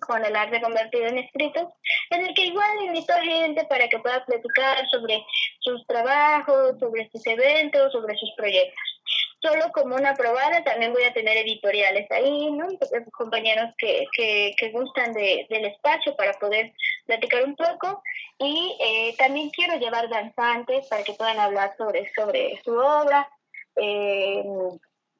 con 0.00 0.24
el 0.24 0.34
arte 0.34 0.60
convertido 0.60 1.06
en 1.06 1.18
escritos, 1.18 1.68
en 2.10 2.26
el 2.26 2.34
que 2.34 2.46
igual 2.46 2.82
invito 2.84 3.12
a 3.12 3.22
gente 3.22 3.64
para 3.66 3.88
que 3.88 4.00
pueda 4.00 4.24
platicar 4.24 4.84
sobre 4.90 5.24
sus 5.60 5.86
trabajos, 5.86 6.76
sobre 6.80 7.08
sus 7.10 7.24
eventos, 7.28 7.92
sobre 7.92 8.16
sus 8.16 8.32
proyectos 8.36 8.96
solo 9.40 9.70
como 9.72 9.94
una 9.94 10.14
probada, 10.14 10.64
también 10.64 10.92
voy 10.92 11.04
a 11.04 11.12
tener 11.12 11.36
editoriales 11.36 12.10
ahí, 12.10 12.50
¿no? 12.50 12.66
compañeros 13.12 13.74
que, 13.78 14.06
que, 14.16 14.54
que 14.56 14.70
gustan 14.70 15.12
de, 15.12 15.46
del 15.50 15.66
espacio 15.66 16.16
para 16.16 16.32
poder 16.34 16.72
platicar 17.06 17.44
un 17.44 17.56
poco 17.56 18.02
y 18.38 18.76
eh, 18.80 19.14
también 19.18 19.50
quiero 19.50 19.76
llevar 19.78 20.08
danzantes 20.08 20.86
para 20.88 21.02
que 21.02 21.14
puedan 21.14 21.38
hablar 21.38 21.74
sobre, 21.76 22.10
sobre 22.14 22.60
su 22.64 22.72
obra, 22.72 23.28
eh, 23.76 24.44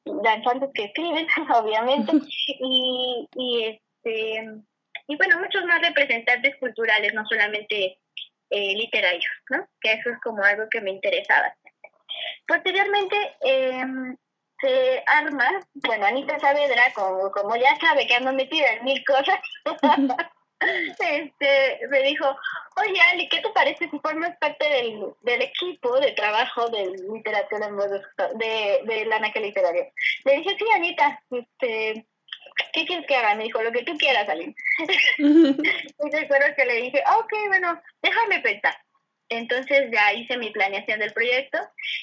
danzantes 0.04 0.70
que 0.74 0.84
escriben, 0.84 1.26
obviamente, 1.54 2.12
y, 2.46 3.28
y, 3.34 3.64
este, 3.64 4.44
y 5.08 5.16
bueno, 5.16 5.38
muchos 5.40 5.64
más 5.64 5.80
representantes 5.82 6.56
culturales, 6.56 7.12
no 7.14 7.24
solamente 7.26 7.98
eh, 8.50 8.74
literarios, 8.74 9.32
¿no? 9.50 9.66
Que 9.80 9.94
eso 9.94 10.10
es 10.10 10.20
como 10.20 10.42
algo 10.42 10.68
que 10.70 10.80
me 10.80 10.90
interesaba. 10.90 11.54
Posteriormente 12.46 13.16
eh, 13.44 13.84
se 14.60 15.04
arma, 15.06 15.48
bueno, 15.74 16.06
Anita 16.06 16.38
Saavedra, 16.38 16.92
como, 16.94 17.30
como 17.30 17.56
ya 17.56 17.76
sabe 17.76 18.06
que 18.06 18.14
ando 18.14 18.32
metida 18.32 18.72
en 18.72 18.84
mil 18.84 19.04
cosas, 19.04 19.38
este, 20.98 21.80
me 21.90 22.02
dijo, 22.02 22.24
oye 22.76 23.00
Ali, 23.12 23.28
¿qué 23.28 23.40
te 23.40 23.50
parece 23.50 23.88
si 23.90 23.98
formas 23.98 24.36
parte 24.38 24.68
del, 24.68 25.12
del 25.22 25.42
equipo 25.42 25.98
de 26.00 26.12
trabajo 26.12 26.68
de 26.68 26.92
literatura 27.12 27.66
en 27.66 27.76
de, 28.38 28.80
de 28.84 29.06
la 29.06 29.18
Naca 29.18 29.40
Literaria? 29.40 29.86
Le 30.24 30.36
dije, 30.36 30.56
sí, 30.58 30.64
Anita, 30.74 31.22
este, 31.30 32.06
¿qué 32.72 32.86
quieres 32.86 33.06
que 33.06 33.16
haga? 33.16 33.34
Me 33.34 33.44
dijo, 33.44 33.62
lo 33.62 33.72
que 33.72 33.84
tú 33.84 33.96
quieras, 33.98 34.28
Ali. 34.28 34.54
y 35.18 36.10
recuerdo 36.10 36.54
que 36.56 36.64
le 36.64 36.74
dije, 36.82 37.02
ok, 37.18 37.32
bueno, 37.48 37.80
déjame 38.02 38.40
pensar. 38.40 38.74
Entonces 39.28 39.90
ya 39.90 40.12
hice 40.12 40.38
mi 40.38 40.50
planeación 40.50 41.00
del 41.00 41.12
proyecto 41.12 41.58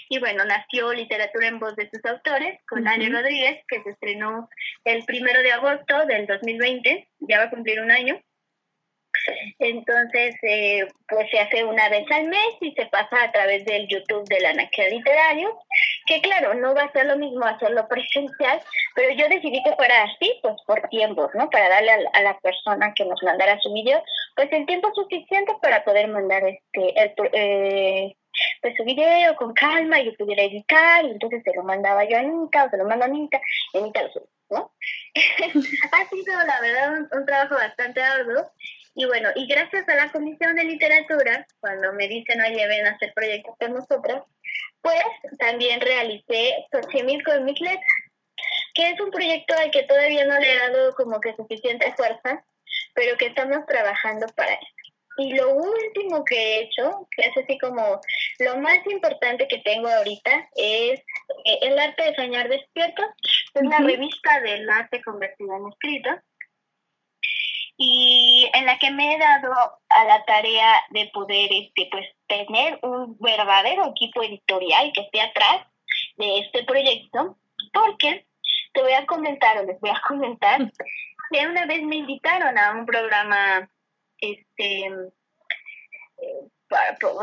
y 0.10 0.20
bueno, 0.20 0.44
nació 0.46 0.92
Literatura 0.94 1.48
en 1.48 1.60
Voz 1.60 1.76
de 1.76 1.90
sus 1.90 2.04
autores 2.06 2.60
con 2.68 2.88
Ani 2.88 3.10
Rodríguez, 3.10 3.64
que 3.68 3.82
se 3.82 3.92
estrenó 3.92 4.50
el 4.84 5.06
primero 5.06 5.42
de 5.42 5.54
agosto 5.54 6.06
del 6.06 6.28
2020, 6.28 7.08
ya 7.20 7.38
va 7.38 7.44
a 7.46 7.50
cumplir 7.50 7.80
un 7.82 7.92
año. 7.92 8.22
Entonces, 9.60 10.36
eh, 10.42 10.86
pues 11.08 11.30
se 11.30 11.40
hace 11.40 11.64
una 11.64 11.88
vez 11.90 12.06
al 12.12 12.28
mes 12.28 12.56
y 12.60 12.72
se 12.74 12.86
pasa 12.88 13.24
a 13.24 13.32
través 13.32 13.64
del 13.66 13.88
YouTube 13.88 14.28
de 14.28 14.40
la 14.40 14.50
Anaquia 14.50 14.90
Literario, 14.90 15.58
que 16.08 16.22
claro, 16.22 16.54
no 16.56 16.74
va 16.76 16.84
a 16.84 16.92
ser 16.92 17.06
lo 17.06 17.18
mismo 17.18 17.46
hacerlo 17.46 17.88
presencial, 17.90 18.62
pero 18.96 19.14
yo 19.14 19.28
decidí 19.30 19.62
que 19.64 19.76
fuera 19.76 20.04
así, 20.04 20.40
pues 20.42 20.56
por 20.66 20.82
tiempo, 20.90 21.30
¿no? 21.36 21.50
Para 21.50 21.70
darle 21.70 21.92
a, 22.12 22.22
la 22.22 22.38
persona 22.40 22.94
que 22.96 23.06
nos 23.06 23.22
mandara 23.24 23.60
su 23.62 23.72
video, 23.74 24.04
pues 24.36 24.52
el 24.52 24.66
tiempo 24.66 24.92
suficiente 24.94 25.54
para 25.62 25.84
poder 25.84 26.08
mandar 26.08 26.44
este, 26.46 27.02
el, 27.02 27.14
eh, 27.34 28.16
pues 28.62 28.76
su 28.76 28.84
video 28.84 29.36
con 29.36 29.54
calma 29.54 30.00
y 30.00 30.06
yo 30.06 30.18
pudiera 30.18 30.44
editar, 30.44 31.06
y 31.06 31.12
entonces 31.12 31.42
se 31.44 31.54
lo 31.54 31.64
mandaba 31.64 32.04
yo 32.06 32.18
a 32.18 32.22
Anita, 32.22 32.66
o 32.66 32.70
se 32.70 32.78
lo 32.78 32.86
mando 32.86 33.06
a 33.06 33.08
Anita, 33.08 33.40
y 33.74 33.78
Anita 33.78 34.04
lo 34.04 34.12
sube, 34.12 34.26
¿no? 34.50 34.74
ha 35.92 36.10
sido, 36.10 36.46
la 36.46 36.62
verdad, 36.62 36.94
un, 36.94 37.10
un 37.12 37.26
trabajo 37.26 37.56
bastante 37.56 38.02
arduo, 38.02 38.50
y 38.96 39.06
bueno, 39.06 39.30
y 39.36 39.48
gracias 39.48 39.88
a 39.90 39.96
la 39.96 40.12
Comisión 40.12 40.56
de 40.56 40.64
Literatura, 40.66 41.48
cuando 41.60 41.94
me 41.94 42.08
dicen, 42.08 42.42
oye, 42.42 42.68
ven 42.68 42.86
a 42.86 42.92
hacer 42.92 43.14
proyectos 43.14 43.56
con 43.60 43.74
nosotros, 43.74 44.24
pues 44.82 45.04
también 45.40 45.82
realicé 45.82 46.68
Xochimilco 46.72 47.32
con 47.32 47.46
mis 47.46 47.60
letras, 47.60 47.86
que 48.76 48.90
es 48.90 49.00
un 49.00 49.12
proyecto 49.12 49.56
al 49.58 49.72
que 49.72 49.84
todavía 49.84 50.26
no 50.26 50.38
le 50.40 50.52
he 50.52 50.58
dado 50.58 50.94
como 50.96 51.20
que 51.22 51.36
suficiente 51.36 51.92
fuerza, 51.96 52.44
pero 52.94 53.18
que 53.18 53.28
estamos 53.28 53.66
trabajando 53.66 54.28
para 54.36 54.54
eso. 54.54 54.68
Y 55.18 55.34
lo 55.36 55.54
último 55.54 56.26
que 56.26 56.36
he 56.36 56.62
hecho, 56.64 57.08
que 57.16 57.22
es 57.24 57.38
así 57.38 57.58
como 57.60 58.00
lo 58.40 58.58
más 58.58 58.80
importante 58.90 59.48
que 59.48 59.60
tengo 59.60 59.88
ahorita, 59.88 60.50
es 60.56 61.00
eh, 61.46 61.60
El 61.62 61.78
arte 61.78 62.04
de 62.04 62.16
soñar 62.16 62.50
despierto. 62.50 63.04
Es 63.54 63.62
una 63.62 63.80
revista 63.80 64.42
del 64.42 64.68
arte 64.70 65.02
convertido 65.04 65.56
en 65.56 65.68
escrito 65.68 66.10
y 67.78 68.50
en 68.54 68.66
la 68.66 68.78
que 68.78 68.92
me 68.92 69.16
he 69.16 69.18
dado 69.18 69.52
a 69.90 70.06
la 70.06 70.24
tarea 70.26 70.84
de 70.92 71.10
poder 71.14 71.52
este 71.52 71.88
pues 71.92 72.06
tener 72.28 72.80
un 72.84 73.18
verdadero 73.20 73.90
equipo 73.90 74.24
editorial 74.24 74.92
que 74.94 75.02
esté 75.02 75.22
atrás 75.22 75.68
de 76.18 76.40
este 76.40 76.64
proyecto 76.64 77.38
porque 77.74 78.28
te 78.74 78.82
voy 78.82 78.94
a 78.94 79.06
comentar 79.06 79.58
o 79.58 79.64
les 79.64 79.80
voy 79.80 79.90
a 79.90 80.02
comentar 80.08 80.60
una 81.32 81.66
vez 81.66 81.84
me 81.84 81.98
invitaron 81.98 82.58
a 82.58 82.72
un 82.72 82.86
programa 82.86 83.70
este 84.20 84.86
eh, 84.86 86.50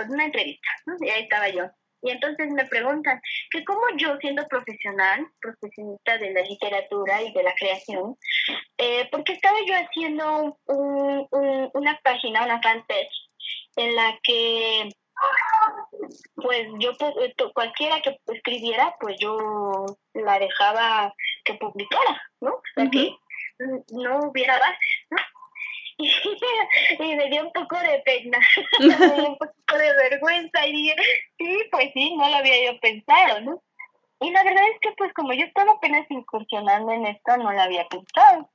una 0.09 0.24
entrevista 0.24 0.68
y 1.01 1.09
ahí 1.09 1.22
estaba 1.22 1.48
yo. 1.48 1.64
Y 2.02 2.10
entonces 2.10 2.51
me 2.51 2.64
preguntan 2.66 3.20
que 3.51 3.62
cómo 3.64 3.82
yo 3.97 4.16
siendo 4.18 4.47
profesional, 4.48 5.27
profesionista 5.40 6.16
de 6.16 6.32
la 6.32 6.40
literatura 6.43 7.20
y 7.20 7.32
de 7.32 7.43
la 7.43 7.52
creación, 7.55 8.16
eh, 8.78 9.06
porque 9.12 9.35
estaba 9.35 9.59
yo 9.66 9.74
haciendo 9.74 10.59
una 10.66 12.01
página, 12.02 12.44
una 12.44 12.62
fanpage, 12.62 13.31
en 13.77 13.94
la 13.97 14.18
que 14.22 14.89
pues 16.36 16.66
yo 16.78 16.93
eh, 16.93 17.35
cualquiera 17.52 18.01
que 18.01 18.18
escribiera 18.28 18.94
pues 19.01 19.16
yo 19.18 19.85
la 20.14 20.39
dejaba 20.39 21.14
que 21.44 21.55
publicara 21.55 22.22
no 22.40 22.60
sea 22.74 22.89
que 22.90 23.14
no 23.90 24.20
hubiera 24.20 24.58
base 24.58 24.78
¿no? 25.10 25.16
y 26.98 27.16
me 27.16 27.28
dio 27.28 27.42
un 27.42 27.52
poco 27.52 27.78
de 27.78 27.98
pena, 28.04 28.38
me 28.78 28.96
dio 29.14 29.28
un 29.28 29.36
poco 29.36 29.78
de 29.78 29.94
vergüenza 29.94 30.66
y 30.66 30.72
dije, 30.72 30.96
sí, 31.38 31.62
pues 31.70 31.90
sí, 31.92 32.16
no 32.16 32.28
lo 32.28 32.36
había 32.36 32.72
yo 32.72 32.80
pensado, 32.80 33.40
¿no? 33.42 33.62
Y 34.20 34.30
la 34.30 34.42
verdad 34.44 34.64
es 34.72 34.80
que 34.80 34.92
pues 34.96 35.12
como 35.14 35.32
yo 35.32 35.44
estaba 35.44 35.72
apenas 35.72 36.06
incursionando 36.10 36.92
en 36.92 37.06
esto, 37.06 37.36
no 37.38 37.52
lo 37.52 37.60
había 37.60 37.86
pensado. 37.88 38.50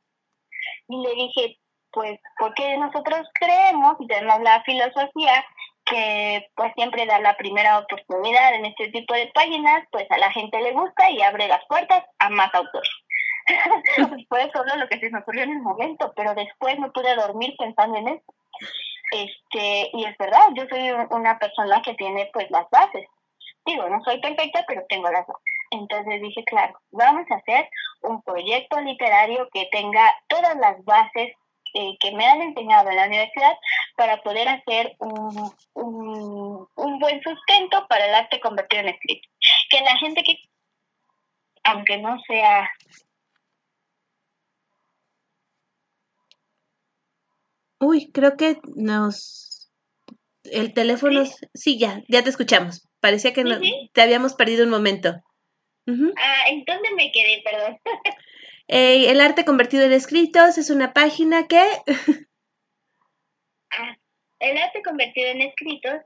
Y 0.87 1.01
le 1.01 1.15
dije, 1.15 1.59
pues 1.91 2.19
porque 2.37 2.77
nosotros 2.77 3.27
creemos, 3.33 3.95
y 3.99 4.07
tenemos 4.07 4.41
la 4.41 4.61
filosofía, 4.63 5.45
que 5.85 6.47
pues 6.55 6.73
siempre 6.75 7.05
da 7.05 7.19
la 7.19 7.37
primera 7.37 7.79
oportunidad 7.79 8.55
en 8.55 8.65
este 8.65 8.89
tipo 8.89 9.13
de 9.13 9.31
páginas, 9.33 9.83
pues 9.91 10.09
a 10.09 10.17
la 10.17 10.31
gente 10.31 10.59
le 10.59 10.71
gusta 10.71 11.09
y 11.09 11.21
abre 11.21 11.47
las 11.47 11.63
puertas 11.67 12.03
a 12.19 12.29
más 12.29 12.53
autores. 12.53 12.89
Fue 14.29 14.51
solo 14.51 14.75
lo 14.75 14.87
que 14.87 14.99
se 14.99 15.09
me 15.09 15.19
ocurrió 15.19 15.43
en 15.43 15.51
el 15.51 15.61
momento, 15.61 16.13
pero 16.15 16.33
después 16.33 16.79
no 16.79 16.91
pude 16.91 17.15
dormir 17.15 17.55
pensando 17.57 17.97
en 17.97 18.07
eso. 18.09 18.33
Este, 19.11 19.89
y 19.93 20.05
es 20.05 20.17
verdad, 20.17 20.49
yo 20.55 20.65
soy 20.67 20.91
una 21.11 21.37
persona 21.37 21.81
que 21.81 21.93
tiene 21.93 22.29
pues 22.33 22.49
las 22.49 22.69
bases. 22.69 23.07
Digo, 23.65 23.87
no 23.89 24.03
soy 24.03 24.19
perfecta, 24.19 24.63
pero 24.67 24.85
tengo 24.89 25.09
las. 25.11 25.25
Entonces 25.71 26.21
dije, 26.21 26.43
claro, 26.45 26.79
vamos 26.91 27.25
a 27.31 27.35
hacer 27.35 27.69
un 28.01 28.21
proyecto 28.21 28.79
literario 28.81 29.47
que 29.53 29.67
tenga 29.71 30.13
todas 30.27 30.55
las 30.57 30.83
bases 30.85 31.33
eh, 31.73 31.97
que 31.99 32.11
me 32.11 32.25
han 32.25 32.41
enseñado 32.41 32.89
en 32.89 32.95
la 32.95 33.07
universidad 33.07 33.57
para 33.97 34.21
poder 34.21 34.47
hacer 34.47 34.95
un, 34.99 35.51
un, 35.73 36.67
un 36.75 36.99
buen 36.99 37.21
sustento 37.21 37.85
para 37.87 38.05
el 38.05 38.15
arte 38.15 38.39
convertido 38.39 38.81
en 38.83 38.89
escrito. 38.89 39.27
Que 39.69 39.81
la 39.81 39.97
gente 39.97 40.23
que, 40.23 40.37
aunque 41.63 41.97
no 41.97 42.19
sea 42.27 42.69
Uy, 47.79 48.11
creo 48.11 48.37
que 48.37 48.59
nos... 48.75 49.71
El 50.43 50.73
teléfono... 50.73 51.23
Sí, 51.53 51.77
ya, 51.77 52.03
ya 52.07 52.23
te 52.23 52.29
escuchamos. 52.29 52.87
Parecía 52.99 53.33
que 53.33 53.43
no, 53.43 53.59
te 53.93 54.01
habíamos 54.01 54.35
perdido 54.35 54.63
un 54.63 54.69
momento. 54.69 55.09
Ah, 55.87 56.43
¿en 56.49 56.63
dónde 56.65 56.89
me 56.95 57.11
quedé? 57.11 57.41
Perdón. 57.43 57.79
Eh, 58.67 59.11
el 59.11 59.21
arte 59.21 59.45
convertido 59.45 59.83
en 59.83 59.93
escritos 59.93 60.57
es 60.57 60.71
una 60.71 60.91
página 60.91 61.45
que... 61.47 61.63
ah, 63.77 63.95
el 64.39 64.57
arte 64.57 64.81
convertido 64.81 65.27
en 65.27 65.43
escritos 65.43 66.01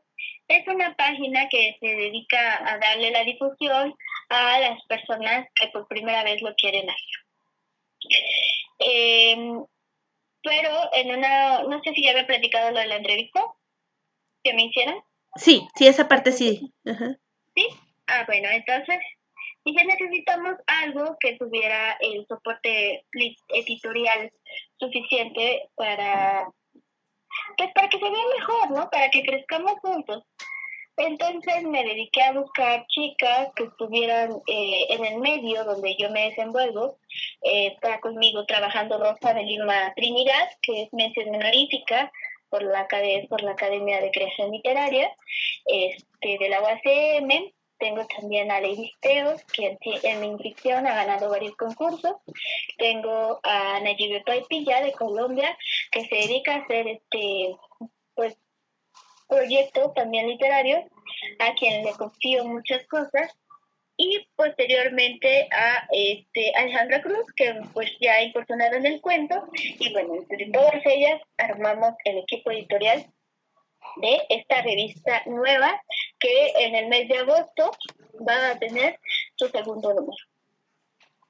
es 0.49 0.67
una 0.67 0.93
página 0.95 1.47
que 1.47 1.77
se 1.79 1.87
dedica 1.87 2.57
a 2.67 2.77
darle 2.79 3.11
la 3.11 3.23
difusión 3.23 3.95
a 4.27 4.59
las 4.59 4.83
personas 4.87 5.47
que 5.55 5.67
por 5.67 5.87
primera 5.87 6.23
vez 6.25 6.41
lo 6.41 6.53
quieren 6.55 6.89
hacer. 6.89 7.29
Eh, 8.79 9.37
pero 10.43 10.69
en 10.93 11.17
una, 11.17 11.63
no 11.63 11.81
sé 11.83 11.93
si 11.93 12.03
ya 12.03 12.11
había 12.11 12.27
platicado 12.27 12.71
lo 12.71 12.79
de 12.79 12.87
la 12.87 12.97
entrevista 12.97 13.41
que 14.43 14.53
me 14.53 14.65
hicieron. 14.65 15.01
Sí, 15.35 15.67
sí, 15.75 15.87
esa 15.87 16.07
parte 16.07 16.31
sí. 16.31 16.73
Sí, 17.55 17.67
ah, 18.07 18.23
bueno, 18.27 18.49
entonces 18.49 18.99
dije 19.65 19.85
necesitamos 19.85 20.55
algo 20.67 21.17
que 21.19 21.37
tuviera 21.37 21.97
el 21.99 22.25
soporte 22.27 23.05
editorial 23.49 24.31
suficiente 24.79 25.69
para, 25.75 26.47
pues 27.57 27.69
para 27.73 27.89
que 27.89 27.99
se 27.99 28.09
vea 28.09 28.23
mejor, 28.37 28.71
¿no? 28.71 28.89
Para 28.89 29.09
que 29.09 29.21
crezcamos 29.23 29.73
juntos. 29.81 30.23
Entonces 30.99 31.63
me 31.63 31.85
dediqué 31.85 32.21
a 32.21 32.33
buscar 32.33 32.85
chicas 32.87 33.49
que 33.55 33.63
estuvieran 33.63 34.33
eh, 34.47 34.85
en 34.89 35.05
el 35.05 35.19
medio 35.19 35.63
donde 35.63 35.95
yo 35.97 36.09
me 36.11 36.29
desenvuelvo. 36.29 36.97
Eh, 37.41 37.67
está 37.67 38.01
conmigo 38.01 38.45
trabajando 38.45 38.97
Rosa 38.97 39.33
de 39.33 39.43
Lima 39.43 39.93
Trinidad, 39.95 40.49
que 40.61 40.83
es 40.83 40.93
mención 40.93 41.33
honorífica 41.33 42.11
por 42.49 42.63
la, 42.63 42.85
por 43.29 43.41
la 43.41 43.51
Academia 43.51 44.01
de 44.01 44.11
Creación 44.11 44.51
Literaria 44.51 45.09
este, 45.65 46.37
de 46.37 46.49
la 46.49 46.61
UACM. 46.61 47.53
Tengo 47.77 48.05
también 48.07 48.51
a 48.51 48.59
Lady 48.59 48.91
Teos, 48.99 49.41
que 49.53 49.77
en, 50.03 50.19
mi 50.19 50.27
inscripción 50.27 50.85
ha 50.85 50.95
ganado 50.95 51.29
varios 51.29 51.55
concursos. 51.55 52.11
Tengo 52.77 53.39
a 53.43 53.79
Nayibe 53.79 54.21
Paipilla 54.25 54.81
de 54.81 54.91
Colombia, 54.91 55.57
que 55.91 56.03
se 56.05 56.15
dedica 56.15 56.55
a 56.55 56.57
hacer 56.57 56.89
este 56.89 57.55
proyectos 59.29 59.93
también 59.93 60.27
literarios, 60.27 60.83
a 61.39 61.53
quien 61.53 61.85
le 61.85 61.93
confío 61.93 62.43
muchas 62.45 62.85
cosas, 62.87 63.31
y 63.95 64.25
posteriormente 64.35 65.49
a 65.51 65.85
este 65.91 66.53
Alejandra 66.55 67.01
Cruz, 67.01 67.25
que 67.35 67.53
pues 67.73 67.91
ya 67.99 68.13
ha 68.13 68.23
incursionado 68.23 68.75
en 68.75 68.85
el 68.85 69.01
cuento, 69.01 69.35
y 69.53 69.91
bueno, 69.93 70.15
entre 70.15 70.49
todas 70.51 70.81
ellas 70.85 71.21
armamos 71.37 71.93
el 72.05 72.19
equipo 72.19 72.51
editorial 72.51 73.05
de 73.97 74.21
esta 74.29 74.61
revista 74.61 75.21
nueva 75.25 75.81
que 76.19 76.51
en 76.59 76.75
el 76.75 76.87
mes 76.87 77.07
de 77.09 77.17
agosto 77.17 77.71
va 78.27 78.51
a 78.51 78.59
tener 78.59 78.99
su 79.35 79.47
segundo 79.49 79.93
número. 79.93 80.17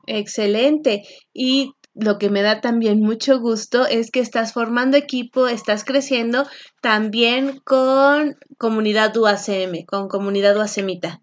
Excelente. 0.07 1.03
Y 1.33 1.73
lo 1.99 2.17
que 2.17 2.29
me 2.29 2.41
da 2.41 2.61
también 2.61 3.01
mucho 3.01 3.39
gusto 3.39 3.85
es 3.85 4.11
que 4.11 4.19
estás 4.19 4.53
formando 4.53 4.97
equipo, 4.97 5.47
estás 5.47 5.83
creciendo 5.83 6.47
también 6.81 7.59
con 7.59 8.37
comunidad 8.57 9.15
UACM, 9.15 9.85
con 9.85 10.07
comunidad 10.07 10.57
UACMita, 10.57 11.21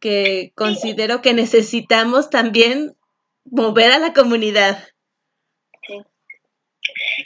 que 0.00 0.52
considero 0.54 1.20
que 1.22 1.34
necesitamos 1.34 2.30
también 2.30 2.96
mover 3.44 3.92
a 3.92 3.98
la 3.98 4.12
comunidad. 4.12 4.82
Sí. 5.86 6.00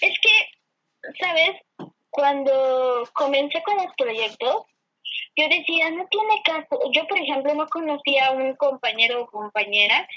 Es 0.01 0.19
que, 0.21 1.13
¿sabes? 1.21 1.91
Cuando 2.11 3.09
comencé 3.15 3.63
con 3.65 3.77
los 3.77 3.95
proyectos, 3.97 4.67
yo 5.37 5.49
decía, 5.49 5.91
no 5.91 6.07
tiene 6.09 6.43
caso. 6.45 6.81
Yo, 6.93 7.07
por 7.09 7.19
ejemplo, 7.19 7.55
no 7.55 7.67
conocía 7.67 8.29
a 8.29 8.33
un 8.33 8.55
compañero 8.55 9.23
o 9.23 9.27
compañera 9.27 10.09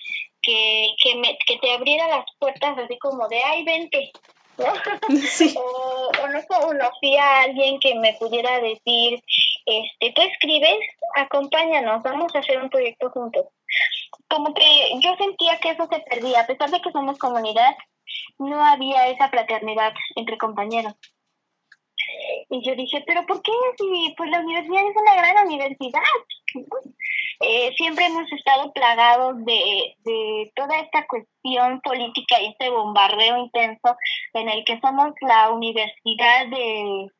que, 0.42 0.90
que, 1.02 1.16
me, 1.16 1.38
que 1.46 1.58
te 1.58 1.72
abriera 1.72 2.08
las 2.08 2.26
puertas 2.40 2.78
así 2.78 2.98
como 3.00 3.28
de, 3.28 3.42
ay, 3.44 3.64
vente. 3.64 4.12
¿no? 4.58 4.66
o, 5.62 6.12
o, 6.24 6.28
no 6.28 6.42
conocía 6.48 7.24
a 7.24 7.42
alguien 7.44 7.80
que 7.80 7.96
me 7.96 8.14
pudiera 8.14 8.60
decir, 8.60 9.22
este, 9.66 10.14
tú 10.14 10.22
escribes, 10.22 10.80
acompáñanos, 11.16 12.02
vamos 12.04 12.34
a 12.36 12.40
hacer 12.40 12.62
un 12.62 12.70
proyecto 12.70 13.10
juntos. 13.12 13.46
Como 14.30 14.54
que 14.54 14.64
yo 15.02 15.16
sentía 15.18 15.60
que 15.60 15.72
eso 15.72 15.88
se 15.92 16.00
perdía, 16.00 16.42
a 16.42 16.48
pesar 16.48 16.72
de 16.72 16.82
que 16.82 16.92
somos 16.92 17.18
comunidad, 17.18 17.76
no 18.40 18.64
había 18.64 19.08
esa 19.08 19.30
fraternidad 19.30 19.94
entre 20.16 20.38
compañeros. 20.38 20.94
Y 22.50 22.66
yo 22.66 22.76
dije, 22.76 23.04
pero 23.06 23.26
¿por 23.26 23.42
qué 23.42 23.52
si 23.78 24.14
pues 24.16 24.30
la 24.30 24.40
universidad 24.40 24.88
es 24.88 24.96
una 24.96 25.16
gran 25.16 25.46
universidad? 25.46 26.02
Eh, 27.40 27.72
siempre 27.78 28.06
hemos 28.06 28.32
estado 28.32 28.72
plagados 28.74 29.36
de, 29.46 29.96
de 30.04 30.52
toda 30.56 30.80
esta 30.80 31.06
cuestión 31.08 31.82
política 31.82 32.42
y 32.42 32.48
este 32.48 32.70
bombardeo 32.70 33.38
intenso 33.38 33.96
en 34.34 34.50
el 34.50 34.66
que 34.66 34.80
somos 34.80 35.14
la 35.22 35.52
universidad 35.52 36.48
de, 36.48 37.12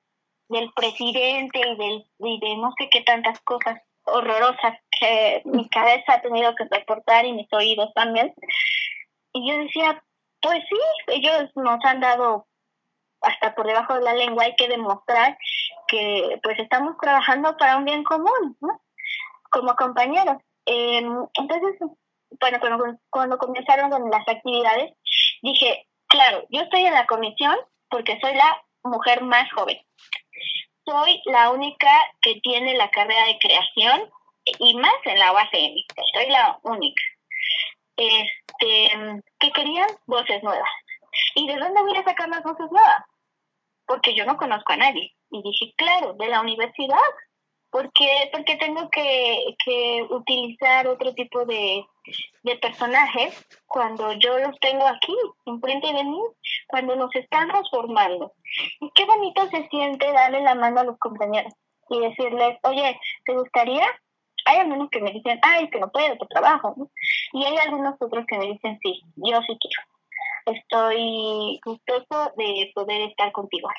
del 0.50 0.72
presidente 0.74 1.60
y, 1.60 1.76
del, 1.76 2.06
y 2.20 2.40
de 2.40 2.56
no 2.58 2.74
sé 2.78 2.90
qué 2.90 3.02
tantas 3.02 3.40
cosas 3.42 3.80
horrorosas 4.04 4.80
que 5.00 5.42
mi 5.46 5.68
cabeza 5.70 6.14
ha 6.14 6.22
tenido 6.22 6.56
que 6.56 6.68
soportar 6.68 7.26
y 7.26 7.34
mis 7.34 7.52
oídos 7.52 7.94
también. 7.94 8.34
Y 9.34 9.50
yo 9.50 9.58
decía, 9.58 10.04
pues 10.42 10.64
sí, 10.70 10.78
ellos 11.08 11.52
nos 11.56 11.84
han 11.86 12.00
dado 12.00 12.48
hasta 13.22 13.54
por 13.56 13.68
debajo 13.68 13.96
de 13.96 14.02
la 14.02 14.14
lengua, 14.14 14.46
hay 14.46 14.56
que 14.56 14.68
demostrar 14.68 15.38
que 15.88 16.40
pues 16.44 16.60
estamos 16.60 16.96
trabajando 17.02 17.56
para 17.58 17.78
un 17.78 17.86
bien 17.86 18.04
común, 18.04 18.58
¿no? 18.62 18.82
Como 19.52 19.76
compañeros. 19.76 20.38
Eh, 20.66 20.98
entonces, 21.34 21.80
bueno, 22.40 22.60
cuando, 22.60 23.00
cuando 23.10 23.38
comenzaron 23.38 23.90
con 23.90 24.10
las 24.10 24.28
actividades, 24.28 24.94
dije, 25.42 25.88
claro, 26.08 26.46
yo 26.50 26.62
estoy 26.62 26.86
en 26.86 26.94
la 26.94 27.06
comisión 27.06 27.56
porque 27.90 28.20
soy 28.20 28.34
la 28.36 28.62
mujer 28.84 29.24
más 29.24 29.52
joven. 29.54 29.78
Soy 30.86 31.22
la 31.26 31.52
única 31.52 31.92
que 32.22 32.40
tiene 32.42 32.76
la 32.76 32.90
carrera 32.90 33.26
de 33.26 33.38
creación 33.40 34.10
y 34.60 34.76
más 34.76 34.96
en 35.06 35.20
la 35.20 35.34
UACM. 35.34 35.76
Soy 36.14 36.30
la 36.30 36.60
única. 36.64 37.02
Este, 37.98 39.22
que 39.40 39.52
querían 39.52 39.90
voces 40.06 40.42
nuevas. 40.44 40.70
¿Y 41.36 41.48
de 41.48 41.58
dónde 41.58 41.82
voy 41.82 41.98
a 41.98 42.04
sacar 42.04 42.30
las 42.30 42.44
voces 42.44 42.70
nuevas? 42.72 43.04
Porque 43.86 44.16
yo 44.16 44.26
no 44.26 44.38
conozco 44.38 44.74
a 44.74 44.78
nadie. 44.78 45.14
Y 45.30 45.42
dije, 45.42 45.74
claro, 45.78 46.14
de 46.14 46.28
la 46.28 46.42
universidad. 46.42 46.98
Porque, 47.78 48.30
porque 48.32 48.56
tengo 48.56 48.90
que, 48.90 49.56
que 49.64 50.04
utilizar 50.10 50.88
otro 50.88 51.14
tipo 51.14 51.46
de, 51.46 51.86
de 52.42 52.56
personajes 52.56 53.48
cuando 53.68 54.14
yo 54.14 54.40
los 54.40 54.60
tengo 54.60 54.88
aquí, 54.88 55.16
enfrente 55.46 55.94
de 55.94 56.04
mí, 56.04 56.20
cuando 56.68 56.96
nos 56.96 57.16
estamos 57.16 57.70
formando. 57.70 58.34
Y 58.80 58.90
qué 58.96 59.06
bonito 59.06 59.48
se 59.50 59.68
siente 59.68 60.12
darle 60.12 60.42
la 60.42 60.56
mano 60.56 60.80
a 60.80 60.86
los 60.86 60.98
compañeros 60.98 61.54
y 61.92 62.00
decirles, 62.00 62.58
oye, 62.64 63.00
¿te 63.26 63.34
gustaría? 63.36 63.86
Hay 64.46 64.58
algunos 64.58 64.90
que 64.90 65.00
me 65.00 65.12
dicen, 65.12 65.40
ay, 65.44 65.70
que 65.70 65.80
no 65.80 65.92
puedo, 65.92 66.18
tu 66.18 66.26
trabajo. 66.26 66.90
Y 67.32 67.46
hay 67.46 67.58
algunos 67.58 67.94
otros 68.00 68.26
que 68.26 68.40
me 68.40 68.48
dicen, 68.48 68.80
sí, 68.82 69.04
yo 69.18 69.40
sí 69.42 69.56
quiero. 69.62 70.58
Estoy 70.58 71.60
gustoso 71.64 72.34
de 72.38 72.72
poder 72.74 73.02
estar 73.02 73.32
contigo. 73.34 73.70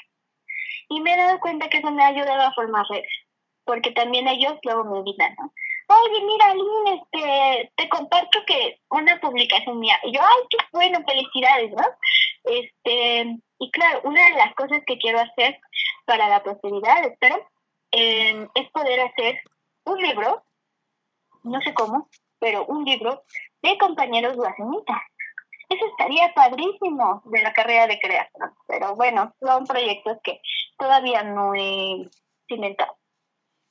Y 0.88 1.00
me 1.00 1.14
he 1.14 1.16
dado 1.16 1.40
cuenta 1.40 1.68
que 1.68 1.78
eso 1.78 1.90
me 1.90 2.04
ha 2.04 2.08
ayudado 2.08 2.42
a 2.42 2.54
formar 2.54 2.86
redes, 2.88 3.27
porque 3.68 3.90
también 3.90 4.26
ellos 4.26 4.54
luego 4.62 4.82
me 4.84 4.98
invitan, 5.00 5.36
¿no? 5.38 5.52
Oye, 5.88 6.24
mira, 6.24 6.54
Lynn, 6.54 7.00
este, 7.02 7.70
te 7.76 7.88
comparto 7.90 8.38
que 8.46 8.80
una 8.88 9.20
publicación 9.20 9.78
mía. 9.78 9.98
Y 10.04 10.12
yo, 10.12 10.22
ay, 10.22 10.42
qué 10.48 10.56
bueno, 10.72 11.04
felicidades, 11.06 11.70
¿no? 11.72 11.84
Este, 12.44 13.36
y 13.58 13.70
claro, 13.70 14.00
una 14.04 14.24
de 14.24 14.36
las 14.36 14.54
cosas 14.54 14.80
que 14.86 14.96
quiero 14.96 15.20
hacer 15.20 15.60
para 16.06 16.30
la 16.30 16.42
posteridad, 16.42 17.04
espero, 17.04 17.46
eh, 17.92 18.48
es 18.54 18.70
poder 18.70 19.00
hacer 19.00 19.38
un 19.84 19.98
libro, 19.98 20.42
no 21.42 21.60
sé 21.60 21.74
cómo, 21.74 22.08
pero 22.38 22.64
un 22.64 22.86
libro 22.86 23.22
de 23.60 23.76
compañeros 23.76 24.34
guasenitas. 24.34 25.02
Eso 25.68 25.84
estaría 25.88 26.32
padrísimo 26.32 27.20
de 27.26 27.42
la 27.42 27.52
carrera 27.52 27.86
de 27.86 28.00
creación, 28.00 28.50
pero 28.66 28.96
bueno, 28.96 29.34
son 29.40 29.66
proyectos 29.66 30.16
que 30.24 30.40
todavía 30.78 31.22
no 31.22 31.54
he 31.54 32.08
cimentado. 32.48 32.96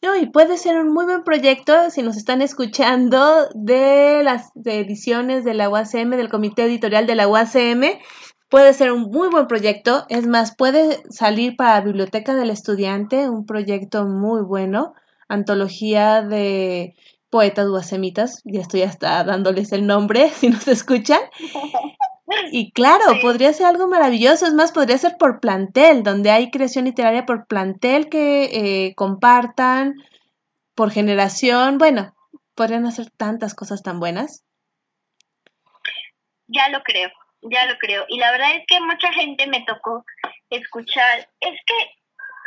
No, 0.01 0.15
y 0.15 0.27
puede 0.27 0.57
ser 0.57 0.77
un 0.77 0.93
muy 0.93 1.05
buen 1.05 1.23
proyecto 1.23 1.89
si 1.89 2.03
nos 2.03 2.17
están 2.17 2.43
escuchando 2.43 3.47
de 3.55 4.21
las 4.23 4.51
ediciones 4.63 5.43
de 5.43 5.55
la 5.55 5.69
UACM, 5.69 6.11
del 6.11 6.29
comité 6.29 6.65
editorial 6.65 7.07
de 7.07 7.15
la 7.15 7.27
UACM. 7.27 7.99
Puede 8.47 8.73
ser 8.73 8.91
un 8.91 9.09
muy 9.09 9.29
buen 9.29 9.47
proyecto. 9.47 10.05
Es 10.09 10.27
más, 10.27 10.55
puede 10.55 11.03
salir 11.09 11.55
para 11.57 11.81
Biblioteca 11.81 12.35
del 12.35 12.51
Estudiante, 12.51 13.27
un 13.27 13.45
proyecto 13.45 14.05
muy 14.05 14.41
bueno. 14.43 14.93
Antología 15.27 16.21
de 16.21 16.95
poetas 17.31 17.67
guasemitas. 17.67 18.41
Ya 18.45 18.61
estoy 18.61 18.83
hasta 18.83 19.23
dándoles 19.23 19.71
el 19.71 19.87
nombre 19.87 20.29
si 20.33 20.49
nos 20.49 20.67
escuchan. 20.67 21.19
Y 22.51 22.71
claro, 22.71 23.05
podría 23.21 23.53
ser 23.53 23.67
algo 23.67 23.87
maravilloso, 23.87 24.45
es 24.45 24.53
más, 24.53 24.71
podría 24.71 24.97
ser 24.97 25.17
por 25.17 25.39
plantel, 25.39 26.03
donde 26.03 26.29
hay 26.31 26.51
creación 26.51 26.85
literaria 26.85 27.25
por 27.25 27.47
plantel 27.47 28.09
que 28.09 28.43
eh, 28.45 28.95
compartan, 28.95 29.95
por 30.75 30.91
generación, 30.91 31.77
bueno, 31.77 32.13
podrían 32.53 32.85
hacer 32.85 33.09
tantas 33.11 33.55
cosas 33.55 33.81
tan 33.81 33.99
buenas. 33.99 34.43
Ya 36.47 36.69
lo 36.69 36.83
creo, 36.83 37.09
ya 37.41 37.65
lo 37.65 37.77
creo. 37.77 38.05
Y 38.09 38.19
la 38.19 38.31
verdad 38.31 38.55
es 38.55 38.63
que 38.67 38.79
mucha 38.81 39.11
gente 39.13 39.47
me 39.47 39.63
tocó 39.63 40.05
escuchar, 40.49 41.29
es 41.39 41.59
que 41.65 41.97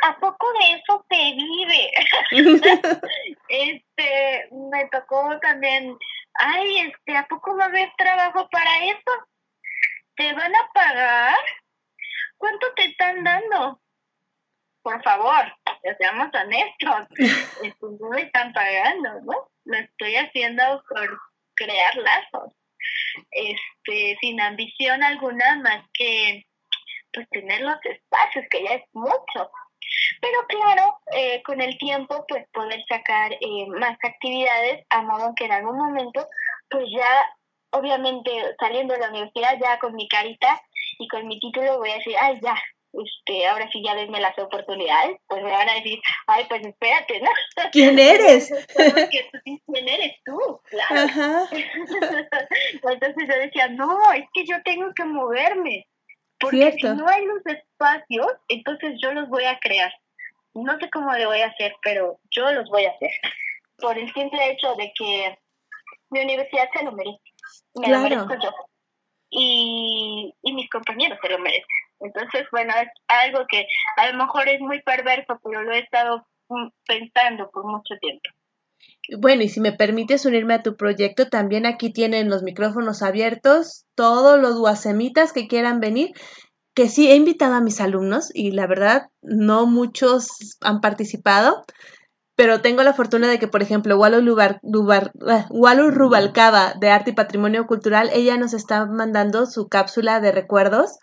¿a 0.03 0.19
poco 0.19 0.47
de 0.53 0.71
eso 0.77 1.05
se 1.09 1.33
vive? 1.35 1.91
este, 3.49 4.47
me 4.51 4.87
tocó 4.91 5.39
también, 5.41 5.97
ay, 6.35 6.79
este, 6.79 7.17
¿a 7.17 7.25
poco 7.27 7.55
va 7.57 7.65
a 7.65 7.67
haber 7.67 7.91
trabajo 7.97 8.47
para 8.51 8.85
eso? 8.85 9.11
¿Te 10.15 10.33
van 10.33 10.55
a 10.55 10.69
pagar? 10.73 11.37
¿Cuánto 12.37 12.73
te 12.75 12.85
están 12.85 13.23
dando? 13.23 13.79
Por 14.81 15.01
favor, 15.03 15.53
seamos 15.97 16.29
honestos. 16.33 17.07
no 17.81 18.09
me 18.09 18.21
están 18.21 18.51
pagando, 18.53 19.21
¿no? 19.21 19.49
Lo 19.65 19.77
estoy 19.77 20.15
haciendo 20.15 20.83
por 20.89 21.19
crear 21.55 21.95
lazos. 21.95 22.53
Este, 23.29 24.17
sin 24.21 24.41
ambición 24.41 25.03
alguna 25.03 25.57
más 25.57 25.85
que 25.93 26.45
pues 27.13 27.29
tener 27.29 27.61
los 27.61 27.77
espacios, 27.85 28.45
que 28.49 28.63
ya 28.63 28.75
es 28.75 28.83
mucho. 28.93 29.51
Pero 30.21 30.45
claro, 30.47 30.99
eh, 31.13 31.41
con 31.43 31.61
el 31.61 31.77
tiempo, 31.77 32.25
pues 32.27 32.47
poder 32.53 32.83
sacar 32.87 33.33
eh, 33.33 33.67
más 33.67 33.97
actividades, 34.03 34.85
a 34.89 35.01
modo 35.01 35.33
que 35.35 35.45
en 35.45 35.51
algún 35.51 35.77
momento, 35.77 36.27
pues 36.69 36.85
ya 36.95 37.35
obviamente 37.71 38.31
saliendo 38.59 38.93
de 38.93 38.99
la 38.99 39.09
universidad 39.09 39.57
ya 39.61 39.79
con 39.79 39.95
mi 39.95 40.07
carita 40.07 40.61
y 40.99 41.07
con 41.07 41.27
mi 41.27 41.39
título 41.39 41.77
voy 41.79 41.91
a 41.91 41.97
decir, 41.97 42.15
ay, 42.19 42.39
ya, 42.41 42.55
este, 42.93 43.47
ahora 43.47 43.69
sí 43.71 43.81
ya 43.83 43.95
denme 43.95 44.19
las 44.19 44.37
oportunidades, 44.37 45.17
pues 45.27 45.43
me 45.43 45.51
van 45.51 45.69
a 45.69 45.75
decir, 45.75 45.99
ay, 46.27 46.45
pues 46.49 46.65
espérate, 46.65 47.21
¿no? 47.21 47.29
¿Quién 47.71 47.97
eres? 47.97 48.51
¿Quién 49.67 49.87
eres 49.87 50.17
tú? 50.25 50.61
Claro. 50.65 51.47
Entonces 52.83 53.27
yo 53.27 53.39
decía, 53.39 53.67
no, 53.69 54.11
es 54.11 54.25
que 54.33 54.45
yo 54.45 54.61
tengo 54.63 54.93
que 54.93 55.05
moverme, 55.05 55.87
porque 56.41 56.73
si 56.73 56.83
no 56.83 57.07
hay 57.07 57.25
los 57.25 57.45
espacios, 57.45 58.27
entonces 58.49 58.95
yo 59.01 59.13
los 59.13 59.29
voy 59.29 59.45
a 59.45 59.59
crear. 59.59 59.93
No 60.55 60.77
sé 60.79 60.89
cómo 60.89 61.13
le 61.13 61.27
voy 61.27 61.39
a 61.41 61.47
hacer, 61.47 61.75
pero 61.83 62.19
yo 62.31 62.51
los 62.51 62.67
voy 62.69 62.85
a 62.85 62.91
hacer. 62.91 63.11
Por 63.77 63.97
el 63.97 64.11
simple 64.11 64.51
hecho 64.51 64.73
de 64.75 64.91
que 64.97 65.37
mi 66.09 66.21
universidad 66.21 66.67
se 66.73 66.83
lo 66.83 66.91
merece 66.93 67.21
me 67.75 67.89
lo 67.89 67.99
merezco 67.99 68.33
yo. 68.33 68.51
Y, 69.29 70.33
y 70.41 70.53
mis 70.53 70.69
compañeros 70.69 71.17
se 71.21 71.29
lo 71.29 71.39
merecen. 71.39 71.65
Entonces, 72.01 72.47
bueno, 72.51 72.73
es 72.81 72.89
algo 73.07 73.45
que 73.47 73.65
a 73.97 74.11
lo 74.11 74.17
mejor 74.17 74.49
es 74.49 74.59
muy 74.59 74.81
perverso, 74.81 75.39
pero 75.43 75.63
lo 75.63 75.71
he 75.71 75.79
estado 75.79 76.27
mm, 76.49 76.67
pensando 76.85 77.49
por 77.51 77.65
mucho 77.65 77.95
tiempo. 78.01 78.29
Bueno, 79.19 79.43
y 79.43 79.49
si 79.49 79.59
me 79.59 79.71
permites 79.71 80.25
unirme 80.25 80.55
a 80.55 80.63
tu 80.63 80.75
proyecto, 80.75 81.27
también 81.29 81.65
aquí 81.65 81.91
tienen 81.91 82.29
los 82.29 82.43
micrófonos 82.43 83.01
abiertos, 83.01 83.85
todos 83.95 84.39
los 84.39 84.57
guasemitas 84.57 85.33
que 85.33 85.47
quieran 85.47 85.79
venir, 85.79 86.11
que 86.73 86.87
sí 86.87 87.09
he 87.09 87.15
invitado 87.15 87.55
a 87.55 87.61
mis 87.61 87.81
alumnos 87.81 88.31
y 88.33 88.51
la 88.51 88.67
verdad 88.67 89.09
no 89.21 89.65
muchos 89.65 90.57
han 90.61 90.81
participado, 90.81 91.63
pero 92.35 92.61
tengo 92.61 92.83
la 92.83 92.93
fortuna 92.93 93.29
de 93.29 93.39
que, 93.39 93.47
por 93.47 93.61
ejemplo, 93.61 93.97
Walu, 93.97 94.21
Lubar, 94.21 94.61
ah, 95.27 95.47
Rubalcaba 95.49 96.73
de 96.79 96.89
Arte 96.89 97.11
y 97.11 97.13
Patrimonio 97.13 97.67
Cultural, 97.67 98.09
ella 98.13 98.37
nos 98.37 98.53
está 98.53 98.85
mandando 98.85 99.45
su 99.45 99.67
cápsula 99.67 100.19
de 100.19 100.31
recuerdos, 100.31 100.99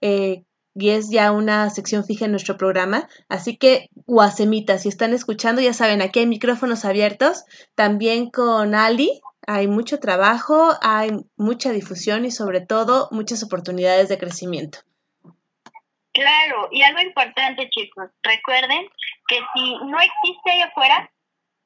eh, 0.00 0.44
y 0.74 0.90
es 0.90 1.10
ya 1.10 1.32
una 1.32 1.68
sección 1.70 2.04
fija 2.04 2.24
en 2.24 2.30
nuestro 2.30 2.56
programa. 2.56 3.08
Así 3.28 3.56
que, 3.56 3.88
guasemitas, 4.06 4.82
si 4.82 4.88
están 4.88 5.12
escuchando, 5.12 5.60
ya 5.60 5.74
saben, 5.74 6.00
aquí 6.00 6.20
hay 6.20 6.26
micrófonos 6.26 6.84
abiertos. 6.84 7.44
También 7.74 8.30
con 8.30 8.74
Ali 8.74 9.20
hay 9.46 9.68
mucho 9.68 9.98
trabajo, 9.98 10.70
hay 10.80 11.10
mucha 11.36 11.72
difusión 11.72 12.24
y 12.24 12.30
sobre 12.30 12.60
todo 12.60 13.08
muchas 13.10 13.42
oportunidades 13.42 14.08
de 14.08 14.18
crecimiento. 14.18 14.78
Claro, 16.12 16.68
y 16.70 16.82
algo 16.82 17.00
importante, 17.00 17.68
chicos, 17.70 18.10
recuerden 18.22 18.86
que 19.32 19.40
si 19.54 19.74
no 19.86 19.98
existe 19.98 20.50
ahí 20.50 20.60
afuera, 20.60 21.10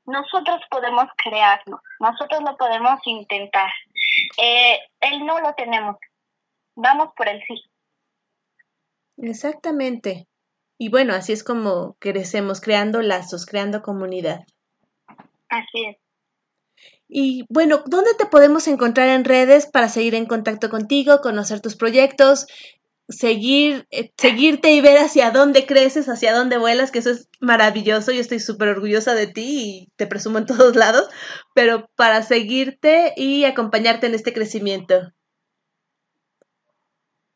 nosotros 0.05 0.61
podemos 0.71 1.07
crearlo, 1.17 1.81
nosotros 1.99 2.41
lo 2.43 2.57
podemos 2.57 3.01
intentar. 3.07 3.71
Eh, 4.41 4.79
él 5.01 5.27
no 5.27 5.41
lo 5.41 5.53
tenemos, 5.55 5.97
vamos 6.77 7.09
por 7.17 7.29
el 7.29 7.43
sí. 7.47 7.61
Exactamente. 9.19 10.29
Y 10.79 10.91
bueno, 10.91 11.15
así 11.15 11.33
es 11.33 11.43
como 11.43 11.97
crecemos, 11.99 12.61
creando 12.61 13.01
lazos, 13.03 13.47
creando 13.47 13.83
comunidad. 13.83 14.45
Así 15.49 15.87
es. 15.87 15.97
Y 17.09 17.47
bueno, 17.49 17.83
¿dónde 17.87 18.11
te 18.19 18.27
podemos 18.27 18.69
encontrar 18.69 19.09
en 19.09 19.25
redes 19.25 19.67
para 19.67 19.89
seguir 19.89 20.15
en 20.15 20.27
contacto 20.27 20.69
contigo, 20.69 21.21
conocer 21.21 21.61
tus 21.61 21.77
proyectos, 21.77 22.47
seguir, 23.09 23.87
eh, 23.91 24.13
seguirte 24.17 24.73
y 24.73 24.81
ver 24.81 24.99
hacia 24.99 25.31
dónde 25.31 25.67
creces, 25.67 26.09
hacia 26.09 26.35
dónde 26.35 26.59
vuelas, 26.59 26.91
que 26.91 26.99
eso 26.99 27.11
es 27.11 27.29
maravilloso. 27.41 28.13
Yo 28.13 28.21
estoy 28.21 28.41
súper 28.41 28.69
orgullosa 28.69 29.15
de 29.15 29.27
ti 29.27 29.45
y 29.47 29.93
te 29.97 30.07
presumo 30.07 30.39
en 30.39 30.47
todos 30.47 30.77
lados, 30.77 31.09
pero 31.55 31.89
para 31.97 32.23
seguirte 32.23 33.13
y 33.17 33.45
acompañarte 33.45 34.07
en 34.07 34.15
este 34.15 34.33
crecimiento. 34.33 35.13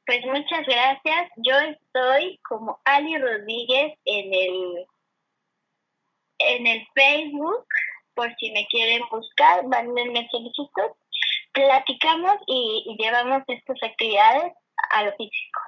Pues 0.06 0.24
muchas 0.26 0.66
gracias. 0.66 1.30
Yo 1.36 1.54
estoy 1.56 2.40
como 2.48 2.80
Ali 2.84 3.16
Rodríguez 3.16 3.96
en 4.04 4.34
el 4.34 4.86
en 6.42 6.66
el 6.66 6.86
Facebook, 6.94 7.66
por 8.14 8.34
si 8.36 8.50
me 8.50 8.66
quieren 8.68 9.02
buscar, 9.10 9.66
mándenme 9.66 10.26
solicitud. 10.30 10.90
Platicamos 11.52 12.36
y, 12.46 12.84
y 12.86 12.96
llevamos 12.96 13.42
estas 13.46 13.76
actividades 13.82 14.54
a 14.90 15.04
lo 15.04 15.12
físico. 15.16 15.60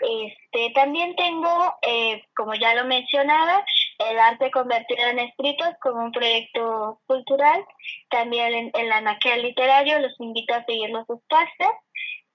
Este, 0.00 0.72
también 0.74 1.14
tengo, 1.14 1.74
eh, 1.82 2.24
como 2.34 2.54
ya 2.54 2.74
lo 2.74 2.86
mencionaba, 2.86 3.64
el 3.98 4.18
arte 4.18 4.50
convertido 4.50 5.06
en 5.08 5.18
escritos 5.18 5.68
como 5.82 6.04
un 6.04 6.12
proyecto 6.12 7.00
cultural. 7.06 7.64
También 8.08 8.54
en, 8.54 8.70
en 8.74 8.88
la 8.88 9.18
Literario 9.36 9.98
los 9.98 10.18
invito 10.18 10.54
a 10.54 10.64
seguir 10.64 10.90
los 10.90 11.08
espacios. 11.08 11.70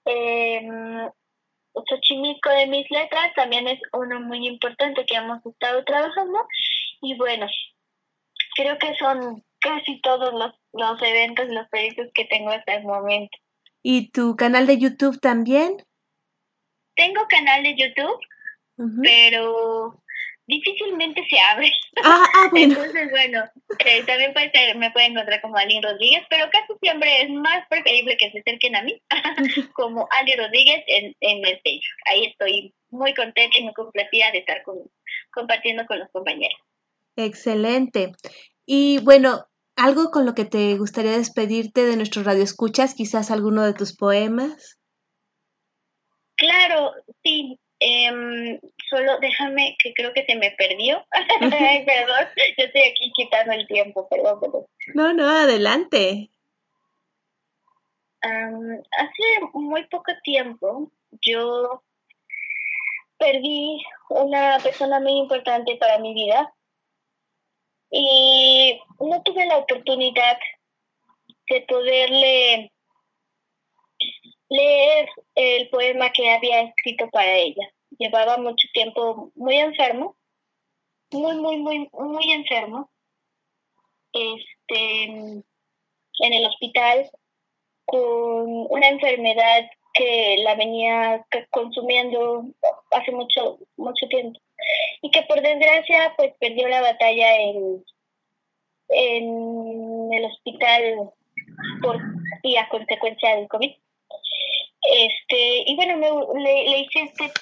Eh, 0.04 0.62
Xochimilco 1.88 2.50
de 2.50 2.66
mis 2.68 2.90
letras 2.90 3.34
también 3.34 3.66
es 3.68 3.80
uno 3.92 4.20
muy 4.20 4.46
importante 4.46 5.04
que 5.04 5.16
hemos 5.16 5.44
estado 5.44 5.84
trabajando. 5.84 6.38
Y 7.02 7.16
bueno, 7.16 7.46
creo 8.54 8.78
que 8.78 8.94
son 8.94 9.44
casi 9.60 10.00
todos 10.00 10.32
los, 10.32 10.54
los 10.72 11.02
eventos, 11.02 11.48
los 11.48 11.68
proyectos 11.68 12.06
que 12.14 12.24
tengo 12.26 12.50
hasta 12.50 12.74
el 12.76 12.84
momento. 12.84 13.36
¿Y 13.82 14.10
tu 14.10 14.36
canal 14.36 14.66
de 14.66 14.78
YouTube 14.78 15.20
también? 15.20 15.76
Tengo 16.96 17.26
canal 17.28 17.62
de 17.62 17.76
YouTube, 17.76 18.18
pero 19.02 20.02
difícilmente 20.46 21.22
se 21.28 21.38
abre. 21.38 21.70
Ah, 22.02 22.24
ah 22.34 22.48
bueno. 22.50 22.74
Entonces, 22.74 23.10
bueno, 23.10 23.44
eh, 23.84 24.02
también 24.04 24.32
puede 24.32 24.50
ser, 24.50 24.76
me 24.76 24.90
pueden 24.90 25.12
encontrar 25.12 25.40
como 25.40 25.56
Ali 25.56 25.80
Rodríguez, 25.80 26.24
pero 26.30 26.48
casi 26.50 26.72
siempre 26.80 27.22
es 27.22 27.30
más 27.30 27.66
preferible 27.68 28.16
que 28.16 28.30
se 28.30 28.40
acerquen 28.40 28.76
a 28.76 28.82
mí 28.82 29.00
como 29.74 30.08
Ali 30.18 30.34
Rodríguez 30.36 30.82
en, 30.86 31.14
en 31.20 31.38
el 31.38 31.60
Facebook. 31.62 32.00
Ahí 32.06 32.26
estoy 32.26 32.74
muy 32.90 33.14
contenta 33.14 33.58
y 33.58 33.64
muy 33.64 33.74
complacida 33.74 34.30
de 34.32 34.38
estar 34.38 34.62
con, 34.62 34.78
compartiendo 35.32 35.84
con 35.86 35.98
los 35.98 36.08
compañeros. 36.10 36.58
Excelente. 37.16 38.12
Y 38.66 38.98
bueno, 38.98 39.46
algo 39.76 40.10
con 40.10 40.26
lo 40.26 40.34
que 40.34 40.44
te 40.44 40.76
gustaría 40.76 41.12
despedirte 41.12 41.84
de 41.84 41.96
nuestros 41.96 42.24
radioescuchas, 42.24 42.94
quizás 42.94 43.30
alguno 43.30 43.64
de 43.64 43.74
tus 43.74 43.96
poemas. 43.96 44.75
Claro, 46.46 46.92
sí. 47.22 47.58
Eh, 47.78 48.58
solo 48.88 49.18
déjame, 49.20 49.76
que 49.82 49.92
creo 49.92 50.12
que 50.14 50.24
se 50.24 50.34
me 50.36 50.50
perdió. 50.52 51.04
perdón, 51.40 52.26
yo 52.56 52.64
estoy 52.64 52.82
aquí 52.82 53.12
quitando 53.14 53.52
el 53.52 53.66
tiempo, 53.66 54.08
perdón, 54.08 54.40
perdón. 54.40 54.66
No, 54.94 55.12
no, 55.12 55.28
adelante. 55.28 56.30
Um, 58.24 58.80
hace 58.98 59.46
muy 59.52 59.84
poco 59.86 60.10
tiempo 60.24 60.90
yo 61.20 61.82
perdí 63.18 63.84
una 64.08 64.58
persona 64.62 64.98
muy 65.00 65.12
importante 65.18 65.76
para 65.76 65.98
mi 65.98 66.14
vida 66.14 66.52
y 67.90 68.80
no 68.98 69.22
tuve 69.22 69.46
la 69.46 69.58
oportunidad 69.58 70.38
de 71.48 71.60
poderle 71.62 72.72
leer 74.48 75.08
el 75.34 75.68
poema 75.70 76.10
que 76.12 76.30
había 76.30 76.62
escrito 76.62 77.08
para 77.10 77.32
ella. 77.32 77.68
Llevaba 77.98 78.36
mucho 78.36 78.68
tiempo 78.72 79.30
muy 79.34 79.56
enfermo, 79.56 80.16
muy, 81.12 81.36
muy, 81.36 81.58
muy, 81.58 81.88
muy 81.92 82.32
enfermo, 82.32 82.90
este, 84.12 85.04
en 85.04 86.32
el 86.32 86.46
hospital 86.46 87.10
con 87.84 88.66
una 88.70 88.88
enfermedad 88.88 89.70
que 89.94 90.36
la 90.42 90.54
venía 90.54 91.24
consumiendo 91.50 92.44
hace 92.90 93.12
mucho, 93.12 93.58
mucho 93.76 94.06
tiempo 94.08 94.38
y 95.00 95.10
que 95.10 95.22
por 95.22 95.40
desgracia 95.40 96.14
pues 96.16 96.34
perdió 96.38 96.68
la 96.68 96.80
batalla 96.82 97.36
en, 97.36 97.84
en 98.88 100.12
el 100.12 100.24
hospital 100.24 101.10
por, 101.82 101.98
y 102.42 102.56
a 102.56 102.68
consecuencia 102.68 103.36
del 103.36 103.48
COVID. 103.48 103.72
Este, 104.88 105.64
y 105.66 105.74
bueno, 105.74 105.96
me, 105.96 106.40
le, 106.40 106.80
hice 106.80 107.02
este 107.02 107.32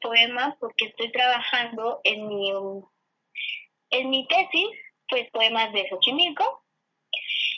poema 0.00 0.56
porque 0.58 0.86
estoy 0.86 1.12
trabajando 1.12 2.00
en 2.04 2.26
mi, 2.26 2.50
en 3.90 4.10
mi 4.10 4.26
tesis, 4.28 4.68
pues 5.08 5.30
poemas 5.30 5.72
de 5.74 5.88
Xochimilco, 5.90 6.64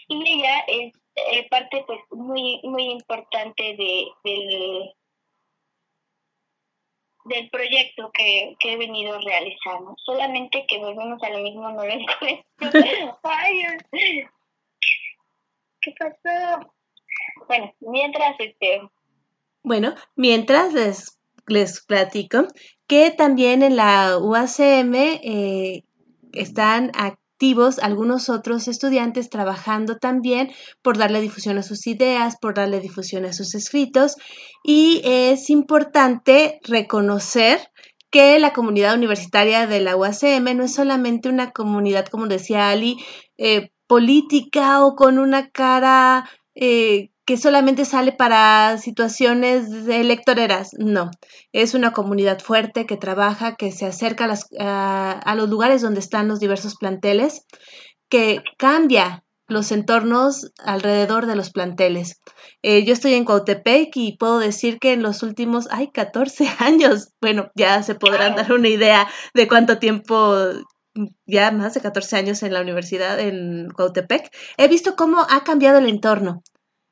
y 0.09 0.29
ella 0.29 0.65
es 0.67 0.93
eh, 1.15 1.49
parte 1.49 1.85
pues 1.87 2.01
muy, 2.11 2.61
muy 2.65 2.85
importante 2.91 3.77
de, 3.77 4.07
del, 4.25 4.93
del 7.27 7.51
proyecto 7.51 8.11
que, 8.13 8.57
que 8.59 8.73
he 8.73 8.77
venido 8.77 9.21
realizando. 9.21 9.95
Solamente 10.05 10.67
que 10.67 10.79
volvemos 10.79 11.23
a 11.23 11.31
lo 11.31 11.39
mismo, 11.39 11.71
no 11.71 11.85
lo 11.85 11.93
encuentro. 11.93 12.45
Ay, 13.23 13.63
¿qué 15.81 15.95
pasó? 15.97 16.75
Bueno, 17.47 17.73
mientras 17.81 18.35
este 18.41 18.83
bueno, 19.63 19.95
mientras 20.17 20.73
les, 20.73 21.19
les 21.47 21.81
platico 21.85 22.47
que 22.87 23.11
también 23.11 23.63
en 23.63 23.77
la 23.77 24.19
UACM 24.19 24.95
eh, 24.95 25.85
están 26.33 26.91
activos 26.95 27.79
algunos 27.79 28.31
otros 28.31 28.67
estudiantes 28.67 29.31
trabajando 29.31 29.99
también 29.99 30.51
por 30.83 30.99
darle 30.99 31.21
difusión 31.21 31.59
a 31.59 31.63
sus 31.63 31.87
ideas, 31.87 32.37
por 32.41 32.55
darle 32.55 32.81
difusión 32.81 33.25
a 33.27 33.33
sus 33.33 33.55
escritos. 33.55 34.17
Y 34.65 35.03
es 35.05 35.49
importante 35.51 36.61
reconocer 36.65 37.61
que 38.11 38.39
la 38.39 38.53
comunidad 38.53 38.95
universitaria 38.95 39.67
de 39.67 39.81
la 39.81 39.97
UACM 39.97 40.57
no 40.57 40.65
es 40.65 40.75
solamente 40.75 41.29
una 41.29 41.51
comunidad, 41.53 42.07
como 42.07 42.27
decía 42.27 42.71
Ali, 42.71 42.97
eh, 43.37 43.71
política 43.87 44.85
o 44.85 44.97
con 44.97 45.19
una 45.19 45.51
cara 45.51 46.29
eh, 46.55 47.11
que 47.29 47.37
solamente 47.37 47.85
sale 47.85 48.13
para 48.13 48.79
situaciones 48.79 49.69
electoreras. 49.87 50.71
No, 50.79 51.11
es 51.53 51.75
una 51.75 51.93
comunidad 51.93 52.39
fuerte 52.41 52.87
que 52.87 52.97
trabaja, 52.97 53.55
que 53.55 53.71
se 53.71 53.85
acerca 53.85 54.25
a, 54.25 54.29
las, 54.29 54.49
a, 54.59 55.35
los 55.37 55.51
lugares 55.51 55.83
donde 55.83 56.01
están 56.01 56.27
los 56.27 56.41
diversos 56.41 56.77
planteles, 56.77 57.45
que 58.09 58.43
cambia 58.57 59.25
los 59.47 59.73
entornos 59.73 60.53
alrededor 60.57 61.27
de 61.27 61.37
los 61.37 61.51
planteles. 61.51 62.19
Eh, 62.63 62.87
yo 62.87 62.95
estoy 62.95 63.13
en 63.13 63.27
Cuautepec 63.27 63.95
y 63.97 64.17
puedo 64.17 64.39
decir 64.39 64.79
que 64.79 64.95
en 64.95 65.03
los 65.03 65.23
últimos, 65.23 65.69
ay, 65.71 65.91
14 65.93 66.49
años, 66.61 67.11
bueno, 67.21 67.51
ya 67.55 67.83
se 67.83 67.95
podrán 67.95 68.37
dar 68.37 68.55
una 68.55 68.69
idea 68.69 69.07
de 69.35 69.47
cuánto 69.49 69.79
tiempo 69.79 70.35
ya 71.27 71.51
más 71.51 71.75
de 71.75 71.83
14 71.83 72.17
años 72.17 72.43
en 72.43 72.55
la 72.55 72.63
universidad 72.63 73.21
en 73.21 73.69
Cuautepec, 73.69 74.35
he 74.57 74.67
visto 74.67 74.97
cómo 74.97 75.27
ha 75.29 75.45
cambiado 75.45 75.77
el 75.77 75.91
entorno 75.91 76.43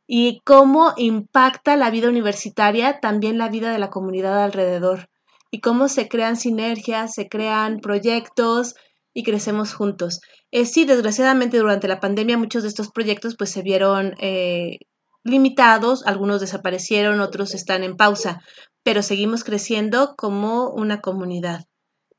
y 0.06 0.40
cómo 0.44 0.92
impacta 0.96 1.76
la 1.76 1.90
vida 1.90 2.08
universitaria 2.08 3.00
también 3.00 3.38
la 3.38 3.48
vida 3.48 3.72
de 3.72 3.78
la 3.78 3.90
comunidad 3.90 4.42
alrededor 4.42 5.08
y 5.50 5.60
cómo 5.60 5.88
se 5.88 6.08
crean 6.08 6.36
sinergias, 6.36 7.14
se 7.14 7.28
crean 7.28 7.80
proyectos 7.80 8.74
y 9.12 9.22
crecemos 9.22 9.74
juntos. 9.74 10.20
Eh, 10.50 10.64
sí, 10.66 10.84
desgraciadamente 10.84 11.58
durante 11.58 11.88
la 11.88 12.00
pandemia 12.00 12.38
muchos 12.38 12.62
de 12.62 12.68
estos 12.68 12.90
proyectos 12.90 13.36
pues 13.36 13.50
se 13.50 13.62
vieron 13.62 14.14
eh, 14.18 14.78
limitados, 15.24 16.06
algunos 16.06 16.40
desaparecieron, 16.40 17.20
otros 17.20 17.54
están 17.54 17.82
en 17.82 17.96
pausa, 17.96 18.40
pero 18.84 19.02
seguimos 19.02 19.42
creciendo 19.42 20.14
como 20.16 20.70
una 20.70 21.00
comunidad. 21.00 21.64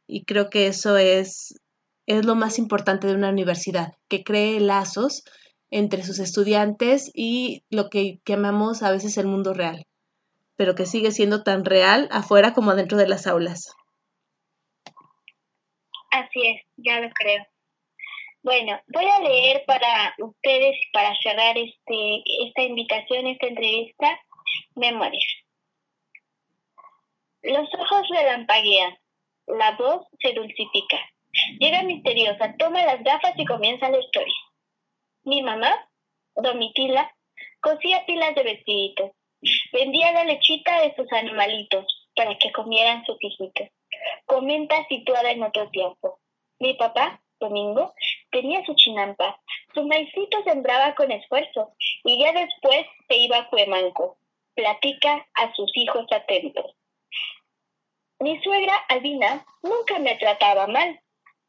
Y 0.08 0.26
creo 0.26 0.50
que 0.50 0.68
eso 0.68 0.98
es, 0.98 1.56
es 2.06 2.26
lo 2.26 2.36
más 2.36 2.60
importante 2.60 3.08
de 3.08 3.16
una 3.16 3.30
universidad, 3.30 3.94
que 4.10 4.24
cree 4.24 4.60
lazos 4.60 5.24
entre 5.70 6.04
sus 6.04 6.20
estudiantes 6.20 7.12
y 7.14 7.64
lo 7.70 7.90
que 7.90 8.20
llamamos 8.26 8.84
a 8.84 8.92
veces 8.92 9.18
el 9.18 9.28
mundo 9.28 9.54
real, 9.54 9.86
pero 10.56 10.76
que 10.76 10.86
sigue 10.86 11.12
siendo 11.12 11.44
tan 11.44 11.66
real 11.66 12.08
afuera 12.12 12.54
como 12.54 12.76
dentro 12.76 12.98
de 12.98 13.08
las 13.08 13.28
aulas. 13.28 13.76
Así 16.12 16.42
es, 16.48 16.62
ya 16.78 17.00
lo 17.00 17.10
creo. 17.10 17.46
Bueno, 18.44 18.80
voy 18.88 19.06
a 19.06 19.20
leer 19.20 19.64
para 19.66 20.16
ustedes, 20.20 20.78
para 20.94 21.14
cerrar 21.22 21.58
este, 21.58 22.24
esta 22.46 22.62
invitación, 22.62 23.28
esta 23.28 23.48
entrevista, 23.48 24.20
Memorias. 24.76 25.24
Los 27.44 27.68
ojos 27.74 28.08
relampaguean, 28.10 28.98
la 29.48 29.72
voz 29.72 30.08
se 30.20 30.34
dulcifica. 30.34 30.98
Llega 31.60 31.84
misteriosa, 31.84 32.56
toma 32.58 32.84
las 32.86 33.04
gafas 33.04 33.34
y 33.38 33.46
comienza 33.46 33.90
la 33.90 34.00
historia. 34.00 34.34
Mi 35.28 35.42
mamá, 35.42 35.90
Domitila, 36.36 37.14
cosía 37.60 38.06
pilas 38.06 38.34
de 38.34 38.44
vestiditos. 38.44 39.12
Vendía 39.74 40.14
la 40.14 40.24
lechita 40.24 40.82
de 40.82 40.96
sus 40.96 41.12
animalitos 41.12 41.86
para 42.16 42.38
que 42.38 42.54
comieran 42.54 43.04
sus 43.04 43.18
hijitos. 43.20 43.68
Comenta 44.26 44.88
situada 44.88 45.32
en 45.32 45.44
otro 45.44 45.70
tiempo. 45.72 46.22
Mi 46.60 46.76
papá, 46.76 47.22
Domingo, 47.42 47.94
tenía 48.32 48.64
su 48.66 48.74
chinampa. 48.76 49.38
Su 49.74 49.84
maicito 49.84 50.42
sembraba 50.46 50.96
con 50.96 51.12
esfuerzo 51.12 51.74
y 52.06 52.24
ya 52.24 52.32
después 52.32 52.86
se 53.10 53.18
iba 53.18 53.40
a 53.40 53.50
Cuemanco. 53.50 54.18
Platica 54.56 55.28
a 55.34 55.54
sus 55.56 55.70
hijos 55.76 56.06
atentos. 56.10 56.74
Mi 58.20 58.42
suegra, 58.42 58.78
Albina, 58.88 59.46
nunca 59.62 60.00
me 60.00 60.16
trataba 60.16 60.68
mal. 60.68 61.02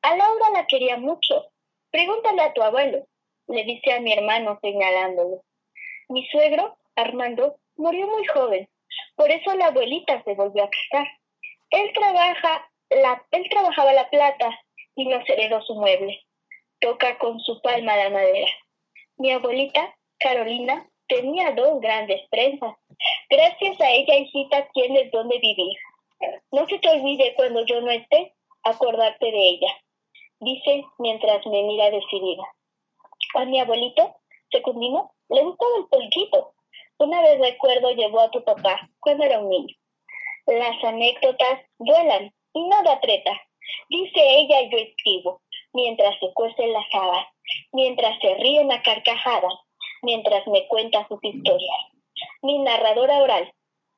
A 0.02 0.16
Laura 0.16 0.50
la 0.52 0.66
quería 0.66 0.96
mucho. 0.96 1.52
Pregúntale 1.92 2.42
a 2.42 2.52
tu 2.52 2.60
abuelo, 2.60 3.06
le 3.48 3.64
dice 3.64 3.92
a 3.92 4.00
mi 4.00 4.12
hermano 4.12 4.58
señalándolo. 4.60 5.42
Mi 6.08 6.26
suegro, 6.28 6.76
Armando, 6.96 7.56
murió 7.76 8.06
muy 8.06 8.26
joven. 8.26 8.68
Por 9.16 9.30
eso 9.30 9.54
la 9.54 9.66
abuelita 9.66 10.22
se 10.24 10.34
volvió 10.34 10.64
a 10.64 10.70
casar. 10.70 11.08
Él 11.70 11.92
trabaja 11.92 12.70
la, 12.90 13.22
él 13.30 13.48
trabajaba 13.50 13.92
la 13.92 14.08
plata 14.10 14.58
y 14.94 15.06
nos 15.06 15.28
heredó 15.28 15.62
su 15.62 15.74
mueble. 15.74 16.20
Toca 16.80 17.18
con 17.18 17.38
su 17.40 17.60
palma 17.60 17.96
la 17.96 18.10
madera. 18.10 18.48
Mi 19.16 19.32
abuelita, 19.32 19.94
Carolina, 20.18 20.88
tenía 21.08 21.52
dos 21.52 21.80
grandes 21.80 22.20
prensas. 22.30 22.74
Gracias 23.28 23.80
a 23.80 23.90
ella, 23.90 24.16
hijita, 24.16 24.68
tienes 24.72 25.10
donde 25.10 25.38
vivir. 25.38 25.76
No 26.52 26.66
se 26.66 26.78
te 26.78 26.88
olvide 26.88 27.34
cuando 27.36 27.64
yo 27.64 27.80
no 27.80 27.90
esté, 27.90 28.34
acordarte 28.62 29.26
de 29.26 29.48
ella, 29.48 29.72
dice 30.40 30.84
mientras 30.98 31.46
me 31.46 31.62
mira 31.62 31.90
decidida. 31.90 32.42
A 33.34 33.44
mi 33.44 33.60
abuelito, 33.60 34.16
Secundino, 34.50 35.12
le 35.28 35.42
gustaba 35.42 35.76
el 35.78 35.86
polquito. 35.86 36.54
Una 36.98 37.22
vez 37.22 37.38
recuerdo 37.38 37.90
llevó 37.92 38.20
a 38.20 38.30
tu 38.30 38.42
papá 38.42 38.88
cuando 39.00 39.24
era 39.24 39.40
un 39.40 39.50
niño. 39.50 39.74
Las 40.46 40.82
anécdotas 40.82 41.60
duelan 41.78 42.32
y 42.54 42.68
no 42.68 42.76
treta. 43.00 43.40
Dice 43.90 44.20
ella 44.38 44.62
y 44.62 44.70
yo 44.70 44.78
escribo, 44.78 45.42
mientras 45.72 46.18
se 46.18 46.32
cuecen 46.32 46.72
las 46.72 46.86
habas, 46.92 47.26
mientras 47.72 48.18
se 48.20 48.34
ríen 48.36 48.72
a 48.72 48.82
carcajadas, 48.82 49.52
mientras 50.02 50.46
me 50.46 50.66
cuenta 50.68 51.06
sus 51.08 51.22
historias. 51.22 51.76
Mi 52.42 52.58
narradora 52.58 53.18
oral 53.22 53.52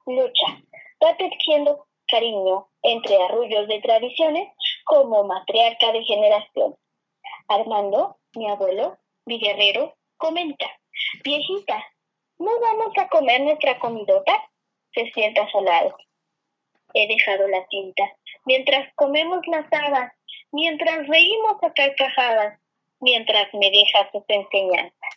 lucha, 0.07 0.63
va 1.03 1.17
tejiendo 1.17 1.87
cariño 2.09 2.69
entre 2.83 3.23
arrullos 3.23 3.69
de 3.69 3.81
tradiciones 3.81 4.49
como 4.85 5.25
matriarca 5.25 5.93
de 5.93 6.05
generación. 6.05 6.77
Armando, 7.49 8.17
mi 8.35 8.49
abuelo, 8.49 8.99
mi 9.27 9.39
guerrero, 9.39 9.97
comenta, 10.17 10.67
viejita, 11.23 11.85
¿no 12.39 12.51
vamos 12.61 12.97
a 12.99 13.09
comer 13.09 13.41
nuestra 13.43 13.79
comidota? 13.79 14.33
Se 14.93 15.11
sienta 15.13 15.49
solado. 15.51 15.97
He 16.95 17.07
dejado 17.07 17.47
la 17.49 17.67
tinta. 17.69 18.03
Mientras 18.45 18.93
comemos 18.97 19.41
las 19.47 19.73
habas, 19.73 20.13
mientras 20.51 21.07
reímos 21.07 21.63
a 21.63 21.73
carcajadas, 21.73 22.59
mientras 23.01 23.53
me 23.55 23.71
deja 23.71 24.11
sus 24.11 24.25
enseñanzas. 24.29 25.11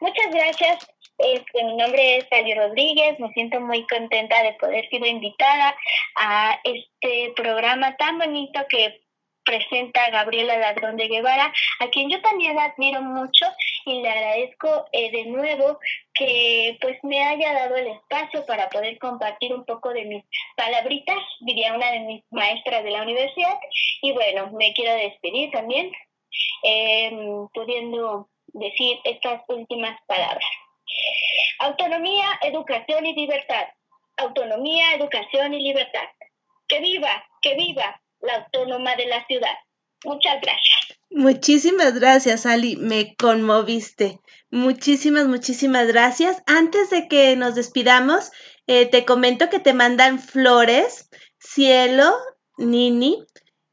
Muchas 0.00 0.30
gracias 0.30 0.88
este, 1.18 1.64
mi 1.64 1.76
nombre 1.76 2.16
es 2.16 2.26
Ali 2.32 2.54
Rodríguez, 2.54 3.18
me 3.20 3.32
siento 3.32 3.60
muy 3.60 3.86
contenta 3.86 4.42
de 4.42 4.54
poder 4.54 4.88
ser 4.90 5.06
invitada 5.06 5.76
a 6.16 6.58
este 6.64 7.32
programa 7.36 7.96
tan 7.96 8.18
bonito 8.18 8.60
que 8.68 9.00
presenta 9.44 10.10
Gabriela 10.10 10.56
Ladrón 10.56 10.96
de 10.96 11.08
Guevara, 11.08 11.52
a 11.80 11.88
quien 11.88 12.10
yo 12.10 12.20
también 12.22 12.58
admiro 12.58 13.02
mucho 13.02 13.46
y 13.84 14.00
le 14.00 14.08
agradezco 14.08 14.86
eh, 14.92 15.10
de 15.10 15.24
nuevo 15.26 15.78
que 16.14 16.78
pues 16.80 16.98
me 17.02 17.22
haya 17.22 17.52
dado 17.52 17.76
el 17.76 17.88
espacio 17.88 18.44
para 18.46 18.68
poder 18.70 18.98
compartir 18.98 19.52
un 19.52 19.64
poco 19.64 19.90
de 19.90 20.04
mis 20.04 20.24
palabritas, 20.56 21.18
diría 21.40 21.74
una 21.74 21.90
de 21.92 22.00
mis 22.00 22.24
maestras 22.30 22.82
de 22.84 22.90
la 22.90 23.02
universidad. 23.02 23.58
Y 24.02 24.12
bueno, 24.12 24.50
me 24.52 24.72
quiero 24.72 24.94
despedir 24.94 25.50
también, 25.50 25.92
eh, 26.62 27.10
pudiendo 27.52 28.28
decir 28.46 28.98
estas 29.04 29.42
últimas 29.48 30.00
palabras. 30.06 30.44
Autonomía, 31.58 32.38
educación 32.42 33.06
y 33.06 33.14
libertad. 33.14 33.66
Autonomía, 34.16 34.94
educación 34.94 35.54
y 35.54 35.60
libertad. 35.60 36.08
Que 36.68 36.80
viva, 36.80 37.24
que 37.42 37.54
viva 37.56 38.00
la 38.24 38.36
autónoma 38.36 38.96
de 38.96 39.06
la 39.06 39.26
ciudad. 39.26 39.54
Muchas 40.04 40.40
gracias. 40.42 40.98
Muchísimas 41.10 41.98
gracias, 41.98 42.44
Ali. 42.44 42.76
Me 42.76 43.14
conmoviste. 43.16 44.20
Muchísimas, 44.50 45.26
muchísimas 45.26 45.86
gracias. 45.86 46.42
Antes 46.46 46.90
de 46.90 47.08
que 47.08 47.36
nos 47.36 47.54
despidamos, 47.54 48.30
eh, 48.66 48.86
te 48.86 49.04
comento 49.04 49.48
que 49.48 49.60
te 49.60 49.74
mandan 49.74 50.18
flores, 50.18 51.08
cielo, 51.38 52.14
Nini, 52.58 53.24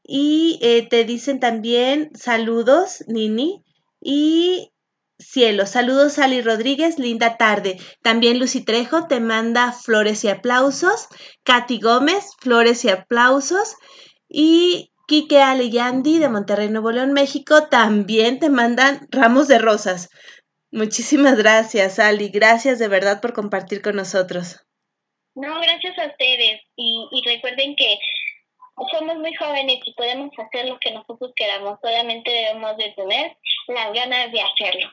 y 0.02 0.58
eh, 0.62 0.86
te 0.88 1.04
dicen 1.04 1.40
también 1.40 2.10
saludos, 2.14 3.04
Nini, 3.06 3.62
y 4.00 4.72
cielo. 5.18 5.66
Saludos, 5.66 6.18
Ali 6.18 6.42
Rodríguez, 6.42 6.98
linda 6.98 7.36
tarde. 7.36 7.78
También 8.02 8.38
Lucy 8.38 8.64
Trejo 8.64 9.06
te 9.06 9.20
manda 9.20 9.72
flores 9.72 10.24
y 10.24 10.28
aplausos. 10.28 11.06
Katy 11.44 11.80
Gómez, 11.80 12.32
flores 12.40 12.84
y 12.84 12.90
aplausos. 12.90 13.76
Y 14.34 14.92
Kike 15.06 15.42
Aleyandi 15.42 16.18
de 16.18 16.30
Monterrey, 16.30 16.70
Nuevo 16.70 16.90
León, 16.90 17.12
México, 17.12 17.68
también 17.68 18.38
te 18.38 18.48
mandan 18.48 19.06
ramos 19.10 19.46
de 19.46 19.58
rosas. 19.58 20.08
Muchísimas 20.70 21.36
gracias, 21.36 21.98
Ali. 21.98 22.30
Gracias 22.30 22.78
de 22.78 22.88
verdad 22.88 23.20
por 23.20 23.34
compartir 23.34 23.82
con 23.82 23.96
nosotros. 23.96 24.64
No, 25.34 25.60
gracias 25.60 25.98
a 25.98 26.06
ustedes. 26.06 26.62
Y, 26.76 27.08
y 27.12 27.28
recuerden 27.28 27.76
que 27.76 27.98
somos 28.90 29.16
muy 29.18 29.34
jóvenes 29.34 29.80
y 29.84 29.92
podemos 29.92 30.30
hacer 30.38 30.66
lo 30.66 30.78
que 30.80 30.92
nosotros 30.92 31.32
queramos. 31.36 31.78
Solamente 31.82 32.30
debemos 32.30 32.76
de 32.78 32.92
tener 32.96 33.36
las 33.68 33.92
ganas 33.92 34.32
de 34.32 34.40
hacerlo 34.40 34.90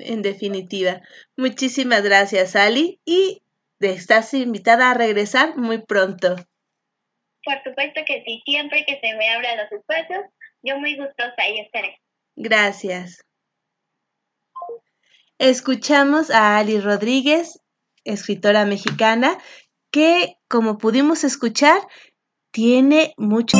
en 0.00 0.22
definitiva. 0.22 1.02
Muchísimas 1.36 2.02
gracias, 2.02 2.56
Ali, 2.56 3.00
y 3.04 3.42
estás 3.80 4.34
invitada 4.34 4.90
a 4.90 4.94
regresar 4.94 5.56
muy 5.56 5.78
pronto. 5.78 6.36
Por 7.46 7.62
supuesto 7.62 8.00
que 8.04 8.24
sí, 8.26 8.42
siempre 8.44 8.84
que 8.84 8.98
se 9.00 9.16
me 9.16 9.30
abran 9.30 9.56
los 9.56 9.70
espacios, 9.70 10.24
yo 10.64 10.80
muy 10.80 10.96
gustosa 10.96 11.48
y 11.48 11.60
estaré. 11.60 11.96
Gracias. 12.34 13.24
Escuchamos 15.38 16.32
a 16.32 16.58
Ali 16.58 16.80
Rodríguez, 16.80 17.62
escritora 18.02 18.64
mexicana, 18.64 19.38
que, 19.92 20.38
como 20.48 20.76
pudimos 20.76 21.22
escuchar, 21.22 21.80
tiene 22.50 23.14
mucho... 23.16 23.56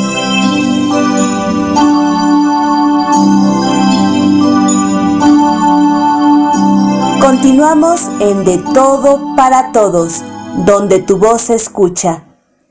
Continuamos 7.21 8.09
en 8.21 8.45
De 8.45 8.59
Todo 8.75 9.37
para 9.37 9.71
Todos, 9.71 10.23
donde 10.65 11.03
tu 11.03 11.19
voz 11.19 11.43
se 11.43 11.55
escucha. 11.55 12.25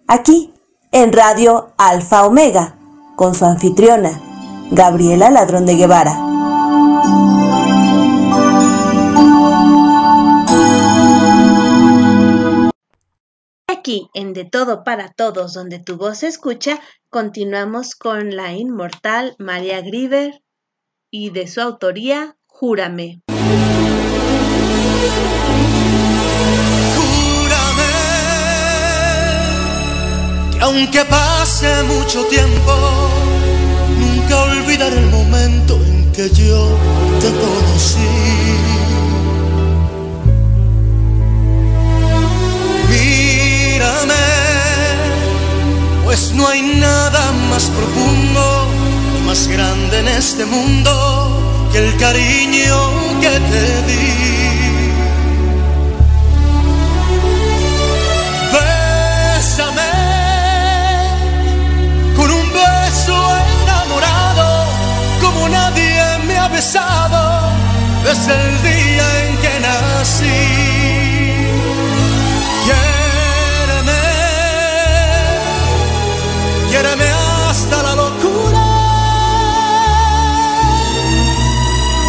Aquí, 0.08 0.55
en 0.96 1.12
Radio 1.12 1.74
Alfa 1.78 2.26
Omega, 2.26 2.78
con 3.18 3.36
su 3.36 3.44
anfitriona, 3.44 4.18
Gabriela 4.72 5.30
Ladrón 5.30 5.66
de 5.66 5.76
Guevara. 5.76 6.16
Aquí, 13.68 14.10
en 14.14 14.32
De 14.32 14.46
Todo 14.46 14.86
para 14.86 15.12
Todos, 15.12 15.54
donde 15.54 15.80
tu 15.80 15.98
voz 15.98 16.20
se 16.20 16.28
escucha, 16.28 16.80
continuamos 17.10 17.96
con 17.96 18.34
la 18.34 18.54
inmortal 18.54 19.36
María 19.38 19.82
Grieber 19.82 20.42
y 21.12 21.32
de 21.32 21.48
su 21.48 21.60
autoría, 21.60 22.38
Júrame. 22.48 23.20
Aunque 30.66 31.06
pase 31.06 31.72
mucho 31.84 32.26
tiempo, 32.26 32.74
nunca 34.00 34.36
olvidaré 34.52 34.98
el 34.98 35.10
momento 35.12 35.76
en 35.76 36.12
que 36.12 36.28
yo 36.30 36.60
te 37.22 37.30
conocí. 37.44 38.14
Mírame, 42.90 44.26
pues 46.04 46.32
no 46.34 46.48
hay 46.48 46.62
nada 46.88 47.32
más 47.52 47.64
profundo 47.78 48.68
más 49.28 49.48
grande 49.48 50.00
en 50.00 50.08
este 50.08 50.46
mundo 50.46 50.92
que 51.72 51.78
el 51.86 51.96
cariño 51.98 52.78
que 53.22 53.34
te 53.52 53.66
di. 53.88 54.45
Besado 66.66 67.52
desde 68.04 68.34
el 68.34 68.64
día 68.64 69.08
en 69.26 69.38
que 69.38 69.60
nací. 69.60 70.42
Quiéreme, 72.66 74.04
quiéreme 76.70 77.10
hasta 77.50 77.84
la 77.84 77.96
locura. 77.96 78.66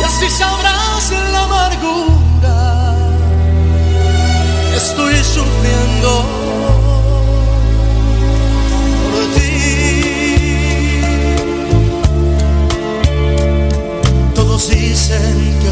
Y 0.01 0.05
así 0.05 0.29
sabrás 0.31 1.13
la 1.33 1.43
amargura 1.45 2.57
estoy 4.75 5.17
sufriendo. 5.17 6.36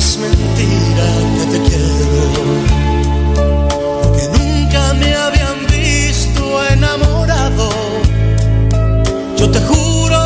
Es 0.05 0.19
mentira 0.19 1.07
que 1.35 1.45
te 1.53 1.59
quiero, 1.69 2.09
que 4.17 4.25
nunca 4.39 4.83
me 5.01 5.15
habían 5.15 5.59
visto 5.67 6.43
enamorado. 6.73 7.69
Yo 9.39 9.51
te 9.51 9.61
juro 9.61 10.21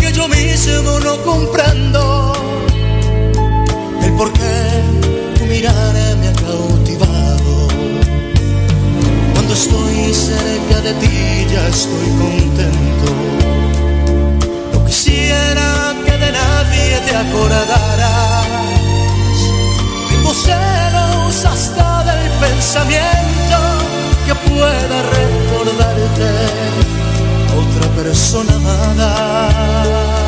que 0.00 0.12
yo 0.12 0.26
mismo 0.26 0.98
no 1.06 1.14
comprendo 1.22 2.32
el 4.04 4.12
por 4.14 4.32
qué 4.32 4.58
tu 5.36 5.44
mirada 5.44 6.16
me 6.20 6.26
ha 6.28 6.36
cautivado. 6.46 7.52
Cuando 9.32 9.52
estoy 9.54 10.12
cerca 10.12 10.76
de 10.86 10.92
ti 11.02 11.46
ya 11.52 11.62
estoy 11.68 12.08
contento. 12.24 13.08
No 14.72 14.84
quisiera 14.86 15.94
que 16.04 16.14
de 16.24 16.32
nadie 16.32 17.00
te 17.06 17.12
acordaras 17.24 17.89
celos 20.36 21.44
hasta 21.44 22.04
del 22.04 22.30
pensamiento 22.40 23.58
que 24.26 24.34
pueda 24.48 25.02
recordarte 25.18 26.30
a 27.48 27.54
otra 27.62 27.88
persona 28.02 28.54
amada. 28.54 30.19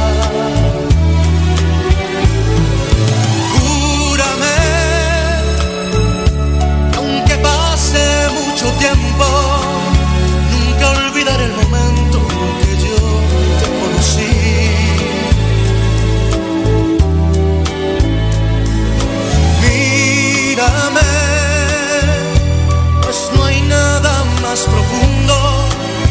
Más 24.53 24.67
profundo, 24.67 25.35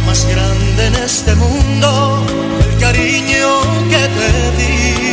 más 0.08 0.26
grande 0.26 0.88
en 0.88 0.96
este 0.96 1.36
mundo, 1.36 2.26
el 2.60 2.78
cariño 2.80 3.62
que 3.88 4.08
te 4.18 4.58
di. 4.58 5.11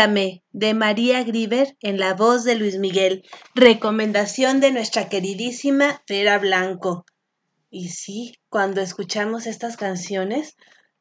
De 0.00 0.72
María 0.72 1.22
Griver 1.24 1.76
en 1.82 2.00
la 2.00 2.14
voz 2.14 2.44
de 2.44 2.54
Luis 2.54 2.78
Miguel, 2.78 3.22
recomendación 3.54 4.58
de 4.58 4.72
nuestra 4.72 5.10
queridísima 5.10 6.02
Vera 6.08 6.38
Blanco. 6.38 7.04
Y 7.68 7.90
sí, 7.90 8.32
cuando 8.48 8.80
escuchamos 8.80 9.46
estas 9.46 9.76
canciones, 9.76 10.56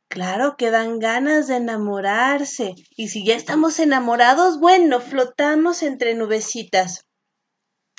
claro 0.09 0.57
que 0.57 0.69
dan 0.69 0.99
ganas 0.99 1.47
de 1.47 1.55
enamorarse. 1.55 2.75
Y 2.97 3.07
si 3.07 3.23
ya 3.23 3.37
estamos 3.37 3.79
enamorados, 3.79 4.59
bueno, 4.59 4.99
flotamos 4.99 5.81
entre 5.81 6.13
nubecitas. 6.13 7.05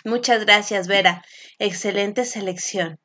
Muchas 0.05 0.45
gracias, 0.45 0.87
Vera. 0.87 1.25
Excelente 1.59 2.27
selección. 2.27 3.00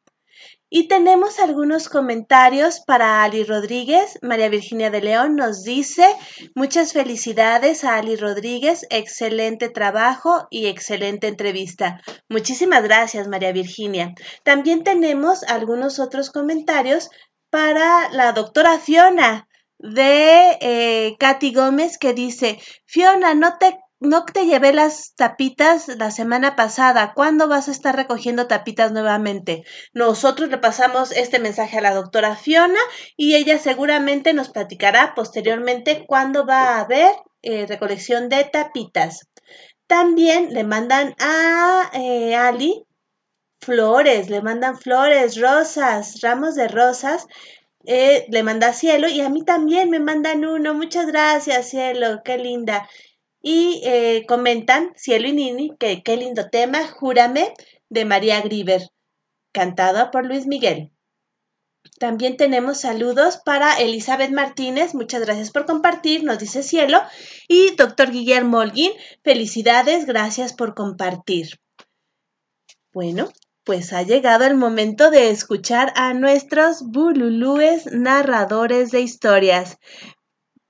Y 0.77 0.89
tenemos 0.89 1.39
algunos 1.39 1.88
comentarios 1.88 2.81
para 2.81 3.23
Ali 3.23 3.45
Rodríguez. 3.45 4.19
María 4.22 4.49
Virginia 4.49 4.89
de 4.89 4.99
León 4.99 5.38
nos 5.38 5.64
dice, 5.64 6.06
muchas 6.53 6.91
felicidades 6.91 7.85
a 7.85 7.95
Ali 7.95 8.18
Rodríguez, 8.18 8.85
excelente 8.89 9.69
trabajo 9.69 10.47
y 10.49 10.65
excelente 10.65 11.27
entrevista. 11.27 12.02
Muchísimas 12.27 12.84
gracias, 12.84 13.30
María 13.30 13.53
Virginia. 13.53 14.15
También 14.43 14.84
tenemos 14.84 15.43
algunos 15.43 15.99
otros 15.99 16.30
comentarios 16.30 17.10
para 17.49 18.10
la 18.11 18.34
doctora 18.34 18.77
Fiona 18.77 19.47
de 19.80 20.57
eh, 20.60 21.15
Katy 21.18 21.53
Gómez 21.53 21.97
que 21.97 22.14
dice, 22.14 22.60
Fiona, 22.85 23.34
no 23.34 23.57
te 23.60 23.80
no 24.00 24.26
te 24.26 24.46
llevé 24.46 24.74
las 24.74 25.14
tapitas 25.16 25.88
la 25.88 26.12
semana 26.12 26.56
pasada. 26.56 27.14
¿Cuándo 27.14 27.48
vas 27.48 27.68
a 27.68 27.72
estar 27.72 27.96
recogiendo 27.96 28.48
tapitas 28.48 28.92
nuevamente? 28.92 29.64
Nosotros 29.94 30.50
le 30.50 30.58
pasamos 30.58 31.12
este 31.12 31.40
mensaje 31.40 31.78
a 31.78 31.82
la 31.82 31.94
doctora 31.94 32.36
Fiona 32.36 32.80
y 33.16 33.36
ella 33.36 33.58
seguramente 33.58 34.34
nos 34.34 34.50
platicará 34.50 35.14
posteriormente 35.16 36.06
cuándo 36.08 36.46
va 36.46 36.76
a 36.76 36.82
haber 36.82 37.12
eh, 37.42 37.66
recolección 37.68 38.30
de 38.30 38.44
tapitas. 38.44 39.28
También 39.88 40.54
le 40.54 40.64
mandan 40.64 41.16
a 41.20 41.92
eh, 41.94 42.36
Ali 42.36 42.86
flores, 43.60 44.30
le 44.30 44.42
mandan 44.42 44.78
flores, 44.78 45.40
rosas, 45.40 46.22
ramos 46.22 46.56
de 46.56 46.68
rosas. 46.68 47.28
Eh, 47.88 48.26
le 48.30 48.42
manda 48.42 48.74
cielo 48.74 49.08
y 49.08 49.22
a 49.22 49.30
mí 49.30 49.44
también 49.44 49.90
me 49.90 50.00
mandan 50.00 50.46
uno. 50.46 50.74
Muchas 50.74 51.08
gracias, 51.08 51.70
cielo, 51.70 52.22
qué 52.24 52.38
linda. 52.38 52.90
Y 53.48 53.82
eh, 53.84 54.26
comentan, 54.28 54.92
Cielo 54.96 55.28
y 55.28 55.32
Nini, 55.32 55.78
que 55.78 56.02
qué 56.02 56.18
lindo 56.18 56.50
tema, 56.50 56.88
Júrame, 56.88 57.54
de 57.90 58.04
María 58.04 58.42
Griver, 58.42 58.90
cantada 59.52 60.10
por 60.10 60.26
Luis 60.26 60.48
Miguel. 60.48 60.92
También 62.00 62.38
tenemos 62.38 62.80
saludos 62.80 63.38
para 63.38 63.76
Elizabeth 63.76 64.32
Martínez, 64.32 64.96
muchas 64.96 65.22
gracias 65.22 65.52
por 65.52 65.68
compartir, 65.68 66.24
nos 66.24 66.40
dice 66.40 66.64
Cielo. 66.64 67.00
Y 67.48 67.76
doctor 67.76 68.10
Guillermo 68.10 68.58
Holguín, 68.58 68.94
felicidades, 69.24 70.08
gracias 70.08 70.54
por 70.54 70.74
compartir. 70.74 71.60
Bueno, 72.94 73.30
pues 73.64 73.94
ha 73.94 74.02
llegado 74.02 74.46
el 74.46 74.56
momento 74.56 75.12
de 75.12 75.30
escuchar 75.30 75.94
a 75.96 76.16
nuestros 76.16 76.82
bululúes 76.82 77.86
narradores 77.92 78.90
de 78.90 79.02
historias. 79.02 79.78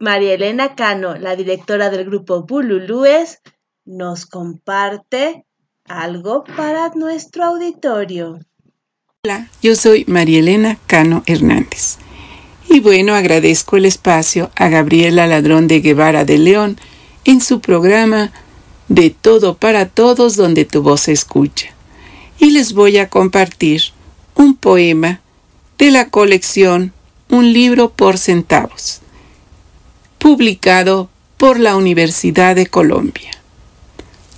María 0.06 0.36
Elena 0.36 0.76
Cano, 0.76 1.16
la 1.16 1.36
directora 1.36 1.90
del 1.90 2.06
grupo 2.06 2.44
Bululúes, 2.44 3.42
nos 3.86 4.28
comparte 4.28 5.46
algo 5.84 6.44
para 6.44 6.90
nuestro 6.90 7.44
auditorio. 7.44 8.38
Hola, 9.24 9.50
yo 9.64 9.76
soy 9.76 10.06
María 10.08 10.38
Elena 10.38 10.78
Cano 10.86 11.24
Hernández. 11.26 11.98
Y 12.70 12.82
bueno, 12.82 13.16
agradezco 13.16 13.78
el 13.78 13.86
espacio 13.86 14.52
a 14.56 14.70
Gabriela 14.70 15.26
Ladrón 15.26 15.68
de 15.68 15.80
Guevara 15.82 16.24
de 16.24 16.38
León 16.38 16.78
en 17.24 17.42
su 17.42 17.60
programa 17.60 18.32
De 18.90 19.10
todo 19.10 19.58
para 19.58 19.88
todos 19.88 20.36
donde 20.36 20.66
tu 20.66 20.84
voz 20.84 21.02
se 21.02 21.14
escucha. 21.14 21.70
Y 22.38 22.52
les 22.52 22.74
voy 22.74 22.98
a 23.00 23.10
compartir 23.10 23.82
un 24.36 24.56
poema 24.56 25.22
de 25.80 25.90
la 25.90 26.12
colección 26.12 26.94
Un 27.28 27.54
libro 27.54 27.90
por 27.90 28.20
centavos, 28.20 29.02
publicado 30.26 31.08
por 31.38 31.60
la 31.60 31.76
Universidad 31.76 32.56
de 32.56 32.66
Colombia. 32.66 33.30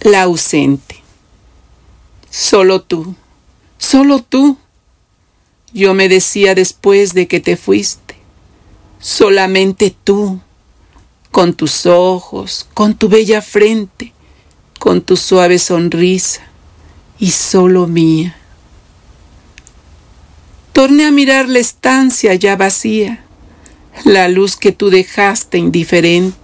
La 0.02 0.24
ausente. 0.24 1.02
Solo 2.30 2.82
tú, 2.82 3.16
solo 3.78 4.22
tú. 4.22 4.58
Yo 5.72 5.94
me 5.94 6.10
decía 6.10 6.56
después 6.56 7.14
de 7.14 7.30
que 7.30 7.40
te 7.40 7.56
fuiste, 7.56 8.16
solamente 9.00 9.96
tú, 10.04 10.42
con 11.32 11.54
tus 11.54 11.86
ojos, 11.86 12.68
con 12.74 12.98
tu 12.98 13.08
bella 13.08 13.42
frente, 13.42 14.12
con 14.80 15.00
tu 15.00 15.16
suave 15.16 15.58
sonrisa, 15.58 16.42
y 17.18 17.32
solo 17.32 17.88
mía. 17.88 18.36
Torné 20.74 21.06
a 21.06 21.12
mirar 21.12 21.48
la 21.48 21.60
estancia 21.60 22.36
ya 22.36 22.58
vacía, 22.58 23.24
la 24.04 24.28
luz 24.28 24.56
que 24.56 24.72
tú 24.72 24.90
dejaste 24.90 25.58
indiferente, 25.58 26.38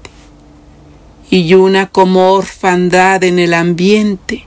y 1.30 1.54
una 1.56 1.88
como 1.88 2.32
orfandad 2.32 3.24
en 3.24 3.40
el 3.40 3.54
ambiente 3.54 4.46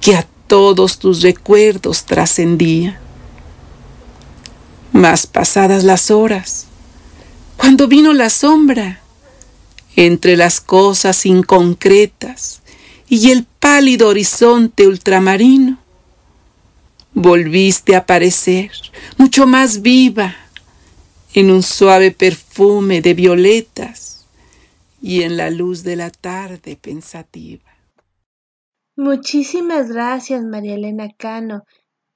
que 0.00 0.16
a 0.16 0.26
todos 0.46 0.98
tus 0.98 1.22
recuerdos 1.22 2.04
trascendía. 2.04 3.00
Más 4.92 5.26
pasadas 5.26 5.82
las 5.82 6.10
horas, 6.10 6.66
cuando 7.56 7.88
vino 7.88 8.12
la 8.12 8.30
sombra, 8.30 9.00
entre 9.96 10.36
las 10.36 10.60
cosas 10.60 11.24
inconcretas 11.24 12.60
y 13.08 13.30
el 13.30 13.44
pálido 13.44 14.08
horizonte 14.08 14.86
ultramarino, 14.86 15.78
volviste 17.14 17.94
a 17.94 17.98
aparecer 17.98 18.72
mucho 19.18 19.46
más 19.46 19.82
viva 19.82 20.36
en 21.34 21.50
un 21.50 21.64
suave 21.64 22.12
perfume 22.12 23.00
de 23.00 23.12
violetas 23.12 24.24
y 25.02 25.22
en 25.22 25.36
la 25.36 25.50
luz 25.50 25.82
de 25.82 25.96
la 25.96 26.10
tarde 26.10 26.78
pensativa. 26.80 27.64
Muchísimas 28.96 29.90
gracias, 29.90 30.44
María 30.44 30.76
Elena 30.76 31.08
Cano. 31.18 31.64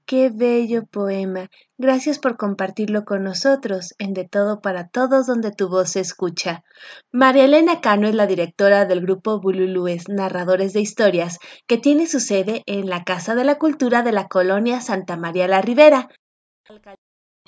Qué 0.06 0.30
bello 0.30 0.86
poema. 0.86 1.50
Gracias 1.76 2.20
por 2.20 2.36
compartirlo 2.36 3.04
con 3.04 3.24
nosotros 3.24 3.92
en 3.98 4.14
De 4.14 4.24
Todo 4.24 4.60
para 4.60 4.88
Todos 4.88 5.26
donde 5.26 5.50
tu 5.50 5.68
voz 5.68 5.90
se 5.90 6.00
escucha. 6.00 6.62
María 7.10 7.44
Elena 7.44 7.80
Cano 7.80 8.06
es 8.06 8.14
la 8.14 8.28
directora 8.28 8.86
del 8.86 9.00
grupo 9.00 9.40
Bululúes 9.40 10.08
Narradores 10.08 10.72
de 10.72 10.80
Historias, 10.80 11.40
que 11.66 11.76
tiene 11.76 12.06
su 12.06 12.20
sede 12.20 12.62
en 12.66 12.88
la 12.88 13.02
Casa 13.02 13.34
de 13.34 13.44
la 13.44 13.58
Cultura 13.58 14.02
de 14.02 14.12
la 14.12 14.28
colonia 14.28 14.80
Santa 14.80 15.16
María 15.16 15.48
la 15.48 15.60
Ribera, 15.60 16.08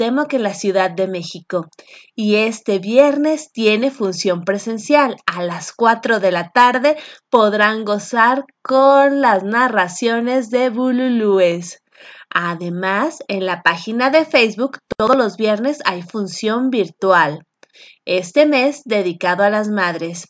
temo 0.00 0.28
que 0.28 0.36
en 0.36 0.44
la 0.44 0.54
Ciudad 0.54 0.90
de 0.90 1.06
México. 1.06 1.68
Y 2.16 2.36
este 2.36 2.78
viernes 2.78 3.52
tiene 3.52 3.90
función 3.90 4.46
presencial. 4.46 5.18
A 5.26 5.42
las 5.42 5.74
4 5.74 6.20
de 6.20 6.32
la 6.32 6.52
tarde 6.52 6.96
podrán 7.28 7.84
gozar 7.84 8.46
con 8.62 9.20
las 9.20 9.42
narraciones 9.42 10.48
de 10.48 10.70
Bululúes. 10.70 11.82
Además, 12.30 13.18
en 13.28 13.44
la 13.44 13.62
página 13.62 14.08
de 14.08 14.24
Facebook 14.24 14.78
todos 14.96 15.16
los 15.16 15.36
viernes 15.36 15.80
hay 15.84 16.00
función 16.00 16.70
virtual. 16.70 17.44
Este 18.06 18.46
mes 18.46 18.80
dedicado 18.86 19.42
a 19.42 19.50
las 19.50 19.68
madres. 19.68 20.28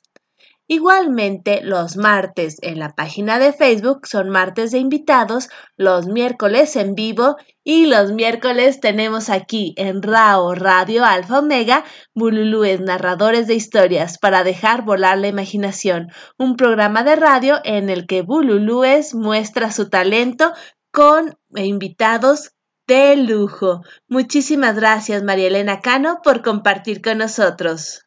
Igualmente, 0.72 1.62
los 1.64 1.96
martes 1.96 2.58
en 2.62 2.78
la 2.78 2.94
página 2.94 3.40
de 3.40 3.52
Facebook 3.52 4.06
son 4.06 4.30
martes 4.30 4.70
de 4.70 4.78
invitados, 4.78 5.48
los 5.76 6.06
miércoles 6.06 6.76
en 6.76 6.94
vivo 6.94 7.34
y 7.64 7.86
los 7.86 8.12
miércoles 8.12 8.78
tenemos 8.78 9.30
aquí 9.30 9.74
en 9.76 10.00
RAO 10.00 10.54
Radio 10.54 11.04
Alfa 11.04 11.40
Omega 11.40 11.82
Bululúes 12.14 12.80
narradores 12.80 13.48
de 13.48 13.54
historias 13.54 14.16
para 14.18 14.44
dejar 14.44 14.84
volar 14.84 15.18
la 15.18 15.26
imaginación, 15.26 16.12
un 16.38 16.54
programa 16.54 17.02
de 17.02 17.16
radio 17.16 17.58
en 17.64 17.90
el 17.90 18.06
que 18.06 18.22
Bululúes 18.22 19.12
muestra 19.12 19.72
su 19.72 19.90
talento 19.90 20.52
con 20.92 21.36
invitados 21.52 22.52
de 22.86 23.16
lujo. 23.16 23.82
Muchísimas 24.06 24.76
gracias, 24.76 25.24
María 25.24 25.48
Elena 25.48 25.80
Cano, 25.80 26.20
por 26.22 26.42
compartir 26.42 27.02
con 27.02 27.18
nosotros. 27.18 28.06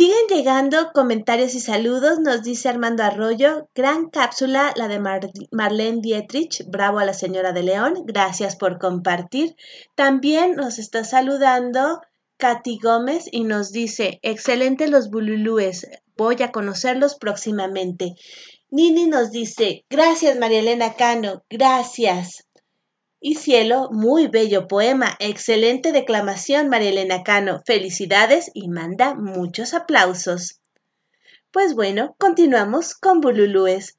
Siguen 0.00 0.28
llegando 0.30 0.92
comentarios 0.94 1.54
y 1.54 1.60
saludos, 1.60 2.20
nos 2.20 2.42
dice 2.42 2.70
Armando 2.70 3.02
Arroyo, 3.02 3.68
gran 3.74 4.08
cápsula 4.08 4.72
la 4.74 4.88
de 4.88 4.98
Marlene 4.98 6.00
Dietrich, 6.00 6.64
bravo 6.66 7.00
a 7.00 7.04
la 7.04 7.12
señora 7.12 7.52
de 7.52 7.64
León, 7.64 8.04
gracias 8.06 8.56
por 8.56 8.78
compartir. 8.78 9.56
También 9.96 10.56
nos 10.56 10.78
está 10.78 11.04
saludando 11.04 12.00
Katy 12.38 12.78
Gómez 12.82 13.26
y 13.30 13.44
nos 13.44 13.72
dice, 13.72 14.20
excelente 14.22 14.88
los 14.88 15.10
bululúes, 15.10 15.86
voy 16.16 16.42
a 16.42 16.50
conocerlos 16.50 17.16
próximamente. 17.16 18.14
Nini 18.70 19.04
nos 19.04 19.30
dice, 19.30 19.84
gracias 19.90 20.38
María 20.38 20.60
Elena 20.60 20.94
Cano, 20.94 21.44
gracias. 21.50 22.46
Y 23.22 23.34
cielo, 23.34 23.90
muy 23.92 24.28
bello 24.28 24.66
poema, 24.66 25.14
excelente 25.18 25.92
declamación, 25.92 26.70
María 26.70 26.88
Elena 26.88 27.22
Cano. 27.22 27.60
Felicidades 27.66 28.50
y 28.54 28.68
manda 28.68 29.14
muchos 29.14 29.74
aplausos. 29.74 30.60
Pues 31.52 31.74
bueno, 31.74 32.16
continuamos 32.18 32.94
con 32.94 33.20
Bululúes, 33.20 33.98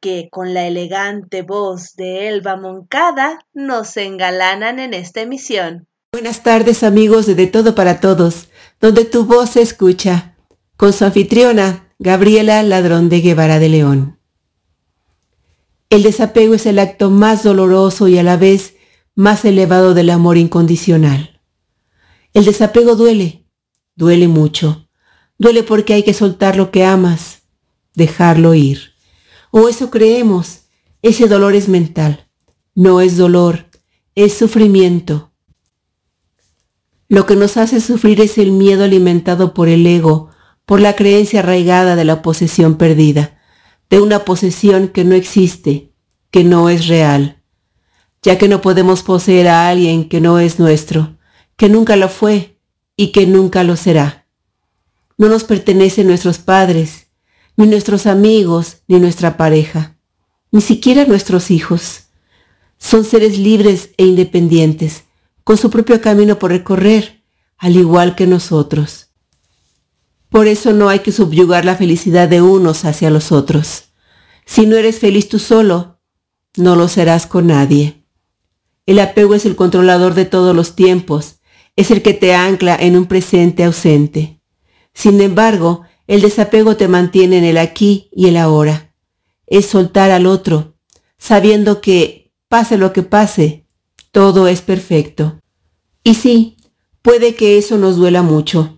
que 0.00 0.28
con 0.32 0.52
la 0.52 0.66
elegante 0.66 1.42
voz 1.42 1.94
de 1.94 2.26
Elba 2.28 2.56
Moncada 2.56 3.38
nos 3.54 3.96
engalanan 3.96 4.80
en 4.80 4.94
esta 4.94 5.20
emisión. 5.20 5.86
Buenas 6.12 6.42
tardes 6.42 6.82
amigos 6.82 7.26
de 7.26 7.36
De 7.36 7.46
Todo 7.46 7.76
para 7.76 8.00
Todos, 8.00 8.48
donde 8.80 9.04
tu 9.04 9.26
voz 9.26 9.50
se 9.50 9.62
escucha, 9.62 10.34
con 10.76 10.92
su 10.92 11.04
anfitriona, 11.04 11.94
Gabriela 12.00 12.62
Ladrón 12.64 13.08
de 13.10 13.20
Guevara 13.20 13.60
de 13.60 13.68
León. 13.68 14.15
El 15.88 16.02
desapego 16.02 16.54
es 16.54 16.66
el 16.66 16.80
acto 16.80 17.10
más 17.10 17.44
doloroso 17.44 18.08
y 18.08 18.18
a 18.18 18.24
la 18.24 18.36
vez 18.36 18.74
más 19.14 19.44
elevado 19.44 19.94
del 19.94 20.10
amor 20.10 20.36
incondicional. 20.36 21.40
El 22.34 22.44
desapego 22.44 22.96
duele, 22.96 23.46
duele 23.94 24.26
mucho. 24.26 24.88
Duele 25.38 25.62
porque 25.62 25.94
hay 25.94 26.02
que 26.02 26.12
soltar 26.12 26.56
lo 26.56 26.70
que 26.72 26.84
amas, 26.84 27.42
dejarlo 27.94 28.54
ir. 28.54 28.94
O 29.52 29.68
eso 29.68 29.90
creemos, 29.90 30.62
ese 31.02 31.28
dolor 31.28 31.54
es 31.54 31.68
mental. 31.68 32.28
No 32.74 33.00
es 33.00 33.16
dolor, 33.16 33.66
es 34.16 34.34
sufrimiento. 34.34 35.30
Lo 37.08 37.26
que 37.26 37.36
nos 37.36 37.56
hace 37.56 37.80
sufrir 37.80 38.20
es 38.20 38.38
el 38.38 38.50
miedo 38.50 38.82
alimentado 38.82 39.54
por 39.54 39.68
el 39.68 39.86
ego, 39.86 40.30
por 40.64 40.80
la 40.80 40.96
creencia 40.96 41.40
arraigada 41.40 41.94
de 41.94 42.04
la 42.04 42.22
posesión 42.22 42.76
perdida 42.76 43.35
de 43.90 44.00
una 44.00 44.24
posesión 44.24 44.88
que 44.88 45.04
no 45.04 45.14
existe, 45.14 45.92
que 46.30 46.44
no 46.44 46.68
es 46.68 46.88
real, 46.88 47.42
ya 48.22 48.38
que 48.38 48.48
no 48.48 48.60
podemos 48.60 49.02
poseer 49.02 49.48
a 49.48 49.68
alguien 49.68 50.08
que 50.08 50.20
no 50.20 50.38
es 50.38 50.58
nuestro, 50.58 51.16
que 51.56 51.68
nunca 51.68 51.96
lo 51.96 52.08
fue 52.08 52.58
y 52.96 53.12
que 53.12 53.26
nunca 53.26 53.62
lo 53.62 53.76
será. 53.76 54.26
No 55.16 55.28
nos 55.28 55.44
pertenecen 55.44 56.08
nuestros 56.08 56.38
padres, 56.38 57.06
ni 57.56 57.66
nuestros 57.66 58.06
amigos, 58.06 58.82
ni 58.86 58.98
nuestra 58.98 59.36
pareja, 59.36 59.96
ni 60.50 60.60
siquiera 60.60 61.04
nuestros 61.06 61.50
hijos. 61.50 62.08
Son 62.78 63.04
seres 63.04 63.38
libres 63.38 63.90
e 63.96 64.04
independientes, 64.04 65.04
con 65.44 65.56
su 65.56 65.70
propio 65.70 66.00
camino 66.00 66.38
por 66.38 66.50
recorrer, 66.50 67.22
al 67.56 67.76
igual 67.76 68.14
que 68.14 68.26
nosotros. 68.26 69.05
Por 70.28 70.48
eso 70.48 70.72
no 70.72 70.88
hay 70.88 71.00
que 71.00 71.12
subyugar 71.12 71.64
la 71.64 71.76
felicidad 71.76 72.28
de 72.28 72.42
unos 72.42 72.84
hacia 72.84 73.10
los 73.10 73.32
otros. 73.32 73.84
Si 74.44 74.66
no 74.66 74.76
eres 74.76 74.98
feliz 74.98 75.28
tú 75.28 75.38
solo, 75.38 76.00
no 76.56 76.76
lo 76.76 76.88
serás 76.88 77.26
con 77.26 77.48
nadie. 77.48 78.04
El 78.86 79.00
apego 79.00 79.34
es 79.34 79.44
el 79.46 79.56
controlador 79.56 80.14
de 80.14 80.24
todos 80.24 80.54
los 80.54 80.76
tiempos, 80.76 81.40
es 81.74 81.90
el 81.90 82.02
que 82.02 82.14
te 82.14 82.34
ancla 82.34 82.76
en 82.76 82.96
un 82.96 83.06
presente 83.06 83.64
ausente. 83.64 84.40
Sin 84.94 85.20
embargo, 85.20 85.82
el 86.06 86.22
desapego 86.22 86.76
te 86.76 86.88
mantiene 86.88 87.38
en 87.38 87.44
el 87.44 87.58
aquí 87.58 88.08
y 88.12 88.28
el 88.28 88.36
ahora. 88.36 88.94
Es 89.46 89.66
soltar 89.66 90.10
al 90.10 90.26
otro, 90.26 90.76
sabiendo 91.18 91.80
que, 91.80 92.32
pase 92.48 92.78
lo 92.78 92.92
que 92.92 93.02
pase, 93.02 93.66
todo 94.12 94.48
es 94.48 94.62
perfecto. 94.62 95.40
Y 96.02 96.14
sí, 96.14 96.56
puede 97.02 97.34
que 97.34 97.58
eso 97.58 97.76
nos 97.76 97.96
duela 97.96 98.22
mucho, 98.22 98.75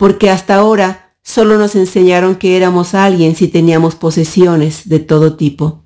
porque 0.00 0.30
hasta 0.30 0.54
ahora 0.54 1.14
solo 1.22 1.58
nos 1.58 1.74
enseñaron 1.74 2.36
que 2.36 2.56
éramos 2.56 2.94
alguien 2.94 3.36
si 3.36 3.48
teníamos 3.48 3.96
posesiones 3.96 4.88
de 4.88 4.98
todo 4.98 5.36
tipo. 5.36 5.84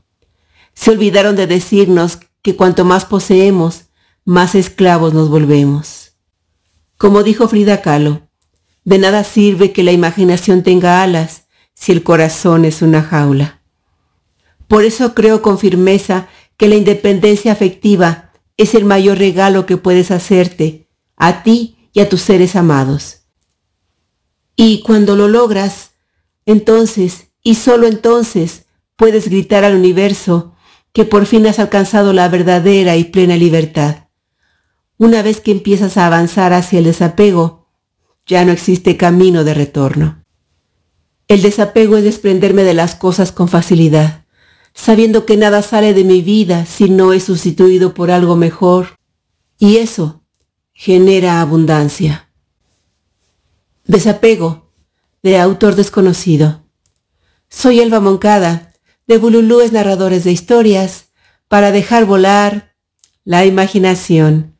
Se 0.73 0.93
olvidaron 0.93 1.35
de 1.35 1.49
decirnos 1.49 2.21
que 2.41 2.55
cuanto 2.55 2.85
más 2.85 3.07
poseemos, 3.07 3.87
más 4.25 4.55
esclavos 4.55 5.15
nos 5.15 5.31
volvemos. 5.31 6.13
Como 6.97 7.25
dijo 7.25 7.49
Frida 7.49 7.83
Kahlo, 7.83 8.29
de 8.85 8.99
nada 8.99 9.25
sirve 9.25 9.73
que 9.73 9.83
la 9.83 9.91
imaginación 9.91 10.63
tenga 10.63 11.03
alas 11.03 11.49
si 11.75 11.91
el 11.91 12.05
corazón 12.05 12.65
es 12.65 12.83
una 12.83 13.03
jaula. 13.03 13.63
Por 14.69 14.85
eso 14.85 15.13
creo 15.15 15.43
con 15.43 15.59
firmeza 15.59 16.29
que 16.57 16.69
la 16.69 16.77
independencia 16.77 17.51
afectiva 17.51 18.31
es 18.57 18.77
el 18.77 18.85
mayor 18.85 19.19
regalo 19.19 19.67
que 19.67 19.77
puedes 19.77 20.13
hacerte 20.13 20.89
a 21.17 21.43
ti 21.43 21.91
y 21.93 21.99
a 21.99 22.09
tus 22.09 22.21
seres 22.21 22.55
amados. 22.55 23.24
Y 24.57 24.83
cuando 24.83 25.17
lo 25.17 25.29
logras, 25.29 25.91
entonces, 26.47 27.29
y 27.43 27.57
solo 27.57 27.87
entonces, 27.87 28.67
puedes 28.97 29.29
gritar 29.29 29.65
al 29.65 29.75
universo 29.75 30.55
que 30.93 31.05
por 31.05 31.27
fin 31.27 31.47
has 31.47 31.59
alcanzado 31.59 32.13
la 32.13 32.29
verdadera 32.29 32.97
y 32.97 33.05
plena 33.05 33.37
libertad. 33.37 34.09
Una 34.97 35.23
vez 35.23 35.41
que 35.41 35.51
empiezas 35.51 35.97
a 35.97 36.07
avanzar 36.07 36.53
hacia 36.53 36.79
el 36.79 36.85
desapego, 36.85 37.67
ya 38.27 38.45
no 38.45 38.53
existe 38.53 38.97
camino 38.97 39.43
de 39.43 39.55
retorno. 39.55 40.25
El 41.27 41.43
desapego 41.43 41.97
es 41.97 42.05
desprenderme 42.05 42.63
de 42.63 42.75
las 42.75 42.95
cosas 42.95 43.33
con 43.33 43.49
facilidad, 43.49 44.25
sabiendo 44.73 45.27
que 45.27 45.37
nada 45.37 45.63
sale 45.63 45.95
de 45.95 46.05
mi 46.05 46.23
vida 46.23 46.65
si 46.67 46.91
no 46.91 47.13
es 47.13 47.25
sustituido 47.25 47.93
por 47.93 48.11
algo 48.11 48.37
mejor, 48.37 48.97
y 49.59 49.79
eso 49.79 50.23
genera 50.73 51.41
abundancia. 51.41 52.29
Desapego, 53.87 54.73
de 55.23 55.39
autor 55.39 55.75
desconocido. 55.75 56.65
Soy 57.51 57.81
Elba 57.81 58.01
Moncada, 58.01 58.73
de 59.07 59.19
Bululúes 59.19 59.73
Narradores 59.73 60.25
de 60.25 60.33
Historias, 60.33 61.13
para 61.49 61.71
dejar 61.71 62.07
volar 62.07 62.75
la 63.25 63.45
imaginación. 63.45 64.59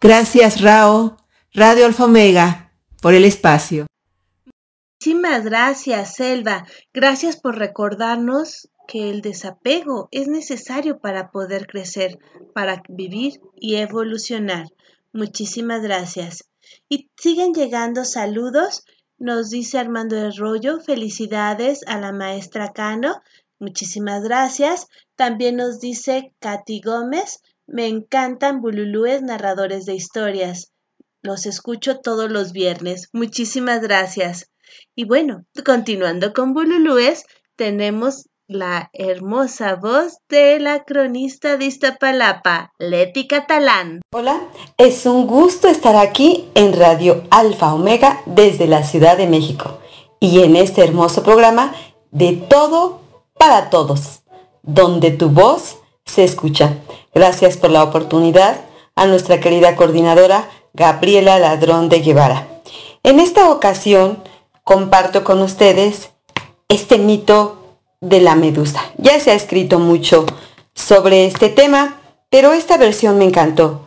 Gracias, 0.00 0.60
Rao, 0.60 1.16
Radio 1.52 1.84
Alfa 1.84 2.04
Omega, 2.04 2.72
por 3.00 3.14
el 3.14 3.24
espacio. 3.24 3.86
Muchísimas 5.00 5.44
gracias, 5.44 6.14
Selva. 6.14 6.64
Gracias 6.94 7.36
por 7.36 7.58
recordarnos 7.58 8.68
que 8.86 9.10
el 9.10 9.20
desapego 9.20 10.08
es 10.12 10.28
necesario 10.28 11.00
para 11.00 11.32
poder 11.32 11.66
crecer, 11.66 12.20
para 12.54 12.84
vivir 12.88 13.40
y 13.56 13.76
evolucionar. 13.76 14.66
Muchísimas 15.12 15.82
gracias. 15.82 16.51
Y 16.92 17.10
siguen 17.16 17.54
llegando 17.54 18.04
saludos. 18.04 18.84
Nos 19.16 19.48
dice 19.48 19.78
Armando 19.78 20.14
Arroyo, 20.20 20.78
felicidades 20.78 21.80
a 21.86 21.98
la 21.98 22.12
maestra 22.12 22.74
Cano. 22.74 23.22
Muchísimas 23.58 24.22
gracias. 24.22 24.88
También 25.16 25.56
nos 25.56 25.80
dice 25.80 26.34
Katy 26.38 26.82
Gómez, 26.82 27.40
me 27.66 27.86
encantan 27.86 28.60
bululúes 28.60 29.22
narradores 29.22 29.86
de 29.86 29.94
historias. 29.94 30.70
Los 31.22 31.46
escucho 31.46 32.00
todos 32.00 32.30
los 32.30 32.52
viernes. 32.52 33.08
Muchísimas 33.14 33.80
gracias. 33.80 34.50
Y 34.94 35.06
bueno, 35.06 35.46
continuando 35.64 36.34
con 36.34 36.52
bululúes, 36.52 37.24
tenemos 37.56 38.28
la 38.52 38.90
hermosa 38.92 39.76
voz 39.76 40.18
de 40.28 40.60
la 40.60 40.84
cronista 40.84 41.56
de 41.56 41.66
Iztapalapa, 41.66 42.72
Leti 42.78 43.26
Catalán. 43.26 44.02
Hola, 44.12 44.40
es 44.76 45.06
un 45.06 45.26
gusto 45.26 45.68
estar 45.68 45.96
aquí 45.96 46.48
en 46.54 46.72
Radio 46.72 47.22
Alfa 47.30 47.74
Omega 47.74 48.20
desde 48.26 48.66
la 48.66 48.84
Ciudad 48.84 49.16
de 49.16 49.26
México 49.26 49.78
y 50.20 50.42
en 50.42 50.56
este 50.56 50.84
hermoso 50.84 51.22
programa 51.22 51.74
de 52.10 52.32
todo 52.32 53.00
para 53.38 53.70
todos, 53.70 54.22
donde 54.62 55.10
tu 55.10 55.30
voz 55.30 55.78
se 56.04 56.24
escucha. 56.24 56.76
Gracias 57.14 57.56
por 57.56 57.70
la 57.70 57.82
oportunidad 57.82 58.60
a 58.94 59.06
nuestra 59.06 59.40
querida 59.40 59.76
coordinadora 59.76 60.48
Gabriela 60.74 61.38
Ladrón 61.38 61.88
de 61.88 62.00
Guevara. 62.00 62.48
En 63.02 63.18
esta 63.18 63.50
ocasión 63.50 64.22
comparto 64.62 65.24
con 65.24 65.42
ustedes 65.42 66.10
este 66.68 66.98
mito 66.98 67.61
de 68.02 68.20
la 68.20 68.34
medusa. 68.34 68.82
Ya 68.98 69.18
se 69.20 69.30
ha 69.30 69.34
escrito 69.34 69.78
mucho 69.78 70.26
sobre 70.74 71.24
este 71.24 71.48
tema, 71.48 72.00
pero 72.28 72.52
esta 72.52 72.76
versión 72.76 73.16
me 73.16 73.24
encantó. 73.24 73.86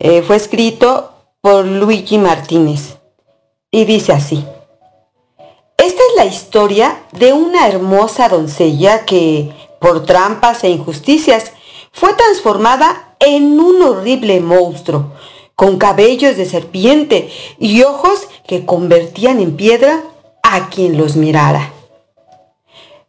Eh, 0.00 0.22
fue 0.22 0.36
escrito 0.36 1.12
por 1.40 1.66
Luigi 1.66 2.18
Martínez 2.18 2.96
y 3.70 3.84
dice 3.84 4.12
así. 4.12 4.44
Esta 5.76 6.02
es 6.10 6.16
la 6.16 6.24
historia 6.24 7.02
de 7.12 7.32
una 7.32 7.68
hermosa 7.68 8.28
doncella 8.28 9.04
que, 9.06 9.50
por 9.80 10.04
trampas 10.04 10.64
e 10.64 10.70
injusticias, 10.70 11.52
fue 11.92 12.12
transformada 12.14 13.14
en 13.20 13.58
un 13.60 13.82
horrible 13.82 14.40
monstruo, 14.40 15.12
con 15.54 15.78
cabellos 15.78 16.36
de 16.36 16.46
serpiente 16.46 17.30
y 17.58 17.82
ojos 17.82 18.28
que 18.46 18.64
convertían 18.64 19.40
en 19.40 19.56
piedra 19.56 20.02
a 20.42 20.68
quien 20.70 20.96
los 20.96 21.16
mirara. 21.16 21.72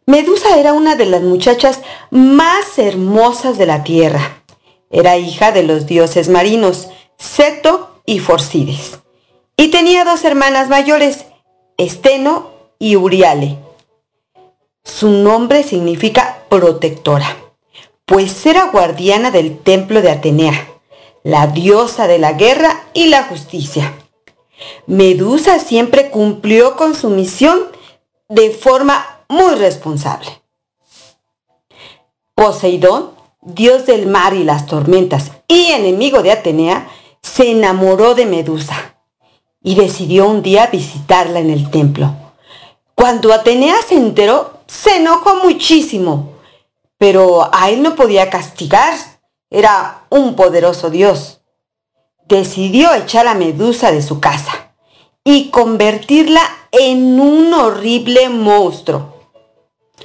Medusa 0.06 0.58
era 0.58 0.72
una 0.72 0.96
de 0.96 1.06
las 1.06 1.22
muchachas 1.22 1.80
más 2.10 2.78
hermosas 2.78 3.56
de 3.56 3.66
la 3.66 3.84
tierra. 3.84 4.42
Era 4.90 5.16
hija 5.16 5.52
de 5.52 5.62
los 5.62 5.86
dioses 5.86 6.28
marinos, 6.28 6.88
Seto 7.18 8.00
y 8.04 8.18
Forcides. 8.18 8.98
Y 9.56 9.68
tenía 9.68 10.04
dos 10.04 10.24
hermanas 10.24 10.68
mayores, 10.68 11.26
Esteno 11.76 12.50
y 12.80 12.96
Uriale. 12.96 13.58
Su 14.82 15.10
nombre 15.10 15.62
significa 15.62 16.42
protectora, 16.48 17.36
pues 18.04 18.44
era 18.44 18.70
guardiana 18.70 19.30
del 19.30 19.56
templo 19.56 20.02
de 20.02 20.10
Atenea, 20.10 20.68
la 21.22 21.46
diosa 21.46 22.08
de 22.08 22.18
la 22.18 22.32
guerra 22.32 22.82
y 22.92 23.06
la 23.06 23.22
justicia. 23.22 23.94
Medusa 24.86 25.60
siempre 25.60 26.10
cumplió 26.10 26.76
con 26.76 26.96
su 26.96 27.08
misión 27.10 27.60
de 28.28 28.50
forma 28.50 29.21
muy 29.32 29.54
responsable. 29.54 30.28
Poseidón, 32.34 33.12
dios 33.40 33.86
del 33.86 34.06
mar 34.06 34.34
y 34.34 34.44
las 34.44 34.66
tormentas 34.66 35.32
y 35.48 35.72
enemigo 35.72 36.22
de 36.22 36.32
Atenea, 36.32 36.88
se 37.22 37.50
enamoró 37.50 38.14
de 38.14 38.26
Medusa 38.26 38.94
y 39.62 39.74
decidió 39.74 40.28
un 40.28 40.42
día 40.42 40.66
visitarla 40.66 41.40
en 41.40 41.48
el 41.48 41.70
templo. 41.70 42.14
Cuando 42.94 43.32
Atenea 43.32 43.76
se 43.80 43.94
enteró, 43.94 44.60
se 44.66 44.96
enojó 44.96 45.36
muchísimo, 45.36 46.34
pero 46.98 47.48
a 47.54 47.70
él 47.70 47.82
no 47.82 47.94
podía 47.94 48.28
castigar, 48.28 48.92
era 49.48 50.04
un 50.10 50.36
poderoso 50.36 50.90
dios. 50.90 51.40
Decidió 52.26 52.92
echar 52.92 53.26
a 53.26 53.34
Medusa 53.34 53.92
de 53.92 54.02
su 54.02 54.20
casa 54.20 54.74
y 55.24 55.48
convertirla 55.48 56.42
en 56.70 57.20
un 57.20 57.54
horrible 57.54 58.28
monstruo. 58.28 59.11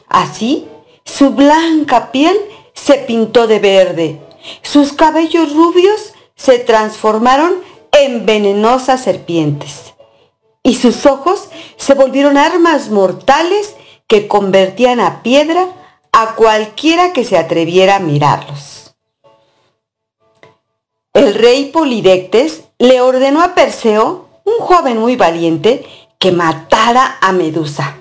Así, 0.07 0.67
su 1.05 1.31
blanca 1.31 2.11
piel 2.11 2.37
se 2.73 2.95
pintó 2.95 3.47
de 3.47 3.59
verde, 3.59 4.21
sus 4.61 4.93
cabellos 4.93 5.53
rubios 5.53 6.13
se 6.35 6.59
transformaron 6.59 7.55
en 7.91 8.25
venenosas 8.25 9.03
serpientes 9.03 9.93
y 10.67 10.75
sus 10.75 11.05
ojos 11.05 11.47
se 11.77 11.93
volvieron 11.93 12.37
armas 12.37 12.89
mortales 12.89 13.75
que 14.05 14.27
convertían 14.27 14.99
a 14.99 15.23
piedra 15.23 15.67
a 16.11 16.35
cualquiera 16.35 17.13
que 17.13 17.23
se 17.23 17.37
atreviera 17.37 17.95
a 17.95 17.99
mirarlos. 17.99 18.95
El 21.13 21.33
rey 21.33 21.65
Polidectes 21.71 22.63
le 22.79 23.01
ordenó 23.01 23.41
a 23.41 23.55
Perseo, 23.55 24.27
un 24.43 24.57
joven 24.59 24.97
muy 24.97 25.15
valiente, 25.15 25.85
que 26.19 26.31
matara 26.31 27.17
a 27.21 27.31
Medusa. 27.31 27.97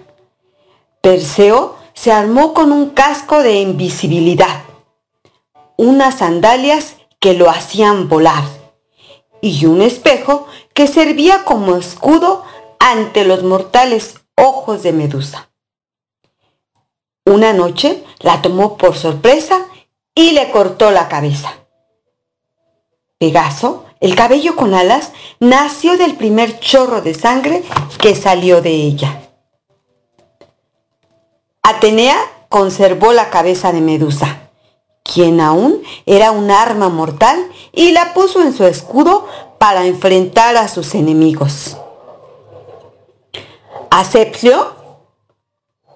Perseo 1.01 1.76
se 1.97 2.13
armó 2.13 2.55
con 2.55 2.71
un 2.71 2.91
casco 2.91 3.43
de 3.43 3.61
invisibilidad, 3.61 4.63
unas 5.77 6.19
sandalias 6.19 6.97
que 7.19 7.33
lo 7.33 7.51
hacían 7.51 8.09
volar 8.09 8.45
y 9.41 9.67
un 9.67 9.83
espejo 9.83 10.47
que 10.75 10.87
servía 10.87 11.45
como 11.45 11.75
escudo 11.75 12.45
ante 12.79 13.25
los 13.25 13.43
mortales 13.43 14.21
ojos 14.37 14.83
de 14.83 14.93
Medusa. 14.93 15.51
Una 17.25 17.53
noche 17.53 18.05
la 18.21 18.43
tomó 18.43 18.77
por 18.77 18.95
sorpresa 18.97 19.67
y 20.15 20.33
le 20.33 20.51
cortó 20.51 20.91
la 20.91 21.09
cabeza. 21.09 21.55
Pegaso, 23.19 23.87
el 24.01 24.15
cabello 24.15 24.55
con 24.55 24.75
alas, 24.75 25.13
nació 25.41 25.97
del 25.97 26.15
primer 26.15 26.61
chorro 26.61 27.01
de 27.01 27.15
sangre 27.15 27.65
que 27.99 28.15
salió 28.15 28.61
de 28.61 28.71
ella. 28.71 29.26
Atenea 31.69 32.17
conservó 32.49 33.13
la 33.13 33.29
cabeza 33.29 33.73
de 33.73 33.81
Medusa, 33.81 34.51
quien 35.03 35.41
aún 35.41 35.83
era 36.07 36.31
un 36.31 36.53
arma 36.53 36.91
mortal, 36.91 37.45
y 37.73 37.91
la 37.91 38.15
puso 38.15 38.41
en 38.41 38.53
su 38.53 38.65
escudo 38.67 39.27
para 39.59 39.85
enfrentar 39.85 40.57
a 40.57 40.69
sus 40.69 40.95
enemigos. 40.95 41.77
Asepsio, 43.91 44.75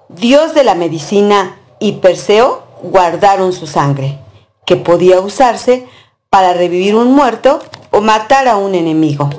dios 0.09 0.55
de 0.55 0.65
la 0.65 0.75
medicina, 0.75 1.61
y 1.79 1.93
Perseo 1.93 2.65
guardaron 2.83 3.53
su 3.53 3.69
sangre, 3.69 4.19
que 4.67 4.75
podía 4.75 5.21
usarse 5.21 5.87
para 6.31 6.53
revivir 6.53 6.97
un 6.97 7.15
muerto 7.15 7.61
o 7.93 8.01
matar 8.01 8.49
a 8.49 8.57
un 8.57 8.75
enemigo. 8.75 9.31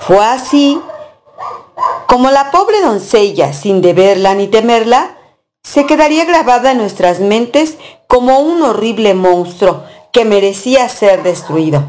Fue 0.00 0.24
así 0.24 0.80
como 2.06 2.30
la 2.30 2.50
pobre 2.50 2.80
doncella, 2.80 3.52
sin 3.52 3.82
deberla 3.82 4.34
ni 4.34 4.46
temerla, 4.46 5.18
se 5.62 5.86
quedaría 5.86 6.24
grabada 6.24 6.72
en 6.72 6.78
nuestras 6.78 7.20
mentes 7.20 7.76
como 8.06 8.40
un 8.40 8.62
horrible 8.62 9.14
monstruo 9.14 9.84
que 10.12 10.24
merecía 10.24 10.88
ser 10.88 11.22
destruido. 11.22 11.84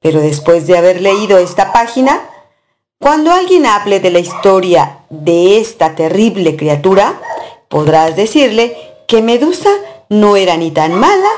Pero 0.00 0.20
después 0.20 0.66
de 0.66 0.76
haber 0.76 1.00
leído 1.00 1.38
esta 1.38 1.72
página, 1.72 2.20
cuando 2.98 3.32
alguien 3.32 3.66
hable 3.66 4.00
de 4.00 4.10
la 4.10 4.18
historia 4.18 5.00
de 5.10 5.58
esta 5.60 5.94
terrible 5.94 6.56
criatura, 6.56 7.20
podrás 7.68 8.16
decirle 8.16 8.76
que 9.06 9.22
Medusa 9.22 9.70
no 10.08 10.36
era 10.36 10.56
ni 10.56 10.70
tan 10.70 10.94
mala 10.94 11.30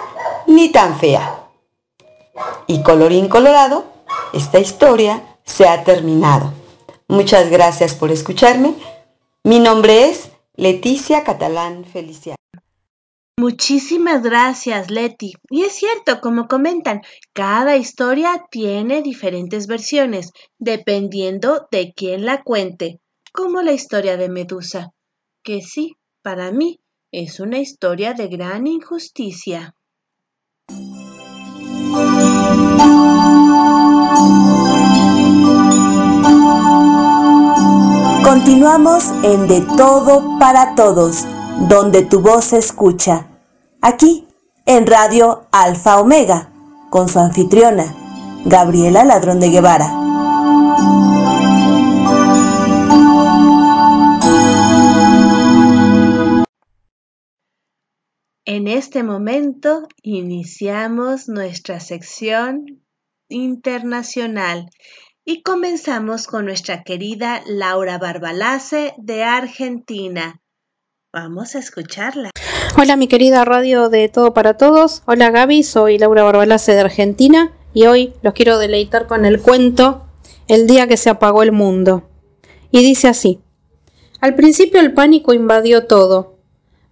ni 0.46 0.70
tan 0.70 0.98
fea. 0.98 1.44
Y 2.66 2.82
colorín 2.82 3.28
colorado, 3.28 3.84
esta 4.32 4.58
historia 4.58 5.22
se 5.44 5.68
ha 5.68 5.84
terminado. 5.84 6.52
Muchas 7.08 7.50
gracias 7.50 7.94
por 7.94 8.10
escucharme. 8.10 8.74
Mi 9.44 9.58
nombre 9.60 10.08
es 10.08 10.30
Leticia 10.58 11.22
Catalán 11.22 11.84
Feliciano. 11.84 12.36
Muchísimas 13.38 14.22
gracias, 14.22 14.90
Leti. 14.90 15.34
Y 15.50 15.64
es 15.64 15.72
cierto, 15.72 16.22
como 16.22 16.48
comentan, 16.48 17.02
cada 17.34 17.76
historia 17.76 18.46
tiene 18.50 19.02
diferentes 19.02 19.66
versiones, 19.66 20.32
dependiendo 20.58 21.68
de 21.70 21.92
quién 21.94 22.24
la 22.24 22.42
cuente, 22.42 23.00
como 23.34 23.60
la 23.60 23.72
historia 23.72 24.16
de 24.16 24.30
Medusa, 24.30 24.94
que 25.42 25.60
sí, 25.60 25.96
para 26.22 26.50
mí, 26.52 26.80
es 27.12 27.38
una 27.38 27.58
historia 27.58 28.14
de 28.14 28.28
gran 28.28 28.66
injusticia. 28.66 29.74
Continuamos 38.36 39.12
en 39.22 39.48
De 39.48 39.62
Todo 39.62 40.38
para 40.38 40.74
Todos, 40.74 41.24
donde 41.70 42.02
tu 42.02 42.20
voz 42.20 42.44
se 42.44 42.58
escucha. 42.58 43.28
Aquí, 43.80 44.28
en 44.66 44.86
Radio 44.86 45.46
Alfa 45.52 45.98
Omega, 45.98 46.52
con 46.90 47.08
su 47.08 47.18
anfitriona, 47.18 47.96
Gabriela 48.44 49.06
Ladrón 49.06 49.40
de 49.40 49.48
Guevara. 49.48 49.90
En 58.44 58.68
este 58.68 59.02
momento 59.02 59.88
iniciamos 60.02 61.26
nuestra 61.30 61.80
sección 61.80 62.84
internacional 63.30 64.68
y 65.28 65.42
comenzamos 65.42 66.28
con 66.28 66.44
nuestra 66.44 66.84
querida 66.84 67.42
Laura 67.48 67.98
Barbalace 67.98 68.94
de 68.96 69.24
Argentina. 69.24 70.40
Vamos 71.12 71.56
a 71.56 71.58
escucharla. 71.58 72.30
Hola 72.78 72.96
mi 72.96 73.08
querida 73.08 73.44
radio 73.44 73.88
de 73.88 74.08
Todo 74.08 74.32
para 74.32 74.56
Todos. 74.56 75.02
Hola 75.04 75.32
Gaby, 75.32 75.64
soy 75.64 75.98
Laura 75.98 76.22
Barbalace 76.22 76.74
de 76.74 76.80
Argentina 76.80 77.52
y 77.74 77.86
hoy 77.86 78.12
los 78.22 78.34
quiero 78.34 78.58
deleitar 78.58 79.08
con 79.08 79.24
el 79.24 79.42
cuento 79.42 80.06
El 80.46 80.68
día 80.68 80.86
que 80.86 80.96
se 80.96 81.10
apagó 81.10 81.42
el 81.42 81.50
mundo. 81.50 82.08
Y 82.70 82.82
dice 82.82 83.08
así. 83.08 83.40
Al 84.20 84.36
principio 84.36 84.78
el 84.78 84.94
pánico 84.94 85.34
invadió 85.34 85.88
todo. 85.88 86.36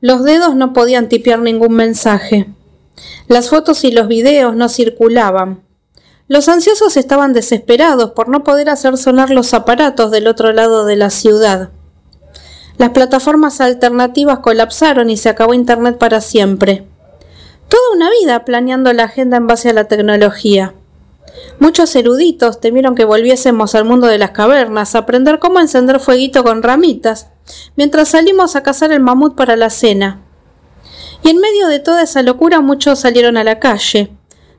Los 0.00 0.24
dedos 0.24 0.56
no 0.56 0.72
podían 0.72 1.08
tipear 1.08 1.38
ningún 1.38 1.74
mensaje. 1.74 2.48
Las 3.28 3.48
fotos 3.48 3.84
y 3.84 3.92
los 3.92 4.08
videos 4.08 4.56
no 4.56 4.68
circulaban. 4.68 5.62
Los 6.26 6.48
ansiosos 6.48 6.96
estaban 6.96 7.34
desesperados 7.34 8.12
por 8.12 8.30
no 8.30 8.44
poder 8.44 8.70
hacer 8.70 8.96
sonar 8.96 9.28
los 9.28 9.52
aparatos 9.52 10.10
del 10.10 10.26
otro 10.26 10.52
lado 10.52 10.86
de 10.86 10.96
la 10.96 11.10
ciudad. 11.10 11.68
Las 12.78 12.90
plataformas 12.90 13.60
alternativas 13.60 14.38
colapsaron 14.38 15.10
y 15.10 15.18
se 15.18 15.28
acabó 15.28 15.52
Internet 15.52 15.98
para 15.98 16.22
siempre. 16.22 16.86
Toda 17.68 17.82
una 17.94 18.08
vida 18.10 18.46
planeando 18.46 18.90
la 18.94 19.04
agenda 19.04 19.36
en 19.36 19.46
base 19.46 19.68
a 19.68 19.74
la 19.74 19.84
tecnología. 19.84 20.72
Muchos 21.58 21.94
eruditos 21.94 22.58
temieron 22.58 22.94
que 22.94 23.04
volviésemos 23.04 23.74
al 23.74 23.84
mundo 23.84 24.06
de 24.06 24.16
las 24.16 24.30
cavernas 24.30 24.94
a 24.94 25.00
aprender 25.00 25.38
cómo 25.38 25.60
encender 25.60 26.00
fueguito 26.00 26.42
con 26.42 26.62
ramitas, 26.62 27.28
mientras 27.76 28.08
salimos 28.08 28.56
a 28.56 28.62
cazar 28.62 28.92
el 28.92 29.00
mamut 29.00 29.34
para 29.34 29.56
la 29.56 29.68
cena. 29.68 30.22
Y 31.22 31.28
en 31.28 31.38
medio 31.38 31.68
de 31.68 31.80
toda 31.80 32.02
esa 32.02 32.22
locura 32.22 32.62
muchos 32.62 33.00
salieron 33.00 33.36
a 33.36 33.44
la 33.44 33.58
calle, 33.58 34.10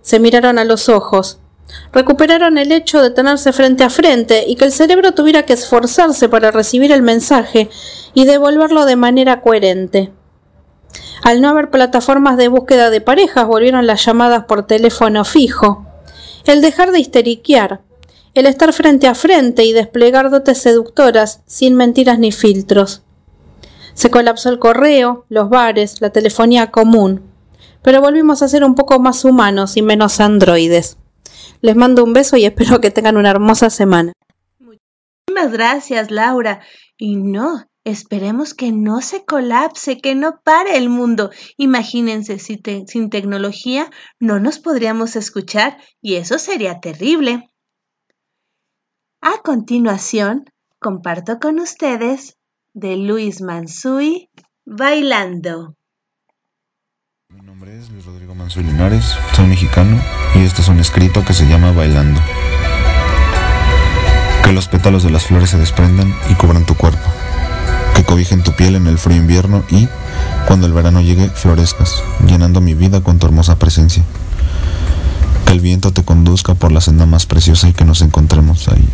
se 0.01 0.19
miraron 0.19 0.59
a 0.59 0.63
los 0.63 0.89
ojos, 0.89 1.39
recuperaron 1.91 2.57
el 2.57 2.71
hecho 2.71 3.01
de 3.01 3.09
tenerse 3.09 3.53
frente 3.53 3.83
a 3.83 3.89
frente 3.89 4.43
y 4.47 4.55
que 4.55 4.65
el 4.65 4.71
cerebro 4.71 5.13
tuviera 5.13 5.43
que 5.43 5.53
esforzarse 5.53 6.29
para 6.29 6.51
recibir 6.51 6.91
el 6.91 7.01
mensaje 7.01 7.69
y 8.13 8.25
devolverlo 8.25 8.85
de 8.85 8.95
manera 8.95 9.41
coherente. 9.41 10.11
Al 11.23 11.41
no 11.41 11.49
haber 11.49 11.69
plataformas 11.69 12.37
de 12.37 12.47
búsqueda 12.47 12.89
de 12.89 13.01
parejas, 13.01 13.47
volvieron 13.47 13.87
las 13.87 14.05
llamadas 14.05 14.45
por 14.45 14.67
teléfono 14.67 15.25
fijo. 15.25 15.85
El 16.45 16.61
dejar 16.61 16.91
de 16.91 16.99
histeriquear, 16.99 17.81
el 18.35 18.45
estar 18.45 18.71
frente 18.73 19.07
a 19.07 19.15
frente 19.15 19.63
y 19.63 19.73
desplegar 19.73 20.29
dotes 20.29 20.59
seductoras 20.59 21.41
sin 21.47 21.75
mentiras 21.75 22.19
ni 22.19 22.31
filtros. 22.31 23.01
Se 23.93 24.11
colapsó 24.11 24.49
el 24.49 24.59
correo, 24.59 25.25
los 25.29 25.49
bares, 25.49 26.01
la 26.01 26.09
telefonía 26.09 26.69
común, 26.69 27.23
pero 27.81 28.01
volvimos 28.01 28.41
a 28.41 28.49
ser 28.49 28.63
un 28.63 28.75
poco 28.75 28.99
más 28.99 29.23
humanos 29.23 29.77
y 29.77 29.81
menos 29.81 30.19
androides. 30.19 30.97
Les 31.61 31.75
mando 31.75 32.03
un 32.03 32.13
beso 32.13 32.37
y 32.37 32.45
espero 32.45 32.81
que 32.81 32.91
tengan 32.91 33.17
una 33.17 33.31
hermosa 33.31 33.69
semana. 33.69 34.13
Muchísimas 34.59 35.51
gracias, 35.51 36.11
Laura. 36.11 36.61
Y 36.97 37.15
no, 37.15 37.65
esperemos 37.83 38.53
que 38.53 38.71
no 38.71 39.01
se 39.01 39.25
colapse, 39.25 39.99
que 39.99 40.15
no 40.15 40.41
pare 40.43 40.77
el 40.77 40.89
mundo. 40.89 41.29
Imagínense, 41.57 42.39
si 42.39 42.61
sin 42.87 43.09
tecnología 43.09 43.89
no 44.19 44.39
nos 44.39 44.59
podríamos 44.59 45.15
escuchar 45.15 45.77
y 46.01 46.15
eso 46.15 46.39
sería 46.39 46.79
terrible. 46.79 47.49
A 49.21 49.41
continuación, 49.43 50.45
comparto 50.79 51.39
con 51.39 51.59
ustedes 51.59 52.37
de 52.73 52.97
Luis 52.97 53.41
Mansui, 53.41 54.29
Bailando. 54.65 55.75
Nombre 57.57 57.79
es 57.79 57.89
Luis 57.89 58.03
Rodrigo 58.03 58.35
Mansui 58.35 58.63
Linares, 58.63 59.15
soy 59.33 59.47
mexicano 59.47 59.97
y 60.35 60.39
este 60.39 60.61
es 60.61 60.67
un 60.67 60.77
escrito 60.81 61.23
que 61.23 61.33
se 61.33 61.47
llama 61.47 61.71
Bailando. 61.71 62.19
Que 64.43 64.51
los 64.51 64.67
pétalos 64.67 65.03
de 65.03 65.09
las 65.09 65.23
flores 65.23 65.51
se 65.51 65.57
desprendan 65.57 66.13
y 66.29 66.33
cubran 66.33 66.65
tu 66.65 66.75
cuerpo. 66.75 67.07
Que 67.95 68.03
cobijen 68.03 68.43
tu 68.43 68.51
piel 68.57 68.75
en 68.75 68.87
el 68.87 68.97
frío 68.97 69.15
invierno 69.15 69.63
y, 69.69 69.87
cuando 70.47 70.67
el 70.67 70.73
verano 70.73 70.99
llegue, 70.99 71.29
florezcas, 71.29 72.03
llenando 72.27 72.59
mi 72.59 72.73
vida 72.73 72.99
con 72.99 73.19
tu 73.19 73.27
hermosa 73.27 73.57
presencia. 73.57 74.03
Que 75.45 75.53
el 75.53 75.61
viento 75.61 75.93
te 75.93 76.03
conduzca 76.03 76.55
por 76.55 76.73
la 76.73 76.81
senda 76.81 77.05
más 77.05 77.25
preciosa 77.25 77.69
y 77.69 77.73
que 77.73 77.85
nos 77.85 78.01
encontremos 78.01 78.67
ahí. 78.67 78.89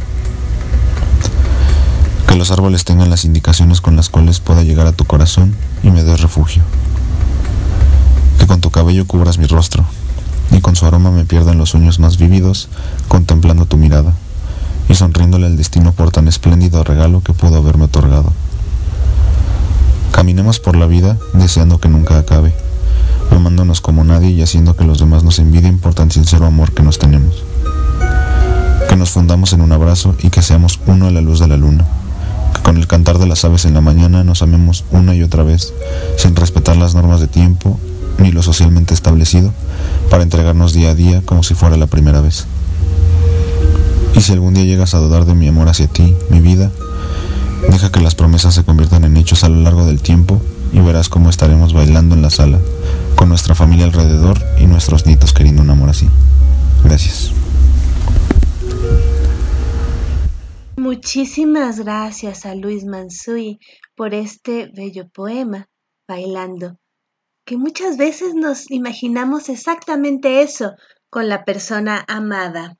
Que 2.27 2.35
los 2.35 2.51
árboles 2.51 2.85
tengan 2.85 3.09
las 3.09 3.25
indicaciones 3.25 3.81
con 3.81 3.95
las 3.95 4.09
cuales 4.09 4.39
pueda 4.39 4.61
llegar 4.61 4.85
a 4.85 4.91
tu 4.91 5.05
corazón 5.05 5.55
y 5.81 5.89
me 5.89 6.03
des 6.03 6.21
refugio. 6.21 6.61
Que 8.41 8.47
con 8.47 8.59
tu 8.59 8.71
cabello 8.71 9.05
cubras 9.05 9.37
mi 9.37 9.45
rostro, 9.45 9.85
y 10.49 10.61
con 10.61 10.75
su 10.75 10.87
aroma 10.87 11.11
me 11.11 11.25
pierdo 11.25 11.51
en 11.51 11.59
los 11.59 11.69
sueños 11.69 11.99
más 11.99 12.17
vívidos, 12.17 12.69
contemplando 13.07 13.67
tu 13.67 13.77
mirada 13.77 14.15
y 14.89 14.95
sonriéndole 14.95 15.45
al 15.45 15.57
destino 15.57 15.91
por 15.91 16.09
tan 16.09 16.27
espléndido 16.27 16.83
regalo 16.83 17.21
que 17.21 17.33
pudo 17.33 17.57
haberme 17.57 17.83
otorgado. 17.83 18.33
Caminemos 20.11 20.59
por 20.59 20.75
la 20.75 20.87
vida 20.87 21.19
deseando 21.33 21.79
que 21.79 21.87
nunca 21.87 22.17
acabe, 22.17 22.51
amándonos 23.29 23.79
como 23.79 24.03
nadie 24.03 24.31
y 24.31 24.41
haciendo 24.41 24.75
que 24.75 24.85
los 24.85 24.97
demás 24.97 25.23
nos 25.23 25.37
envidien 25.37 25.77
por 25.77 25.93
tan 25.93 26.09
sincero 26.09 26.47
amor 26.47 26.71
que 26.71 26.81
nos 26.81 26.97
tenemos. 26.97 27.43
Que 28.89 28.95
nos 28.95 29.11
fundamos 29.11 29.53
en 29.53 29.61
un 29.61 29.71
abrazo 29.71 30.15
y 30.23 30.31
que 30.31 30.41
seamos 30.41 30.79
uno 30.87 31.05
a 31.05 31.11
la 31.11 31.21
luz 31.21 31.37
de 31.37 31.47
la 31.47 31.57
luna. 31.57 31.85
Que 32.55 32.61
con 32.63 32.77
el 32.77 32.87
cantar 32.87 33.19
de 33.19 33.27
las 33.27 33.45
aves 33.45 33.65
en 33.65 33.75
la 33.75 33.81
mañana 33.81 34.23
nos 34.23 34.41
amemos 34.41 34.83
una 34.89 35.13
y 35.13 35.21
otra 35.21 35.43
vez, 35.43 35.75
sin 36.17 36.35
respetar 36.35 36.75
las 36.75 36.95
normas 36.95 37.19
de 37.19 37.27
tiempo 37.27 37.79
ni 38.17 38.31
lo 38.31 38.43
socialmente 38.43 38.93
establecido, 38.93 39.53
para 40.09 40.23
entregarnos 40.23 40.73
día 40.73 40.91
a 40.91 40.95
día 40.95 41.21
como 41.25 41.43
si 41.43 41.53
fuera 41.53 41.77
la 41.77 41.87
primera 41.87 42.21
vez. 42.21 42.45
Y 44.15 44.21
si 44.21 44.33
algún 44.33 44.53
día 44.53 44.65
llegas 44.65 44.93
a 44.93 44.99
dudar 44.99 45.25
de 45.25 45.35
mi 45.35 45.47
amor 45.47 45.69
hacia 45.69 45.87
ti, 45.87 46.15
mi 46.29 46.41
vida, 46.41 46.71
deja 47.69 47.91
que 47.91 48.01
las 48.01 48.15
promesas 48.15 48.53
se 48.53 48.63
conviertan 48.63 49.03
en 49.03 49.17
hechos 49.17 49.43
a 49.43 49.49
lo 49.49 49.61
largo 49.61 49.85
del 49.85 50.01
tiempo 50.01 50.41
y 50.73 50.79
verás 50.79 51.09
cómo 51.09 51.29
estaremos 51.29 51.73
bailando 51.73 52.15
en 52.15 52.21
la 52.21 52.29
sala, 52.29 52.59
con 53.15 53.29
nuestra 53.29 53.55
familia 53.55 53.85
alrededor 53.85 54.39
y 54.59 54.67
nuestros 54.67 55.05
nietos 55.05 55.33
queriendo 55.33 55.61
un 55.61 55.69
amor 55.69 55.89
así. 55.89 56.09
Gracias. 56.83 57.31
Muchísimas 60.77 61.79
gracias 61.79 62.45
a 62.45 62.55
Luis 62.55 62.85
Mansui 62.85 63.59
por 63.95 64.13
este 64.13 64.71
bello 64.73 65.07
poema, 65.09 65.67
Bailando, 66.07 66.77
que 67.51 67.57
muchas 67.57 67.97
veces 67.97 68.33
nos 68.33 68.71
imaginamos 68.71 69.49
exactamente 69.49 70.41
eso 70.41 70.75
con 71.09 71.27
la 71.27 71.43
persona 71.43 72.05
amada. 72.07 72.77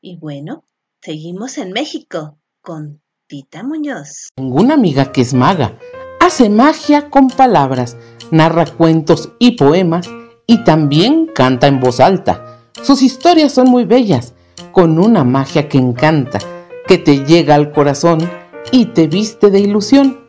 Y 0.00 0.16
bueno, 0.16 0.64
seguimos 1.00 1.56
en 1.58 1.70
México 1.70 2.40
con 2.60 3.00
Tita 3.28 3.62
Muñoz. 3.62 4.30
Tengo 4.34 4.56
una 4.56 4.74
amiga 4.74 5.12
que 5.12 5.20
es 5.20 5.32
maga, 5.32 5.78
hace 6.18 6.50
magia 6.50 7.08
con 7.08 7.28
palabras, 7.28 7.96
narra 8.32 8.66
cuentos 8.66 9.30
y 9.38 9.52
poemas 9.52 10.10
y 10.48 10.64
también 10.64 11.26
canta 11.32 11.68
en 11.68 11.78
voz 11.78 12.00
alta. 12.00 12.64
Sus 12.82 13.00
historias 13.00 13.52
son 13.52 13.70
muy 13.70 13.84
bellas, 13.84 14.34
con 14.72 14.98
una 14.98 15.22
magia 15.22 15.68
que 15.68 15.78
encanta 15.78 16.40
que 16.88 16.98
te 16.98 17.24
llega 17.24 17.54
al 17.54 17.70
corazón 17.70 18.28
y 18.72 18.86
te 18.86 19.06
viste 19.06 19.52
de 19.52 19.60
ilusión. 19.60 20.25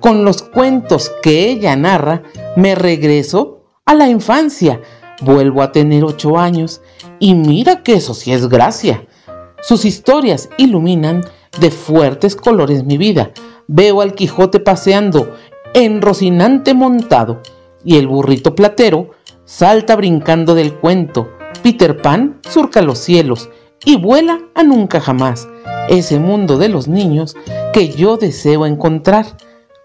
Con 0.00 0.24
los 0.24 0.42
cuentos 0.42 1.10
que 1.22 1.50
ella 1.50 1.74
narra, 1.74 2.22
me 2.56 2.74
regreso 2.74 3.64
a 3.84 3.94
la 3.94 4.08
infancia, 4.08 4.80
vuelvo 5.22 5.62
a 5.62 5.72
tener 5.72 6.04
ocho 6.04 6.38
años 6.38 6.80
y 7.18 7.34
mira 7.34 7.82
que 7.82 7.94
eso 7.94 8.14
sí 8.14 8.32
es 8.32 8.48
gracia. 8.48 9.06
Sus 9.60 9.84
historias 9.84 10.50
iluminan 10.56 11.24
de 11.60 11.70
fuertes 11.70 12.36
colores 12.36 12.84
mi 12.84 12.96
vida. 12.96 13.32
Veo 13.66 14.00
al 14.00 14.14
Quijote 14.14 14.60
paseando, 14.60 15.34
en 15.74 16.00
Rocinante 16.00 16.74
montado, 16.74 17.42
y 17.84 17.96
el 17.96 18.06
burrito 18.06 18.54
platero 18.54 19.10
salta 19.44 19.96
brincando 19.96 20.54
del 20.54 20.74
cuento. 20.74 21.30
Peter 21.62 22.00
Pan 22.00 22.38
surca 22.48 22.82
los 22.82 22.98
cielos 22.98 23.50
y 23.84 23.96
vuela 23.96 24.40
a 24.54 24.62
nunca 24.62 25.00
jamás 25.00 25.48
ese 25.88 26.18
mundo 26.18 26.58
de 26.58 26.68
los 26.68 26.86
niños 26.86 27.36
que 27.72 27.88
yo 27.88 28.16
deseo 28.16 28.66
encontrar. 28.66 29.26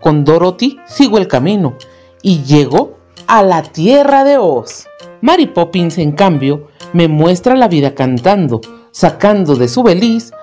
Con 0.03 0.25
Dorothy 0.25 0.79
sigo 0.85 1.17
el 1.17 1.29
camino 1.29 1.75
y 2.21 2.43
llego 2.43 2.97
a 3.25 3.41
la 3.41 3.63
tierra 3.63 4.25
de 4.25 4.37
Oz. 4.37 4.85
Mary 5.21 5.47
Poppins, 5.47 5.97
en 5.97 6.11
cambio, 6.11 6.67
me 6.91 7.07
muestra 7.07 7.55
la 7.55 7.69
vida 7.69 7.95
cantando, 7.95 8.59
sacando 8.91 9.55
de 9.55 9.69
su 9.69 9.81
beliz 9.81 10.33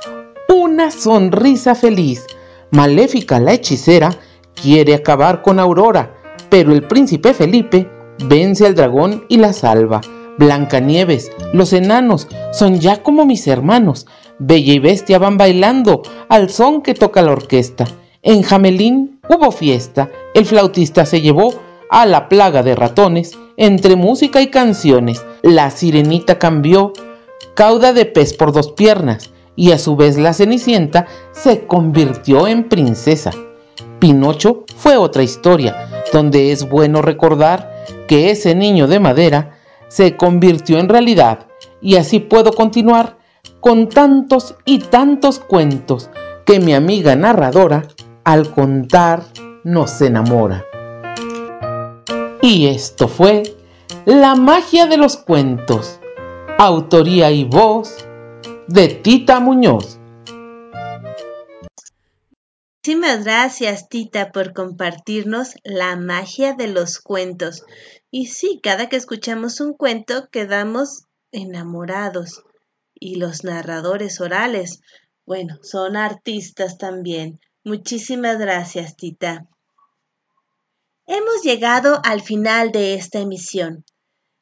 una 0.49 0.91
sonrisa 0.91 1.75
feliz. 1.75 2.25
Maléfica 2.71 3.39
la 3.39 3.53
hechicera 3.53 4.11
quiere 4.55 4.95
acabar 4.95 5.43
con 5.43 5.61
Aurora, 5.61 6.15
pero 6.49 6.73
el 6.73 6.85
príncipe 6.85 7.35
Felipe 7.35 7.87
vence 8.25 8.67
al 8.67 8.75
dragón 8.75 9.27
y 9.29 9.37
la 9.37 9.53
salva. 9.53 10.01
Blancanieves, 10.39 11.31
los 11.53 11.75
enanos 11.75 12.29
son 12.53 12.81
ya 12.81 13.03
como 13.03 13.27
mis 13.27 13.47
hermanos. 13.47 14.07
Bella 14.39 14.73
y 14.73 14.79
Bestia 14.79 15.19
van 15.19 15.37
bailando 15.37 16.01
al 16.31 16.49
son 16.49 16.81
que 16.81 16.95
toca 16.95 17.21
la 17.21 17.33
orquesta. 17.33 17.85
En 18.23 18.41
Jamelín 18.43 19.20
hubo 19.31 19.53
fiesta, 19.53 20.11
el 20.35 20.45
flautista 20.45 21.07
se 21.07 21.21
llevó 21.21 21.55
a 21.89 22.05
la 22.05 22.29
plaga 22.29 22.65
de 22.65 22.75
ratones 22.75 23.39
entre 23.57 23.95
música 23.95 24.43
y 24.43 24.49
canciones. 24.49 25.25
La 25.43 25.71
sirenita 25.71 26.39
cambió 26.39 26.93
cauda 27.55 27.93
de 27.93 28.07
pez 28.07 28.35
por 28.35 28.53
dos 28.53 28.73
piernas 28.73 29.31
y 29.55 29.71
a 29.71 29.79
su 29.79 29.95
vez 29.95 30.19
la 30.19 30.33
cenicienta 30.33 31.07
se 31.31 31.67
convirtió 31.67 32.49
en 32.49 32.69
princesa. 32.69 33.31
Pinocho 34.01 34.65
fue 34.77 34.97
otra 34.97 35.23
historia, 35.23 36.05
donde 36.13 36.51
es 36.51 36.69
bueno 36.69 37.01
recordar 37.01 37.85
que 38.09 38.31
ese 38.31 38.57
niño 38.57 38.89
de 38.89 38.99
madera 38.99 39.59
se 39.89 40.17
convirtió 40.17 40.79
en 40.79 40.89
realidad 40.89 41.47
y 41.81 41.97
así 41.97 42.19
puedo 42.19 42.53
continuar 42.53 43.19
con 43.61 43.89
tantos 43.89 44.57
y 44.65 44.79
tantos 44.79 45.39
cuentos 45.39 46.11
que 46.45 46.59
mi 46.59 46.75
amiga 46.75 47.15
narradora 47.15 47.87
al 48.31 48.55
contar 48.55 49.25
nos 49.65 50.01
enamora. 50.01 50.65
Y 52.41 52.69
esto 52.69 53.09
fue 53.09 53.43
La 54.07 54.37
magia 54.37 54.87
de 54.87 54.97
los 54.97 55.17
cuentos, 55.17 55.99
autoría 56.57 57.33
y 57.33 57.43
voz 57.43 58.07
de 58.69 58.87
Tita 58.87 59.41
Muñoz. 59.41 59.99
Muchísimas 62.79 63.25
gracias, 63.25 63.89
Tita, 63.89 64.31
por 64.31 64.53
compartirnos 64.53 65.57
la 65.65 65.97
magia 65.97 66.55
de 66.55 66.69
los 66.69 67.01
cuentos. 67.01 67.65
Y 68.13 68.27
sí, 68.27 68.61
cada 68.63 68.89
que 68.89 68.95
escuchamos 68.95 69.61
un 69.61 69.75
cuento 69.75 70.29
quedamos 70.31 71.07
enamorados 71.33 72.45
y 72.95 73.17
los 73.17 73.43
narradores 73.43 74.21
orales, 74.21 74.83
bueno, 75.27 75.59
son 75.63 75.97
artistas 75.97 76.79
también. 76.79 77.41
Muchísimas 77.65 78.39
gracias, 78.39 78.97
Tita. 78.97 79.47
Hemos 81.07 81.43
llegado 81.43 82.01
al 82.05 82.23
final 82.23 82.73
de 82.73 82.95
esta 82.95 83.19
emisión. 83.19 83.85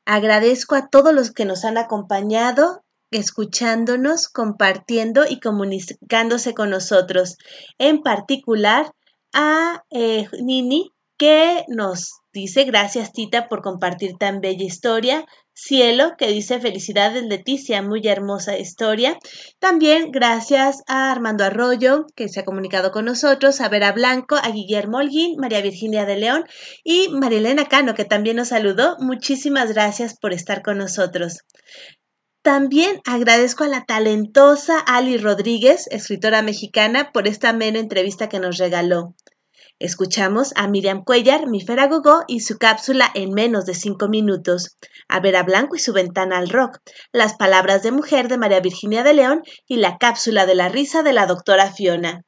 Agradezco 0.05 0.75
a 0.75 0.89
todos 0.89 1.13
los 1.13 1.33
que 1.33 1.45
nos 1.45 1.65
han 1.65 1.79
acompañado, 1.79 2.85
escuchándonos, 3.11 4.29
compartiendo 4.29 5.25
y 5.29 5.41
comunicándose 5.41 6.55
con 6.55 6.71
nosotros. 6.71 7.39
En 7.79 8.03
particular 8.03 8.93
a 9.33 9.85
eh, 9.91 10.29
Nini, 10.41 10.93
que 11.17 11.65
nos 11.69 12.21
dice 12.33 12.65
gracias 12.65 13.13
Tita 13.13 13.49
por 13.49 13.63
compartir 13.63 14.17
tan 14.17 14.41
bella 14.41 14.65
historia. 14.65 15.27
Cielo, 15.61 16.13
que 16.17 16.29
dice 16.29 16.61
felicidades 16.61 17.25
Leticia, 17.25 17.83
muy 17.83 18.07
hermosa 18.07 18.57
historia. 18.57 19.19
También 19.59 20.13
gracias 20.13 20.85
a 20.87 21.11
Armando 21.11 21.43
Arroyo, 21.43 22.07
que 22.15 22.29
se 22.29 22.39
ha 22.39 22.45
comunicado 22.45 22.93
con 22.93 23.07
nosotros, 23.07 23.61
a 23.61 23.69
Vera 23.69 23.91
Blanco, 23.91 24.37
a 24.37 24.51
Guillermo 24.51 24.99
Holguín, 24.99 25.37
María 25.37 25.61
Virginia 25.61 26.07
de 26.07 26.17
León 26.17 26.45
y 26.85 27.09
Marilena 27.09 27.65
Cano, 27.67 27.95
que 27.95 28.05
también 28.05 28.37
nos 28.37 28.49
saludó. 28.49 28.97
Muchísimas 29.01 29.73
gracias 29.73 30.17
por 30.17 30.33
estar 30.33 30.63
con 30.63 30.79
nosotros. 30.79 31.41
También 32.43 33.01
agradezco 33.05 33.65
a 33.65 33.69
la 33.69 33.85
talentosa 33.85 34.79
Ali 34.79 35.19
Rodríguez, 35.19 35.89
escritora 35.91 36.41
mexicana, 36.41 37.11
por 37.13 37.27
esta 37.27 37.49
amena 37.49 37.81
entrevista 37.81 38.29
que 38.29 38.39
nos 38.39 38.59
regaló. 38.59 39.17
Escuchamos 39.81 40.53
a 40.57 40.67
Miriam 40.67 41.05
Cuellar, 41.05 41.47
mi 41.47 41.65
Gogó 41.65 42.25
y 42.27 42.41
su 42.41 42.59
cápsula 42.59 43.09
en 43.15 43.31
menos 43.31 43.65
de 43.65 43.75
cinco 43.75 44.09
minutos, 44.09 44.77
a 45.07 45.21
Vera 45.21 45.45
Blanco 45.45 45.77
y 45.77 45.79
su 45.79 45.93
ventana 45.93 46.39
al 46.39 46.49
rock, 46.49 46.81
las 47.13 47.37
palabras 47.37 47.85
de 47.85 47.93
mujer 47.93 48.27
de 48.27 48.39
María 48.39 48.59
Virginia 48.59 49.05
de 49.05 49.15
León 49.15 49.43
y 49.69 49.77
la 49.77 49.97
cápsula 49.99 50.47
de 50.47 50.57
la 50.57 50.69
risa 50.69 51.05
de 51.05 51.13
la 51.13 51.27
doctora 51.27 51.71
Fiona. 51.71 52.25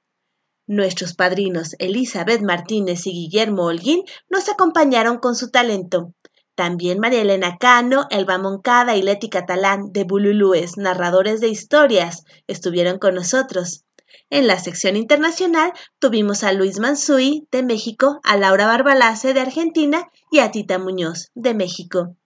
Nuestros 0.68 1.14
padrinos 1.14 1.74
Elizabeth 1.80 2.40
Martínez 2.40 3.08
y 3.08 3.10
Guillermo 3.10 3.64
Holguín 3.64 4.04
nos 4.28 4.48
acompañaron 4.48 5.18
con 5.18 5.34
su 5.34 5.50
talento. 5.50 6.14
También 6.54 7.00
María 7.00 7.22
Elena 7.22 7.56
Cano, 7.58 8.06
Elba 8.10 8.38
Moncada 8.38 8.94
y 8.94 9.02
Leti 9.02 9.28
Catalán 9.28 9.90
de 9.90 10.04
Bululúes, 10.04 10.76
narradores 10.76 11.40
de 11.40 11.48
historias, 11.48 12.22
estuvieron 12.46 12.98
con 13.00 13.16
nosotros. 13.16 13.84
En 14.30 14.46
la 14.46 14.58
sección 14.58 14.96
internacional 14.96 15.72
tuvimos 15.98 16.44
a 16.44 16.52
Luis 16.52 16.78
Mansui 16.78 17.48
de 17.50 17.62
México, 17.62 18.20
a 18.22 18.36
Laura 18.36 18.66
Barbalace 18.66 19.34
de 19.34 19.40
Argentina 19.40 20.08
y 20.30 20.38
a 20.38 20.50
Tita 20.50 20.78
Muñoz 20.78 21.30
de 21.34 21.54
México. 21.54 22.16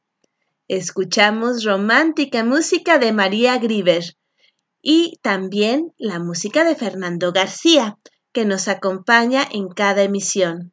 Escuchamos 0.68 1.64
romántica 1.64 2.42
música 2.44 2.98
de 2.98 3.12
María 3.12 3.58
Griver 3.58 4.16
y 4.80 5.18
también 5.22 5.92
la 5.98 6.18
música 6.18 6.64
de 6.64 6.74
Fernando 6.74 7.32
García, 7.32 7.98
que 8.32 8.44
nos 8.44 8.68
acompaña 8.68 9.46
en 9.50 9.68
cada 9.68 10.02
emisión. 10.02 10.72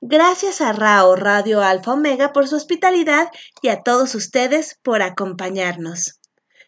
Gracias 0.00 0.60
a 0.60 0.72
Rao 0.72 1.16
Radio 1.16 1.62
Alfa 1.62 1.92
Omega 1.92 2.32
por 2.32 2.48
su 2.48 2.56
hospitalidad 2.56 3.28
y 3.62 3.68
a 3.68 3.82
todos 3.82 4.14
ustedes 4.14 4.78
por 4.82 5.02
acompañarnos. 5.02 6.20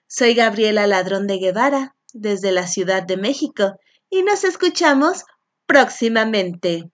Soy 0.06 0.34
Gabriela 0.34 0.86
Ladrón 0.86 1.26
de 1.26 1.38
Guevara, 1.38 1.94
desde 2.12 2.52
la 2.52 2.66
Ciudad 2.66 3.02
de 3.02 3.16
México 3.16 3.78
y 4.10 4.22
nos 4.22 4.44
escuchamos 4.44 5.24
próximamente. 5.66 6.90